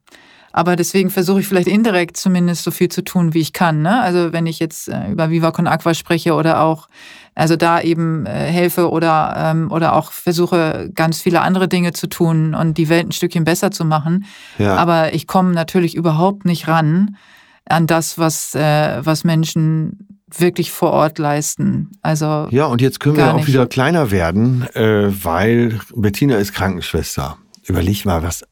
Aber 0.53 0.77
deswegen 0.77 1.11
versuche 1.11 1.41
ich 1.41 1.49
vielleicht 1.49 1.67
indirekt 1.67 2.17
zumindest 2.17 2.63
so 2.63 2.71
viel 2.71 2.89
zu 2.91 3.03
tun, 3.03 3.33
wie 3.33 3.41
ich 3.41 3.55
kann. 3.55 3.81
Ne? 3.81 4.01
Also 4.01 4.33
wenn 4.33 4.47
ich 4.47 4.59
jetzt 4.59 4.89
äh, 4.89 5.11
über 5.11 5.31
Viva 5.31 5.51
Con 5.51 5.67
Aqua 5.67 5.95
spreche 5.95 6.35
oder 6.35 6.61
auch, 6.61 6.89
also 7.35 7.57
da 7.57 7.81
eben 7.81 8.27
äh, 8.27 8.31
helfe 8.31 8.91
oder, 8.91 9.35
ähm, 9.37 9.73
oder 9.73 9.95
auch 9.95 10.13
versuche, 10.13 10.91
ganz 10.95 11.23
viele 11.23 11.41
andere 11.41 11.69
Dinge 11.69 11.93
zu 11.93 12.07
tun 12.07 12.55
und 12.55 12.77
die 12.77 12.91
Welt 12.91 13.09
ein 13.09 13.13
Stückchen 13.13 13.45
besser 13.45 13.71
zu 13.71 13.87
machen. 13.87 14.27
Ja. 14.59 14.77
Aber 14.77 15.15
ich 15.15 15.27
komme 15.27 15.53
natürlich 15.53 15.95
überhaupt 15.97 16.45
nicht 16.45 16.69
ran 16.69 17.17
an 17.65 17.87
das, 17.87 18.19
was, 18.19 18.55
äh, 18.55 18.99
was 19.03 19.25
Menschen 19.25 20.12
wirklich 20.39 20.71
vor 20.73 20.91
Ort 20.93 21.19
leisten. 21.19 21.91
Also 22.03 22.49
Ja, 22.51 22.67
und 22.67 22.81
jetzt 22.81 23.01
können 23.01 23.17
wir 23.17 23.31
auch 23.33 23.37
nicht. 23.37 23.49
wieder 23.49 23.67
kleiner 23.67 24.11
werden, 24.11 24.63
äh, 24.75 25.11
weil 25.25 25.79
Bettina 25.95 26.37
ist 26.37 26.53
Krankenschwester. 26.55 27.39
Überleg 27.67 28.05
mal, 28.05 28.23
was 28.23 28.45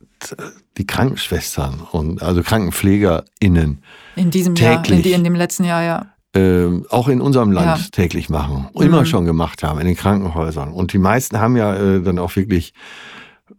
die 0.77 0.87
Krankenschwestern 0.87 1.81
und 1.93 2.23
also 2.23 2.43
KrankenpflegerInnen 2.43 3.83
in 4.17 4.31
diesem 4.31 4.55
Jahr, 4.55 4.77
in, 4.77 4.83
Täglich. 4.83 5.03
die, 5.03 5.13
in 5.13 5.25
dem 5.25 5.35
letzten 5.35 5.65
Jahr, 5.65 5.83
ja. 5.83 6.07
äh, 6.35 6.69
auch 6.91 7.09
in 7.09 7.21
unserem 7.21 7.51
Land 7.53 7.81
Ja. 7.81 7.87
täglich 7.91 8.29
machen. 8.29 8.69
Immer 8.75 9.01
Mhm. 9.01 9.07
schon 9.07 9.25
gemacht 9.25 9.63
haben, 9.63 9.81
in 9.81 9.87
den 9.87 9.97
Krankenhäusern. 9.97 10.73
Und 10.73 10.93
die 10.93 10.99
meisten 10.99 11.41
haben 11.41 11.57
ja 11.57 11.75
äh, 11.75 12.03
dann 12.03 12.19
auch 12.19 12.37
wirklich 12.37 12.73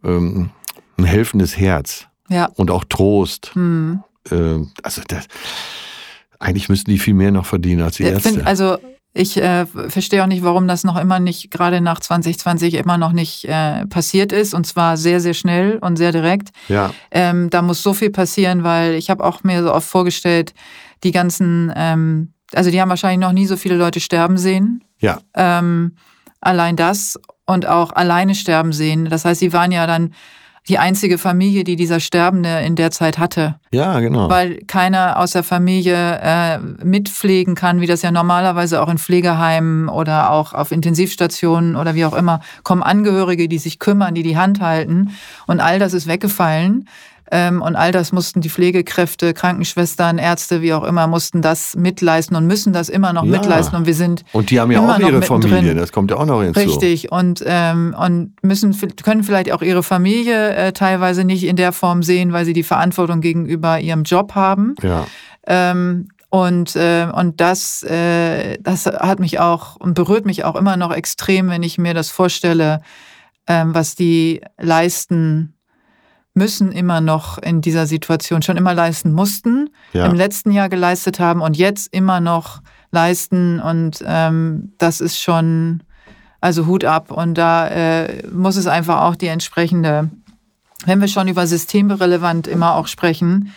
ähm, 0.04 0.50
ein 0.96 1.04
helfendes 1.04 1.58
Herz 1.58 2.06
Ja. 2.28 2.46
und 2.54 2.70
auch 2.70 2.84
Trost. 2.84 3.50
Hm. 3.54 4.02
Äh, 4.30 4.60
also 4.82 5.02
das, 5.08 5.26
eigentlich 6.42 6.68
müssten 6.68 6.90
die 6.90 6.98
viel 6.98 7.14
mehr 7.14 7.30
noch 7.30 7.46
verdienen 7.46 7.82
als 7.82 7.96
die 7.96 8.04
Ärzte. 8.04 8.30
find, 8.30 8.46
also 8.46 8.78
ich 9.14 9.36
äh, 9.36 9.66
verstehe 9.66 10.22
auch 10.22 10.26
nicht, 10.26 10.42
warum 10.42 10.66
das 10.66 10.84
noch 10.84 10.96
immer 10.96 11.20
nicht, 11.20 11.50
gerade 11.50 11.80
nach 11.82 12.00
2020 12.00 12.74
immer 12.74 12.96
noch 12.96 13.12
nicht 13.12 13.44
äh, 13.44 13.86
passiert 13.86 14.32
ist. 14.32 14.54
Und 14.54 14.66
zwar 14.66 14.96
sehr, 14.96 15.20
sehr 15.20 15.34
schnell 15.34 15.78
und 15.78 15.96
sehr 15.96 16.12
direkt. 16.12 16.48
ja, 16.68 16.94
Ähm, 17.10 17.50
da 17.50 17.60
muss 17.60 17.82
so 17.82 17.92
viel 17.92 18.10
passieren, 18.10 18.64
weil 18.64 18.94
ich 18.94 19.10
habe 19.10 19.22
auch 19.22 19.44
mir 19.44 19.62
so 19.62 19.72
oft 19.72 19.86
vorgestellt, 19.86 20.54
die 21.04 21.12
ganzen, 21.12 21.70
ähm, 21.76 22.32
also 22.54 22.70
die 22.70 22.80
haben 22.80 22.88
wahrscheinlich 22.88 23.20
noch 23.20 23.32
nie 23.32 23.46
so 23.46 23.56
viele 23.56 23.76
Leute 23.76 24.00
sterben 24.00 24.38
sehen. 24.38 24.82
ja, 24.98 25.20
Ähm, 25.34 25.96
allein 26.40 26.76
das 26.76 27.20
und 27.44 27.66
auch 27.66 27.92
alleine 27.92 28.34
sterben 28.34 28.72
sehen. 28.72 29.10
Das 29.10 29.24
heißt, 29.26 29.40
sie 29.40 29.52
waren 29.52 29.72
ja 29.72 29.86
dann 29.86 30.14
die 30.68 30.78
einzige 30.78 31.18
Familie, 31.18 31.64
die 31.64 31.76
dieser 31.76 32.00
Sterbende 32.00 32.60
in 32.60 32.76
der 32.76 32.90
Zeit 32.90 33.18
hatte 33.18 33.56
ja, 33.72 34.00
genau. 34.00 34.28
weil 34.28 34.58
keiner 34.66 35.18
aus 35.18 35.30
der 35.30 35.42
Familie 35.42 36.20
äh, 36.22 36.58
mitpflegen 36.58 37.54
kann, 37.54 37.80
wie 37.80 37.86
das 37.86 38.02
ja 38.02 38.10
normalerweise 38.10 38.82
auch 38.82 38.88
in 38.88 38.98
Pflegeheimen 38.98 39.88
oder 39.88 40.30
auch 40.30 40.52
auf 40.52 40.72
Intensivstationen 40.72 41.74
oder 41.74 41.94
wie 41.94 42.04
auch 42.04 42.12
immer, 42.12 42.40
kommen 42.64 42.82
Angehörige, 42.82 43.48
die 43.48 43.58
sich 43.58 43.78
kümmern, 43.78 44.14
die 44.14 44.22
die 44.22 44.36
Hand 44.36 44.60
halten 44.60 45.12
und 45.46 45.60
all 45.60 45.78
das 45.78 45.94
ist 45.94 46.06
weggefallen. 46.06 46.86
Ähm, 47.30 47.62
und 47.62 47.76
all 47.76 47.92
das 47.92 48.12
mussten 48.12 48.40
die 48.40 48.50
Pflegekräfte, 48.50 49.32
Krankenschwestern, 49.32 50.18
Ärzte, 50.18 50.60
wie 50.60 50.74
auch 50.74 50.84
immer, 50.84 51.06
mussten 51.06 51.40
das 51.40 51.74
mitleisten 51.76 52.36
und 52.36 52.46
müssen 52.46 52.72
das 52.72 52.88
immer 52.88 53.12
noch 53.12 53.24
Ja. 53.24 53.30
mitleisten. 53.38 53.76
Und 53.78 53.86
wir 53.86 53.94
sind 53.94 54.24
und 54.32 54.50
die 54.50 54.60
haben 54.60 54.70
ja 54.70 54.80
auch 54.80 54.98
ihre. 54.98 55.22
Familie, 55.22 55.74
das 55.74 55.92
kommt 55.92 56.10
ja 56.10 56.16
auch 56.18 56.26
noch 56.26 56.42
hinzu. 56.42 56.60
Richtig 56.60 57.10
und 57.12 57.42
ähm, 57.46 57.94
und 57.98 58.34
müssen 58.42 58.76
können 59.02 59.22
vielleicht 59.22 59.52
auch 59.52 59.62
ihre 59.62 59.82
Familie 59.82 60.50
äh, 60.54 60.72
teilweise 60.72 61.24
nicht 61.24 61.44
in 61.44 61.56
der 61.56 61.72
Form 61.72 62.02
sehen, 62.02 62.32
weil 62.32 62.44
sie 62.44 62.52
die 62.52 62.62
Verantwortung 62.62 63.20
gegenüber 63.20 63.80
ihrem 63.80 64.02
Job 64.02 64.34
haben. 64.34 64.74
Ja, 64.82 65.06
Ähm, 65.46 66.08
und 66.28 66.76
äh, 66.76 67.08
und 67.12 67.40
das 67.40 67.82
äh, 67.82 68.56
das 68.60 68.86
hat 68.86 69.20
mich 69.20 69.38
auch 69.40 69.76
und 69.76 69.94
berührt 69.94 70.24
mich 70.26 70.44
auch 70.44 70.56
immer 70.56 70.76
noch 70.76 70.92
extrem, 70.92 71.48
wenn 71.50 71.62
ich 71.62 71.78
mir 71.78 71.94
das 71.94 72.10
vorstelle, 72.10 72.80
ähm, 73.46 73.74
was 73.74 73.94
die 73.96 74.40
leisten 74.58 75.54
müssen 76.34 76.72
immer 76.72 77.00
noch 77.00 77.38
in 77.38 77.60
dieser 77.60 77.86
Situation 77.86 78.42
schon 78.42 78.56
immer 78.56 78.74
leisten 78.74 79.12
mussten, 79.12 79.68
ja. 79.92 80.06
im 80.06 80.14
letzten 80.14 80.50
Jahr 80.50 80.68
geleistet 80.68 81.20
haben 81.20 81.42
und 81.42 81.56
jetzt 81.56 81.92
immer 81.92 82.20
noch 82.20 82.62
leisten. 82.90 83.60
Und 83.60 84.02
ähm, 84.06 84.72
das 84.78 85.00
ist 85.00 85.20
schon, 85.20 85.82
also 86.40 86.66
Hut 86.66 86.84
ab. 86.84 87.10
Und 87.10 87.34
da 87.34 87.68
äh, 87.68 88.26
muss 88.28 88.56
es 88.56 88.66
einfach 88.66 89.02
auch 89.02 89.16
die 89.16 89.26
entsprechende, 89.26 90.10
wenn 90.86 91.00
wir 91.00 91.08
schon 91.08 91.28
über 91.28 91.46
systemrelevant 91.46 92.46
immer 92.46 92.76
auch 92.76 92.86
sprechen, 92.86 93.52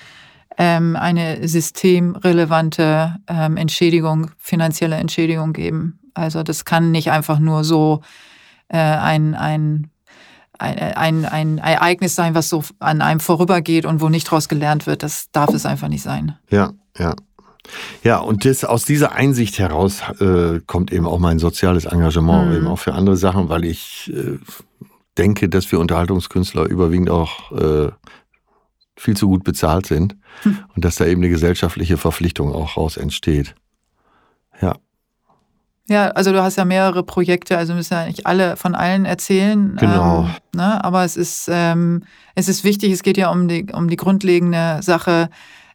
ähm, 0.57 0.95
eine 0.95 1.47
systemrelevante 1.47 3.15
ähm, 3.27 3.57
Entschädigung, 3.57 4.31
finanzielle 4.37 4.95
Entschädigung 4.95 5.53
geben. 5.53 5.99
Also 6.13 6.43
das 6.43 6.65
kann 6.65 6.91
nicht 6.91 7.11
einfach 7.11 7.39
nur 7.39 7.63
so 7.63 8.01
äh, 8.69 8.77
ein, 8.77 9.35
ein, 9.35 9.91
ein, 10.59 10.95
ein, 10.95 11.25
ein 11.25 11.57
Ereignis 11.57 12.15
sein, 12.15 12.35
was 12.35 12.49
so 12.49 12.63
an 12.79 13.01
einem 13.01 13.19
vorübergeht 13.19 13.85
und 13.85 14.01
wo 14.01 14.09
nicht 14.09 14.27
daraus 14.27 14.49
gelernt 14.49 14.87
wird. 14.87 15.03
Das 15.03 15.31
darf 15.31 15.53
es 15.53 15.65
einfach 15.65 15.87
nicht 15.87 16.03
sein. 16.03 16.37
Ja, 16.49 16.71
ja. 16.97 17.15
Ja, 18.03 18.19
und 18.19 18.45
das, 18.45 18.63
aus 18.63 18.85
dieser 18.85 19.13
Einsicht 19.13 19.57
heraus 19.57 20.01
äh, 20.19 20.59
kommt 20.67 20.93
eben 20.93 21.07
auch 21.07 21.17
mein 21.17 21.39
soziales 21.39 21.85
Engagement, 21.85 22.49
mhm. 22.49 22.55
eben 22.57 22.67
auch 22.67 22.77
für 22.77 22.93
andere 22.93 23.17
Sachen, 23.17 23.49
weil 23.49 23.65
ich 23.65 24.11
äh, 24.13 24.37
denke, 25.17 25.49
dass 25.49 25.71
wir 25.71 25.79
Unterhaltungskünstler 25.79 26.65
überwiegend 26.65 27.09
auch 27.09 27.51
äh, 27.51 27.89
viel 28.97 29.17
zu 29.17 29.27
gut 29.27 29.43
bezahlt 29.43 29.85
sind 29.85 30.15
hm. 30.43 30.59
und 30.75 30.85
dass 30.85 30.95
da 30.95 31.05
eben 31.05 31.21
eine 31.21 31.29
gesellschaftliche 31.29 31.97
Verpflichtung 31.97 32.53
auch 32.53 32.77
raus 32.77 32.97
entsteht. 32.97 33.55
Ja. 35.87 36.09
Also 36.09 36.31
du 36.31 36.41
hast 36.41 36.55
ja 36.57 36.65
mehrere 36.65 37.03
Projekte, 37.03 37.57
also 37.57 37.73
müssen 37.73 37.93
ja 37.93 38.05
nicht 38.05 38.25
alle 38.25 38.55
von 38.55 38.75
allen 38.75 39.05
erzählen. 39.05 39.75
Genau. 39.77 40.23
Ähm, 40.23 40.29
ne? 40.55 40.83
Aber 40.83 41.03
es 41.03 41.15
ist, 41.15 41.49
ähm, 41.51 42.03
es 42.33 42.47
ist 42.47 42.63
wichtig, 42.63 42.91
es 42.91 43.03
geht 43.03 43.17
ja 43.17 43.31
um 43.31 43.47
die, 43.47 43.67
um 43.71 43.89
die 43.89 43.95
grundlegende 43.95 44.79
Sache, 44.81 45.29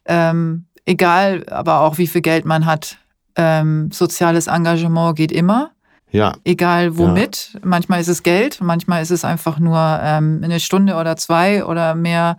ähm, 0.05 0.65
egal 0.85 1.45
aber 1.49 1.81
auch 1.81 1.97
wie 1.97 2.07
viel 2.07 2.21
Geld 2.21 2.45
man 2.45 2.65
hat. 2.65 2.97
Ähm, 3.35 3.91
soziales 3.91 4.47
Engagement 4.47 5.15
geht 5.15 5.31
immer. 5.31 5.71
Ja. 6.11 6.33
Egal 6.43 6.97
womit. 6.97 7.51
Ja. 7.53 7.59
Manchmal 7.63 8.01
ist 8.01 8.09
es 8.09 8.23
Geld, 8.23 8.59
manchmal 8.61 9.01
ist 9.01 9.11
es 9.11 9.23
einfach 9.23 9.59
nur 9.59 9.99
ähm, 10.03 10.41
eine 10.43 10.59
Stunde 10.59 10.95
oder 10.95 11.15
zwei 11.15 11.63
oder 11.63 11.95
mehr 11.95 12.37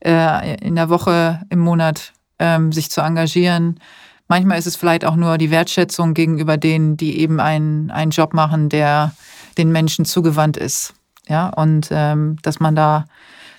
äh, 0.00 0.56
in 0.56 0.74
der 0.74 0.90
Woche, 0.90 1.40
im 1.48 1.60
Monat 1.60 2.12
ähm, 2.38 2.70
sich 2.72 2.90
zu 2.90 3.00
engagieren. 3.00 3.80
Manchmal 4.28 4.58
ist 4.58 4.66
es 4.66 4.76
vielleicht 4.76 5.04
auch 5.04 5.16
nur 5.16 5.38
die 5.38 5.50
Wertschätzung 5.50 6.14
gegenüber 6.14 6.56
denen, 6.56 6.96
die 6.96 7.20
eben 7.20 7.40
einen, 7.40 7.90
einen 7.90 8.10
Job 8.10 8.32
machen, 8.32 8.68
der 8.68 9.12
den 9.58 9.70
Menschen 9.70 10.04
zugewandt 10.04 10.56
ist. 10.56 10.94
Ja, 11.28 11.48
und 11.48 11.88
ähm, 11.90 12.36
dass 12.42 12.60
man 12.60 12.74
da 12.74 13.06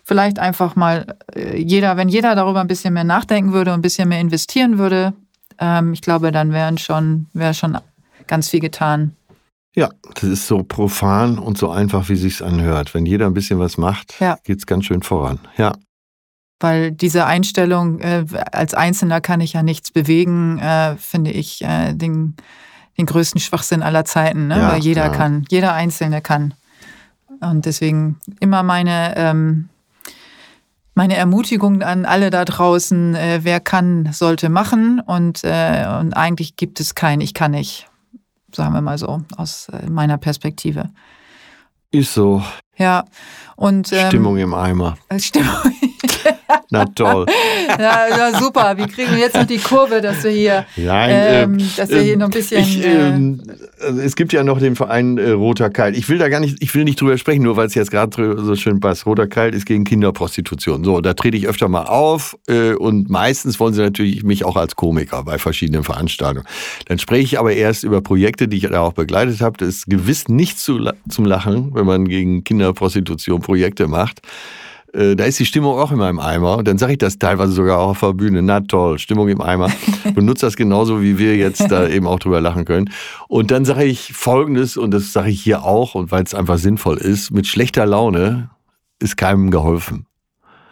vielleicht 0.04 0.40
einfach 0.40 0.76
mal 0.76 1.18
äh, 1.36 1.58
jeder, 1.58 1.98
wenn 1.98 2.10
jeder 2.10 2.36
darüber 2.36 2.62
ein 2.62 2.68
bisschen 2.68 2.94
mehr 2.94 3.04
nachdenken 3.04 3.54
würde 3.54 3.72
und 3.72 3.80
ein 3.80 3.82
bisschen 3.82 4.10
mehr 4.10 4.20
investieren 4.20 4.78
würde, 4.78 5.14
ähm, 5.60 5.94
ich 5.94 6.02
glaube, 6.02 6.32
dann 6.32 6.52
wären 6.52 6.78
schon, 6.78 7.28
wäre 7.34 7.54
schon 7.54 7.78
ganz 8.28 8.50
viel 8.50 8.60
getan. 8.60 9.16
Ja, 9.76 9.90
das 10.14 10.24
ist 10.24 10.48
so 10.48 10.64
profan 10.64 11.38
und 11.38 11.58
so 11.58 11.70
einfach, 11.70 12.08
wie 12.08 12.16
sich's 12.16 12.42
anhört. 12.42 12.94
Wenn 12.94 13.06
jeder 13.06 13.26
ein 13.26 13.34
bisschen 13.34 13.60
was 13.60 13.78
macht, 13.78 14.20
ja. 14.22 14.38
geht's 14.44 14.66
ganz 14.66 14.86
schön 14.86 15.02
voran. 15.02 15.40
Ja. 15.58 15.74
Weil 16.66 16.92
diese 16.92 17.28
Einstellung, 17.28 18.00
äh, 18.00 18.26
als 18.52 18.74
Einzelner 18.74 19.22
kann 19.22 19.40
ich 19.40 19.54
ja 19.54 19.62
nichts 19.62 19.92
bewegen, 19.92 20.58
äh, 20.58 20.96
finde 20.98 21.30
ich 21.30 21.62
äh, 21.62 21.94
den, 21.94 22.34
den 22.98 23.06
größten 23.06 23.40
Schwachsinn 23.40 23.84
aller 23.84 24.04
Zeiten. 24.04 24.48
Ne? 24.48 24.58
Ja, 24.58 24.72
Weil 24.72 24.80
jeder 24.80 25.06
ja. 25.06 25.10
kann, 25.10 25.46
jeder 25.50 25.74
Einzelne 25.74 26.24
kann. 26.24 26.56
Und 27.40 27.68
deswegen 27.68 28.20
immer 28.40 28.64
meine, 28.64 29.14
ähm, 29.16 29.70
meine 30.96 31.16
Ermutigung 31.16 31.84
an 31.84 32.04
alle 32.04 32.32
da 32.32 32.44
draußen, 32.46 33.14
äh, 33.14 33.42
wer 33.44 33.60
kann, 33.60 34.10
sollte 34.12 34.50
machen. 34.50 35.00
Und, 35.00 35.44
äh, 35.44 35.86
und 36.00 36.14
eigentlich 36.14 36.56
gibt 36.56 36.80
es 36.80 36.96
kein 36.96 37.22
Ich 37.22 37.36
kann 37.36 37.52
nicht, 37.52 37.88
sagen 38.52 38.74
wir 38.74 38.82
mal 38.82 38.98
so, 38.98 39.22
aus 39.38 39.70
äh, 39.70 39.88
meiner 39.88 40.18
Perspektive. 40.18 40.90
Ist 41.92 42.16
so. 42.16 42.42
Ja, 42.78 43.06
und. 43.56 43.92
Ähm, 43.92 44.08
Stimmung 44.08 44.38
im 44.38 44.54
Eimer. 44.54 44.98
Stimmung. 45.18 45.56
Na 46.70 46.86
toll. 46.86 47.26
Ja, 47.80 48.08
ja, 48.10 48.40
super. 48.40 48.76
Wie 48.78 48.88
kriegen 48.88 49.12
wir 49.12 49.20
jetzt 49.20 49.36
noch 49.36 49.46
die 49.46 49.58
Kurve, 49.58 50.02
dass 50.02 50.24
wir 50.24 50.32
hier, 50.32 50.66
Nein, 50.76 51.10
ähm, 51.12 51.58
äh, 51.60 51.64
dass 51.78 51.90
wir 51.90 52.02
hier 52.02 52.18
noch 52.18 52.28
ein 52.28 52.32
bisschen. 52.32 52.62
Ich, 52.62 52.84
äh, 52.84 53.92
es 54.00 54.16
gibt 54.16 54.34
ja 54.34 54.44
noch 54.44 54.60
den 54.60 54.76
Verein 54.76 55.18
äh, 55.18 55.32
Roter 55.32 55.70
Kalt. 55.70 55.96
Ich 55.96 56.10
will 56.10 56.18
da 56.18 56.30
gar 56.30 56.40
nicht, 56.40 56.62
ich 56.62 56.74
will 56.74 56.84
nicht 56.84 57.00
drüber 57.00 57.18
sprechen, 57.18 57.44
nur 57.44 57.56
weil 57.56 57.68
es 57.68 57.76
jetzt 57.76 57.92
gerade 57.92 58.38
so 58.38 58.56
schön 58.56 58.80
passt. 58.80 59.06
Roter 59.06 59.28
Kalt 59.28 59.56
ist 59.56 59.66
gegen 59.66 59.84
Kinderprostitution. 59.84 60.84
So, 60.84 61.02
da 61.02 61.14
trete 61.14 61.38
ich 61.38 61.48
öfter 61.48 61.68
mal 61.68 61.86
auf 61.86 62.38
äh, 62.48 62.74
und 62.74 63.10
meistens 63.10 63.60
wollen 63.60 63.74
sie 63.74 63.82
natürlich 63.82 64.24
mich 64.24 64.44
auch 64.44 64.56
als 64.56 64.76
Komiker 64.76 65.24
bei 65.24 65.38
verschiedenen 65.38 65.84
Veranstaltungen. 65.84 66.48
Dann 66.88 67.00
spreche 67.00 67.24
ich 67.24 67.40
aber 67.40 67.54
erst 67.54 67.84
über 67.84 68.02
Projekte, 68.02 68.48
die 68.48 68.58
ich 68.58 68.64
da 68.64 68.82
auch 68.82 68.94
begleitet 68.94 69.42
habe. 69.42 69.58
Das 69.58 69.70
ist 69.70 69.86
gewiss 69.88 70.28
nicht 70.28 70.60
zu, 70.60 70.90
zum 71.10 71.26
Lachen, 71.26 71.74
wenn 71.74 71.86
man 71.86 72.08
gegen 72.08 72.44
Kinderprostitution 72.66 73.42
Projekte 73.42 73.88
macht. 73.88 74.22
Äh, 74.94 75.16
da 75.16 75.26
ist 75.26 75.40
die 75.40 75.46
Stimmung 75.46 75.78
auch 75.78 75.92
immer 75.92 76.10
im 76.10 76.20
Eimer. 76.20 76.58
Und 76.58 76.68
dann 76.68 76.78
sage 76.78 76.94
ich 76.94 76.98
das 76.98 77.20
teilweise 77.20 77.52
sogar 77.52 77.80
auch 77.80 77.90
auf 77.90 78.00
der 78.00 78.14
Bühne. 78.14 78.42
Na 78.42 78.62
toll, 78.62 78.98
Stimmung 79.00 79.28
im 79.30 79.42
Eimer. 79.42 79.70
Benutze 80.14 80.46
das 80.46 80.56
genauso, 80.56 81.02
wie 81.02 81.18
wir 81.18 81.36
jetzt 81.36 81.70
da 81.70 81.88
eben 81.90 82.08
auch 82.08 82.20
drüber 82.20 82.42
lachen 82.42 82.66
können. 82.66 82.90
Und 83.28 83.52
dann 83.52 83.66
sage 83.66 83.84
ich 83.84 84.14
Folgendes, 84.14 84.78
und 84.78 84.92
das 84.92 85.14
sage 85.14 85.30
ich 85.30 85.42
hier 85.42 85.64
auch, 85.64 85.96
und 85.96 86.12
weil 86.12 86.24
es 86.24 86.34
einfach 86.34 86.58
sinnvoll 86.58 86.98
ist, 86.98 87.32
mit 87.32 87.48
schlechter 87.48 87.86
Laune 87.86 88.50
ist 89.00 89.18
keinem 89.18 89.52
geholfen. 89.52 90.06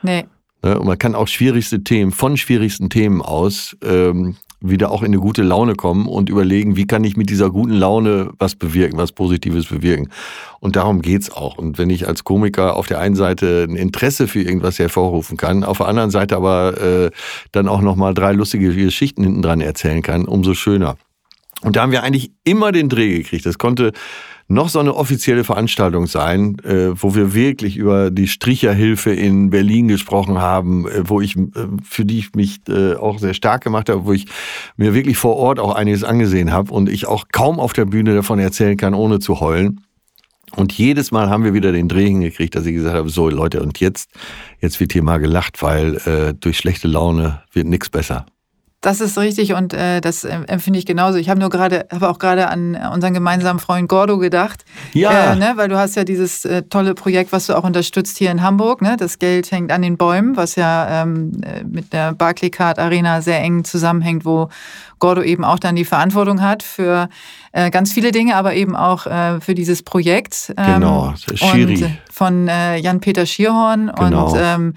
Nee. 0.01 0.25
Ne, 0.63 0.79
und 0.79 0.87
man 0.87 0.97
kann 0.97 1.13
auch 1.13 1.27
schwierigste 1.27 1.83
Themen, 1.83 2.11
von 2.11 2.37
schwierigsten 2.37 2.89
Themen 2.89 3.21
aus, 3.21 3.75
ähm, 3.83 4.37
wieder 4.63 4.91
auch 4.91 5.01
in 5.01 5.07
eine 5.07 5.19
gute 5.19 5.43
Laune 5.43 5.75
kommen 5.75 6.07
und 6.07 6.29
überlegen, 6.29 6.75
wie 6.77 6.87
kann 6.87 7.03
ich 7.03 7.17
mit 7.17 7.29
dieser 7.29 7.51
guten 7.51 7.73
Laune 7.73 8.31
was 8.39 8.55
bewirken, 8.55 8.97
was 8.97 9.11
Positives 9.11 9.67
bewirken. 9.67 10.09
Und 10.61 10.77
darum 10.77 11.01
geht's 11.01 11.29
auch. 11.29 11.57
Und 11.57 11.77
wenn 11.77 11.89
ich 11.89 12.07
als 12.07 12.23
Komiker 12.23 12.77
auf 12.77 12.87
der 12.87 12.99
einen 12.99 13.15
Seite 13.15 13.67
ein 13.69 13.75
Interesse 13.75 14.27
für 14.27 14.41
irgendwas 14.41 14.79
hervorrufen 14.79 15.35
kann, 15.35 15.65
auf 15.65 15.77
der 15.77 15.87
anderen 15.87 16.11
Seite 16.11 16.37
aber 16.37 16.81
äh, 16.81 17.11
dann 17.51 17.67
auch 17.67 17.81
nochmal 17.81 18.13
drei 18.13 18.31
lustige 18.31 18.73
Geschichten 18.73 19.23
hinten 19.23 19.41
dran 19.41 19.59
erzählen 19.59 20.01
kann, 20.01 20.25
umso 20.25 20.53
schöner. 20.53 20.95
Und 21.61 21.75
da 21.75 21.81
haben 21.81 21.91
wir 21.91 22.03
eigentlich 22.03 22.31
immer 22.43 22.71
den 22.71 22.89
Dreh 22.89 23.17
gekriegt. 23.17 23.45
Das 23.45 23.57
konnte 23.57 23.91
noch 24.47 24.69
so 24.69 24.79
eine 24.79 24.95
offizielle 24.95 25.43
Veranstaltung 25.43 26.07
sein, 26.07 26.57
äh, 26.63 26.89
wo 26.95 27.15
wir 27.15 27.33
wirklich 27.33 27.77
über 27.77 28.11
die 28.11 28.27
Stricherhilfe 28.27 29.11
in 29.11 29.49
Berlin 29.49 29.87
gesprochen 29.87 30.39
haben, 30.39 30.87
äh, 30.87 31.09
wo 31.09 31.21
ich, 31.21 31.35
äh, 31.35 31.49
für 31.83 32.05
die 32.05 32.19
ich 32.19 32.33
mich 32.33 32.59
äh, 32.67 32.95
auch 32.95 33.19
sehr 33.19 33.33
stark 33.33 33.63
gemacht 33.63 33.89
habe, 33.89 34.05
wo 34.05 34.13
ich 34.13 34.25
mir 34.77 34.93
wirklich 34.93 35.17
vor 35.17 35.35
Ort 35.37 35.59
auch 35.59 35.73
einiges 35.75 36.03
angesehen 36.03 36.51
habe 36.51 36.73
und 36.73 36.89
ich 36.89 37.07
auch 37.07 37.25
kaum 37.31 37.59
auf 37.59 37.73
der 37.73 37.85
Bühne 37.85 38.15
davon 38.15 38.39
erzählen 38.39 38.77
kann, 38.77 38.93
ohne 38.93 39.19
zu 39.19 39.39
heulen. 39.39 39.81
Und 40.55 40.71
jedes 40.73 41.11
Mal 41.11 41.29
haben 41.29 41.43
wir 41.43 41.53
wieder 41.53 41.71
den 41.71 41.89
Dreh 41.89 42.05
hingekriegt, 42.05 42.53
dass 42.53 42.65
ich 42.65 42.75
gesagt 42.75 42.95
habe, 42.95 43.09
so 43.09 43.29
Leute, 43.29 43.61
und 43.61 43.79
jetzt, 43.79 44.11
jetzt 44.59 44.79
wird 44.79 44.93
hier 44.93 45.01
mal 45.01 45.17
gelacht, 45.17 45.63
weil 45.63 45.95
äh, 46.05 46.33
durch 46.39 46.57
schlechte 46.57 46.87
Laune 46.87 47.41
wird 47.53 47.67
nichts 47.67 47.89
besser. 47.89 48.25
Das 48.83 48.99
ist 48.99 49.17
richtig 49.17 49.53
und 49.53 49.73
äh, 49.73 50.01
das 50.01 50.25
empfinde 50.25 50.77
ich 50.77 50.85
genauso. 50.85 51.17
Ich 51.17 51.29
habe 51.29 51.39
nur 51.39 51.49
gerade, 51.49 51.87
habe 51.89 52.09
auch 52.09 52.19
gerade 52.19 52.49
an 52.49 52.75
unseren 52.75 53.13
gemeinsamen 53.13 53.59
Freund 53.59 53.87
Gordo 53.87 54.17
gedacht. 54.17 54.65
Ja. 54.91 55.31
Äh, 55.31 55.35
ne, 55.37 55.53
weil 55.55 55.69
du 55.69 55.77
hast 55.77 55.95
ja 55.95 56.03
dieses 56.03 56.43
äh, 56.43 56.63
tolle 56.63 56.93
Projekt, 56.93 57.31
was 57.31 57.47
du 57.47 57.57
auch 57.57 57.63
unterstützt 57.63 58.17
hier 58.17 58.29
in 58.29 58.41
Hamburg. 58.41 58.81
Ne? 58.81 58.97
Das 58.99 59.19
Geld 59.19 59.49
hängt 59.51 59.71
an 59.71 59.83
den 59.83 59.95
Bäumen, 59.95 60.35
was 60.35 60.57
ja 60.57 61.01
ähm, 61.01 61.31
äh, 61.45 61.63
mit 61.63 61.93
der 61.93 62.11
Barclaycard 62.11 62.77
Arena 62.77 63.21
sehr 63.21 63.39
eng 63.39 63.63
zusammenhängt, 63.63 64.25
wo 64.25 64.49
Gordo 64.99 65.21
eben 65.21 65.45
auch 65.45 65.59
dann 65.59 65.77
die 65.77 65.85
Verantwortung 65.85 66.41
hat 66.41 66.61
für 66.61 67.07
äh, 67.53 67.71
ganz 67.71 67.93
viele 67.93 68.11
Dinge, 68.11 68.35
aber 68.35 68.53
eben 68.53 68.75
auch 68.75 69.05
äh, 69.05 69.39
für 69.39 69.55
dieses 69.55 69.81
Projekt. 69.83 70.53
Ähm, 70.57 70.73
genau, 70.73 71.13
Schiri. 71.35 71.85
Und 71.85 71.97
von 72.11 72.49
äh, 72.49 72.75
Jan-Peter 72.79 73.25
Schierhorn. 73.25 73.93
Genau. 73.97 74.33
Und, 74.33 74.39
ähm, 74.41 74.73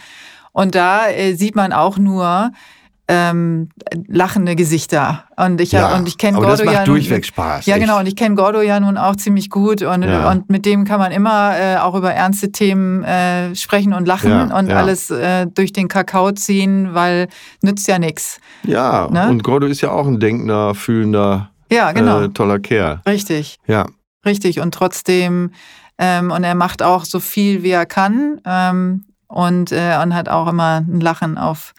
und 0.52 0.76
da 0.76 1.08
äh, 1.08 1.34
sieht 1.34 1.56
man 1.56 1.72
auch 1.72 1.98
nur, 1.98 2.52
ähm, 3.08 3.68
lachende 4.08 4.56
Gesichter. 4.56 5.24
Und 5.36 5.60
ich, 5.60 5.72
ja, 5.72 5.96
und 5.96 6.08
ich 6.08 6.18
kenne 6.18 6.38
Gordo 6.38 6.50
das 6.50 6.64
macht 6.64 6.74
ja. 6.74 6.84
Durchweg 6.84 7.24
Spaß. 7.24 7.66
Ja, 7.66 7.78
genau. 7.78 8.00
Und 8.00 8.06
ich 8.06 8.16
kenne 8.16 8.34
Gordo 8.34 8.60
ja 8.62 8.80
nun 8.80 8.96
auch 8.98 9.16
ziemlich 9.16 9.50
gut. 9.50 9.82
Und, 9.82 10.02
ja. 10.02 10.30
und 10.30 10.50
mit 10.50 10.66
dem 10.66 10.84
kann 10.84 10.98
man 10.98 11.12
immer 11.12 11.58
äh, 11.58 11.76
auch 11.76 11.94
über 11.94 12.12
ernste 12.12 12.50
Themen 12.50 13.04
äh, 13.04 13.54
sprechen 13.54 13.92
und 13.92 14.06
lachen 14.06 14.30
ja, 14.30 14.42
und 14.56 14.72
alles 14.72 15.10
äh, 15.10 15.46
durch 15.46 15.72
den 15.72 15.88
Kakao 15.88 16.32
ziehen, 16.32 16.94
weil 16.94 17.28
nützt 17.62 17.86
ja 17.86 17.98
nichts. 17.98 18.40
Ja, 18.64 19.08
ne? 19.10 19.28
und 19.28 19.44
Gordo 19.44 19.66
ist 19.66 19.80
ja 19.82 19.90
auch 19.90 20.06
ein 20.06 20.18
denkender, 20.18 20.74
fühlender, 20.74 21.50
ja, 21.70 21.92
genau. 21.92 22.22
Äh, 22.22 22.28
toller 22.30 22.58
Kerl. 22.58 23.00
Richtig. 23.06 23.58
Ja. 23.66 23.86
Richtig. 24.24 24.60
Und 24.60 24.74
trotzdem, 24.74 25.52
ähm, 25.98 26.30
und 26.30 26.44
er 26.44 26.54
macht 26.54 26.82
auch 26.82 27.04
so 27.04 27.20
viel, 27.20 27.62
wie 27.62 27.70
er 27.70 27.86
kann. 27.86 28.40
Ähm, 28.44 29.04
und, 29.28 29.72
äh, 29.72 29.98
und 30.02 30.14
hat 30.14 30.28
auch 30.28 30.48
immer 30.48 30.78
ein 30.78 31.00
Lachen 31.00 31.38
auf 31.38 31.74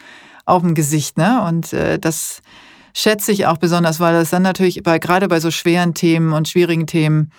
auf 0.48 0.64
dem 0.64 0.74
Gesicht. 0.74 1.18
Ne? 1.18 1.44
Und 1.44 1.74
äh, 1.74 2.00
das 2.00 2.42
schätze 2.94 3.32
ich 3.32 3.46
auch 3.46 3.58
besonders, 3.58 4.00
weil 4.00 4.14
das 4.14 4.32
dann 4.32 4.42
natürlich 4.42 4.82
bei, 4.82 4.98
gerade 4.98 5.28
bei 5.28 5.40
so 5.40 5.52
schweren 5.52 5.94
Themen 5.94 6.34
und 6.34 6.48
schwierigen 6.48 6.88
Themen 6.88 7.32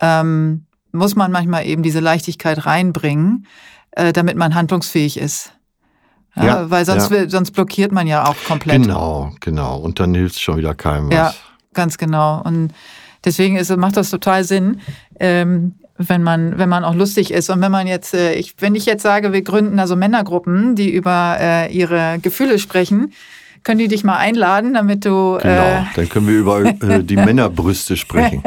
ähm, 0.00 0.66
muss 0.92 1.16
man 1.16 1.32
manchmal 1.32 1.66
eben 1.66 1.82
diese 1.82 2.00
Leichtigkeit 2.00 2.66
reinbringen, 2.66 3.46
äh, 3.92 4.12
damit 4.12 4.36
man 4.36 4.54
handlungsfähig 4.54 5.18
ist. 5.18 5.52
Ja, 6.36 6.44
ja 6.44 6.70
weil 6.70 6.84
sonst, 6.84 7.04
ja. 7.04 7.10
Will, 7.10 7.30
sonst 7.30 7.52
blockiert 7.52 7.90
man 7.90 8.06
ja 8.06 8.26
auch 8.26 8.36
komplett. 8.46 8.82
Genau, 8.82 9.32
genau. 9.40 9.78
Und 9.78 9.98
dann 9.98 10.14
hilft 10.14 10.36
es 10.36 10.40
schon 10.40 10.58
wieder 10.58 10.74
keinem 10.74 11.08
was. 11.08 11.14
Ja, 11.14 11.34
ganz 11.72 11.96
genau. 11.96 12.42
Und 12.42 12.72
deswegen 13.24 13.56
ist, 13.56 13.74
macht 13.76 13.96
das 13.96 14.10
total 14.10 14.44
Sinn, 14.44 14.80
ähm, 15.18 15.74
wenn 16.08 16.22
man, 16.22 16.58
wenn 16.58 16.68
man 16.68 16.84
auch 16.84 16.94
lustig 16.94 17.30
ist. 17.30 17.50
Und 17.50 17.60
wenn 17.60 17.72
man 17.72 17.86
jetzt, 17.86 18.14
äh, 18.14 18.34
ich, 18.34 18.54
wenn 18.58 18.74
ich 18.74 18.86
jetzt 18.86 19.02
sage, 19.02 19.32
wir 19.32 19.42
gründen 19.42 19.78
also 19.78 19.96
Männergruppen, 19.96 20.74
die 20.74 20.90
über 20.90 21.36
äh, 21.40 21.72
ihre 21.72 22.18
Gefühle 22.20 22.58
sprechen, 22.58 23.12
können 23.64 23.78
die 23.78 23.88
dich 23.88 24.02
mal 24.02 24.16
einladen, 24.16 24.74
damit 24.74 25.04
du. 25.04 25.38
Genau, 25.40 25.62
Äh, 25.62 25.84
dann 25.94 26.08
können 26.08 26.26
wir 26.26 26.38
über 26.38 26.64
äh, 26.64 27.04
die 27.04 27.16
Männerbrüste 27.28 27.96
sprechen. 27.96 28.42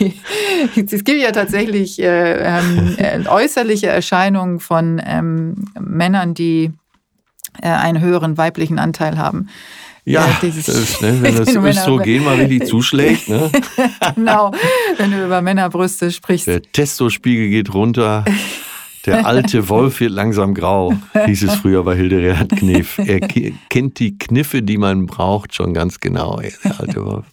die, 0.00 0.20
es 0.76 1.04
gibt 1.04 1.20
ja 1.20 1.32
tatsächlich 1.32 2.00
äh, 2.00 2.58
ähm, 2.58 2.94
äh, 2.96 3.28
äußerliche 3.28 3.88
Erscheinungen 3.88 4.58
von 4.60 5.02
ähm, 5.04 5.66
Männern, 5.78 6.34
die 6.34 6.72
äh, 7.60 7.68
einen 7.68 8.00
höheren 8.00 8.38
weiblichen 8.38 8.78
Anteil 8.78 9.18
haben. 9.18 9.48
Ja, 10.04 10.26
Ja, 10.26 10.36
dieses- 10.42 10.66
das 10.66 10.76
ist, 10.78 11.02
ne, 11.02 11.18
wenn 11.22 11.36
das 11.36 11.48
Östrogen 11.54 12.24
mal 12.24 12.34
richtig 12.36 12.66
zuschlägt, 12.66 13.28
ne? 13.28 13.50
genau, 14.16 14.50
wenn 14.96 15.10
du 15.12 15.24
über 15.24 15.40
Männerbrüste 15.42 16.10
sprichst. 16.10 16.48
der 16.48 16.60
Testospiegel 16.62 17.48
geht 17.50 17.72
runter, 17.72 18.24
der 19.06 19.24
alte 19.26 19.68
Wolf 19.68 20.00
wird 20.00 20.10
langsam 20.12 20.54
grau, 20.54 20.92
hieß 21.26 21.42
es 21.44 21.54
früher 21.54 21.82
bei 21.84 21.94
Hildegard 21.96 22.50
Knef. 22.50 22.98
Er 22.98 23.20
ke- 23.20 23.52
kennt 23.68 23.98
die 24.00 24.16
Kniffe, 24.18 24.62
die 24.62 24.76
man 24.78 25.06
braucht, 25.06 25.54
schon 25.54 25.72
ganz 25.74 26.00
genau, 26.00 26.40
der 26.40 26.80
alte 26.80 27.04
Wolf. 27.04 27.24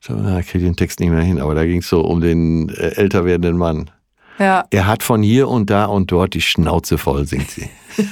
So, 0.00 0.14
na, 0.14 0.38
ich 0.40 0.46
kriege 0.48 0.64
den 0.64 0.76
Text 0.76 1.00
nicht 1.00 1.10
mehr 1.10 1.22
hin, 1.22 1.40
aber 1.40 1.54
da 1.56 1.64
ging 1.64 1.78
es 1.80 1.88
so 1.88 2.00
um 2.02 2.20
den 2.20 2.68
äh, 2.68 2.94
älter 2.96 3.24
werdenden 3.24 3.56
Mann. 3.56 3.90
Ja, 4.38 4.64
Er 4.70 4.86
hat 4.86 5.02
von 5.02 5.22
hier 5.22 5.48
und 5.48 5.70
da 5.70 5.86
und 5.86 6.12
dort 6.12 6.34
die 6.34 6.42
Schnauze 6.42 6.98
voll, 6.98 7.26
singt 7.26 7.50
sie. 7.50 7.68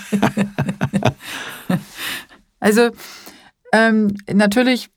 also 2.61 2.91
ähm, 3.75 4.17
natürlich, 4.33 4.89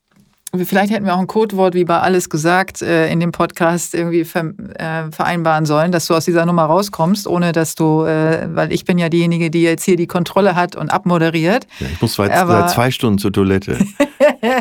vielleicht 0.56 0.92
hätten 0.92 1.06
wir 1.06 1.16
auch 1.16 1.20
ein 1.20 1.28
Codewort 1.28 1.74
wie 1.74 1.84
bei 1.84 2.00
alles 2.00 2.30
gesagt 2.30 2.82
äh, 2.82 3.12
in 3.12 3.20
dem 3.20 3.32
Podcast 3.32 3.94
irgendwie 3.94 4.22
äh, 4.22 5.12
vereinbaren 5.12 5.66
sollen, 5.66 5.92
dass 5.92 6.08
du 6.08 6.14
aus 6.14 6.26
dieser 6.26 6.46
Nummer 6.46 6.66
rauskommst, 6.66 7.28
ohne 7.28 7.52
dass 7.52 7.76
du, 7.76 8.04
äh, 8.04 8.48
weil 8.54 8.72
ich 8.72 8.86
bin 8.86 8.98
ja 8.98 9.10
diejenige, 9.10 9.50
die 9.50 9.64
jetzt 9.64 9.84
hier 9.84 9.96
die 9.96 10.08
Kontrolle 10.08 10.56
hat 10.56 10.76
und 10.76 10.90
abmoderiert. 10.90 11.68
Ja, 11.80 11.88
ich 11.92 12.02
muss 12.02 12.16
seit, 12.16 12.34
seit 12.34 12.70
zwei 12.70 12.92
Stunden 12.92 13.18
zur 13.20 13.32
Toilette. 13.32 13.78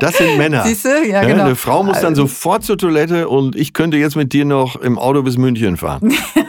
Das 0.00 0.16
sind 0.18 0.36
Männer. 0.38 0.62
Siehst 0.66 0.84
du? 0.84 1.06
Ja, 1.06 1.22
genau. 1.22 1.44
Eine 1.44 1.56
Frau 1.56 1.82
muss 1.82 2.00
dann 2.00 2.14
sofort 2.14 2.64
zur 2.64 2.78
Toilette 2.78 3.28
und 3.28 3.56
ich 3.56 3.72
könnte 3.72 3.96
jetzt 3.96 4.16
mit 4.16 4.32
dir 4.32 4.44
noch 4.44 4.76
im 4.76 4.98
Auto 4.98 5.22
bis 5.22 5.36
München 5.36 5.76
fahren. 5.76 6.12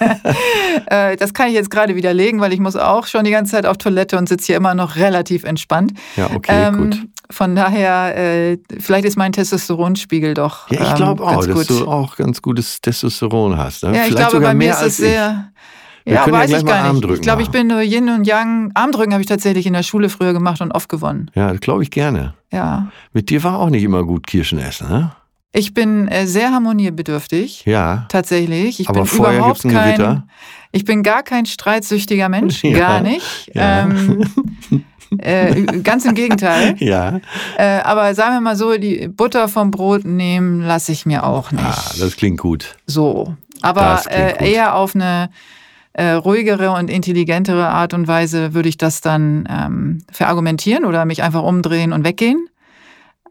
Äh, 0.88 1.16
das 1.16 1.32
kann 1.34 1.48
ich 1.48 1.54
jetzt 1.54 1.70
gerade 1.70 1.96
widerlegen, 1.96 2.40
weil 2.40 2.52
ich 2.52 2.60
muss 2.60 2.76
auch 2.76 3.06
schon 3.06 3.24
die 3.24 3.30
ganze 3.30 3.52
Zeit 3.52 3.66
auf 3.66 3.78
Toilette 3.78 4.18
und 4.18 4.28
sitze 4.28 4.46
hier 4.46 4.56
immer 4.56 4.74
noch 4.74 4.96
relativ 4.96 5.44
entspannt. 5.44 5.92
Ja, 6.16 6.30
okay, 6.32 6.70
gut. 6.70 6.94
Ähm, 6.94 7.12
Von 7.30 7.56
daher, 7.56 8.16
äh, 8.16 8.58
vielleicht 8.78 9.04
ist 9.04 9.16
mein 9.16 9.32
Testosteronspiegel 9.32 10.34
doch. 10.34 10.70
Ja, 10.70 10.82
ich 10.82 10.90
ähm, 10.90 10.96
glaube 10.96 11.24
auch, 11.24 11.44
ganz 11.44 11.46
dass 11.46 11.68
gut. 11.68 11.70
du 11.70 11.88
auch 11.88 12.16
ganz 12.16 12.42
gutes 12.42 12.80
Testosteron 12.80 13.56
hast. 13.56 13.82
Ne? 13.82 13.90
Ja, 13.90 13.94
ich 13.94 14.00
Vielleicht 14.02 14.16
glaube, 14.18 14.32
sogar 14.32 14.50
bei 14.50 14.54
mir 14.54 14.66
mehr 14.66 14.74
ist 14.74 14.82
als 14.82 14.92
es 14.92 14.96
sehr. 14.98 15.50
Wir 16.04 16.14
ja, 16.14 16.26
ja 16.26 16.32
weiß 16.32 16.50
gleich 16.50 16.60
ich 16.60 16.66
gar 16.66 16.92
nicht. 16.92 17.10
Ich 17.10 17.20
glaube, 17.20 17.42
ich 17.42 17.50
bin 17.50 17.66
nur 17.66 17.80
Yin 17.80 18.08
und 18.10 18.26
Yang. 18.26 18.70
Armdrücken 18.74 19.12
habe 19.12 19.22
ich 19.22 19.28
tatsächlich 19.28 19.66
in 19.66 19.72
der 19.72 19.82
Schule 19.82 20.08
früher 20.08 20.32
gemacht 20.32 20.60
und 20.60 20.70
oft 20.70 20.88
gewonnen. 20.88 21.30
ich. 21.30 21.36
Ja, 21.36 21.50
das 21.50 21.60
glaube 21.60 21.82
ich 21.82 21.90
gerne. 21.90 22.34
Ja. 22.52 22.92
Mit 23.12 23.28
dir 23.28 23.42
war 23.42 23.58
auch 23.58 23.70
nicht 23.70 23.82
immer 23.82 24.04
gut 24.04 24.26
Kirschen 24.26 24.60
essen, 24.60 24.88
ne? 24.88 25.12
Ich 25.56 25.72
bin 25.72 26.06
äh, 26.08 26.26
sehr 26.26 26.52
harmoniebedürftig. 26.52 27.64
Ja. 27.64 28.04
Tatsächlich. 28.10 28.78
Ich 28.78 28.88
Aber 28.90 29.00
bin 29.00 29.06
vorher 29.06 29.38
überhaupt 29.38 29.62
gibt's 29.62 29.76
ein 29.76 29.96
kein. 29.96 30.22
Ich 30.70 30.84
bin 30.84 31.02
gar 31.02 31.22
kein 31.22 31.46
streitsüchtiger 31.46 32.28
Mensch. 32.28 32.62
Ja, 32.62 32.78
Gar 32.78 33.00
nicht. 33.00 33.50
ja. 33.54 33.84
Ähm, 33.84 34.24
äh, 35.18 35.62
ganz 35.82 36.04
im 36.04 36.14
Gegenteil. 36.14 36.76
Ja. 36.78 37.20
Äh, 37.56 37.80
aber 37.80 38.14
sagen 38.14 38.34
wir 38.34 38.40
mal 38.42 38.56
so, 38.56 38.76
die 38.76 39.08
Butter 39.08 39.48
vom 39.48 39.70
Brot 39.70 40.04
nehmen 40.04 40.60
lasse 40.60 40.92
ich 40.92 41.06
mir 41.06 41.24
auch 41.24 41.52
nicht. 41.52 41.64
Ah, 41.64 41.92
das 41.98 42.16
klingt 42.16 42.38
gut. 42.38 42.76
so. 42.86 43.34
Aber 43.62 44.02
äh, 44.10 44.32
gut. 44.32 44.42
eher 44.42 44.74
auf 44.74 44.94
eine 44.94 45.30
äh, 45.94 46.10
ruhigere 46.10 46.72
und 46.72 46.90
intelligentere 46.90 47.68
Art 47.68 47.94
und 47.94 48.06
Weise 48.06 48.52
würde 48.52 48.68
ich 48.68 48.76
das 48.76 49.00
dann 49.00 49.48
ähm, 49.50 50.02
verargumentieren 50.12 50.84
oder 50.84 51.06
mich 51.06 51.22
einfach 51.22 51.42
umdrehen 51.42 51.94
und 51.94 52.04
weggehen. 52.04 52.46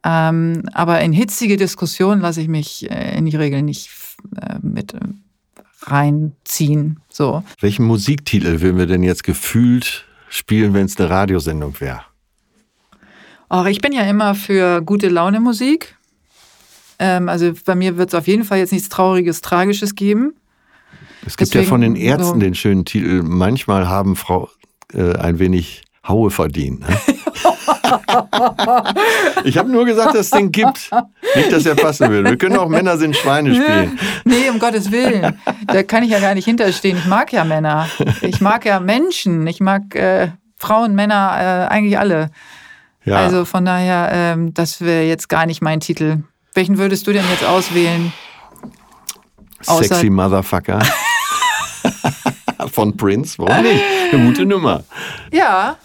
Ähm, 0.07 0.63
aber 0.73 1.01
in 1.01 1.11
hitzige 1.13 1.57
Diskussionen 1.57 2.21
lasse 2.21 2.39
ich 2.39 2.47
mich 2.47 2.89
äh, 2.91 3.17
in 3.17 3.25
die 3.25 3.35
Regel 3.35 3.63
nicht 3.63 3.89
äh, 4.39 4.57
mit 4.61 4.93
äh, 4.93 4.99
reinziehen. 5.81 6.99
So. 7.09 7.43
Welchen 7.59 7.85
Musiktitel 7.85 8.61
würden 8.61 8.77
wir 8.77 8.85
denn 8.85 9.01
jetzt 9.01 9.23
gefühlt 9.23 10.05
spielen, 10.29 10.73
wenn 10.75 10.85
es 10.85 10.97
eine 10.97 11.09
Radiosendung 11.09 11.79
wäre? 11.79 12.01
Ach, 13.49 13.65
ich 13.65 13.81
bin 13.81 13.93
ja 13.93 14.03
immer 14.03 14.35
für 14.35 14.81
gute 14.81 15.09
Laune 15.09 15.39
Musik. 15.39 15.95
Ähm, 16.99 17.27
also 17.27 17.51
bei 17.65 17.73
mir 17.75 17.97
wird 17.97 18.09
es 18.09 18.15
auf 18.15 18.27
jeden 18.27 18.43
Fall 18.43 18.59
jetzt 18.59 18.71
nichts 18.73 18.89
Trauriges, 18.89 19.41
Tragisches 19.41 19.95
geben. 19.95 20.35
Es 21.25 21.35
gibt 21.37 21.53
ja 21.53 21.61
Deswegen 21.61 21.69
von 21.69 21.81
den 21.81 21.95
Ärzten 21.95 22.25
so- 22.25 22.39
den 22.39 22.53
schönen 22.55 22.85
Titel, 22.85 23.23
manchmal 23.23 23.87
haben 23.87 24.15
Frau 24.15 24.49
äh, 24.93 25.15
ein 25.15 25.39
wenig 25.39 25.83
Haue 26.07 26.29
verdient. 26.29 26.81
Ne? 26.81 26.95
ich 29.43 29.57
habe 29.57 29.69
nur 29.71 29.85
gesagt, 29.85 30.09
dass 30.15 30.27
es 30.27 30.29
den 30.31 30.51
gibt. 30.51 30.89
Nicht, 31.35 31.51
dass 31.51 31.65
er 31.65 31.75
passen 31.75 32.09
würde. 32.09 32.29
Wir 32.29 32.37
können 32.37 32.57
auch 32.57 32.67
Männer 32.69 32.97
sind 32.97 33.15
Schweine 33.15 33.53
spielen. 33.55 33.99
Nee, 34.23 34.49
um 34.49 34.59
Gottes 34.59 34.91
Willen. 34.91 35.39
Da 35.67 35.83
kann 35.83 36.03
ich 36.03 36.11
ja 36.11 36.19
gar 36.19 36.33
nicht 36.35 36.45
hinterstehen. 36.45 36.97
Ich 36.97 37.05
mag 37.05 37.31
ja 37.33 37.43
Männer. 37.43 37.87
Ich 38.21 38.41
mag 38.41 38.65
ja 38.65 38.79
Menschen. 38.79 39.45
Ich 39.47 39.59
mag 39.59 39.95
äh, 39.95 40.29
Frauen, 40.57 40.95
Männer, 40.95 41.67
äh, 41.69 41.73
eigentlich 41.73 41.97
alle. 41.99 42.29
Ja, 43.03 43.17
Also 43.17 43.45
von 43.45 43.65
daher, 43.65 44.09
ähm, 44.13 44.53
das 44.53 44.81
wäre 44.81 45.03
jetzt 45.03 45.29
gar 45.29 45.45
nicht 45.45 45.61
mein 45.61 45.79
Titel. 45.79 46.23
Welchen 46.53 46.77
würdest 46.77 47.05
du 47.07 47.13
denn 47.13 47.25
jetzt 47.31 47.43
auswählen? 47.45 48.11
außer- 49.65 49.83
Sexy 49.83 50.09
Motherfucker. 50.09 50.79
Von 52.71 52.95
Prince, 52.97 53.35
warum 53.37 53.63
nicht? 53.63 53.83
Eine 54.11 54.25
gute 54.25 54.45
Nummer. 54.45 54.83
Ja. 55.31 55.75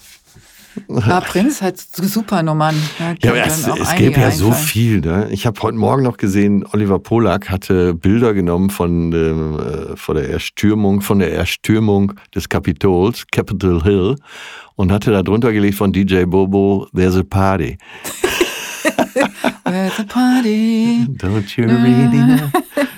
Ja, 0.89 1.21
Prinz 1.21 1.63
hat 1.63 1.79
super 1.79 2.43
Nummern. 2.43 2.75
Ja, 2.99 3.15
können 3.15 3.43
aber 3.43 3.47
es, 3.47 3.67
es 3.67 3.95
gäbe 3.97 4.21
ja 4.21 4.31
so 4.31 4.53
viel. 4.53 5.01
Ne? 5.01 5.29
Ich 5.31 5.47
habe 5.47 5.61
heute 5.63 5.77
Morgen 5.77 6.03
noch 6.03 6.17
gesehen, 6.17 6.65
Oliver 6.73 6.99
Polak 6.99 7.51
hatte 7.51 7.95
Bilder 7.95 8.35
genommen 8.35 8.71
von, 8.71 9.13
äh, 9.13 9.97
von 9.97 10.17
der 10.17 10.31
Erstürmung, 10.31 11.01
von 11.01 11.19
der 11.19 11.33
Erstürmung 11.33 12.13
des 12.35 12.49
Kapitols, 12.49 13.25
Capitol 13.31 13.83
Hill, 13.83 14.17
und 14.77 14.93
hatte 14.93 15.11
da 15.11 15.23
drunter 15.23 15.53
gelegt 15.53 15.77
von 15.77 15.93
DJ 15.93 16.25
Bobo, 16.25 16.87
There's 16.95 17.17
a 17.17 17.23
Party. 17.23 17.79
Where's 19.65 19.97
the 19.97 20.05
party? 20.05 21.07
Don't 21.07 21.57
you 21.57 21.67
really 21.67 22.09
know? 22.09 22.51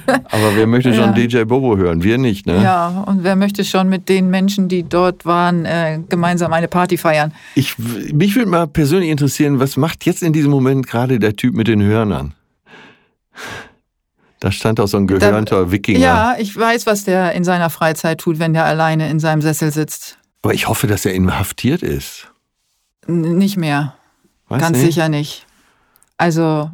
Aber 0.07 0.57
wer 0.57 0.67
möchte 0.67 0.93
schon 0.95 1.05
Ja. 1.05 1.13
DJ 1.13 1.45
Bobo 1.45 1.77
hören? 1.77 2.03
Wir 2.03 2.19
nicht, 2.19 2.47
ne? 2.47 2.63
Ja, 2.63 3.05
und 3.07 3.23
wer 3.25 3.37
möchte 3.37 3.65
schon 3.65 3.89
mit 3.89 4.09
den 4.09 4.31
Menschen, 4.31 4.69
die 4.69 4.83
dort 4.83 5.25
waren, 5.25 5.65
äh, 5.65 6.01
gemeinsam 6.09 6.53
eine 6.53 6.69
Party 6.69 6.97
feiern? 6.97 7.33
Ich, 7.55 7.77
mich 7.79 8.35
würde 8.35 8.51
mal 8.51 8.67
persönlich 8.67 9.11
interessieren, 9.11 9.61
was 9.61 9.77
macht 9.77 10.05
jetzt 10.07 10.23
in 10.23 10.33
diesem 10.33 10.51
Moment 10.51 10.87
gerade 10.87 11.19
der 11.19 11.37
Typ 11.37 11.55
mit 11.55 11.69
den 11.69 11.83
Hörnern? 11.83 12.35
Da 14.41 14.51
stand 14.51 14.81
auch 14.81 14.89
so 14.89 14.97
ein 14.97 15.07
gehörnter 15.07 15.71
Wikinger. 15.71 16.01
Ja, 16.01 16.35
ich 16.39 16.57
weiß, 16.57 16.87
was 16.87 17.05
der 17.05 17.33
in 17.33 17.45
seiner 17.45 17.71
Freizeit 17.71 18.19
tut, 18.21 18.39
wenn 18.41 18.53
der 18.55 18.65
alleine 18.65 19.09
in 19.09 19.21
seinem 19.21 19.41
Sessel 19.41 19.71
sitzt. 19.73 20.19
Aber 20.43 20.53
ich 20.53 20.67
hoffe, 20.69 20.89
dass 20.89 21.05
er 21.07 21.15
inhaftiert 21.15 21.83
ist. 21.83 22.29
N 23.07 23.39
nicht 23.39 23.57
mehr. 23.57 23.95
Weiß 24.49 24.61
Ganz 24.61 24.79
nicht. 24.79 24.87
sicher 24.87 25.09
nicht. 25.09 25.47
Also, 26.19 26.71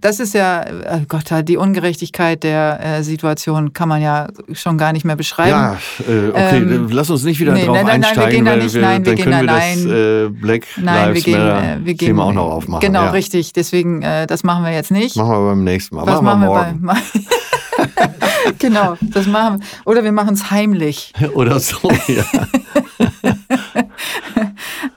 das 0.00 0.20
ist 0.20 0.34
ja, 0.34 0.64
oh 0.92 1.00
Gott, 1.08 1.24
die 1.46 1.56
Ungerechtigkeit 1.56 2.42
der 2.42 2.80
äh, 2.82 3.02
Situation 3.02 3.72
kann 3.72 3.88
man 3.88 4.00
ja 4.02 4.28
schon 4.52 4.78
gar 4.78 4.92
nicht 4.92 5.04
mehr 5.04 5.16
beschreiben. 5.16 5.50
Ja, 5.50 5.78
äh, 6.08 6.28
okay, 6.30 6.56
Ähm, 6.58 6.88
lass 6.90 7.10
uns 7.10 7.22
nicht 7.24 7.38
wieder 7.38 7.52
nee, 7.52 7.66
drauf 7.66 7.76
nein, 7.76 7.86
nein, 7.86 8.00
nein, 8.00 8.16
wir 8.16 8.22
einsteigen, 8.22 8.30
gehen 8.30 8.44
da 8.44 8.56
nicht, 8.56 8.74
wir, 8.74 8.82
nein, 8.82 9.04
wir 9.04 9.14
gehen 9.14 9.30
wir 9.30 9.46
da- 9.46 9.58
das 9.58 9.84
äh, 9.84 10.28
Black 10.30 10.62
Nein, 10.76 10.94
wir 10.96 11.06
Lives 11.14 11.24
gehen, 11.24 11.38
Matter 11.38 11.62
äh, 11.62 11.84
wir 11.84 11.94
gehen 11.94 12.06
Thema 12.08 12.24
auch 12.24 12.32
noch 12.32 12.50
aufmachen. 12.50 12.80
Genau, 12.80 13.04
ja. 13.04 13.10
richtig. 13.10 13.52
Deswegen, 13.52 14.00
das 14.00 14.42
machen 14.42 14.64
wir 14.64 14.72
jetzt 14.72 14.90
nicht. 14.90 15.16
Machen 15.16 15.30
wir 15.30 15.50
beim 15.50 15.64
nächsten 15.64 15.96
Mal. 15.96 16.06
Was 16.06 16.22
machen 16.22 16.40
wir 16.40 16.46
machen 16.48 16.80
wir 16.80 16.86
morgen. 16.86 17.00
genau, 18.58 18.96
das 19.00 19.26
machen 19.26 19.60
wir. 19.60 19.66
Oder 19.90 20.04
wir 20.04 20.12
machen 20.12 20.34
es 20.34 20.50
heimlich. 20.50 21.12
Oder 21.34 21.60
so, 21.60 21.90
ja. 22.08 22.24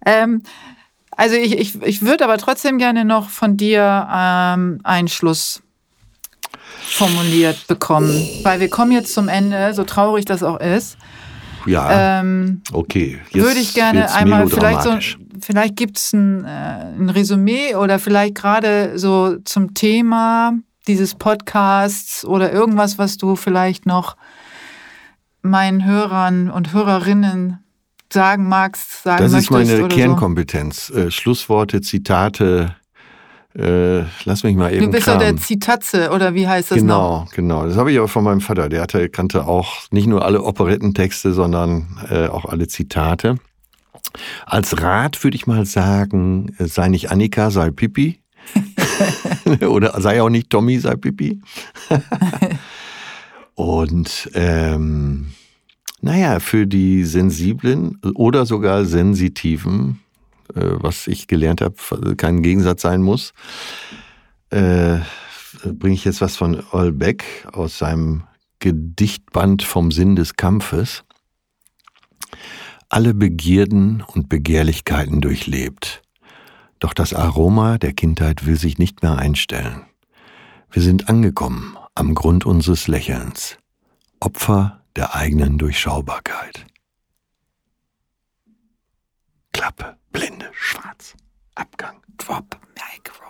Ähm, 0.05 0.41
also 1.17 1.35
ich, 1.35 1.57
ich, 1.57 1.81
ich 1.81 2.01
würde 2.03 2.23
aber 2.23 2.37
trotzdem 2.37 2.77
gerne 2.77 3.03
noch 3.03 3.29
von 3.29 3.57
dir 3.57 4.07
ähm, 4.13 4.79
einen 4.83 5.07
Schluss 5.07 5.63
formuliert 6.87 7.67
bekommen. 7.67 8.23
Weil 8.43 8.59
wir 8.59 8.69
kommen 8.69 8.91
jetzt 8.91 9.13
zum 9.13 9.27
Ende, 9.27 9.73
so 9.73 9.83
traurig 9.83 10.25
das 10.25 10.43
auch 10.43 10.59
ist. 10.59 10.97
Ja, 11.65 12.19
Ähm, 12.19 12.61
okay. 12.71 13.19
Jetzt 13.31 13.43
würde 13.45 13.59
ich 13.59 13.73
gerne 13.73 14.13
einmal, 14.13 14.47
vielleicht 14.47 14.83
so, 14.83 14.97
vielleicht 15.41 15.75
gibt 15.75 15.97
es 15.97 16.13
ein, 16.13 16.45
äh, 16.45 16.47
ein 16.97 17.09
Resümee 17.09 17.75
oder 17.75 17.99
vielleicht 17.99 18.35
gerade 18.35 18.97
so 18.97 19.37
zum 19.43 19.73
Thema 19.73 20.53
dieses 20.87 21.15
Podcasts 21.15 22.23
oder 22.23 22.53
irgendwas, 22.53 22.97
was 22.97 23.17
du 23.17 23.35
vielleicht 23.35 23.85
noch 23.85 24.15
meinen 25.41 25.83
Hörern 25.83 26.49
und 26.49 26.73
Hörerinnen 26.73 27.59
sagen 28.13 28.47
magst, 28.47 29.03
sagen 29.03 29.23
Das 29.23 29.33
ist 29.33 29.51
möchtest 29.51 29.71
meine 29.71 29.85
oder 29.85 29.95
Kernkompetenz. 29.95 30.89
Äh, 30.89 31.11
Schlussworte, 31.11 31.81
Zitate. 31.81 32.75
Äh, 33.57 34.03
lass 34.25 34.43
mich 34.43 34.55
mal 34.55 34.69
so. 34.69 34.75
eben 34.75 34.85
Du 34.85 34.91
bist 34.91 35.07
doch 35.07 35.17
der 35.17 35.29
kramen. 35.29 35.41
Zitatze 35.41 36.11
oder 36.11 36.35
wie 36.35 36.47
heißt 36.47 36.71
das 36.71 36.83
noch? 36.83 37.29
Genau, 37.31 37.61
genau. 37.61 37.67
Das 37.67 37.77
habe 37.77 37.91
ich 37.91 37.97
aber 37.97 38.07
von 38.07 38.23
meinem 38.23 38.41
Vater. 38.41 38.69
Der 38.69 38.81
hatte, 38.81 39.09
kannte 39.09 39.47
auch 39.47 39.73
nicht 39.89 40.07
nur 40.07 40.23
alle 40.23 40.43
Operettentexte, 40.43 41.33
sondern 41.33 41.99
äh, 42.09 42.27
auch 42.27 42.45
alle 42.45 42.67
Zitate. 42.67 43.37
Als 44.45 44.81
Rat 44.81 45.23
würde 45.23 45.35
ich 45.35 45.47
mal 45.47 45.65
sagen, 45.65 46.55
sei 46.59 46.87
nicht 46.89 47.11
Annika, 47.11 47.49
sei 47.49 47.71
Pippi. 47.71 48.19
Oder 49.67 49.99
sei 50.01 50.21
auch 50.21 50.29
nicht 50.29 50.49
Tommy, 50.49 50.79
sei 50.79 50.95
Pippi. 50.95 51.41
Und 53.55 54.29
ähm, 54.35 55.31
naja, 56.01 56.39
für 56.39 56.67
die 56.67 57.03
Sensiblen 57.03 57.99
oder 58.15 58.45
sogar 58.45 58.85
Sensitiven, 58.85 60.01
äh, 60.53 60.61
was 60.61 61.07
ich 61.07 61.27
gelernt 61.27 61.61
habe, 61.61 62.15
kein 62.15 62.41
Gegensatz 62.41 62.81
sein 62.81 63.01
muss, 63.01 63.33
äh, 64.49 64.97
bringe 65.63 65.95
ich 65.95 66.05
jetzt 66.05 66.21
was 66.21 66.35
von 66.35 66.63
Earl 66.71 66.91
Beck 66.91 67.47
aus 67.51 67.77
seinem 67.77 68.23
Gedichtband 68.59 69.63
vom 69.63 69.91
Sinn 69.91 70.15
des 70.15 70.35
Kampfes. 70.35 71.03
Alle 72.89 73.13
Begierden 73.13 74.01
und 74.01 74.29
Begehrlichkeiten 74.29 75.19
durchlebt. 75.21 76.01
Doch 76.79 76.93
das 76.93 77.13
Aroma 77.13 77.77
der 77.77 77.93
Kindheit 77.93 78.45
will 78.45 78.57
sich 78.57 78.77
nicht 78.77 79.01
mehr 79.01 79.17
einstellen. 79.17 79.85
Wir 80.71 80.81
sind 80.81 81.09
angekommen 81.09 81.75
am 81.95 82.13
Grund 82.13 82.45
unseres 82.45 82.87
Lächelns, 82.87 83.57
Opfer 84.19 84.81
der 84.97 85.15
eigenen 85.15 85.59
Durchschaubarkeit. 85.59 86.65
Klappe, 89.53 89.95
Blende, 90.11 90.49
Schwarz, 90.53 91.13
Abgang, 91.53 92.01
Drop, 92.17 92.57
Micro. 92.75 93.25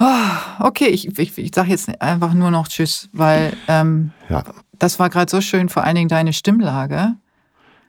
oh, 0.00 0.66
okay, 0.66 0.86
ich, 0.86 1.18
ich, 1.18 1.36
ich 1.36 1.54
sage 1.54 1.68
jetzt 1.68 2.00
einfach 2.00 2.32
nur 2.32 2.50
noch 2.50 2.68
Tschüss, 2.68 3.10
weil 3.12 3.54
ähm, 3.68 4.12
ja. 4.30 4.44
das 4.78 4.98
war 4.98 5.10
gerade 5.10 5.30
so 5.30 5.42
schön, 5.42 5.68
vor 5.68 5.84
allen 5.84 5.96
Dingen 5.96 6.08
deine 6.08 6.32
Stimmlage. 6.32 7.16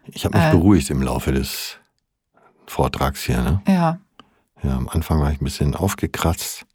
Ich 0.07 0.25
habe 0.25 0.37
mich 0.37 0.47
äh, 0.47 0.51
beruhigt 0.51 0.89
im 0.89 1.01
Laufe 1.01 1.31
des 1.31 1.77
Vortrags 2.67 3.23
hier. 3.23 3.41
Ne? 3.41 3.61
Ja. 3.65 3.99
Ja, 4.61 4.75
am 4.75 4.89
Anfang 4.89 5.21
war 5.21 5.31
ich 5.31 5.39
ein 5.39 5.45
bisschen 5.45 5.73
aufgekratzt. 5.73 6.65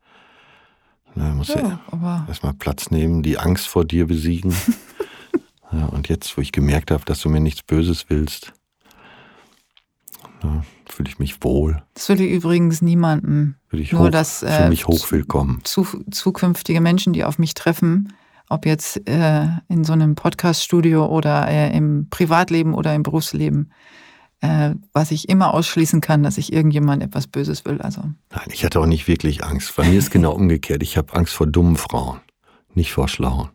Na, 1.14 1.32
muss 1.32 1.48
ja, 1.48 1.80
ja 1.92 2.24
erstmal 2.26 2.54
Platz 2.54 2.90
nehmen, 2.90 3.22
die 3.22 3.38
Angst 3.38 3.68
vor 3.68 3.84
dir 3.84 4.06
besiegen. 4.06 4.54
ja, 5.72 5.86
und 5.86 6.08
jetzt, 6.08 6.36
wo 6.36 6.40
ich 6.40 6.52
gemerkt 6.52 6.90
habe, 6.90 7.04
dass 7.04 7.20
du 7.20 7.28
mir 7.28 7.40
nichts 7.40 7.62
Böses 7.62 8.06
willst, 8.08 8.52
fühle 10.86 11.08
ich 11.08 11.18
mich 11.18 11.42
wohl. 11.42 11.82
Das 11.94 12.08
würde 12.08 12.24
übrigens 12.24 12.82
niemandem. 12.82 13.56
Würde 13.70 13.82
ich 13.82 13.92
nur 13.92 14.06
hoch, 14.06 14.10
dass, 14.10 14.42
äh, 14.42 14.50
für 14.50 14.68
mich 14.68 14.86
hochwillkommen. 14.86 15.60
Zu, 15.64 15.86
zukünftige 16.10 16.80
Menschen, 16.80 17.12
die 17.12 17.24
auf 17.24 17.38
mich 17.38 17.54
treffen, 17.54 18.12
ob 18.48 18.66
jetzt 18.66 19.08
äh, 19.08 19.46
in 19.68 19.84
so 19.84 19.92
einem 19.92 20.14
Podcaststudio 20.14 21.06
oder 21.06 21.48
äh, 21.48 21.76
im 21.76 22.08
Privatleben 22.10 22.74
oder 22.74 22.94
im 22.94 23.02
Berufsleben, 23.02 23.72
äh, 24.40 24.74
was 24.92 25.10
ich 25.10 25.28
immer 25.28 25.54
ausschließen 25.54 26.00
kann, 26.00 26.22
dass 26.22 26.38
ich 26.38 26.52
irgendjemand 26.52 27.02
etwas 27.02 27.26
Böses 27.26 27.64
will. 27.64 27.80
Also. 27.80 28.02
Nein, 28.30 28.48
ich 28.52 28.64
hatte 28.64 28.80
auch 28.80 28.86
nicht 28.86 29.08
wirklich 29.08 29.44
Angst. 29.44 29.74
Bei 29.76 29.88
mir 29.88 29.98
ist 29.98 30.10
genau 30.10 30.32
umgekehrt. 30.36 30.82
Ich 30.82 30.96
habe 30.96 31.14
Angst 31.14 31.34
vor 31.34 31.46
dummen 31.46 31.76
Frauen, 31.76 32.20
nicht 32.74 32.92
vor 32.92 33.08
schlauen. 33.08 33.50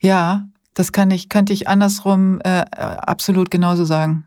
Ja, 0.00 0.46
das 0.74 0.92
kann 0.92 1.10
ich, 1.10 1.28
könnte 1.28 1.52
ich 1.52 1.68
andersrum 1.68 2.40
äh, 2.44 2.60
absolut 2.70 3.50
genauso 3.50 3.84
sagen. 3.84 4.26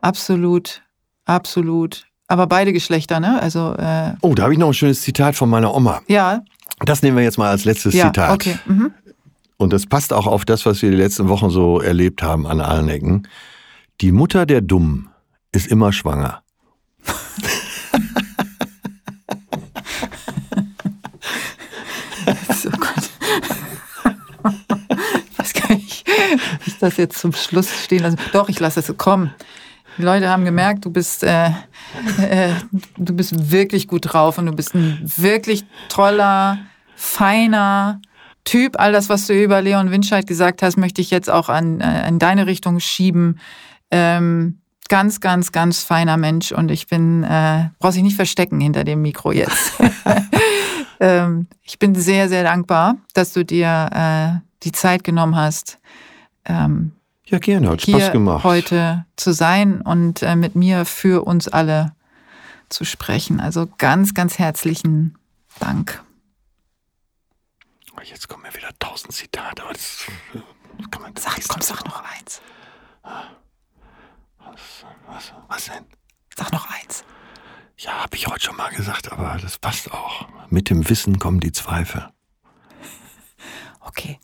Absolut, 0.00 0.82
absolut. 1.24 2.06
Aber 2.28 2.46
beide 2.46 2.72
Geschlechter, 2.72 3.20
ne? 3.20 3.40
Also. 3.40 3.74
Äh, 3.76 4.14
oh, 4.20 4.34
da 4.34 4.44
habe 4.44 4.52
ich 4.52 4.58
noch 4.58 4.68
ein 4.68 4.74
schönes 4.74 5.00
Zitat 5.00 5.36
von 5.36 5.48
meiner 5.48 5.74
Oma. 5.74 6.02
Ja. 6.06 6.44
Das 6.80 7.02
nehmen 7.02 7.16
wir 7.16 7.24
jetzt 7.24 7.38
mal 7.38 7.50
als 7.50 7.64
letztes 7.64 7.94
ja, 7.94 8.06
Zitat. 8.06 8.30
Okay. 8.32 8.58
Mhm. 8.66 8.92
Und 9.58 9.72
das 9.72 9.86
passt 9.86 10.12
auch 10.12 10.26
auf 10.26 10.44
das, 10.44 10.66
was 10.66 10.82
wir 10.82 10.90
die 10.90 10.96
letzten 10.96 11.28
Wochen 11.28 11.50
so 11.50 11.80
erlebt 11.80 12.22
haben 12.22 12.46
an 12.46 12.60
allen 12.60 12.88
Ecken. 12.88 13.26
Die 14.00 14.12
Mutter 14.12 14.44
der 14.44 14.60
Dummen 14.60 15.08
ist 15.52 15.66
immer 15.68 15.92
schwanger. 15.92 16.42
oh 22.66 22.70
Gott. 22.78 23.10
Ich 25.42 25.54
gar 25.54 25.70
nicht, 25.70 26.06
wie 26.06 26.70
ich 26.70 26.78
das 26.78 26.98
jetzt 26.98 27.18
zum 27.18 27.32
Schluss 27.32 27.70
stehen 27.84 28.02
lasse. 28.02 28.16
Doch, 28.32 28.50
ich 28.50 28.60
lasse 28.60 28.80
es 28.80 28.94
kommen. 28.98 29.32
Die 29.96 30.02
Leute 30.02 30.28
haben 30.28 30.44
gemerkt, 30.44 30.84
du 30.84 30.90
bist, 30.90 31.22
äh, 31.22 31.46
äh, 32.18 32.50
du 32.98 33.14
bist 33.14 33.50
wirklich 33.50 33.88
gut 33.88 34.12
drauf 34.12 34.36
und 34.36 34.44
du 34.44 34.52
bist 34.52 34.74
ein 34.74 35.00
wirklich 35.16 35.64
toller, 35.88 36.58
feiner, 36.96 38.02
Typ. 38.46 38.80
All 38.80 38.92
das, 38.92 39.10
was 39.10 39.26
du 39.26 39.34
über 39.34 39.60
Leon 39.60 39.90
Winscheid 39.90 40.26
gesagt 40.26 40.62
hast, 40.62 40.78
möchte 40.78 41.02
ich 41.02 41.10
jetzt 41.10 41.28
auch 41.28 41.50
an, 41.50 41.80
äh, 41.80 42.08
in 42.08 42.18
deine 42.18 42.46
Richtung 42.46 42.80
schieben. 42.80 43.38
Ähm, 43.90 44.60
ganz, 44.88 45.20
ganz, 45.20 45.52
ganz 45.52 45.82
feiner 45.82 46.16
Mensch 46.16 46.52
und 46.52 46.70
ich 46.70 46.86
bin, 46.86 47.24
äh, 47.24 47.68
brauchst 47.80 47.96
dich 47.96 48.04
nicht 48.04 48.16
verstecken 48.16 48.60
hinter 48.60 48.84
dem 48.84 49.02
Mikro 49.02 49.32
jetzt. 49.32 49.72
ähm, 51.00 51.48
ich 51.62 51.78
bin 51.78 51.94
sehr, 51.96 52.28
sehr 52.28 52.44
dankbar, 52.44 52.96
dass 53.14 53.32
du 53.32 53.44
dir 53.44 53.90
äh, 53.92 54.40
die 54.62 54.72
Zeit 54.72 55.02
genommen 55.02 55.34
hast. 55.34 55.78
Ähm, 56.44 56.92
ja, 57.26 57.38
gerne, 57.38 57.68
hat 57.68 57.82
Spaß 57.82 58.12
gemacht. 58.12 58.44
Heute 58.44 59.04
zu 59.16 59.32
sein 59.32 59.80
und 59.80 60.22
äh, 60.22 60.36
mit 60.36 60.54
mir 60.54 60.84
für 60.84 61.26
uns 61.26 61.48
alle 61.48 61.92
zu 62.68 62.84
sprechen. 62.84 63.40
Also 63.40 63.68
ganz, 63.78 64.14
ganz 64.14 64.38
herzlichen 64.38 65.16
Dank. 65.58 66.05
Jetzt 68.08 68.28
kommen 68.28 68.44
ja 68.44 68.54
wieder 68.54 68.70
tausend 68.78 69.12
Zitate, 69.12 69.62
aber 69.64 69.72
das, 69.72 70.06
das 70.78 70.90
kann 70.90 71.02
man 71.02 71.16
Sag, 71.16 71.40
komm, 71.48 71.60
sag 71.60 71.84
noch 71.84 72.02
eins. 72.04 72.40
Was, 74.38 74.86
was, 75.08 75.32
was 75.48 75.64
denn? 75.66 75.84
Sag 76.36 76.52
noch 76.52 76.68
eins. 76.70 77.04
Ja, 77.78 78.04
habe 78.04 78.16
ich 78.16 78.28
heute 78.28 78.44
schon 78.44 78.56
mal 78.56 78.70
gesagt, 78.70 79.10
aber 79.10 79.38
das 79.42 79.58
passt 79.58 79.92
auch. 79.92 80.28
Mit 80.50 80.70
dem 80.70 80.88
Wissen 80.88 81.18
kommen 81.18 81.40
die 81.40 81.50
Zweifel. 81.52 82.08
Okay. 83.80 84.20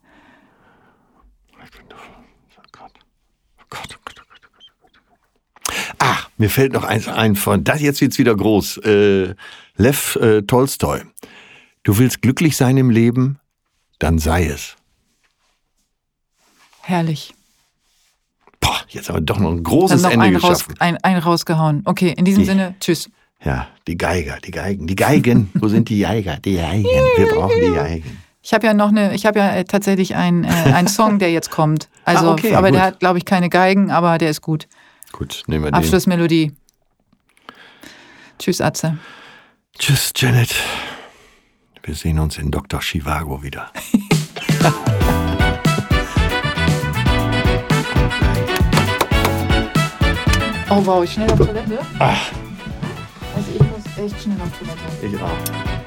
Ach, 5.98 6.30
mir 6.36 6.50
fällt 6.50 6.72
noch 6.72 6.84
eins 6.84 7.09
ein 7.09 7.34
von, 7.34 7.64
das 7.64 7.80
jetzt 7.80 8.00
wird's 8.00 8.18
wieder 8.18 8.34
groß. 8.34 8.78
Äh, 8.78 9.34
Lev 9.76 10.16
äh, 10.16 10.42
Tolstoi. 10.42 11.02
Du 11.82 11.98
willst 11.98 12.22
glücklich 12.22 12.56
sein 12.56 12.76
im 12.76 12.90
Leben, 12.90 13.40
dann 14.02 14.18
sei 14.18 14.46
es. 14.46 14.76
Herrlich. 16.82 17.34
Boah, 18.60 18.80
jetzt 18.88 19.08
haben 19.08 19.16
wir 19.16 19.20
doch 19.20 19.38
noch 19.38 19.52
ein 19.52 19.62
großes 19.62 20.02
noch 20.02 20.10
Ende 20.10 20.26
ein 20.26 20.34
geschaffen. 20.34 20.74
Raus, 20.80 20.96
ein, 21.02 21.16
rausgehauen. 21.18 21.82
Okay, 21.84 22.12
in 22.16 22.24
diesem 22.24 22.40
die, 22.40 22.46
Sinne, 22.46 22.74
tschüss. 22.80 23.08
Ja, 23.44 23.68
die 23.86 23.96
Geiger, 23.96 24.38
die 24.44 24.50
Geigen, 24.50 24.86
die 24.86 24.96
Geigen. 24.96 25.50
Wo 25.54 25.68
sind 25.68 25.88
die 25.88 26.00
Geiger? 26.00 26.38
Die 26.38 26.56
Geigen. 26.56 26.84
Wir 26.84 27.28
brauchen 27.28 27.60
die 27.60 27.72
Geigen. 27.72 28.22
Ich 28.42 28.52
habe 28.52 28.66
ja 28.66 28.74
noch 28.74 28.88
eine, 28.88 29.14
ich 29.14 29.24
habe 29.24 29.38
ja 29.38 29.54
äh, 29.54 29.64
tatsächlich 29.64 30.16
einen, 30.16 30.42
äh, 30.42 30.48
einen 30.48 30.88
Song, 30.88 31.20
der 31.20 31.30
jetzt 31.30 31.50
kommt. 31.50 31.88
Also, 32.04 32.30
ah, 32.30 32.32
okay, 32.32 32.56
aber 32.56 32.70
gut. 32.70 32.76
der 32.78 32.84
hat, 32.84 32.98
glaube 32.98 33.18
ich, 33.18 33.24
keine 33.24 33.48
Geigen, 33.48 33.92
aber 33.92 34.18
der 34.18 34.28
ist 34.28 34.40
gut. 34.40 34.66
Gut, 35.12 35.44
nehmen 35.46 35.62
wir 35.62 35.70
den. 35.70 35.76
Abschlussmelodie. 35.76 36.50
Tschüss, 38.40 38.60
Atze. 38.60 38.98
Tschüss, 39.78 40.12
Janet. 40.16 40.52
Wir 41.84 41.96
sehen 41.96 42.20
uns 42.20 42.38
in 42.38 42.52
Dr. 42.52 42.80
Chivago 42.80 43.42
wieder. 43.42 43.72
oh 50.70 50.86
wow, 50.86 51.02
ich 51.02 51.12
schnell 51.12 51.28
auf 51.32 51.38
Toilette. 51.38 51.80
Ach. 51.98 52.30
Also 53.34 53.50
ich 53.52 53.59
muss 53.59 53.82
echt 53.98 54.22
schnell 54.22 54.40
auf 54.40 54.56
Toilette. 54.56 54.78
Ich 55.02 55.20
auch. 55.20 55.81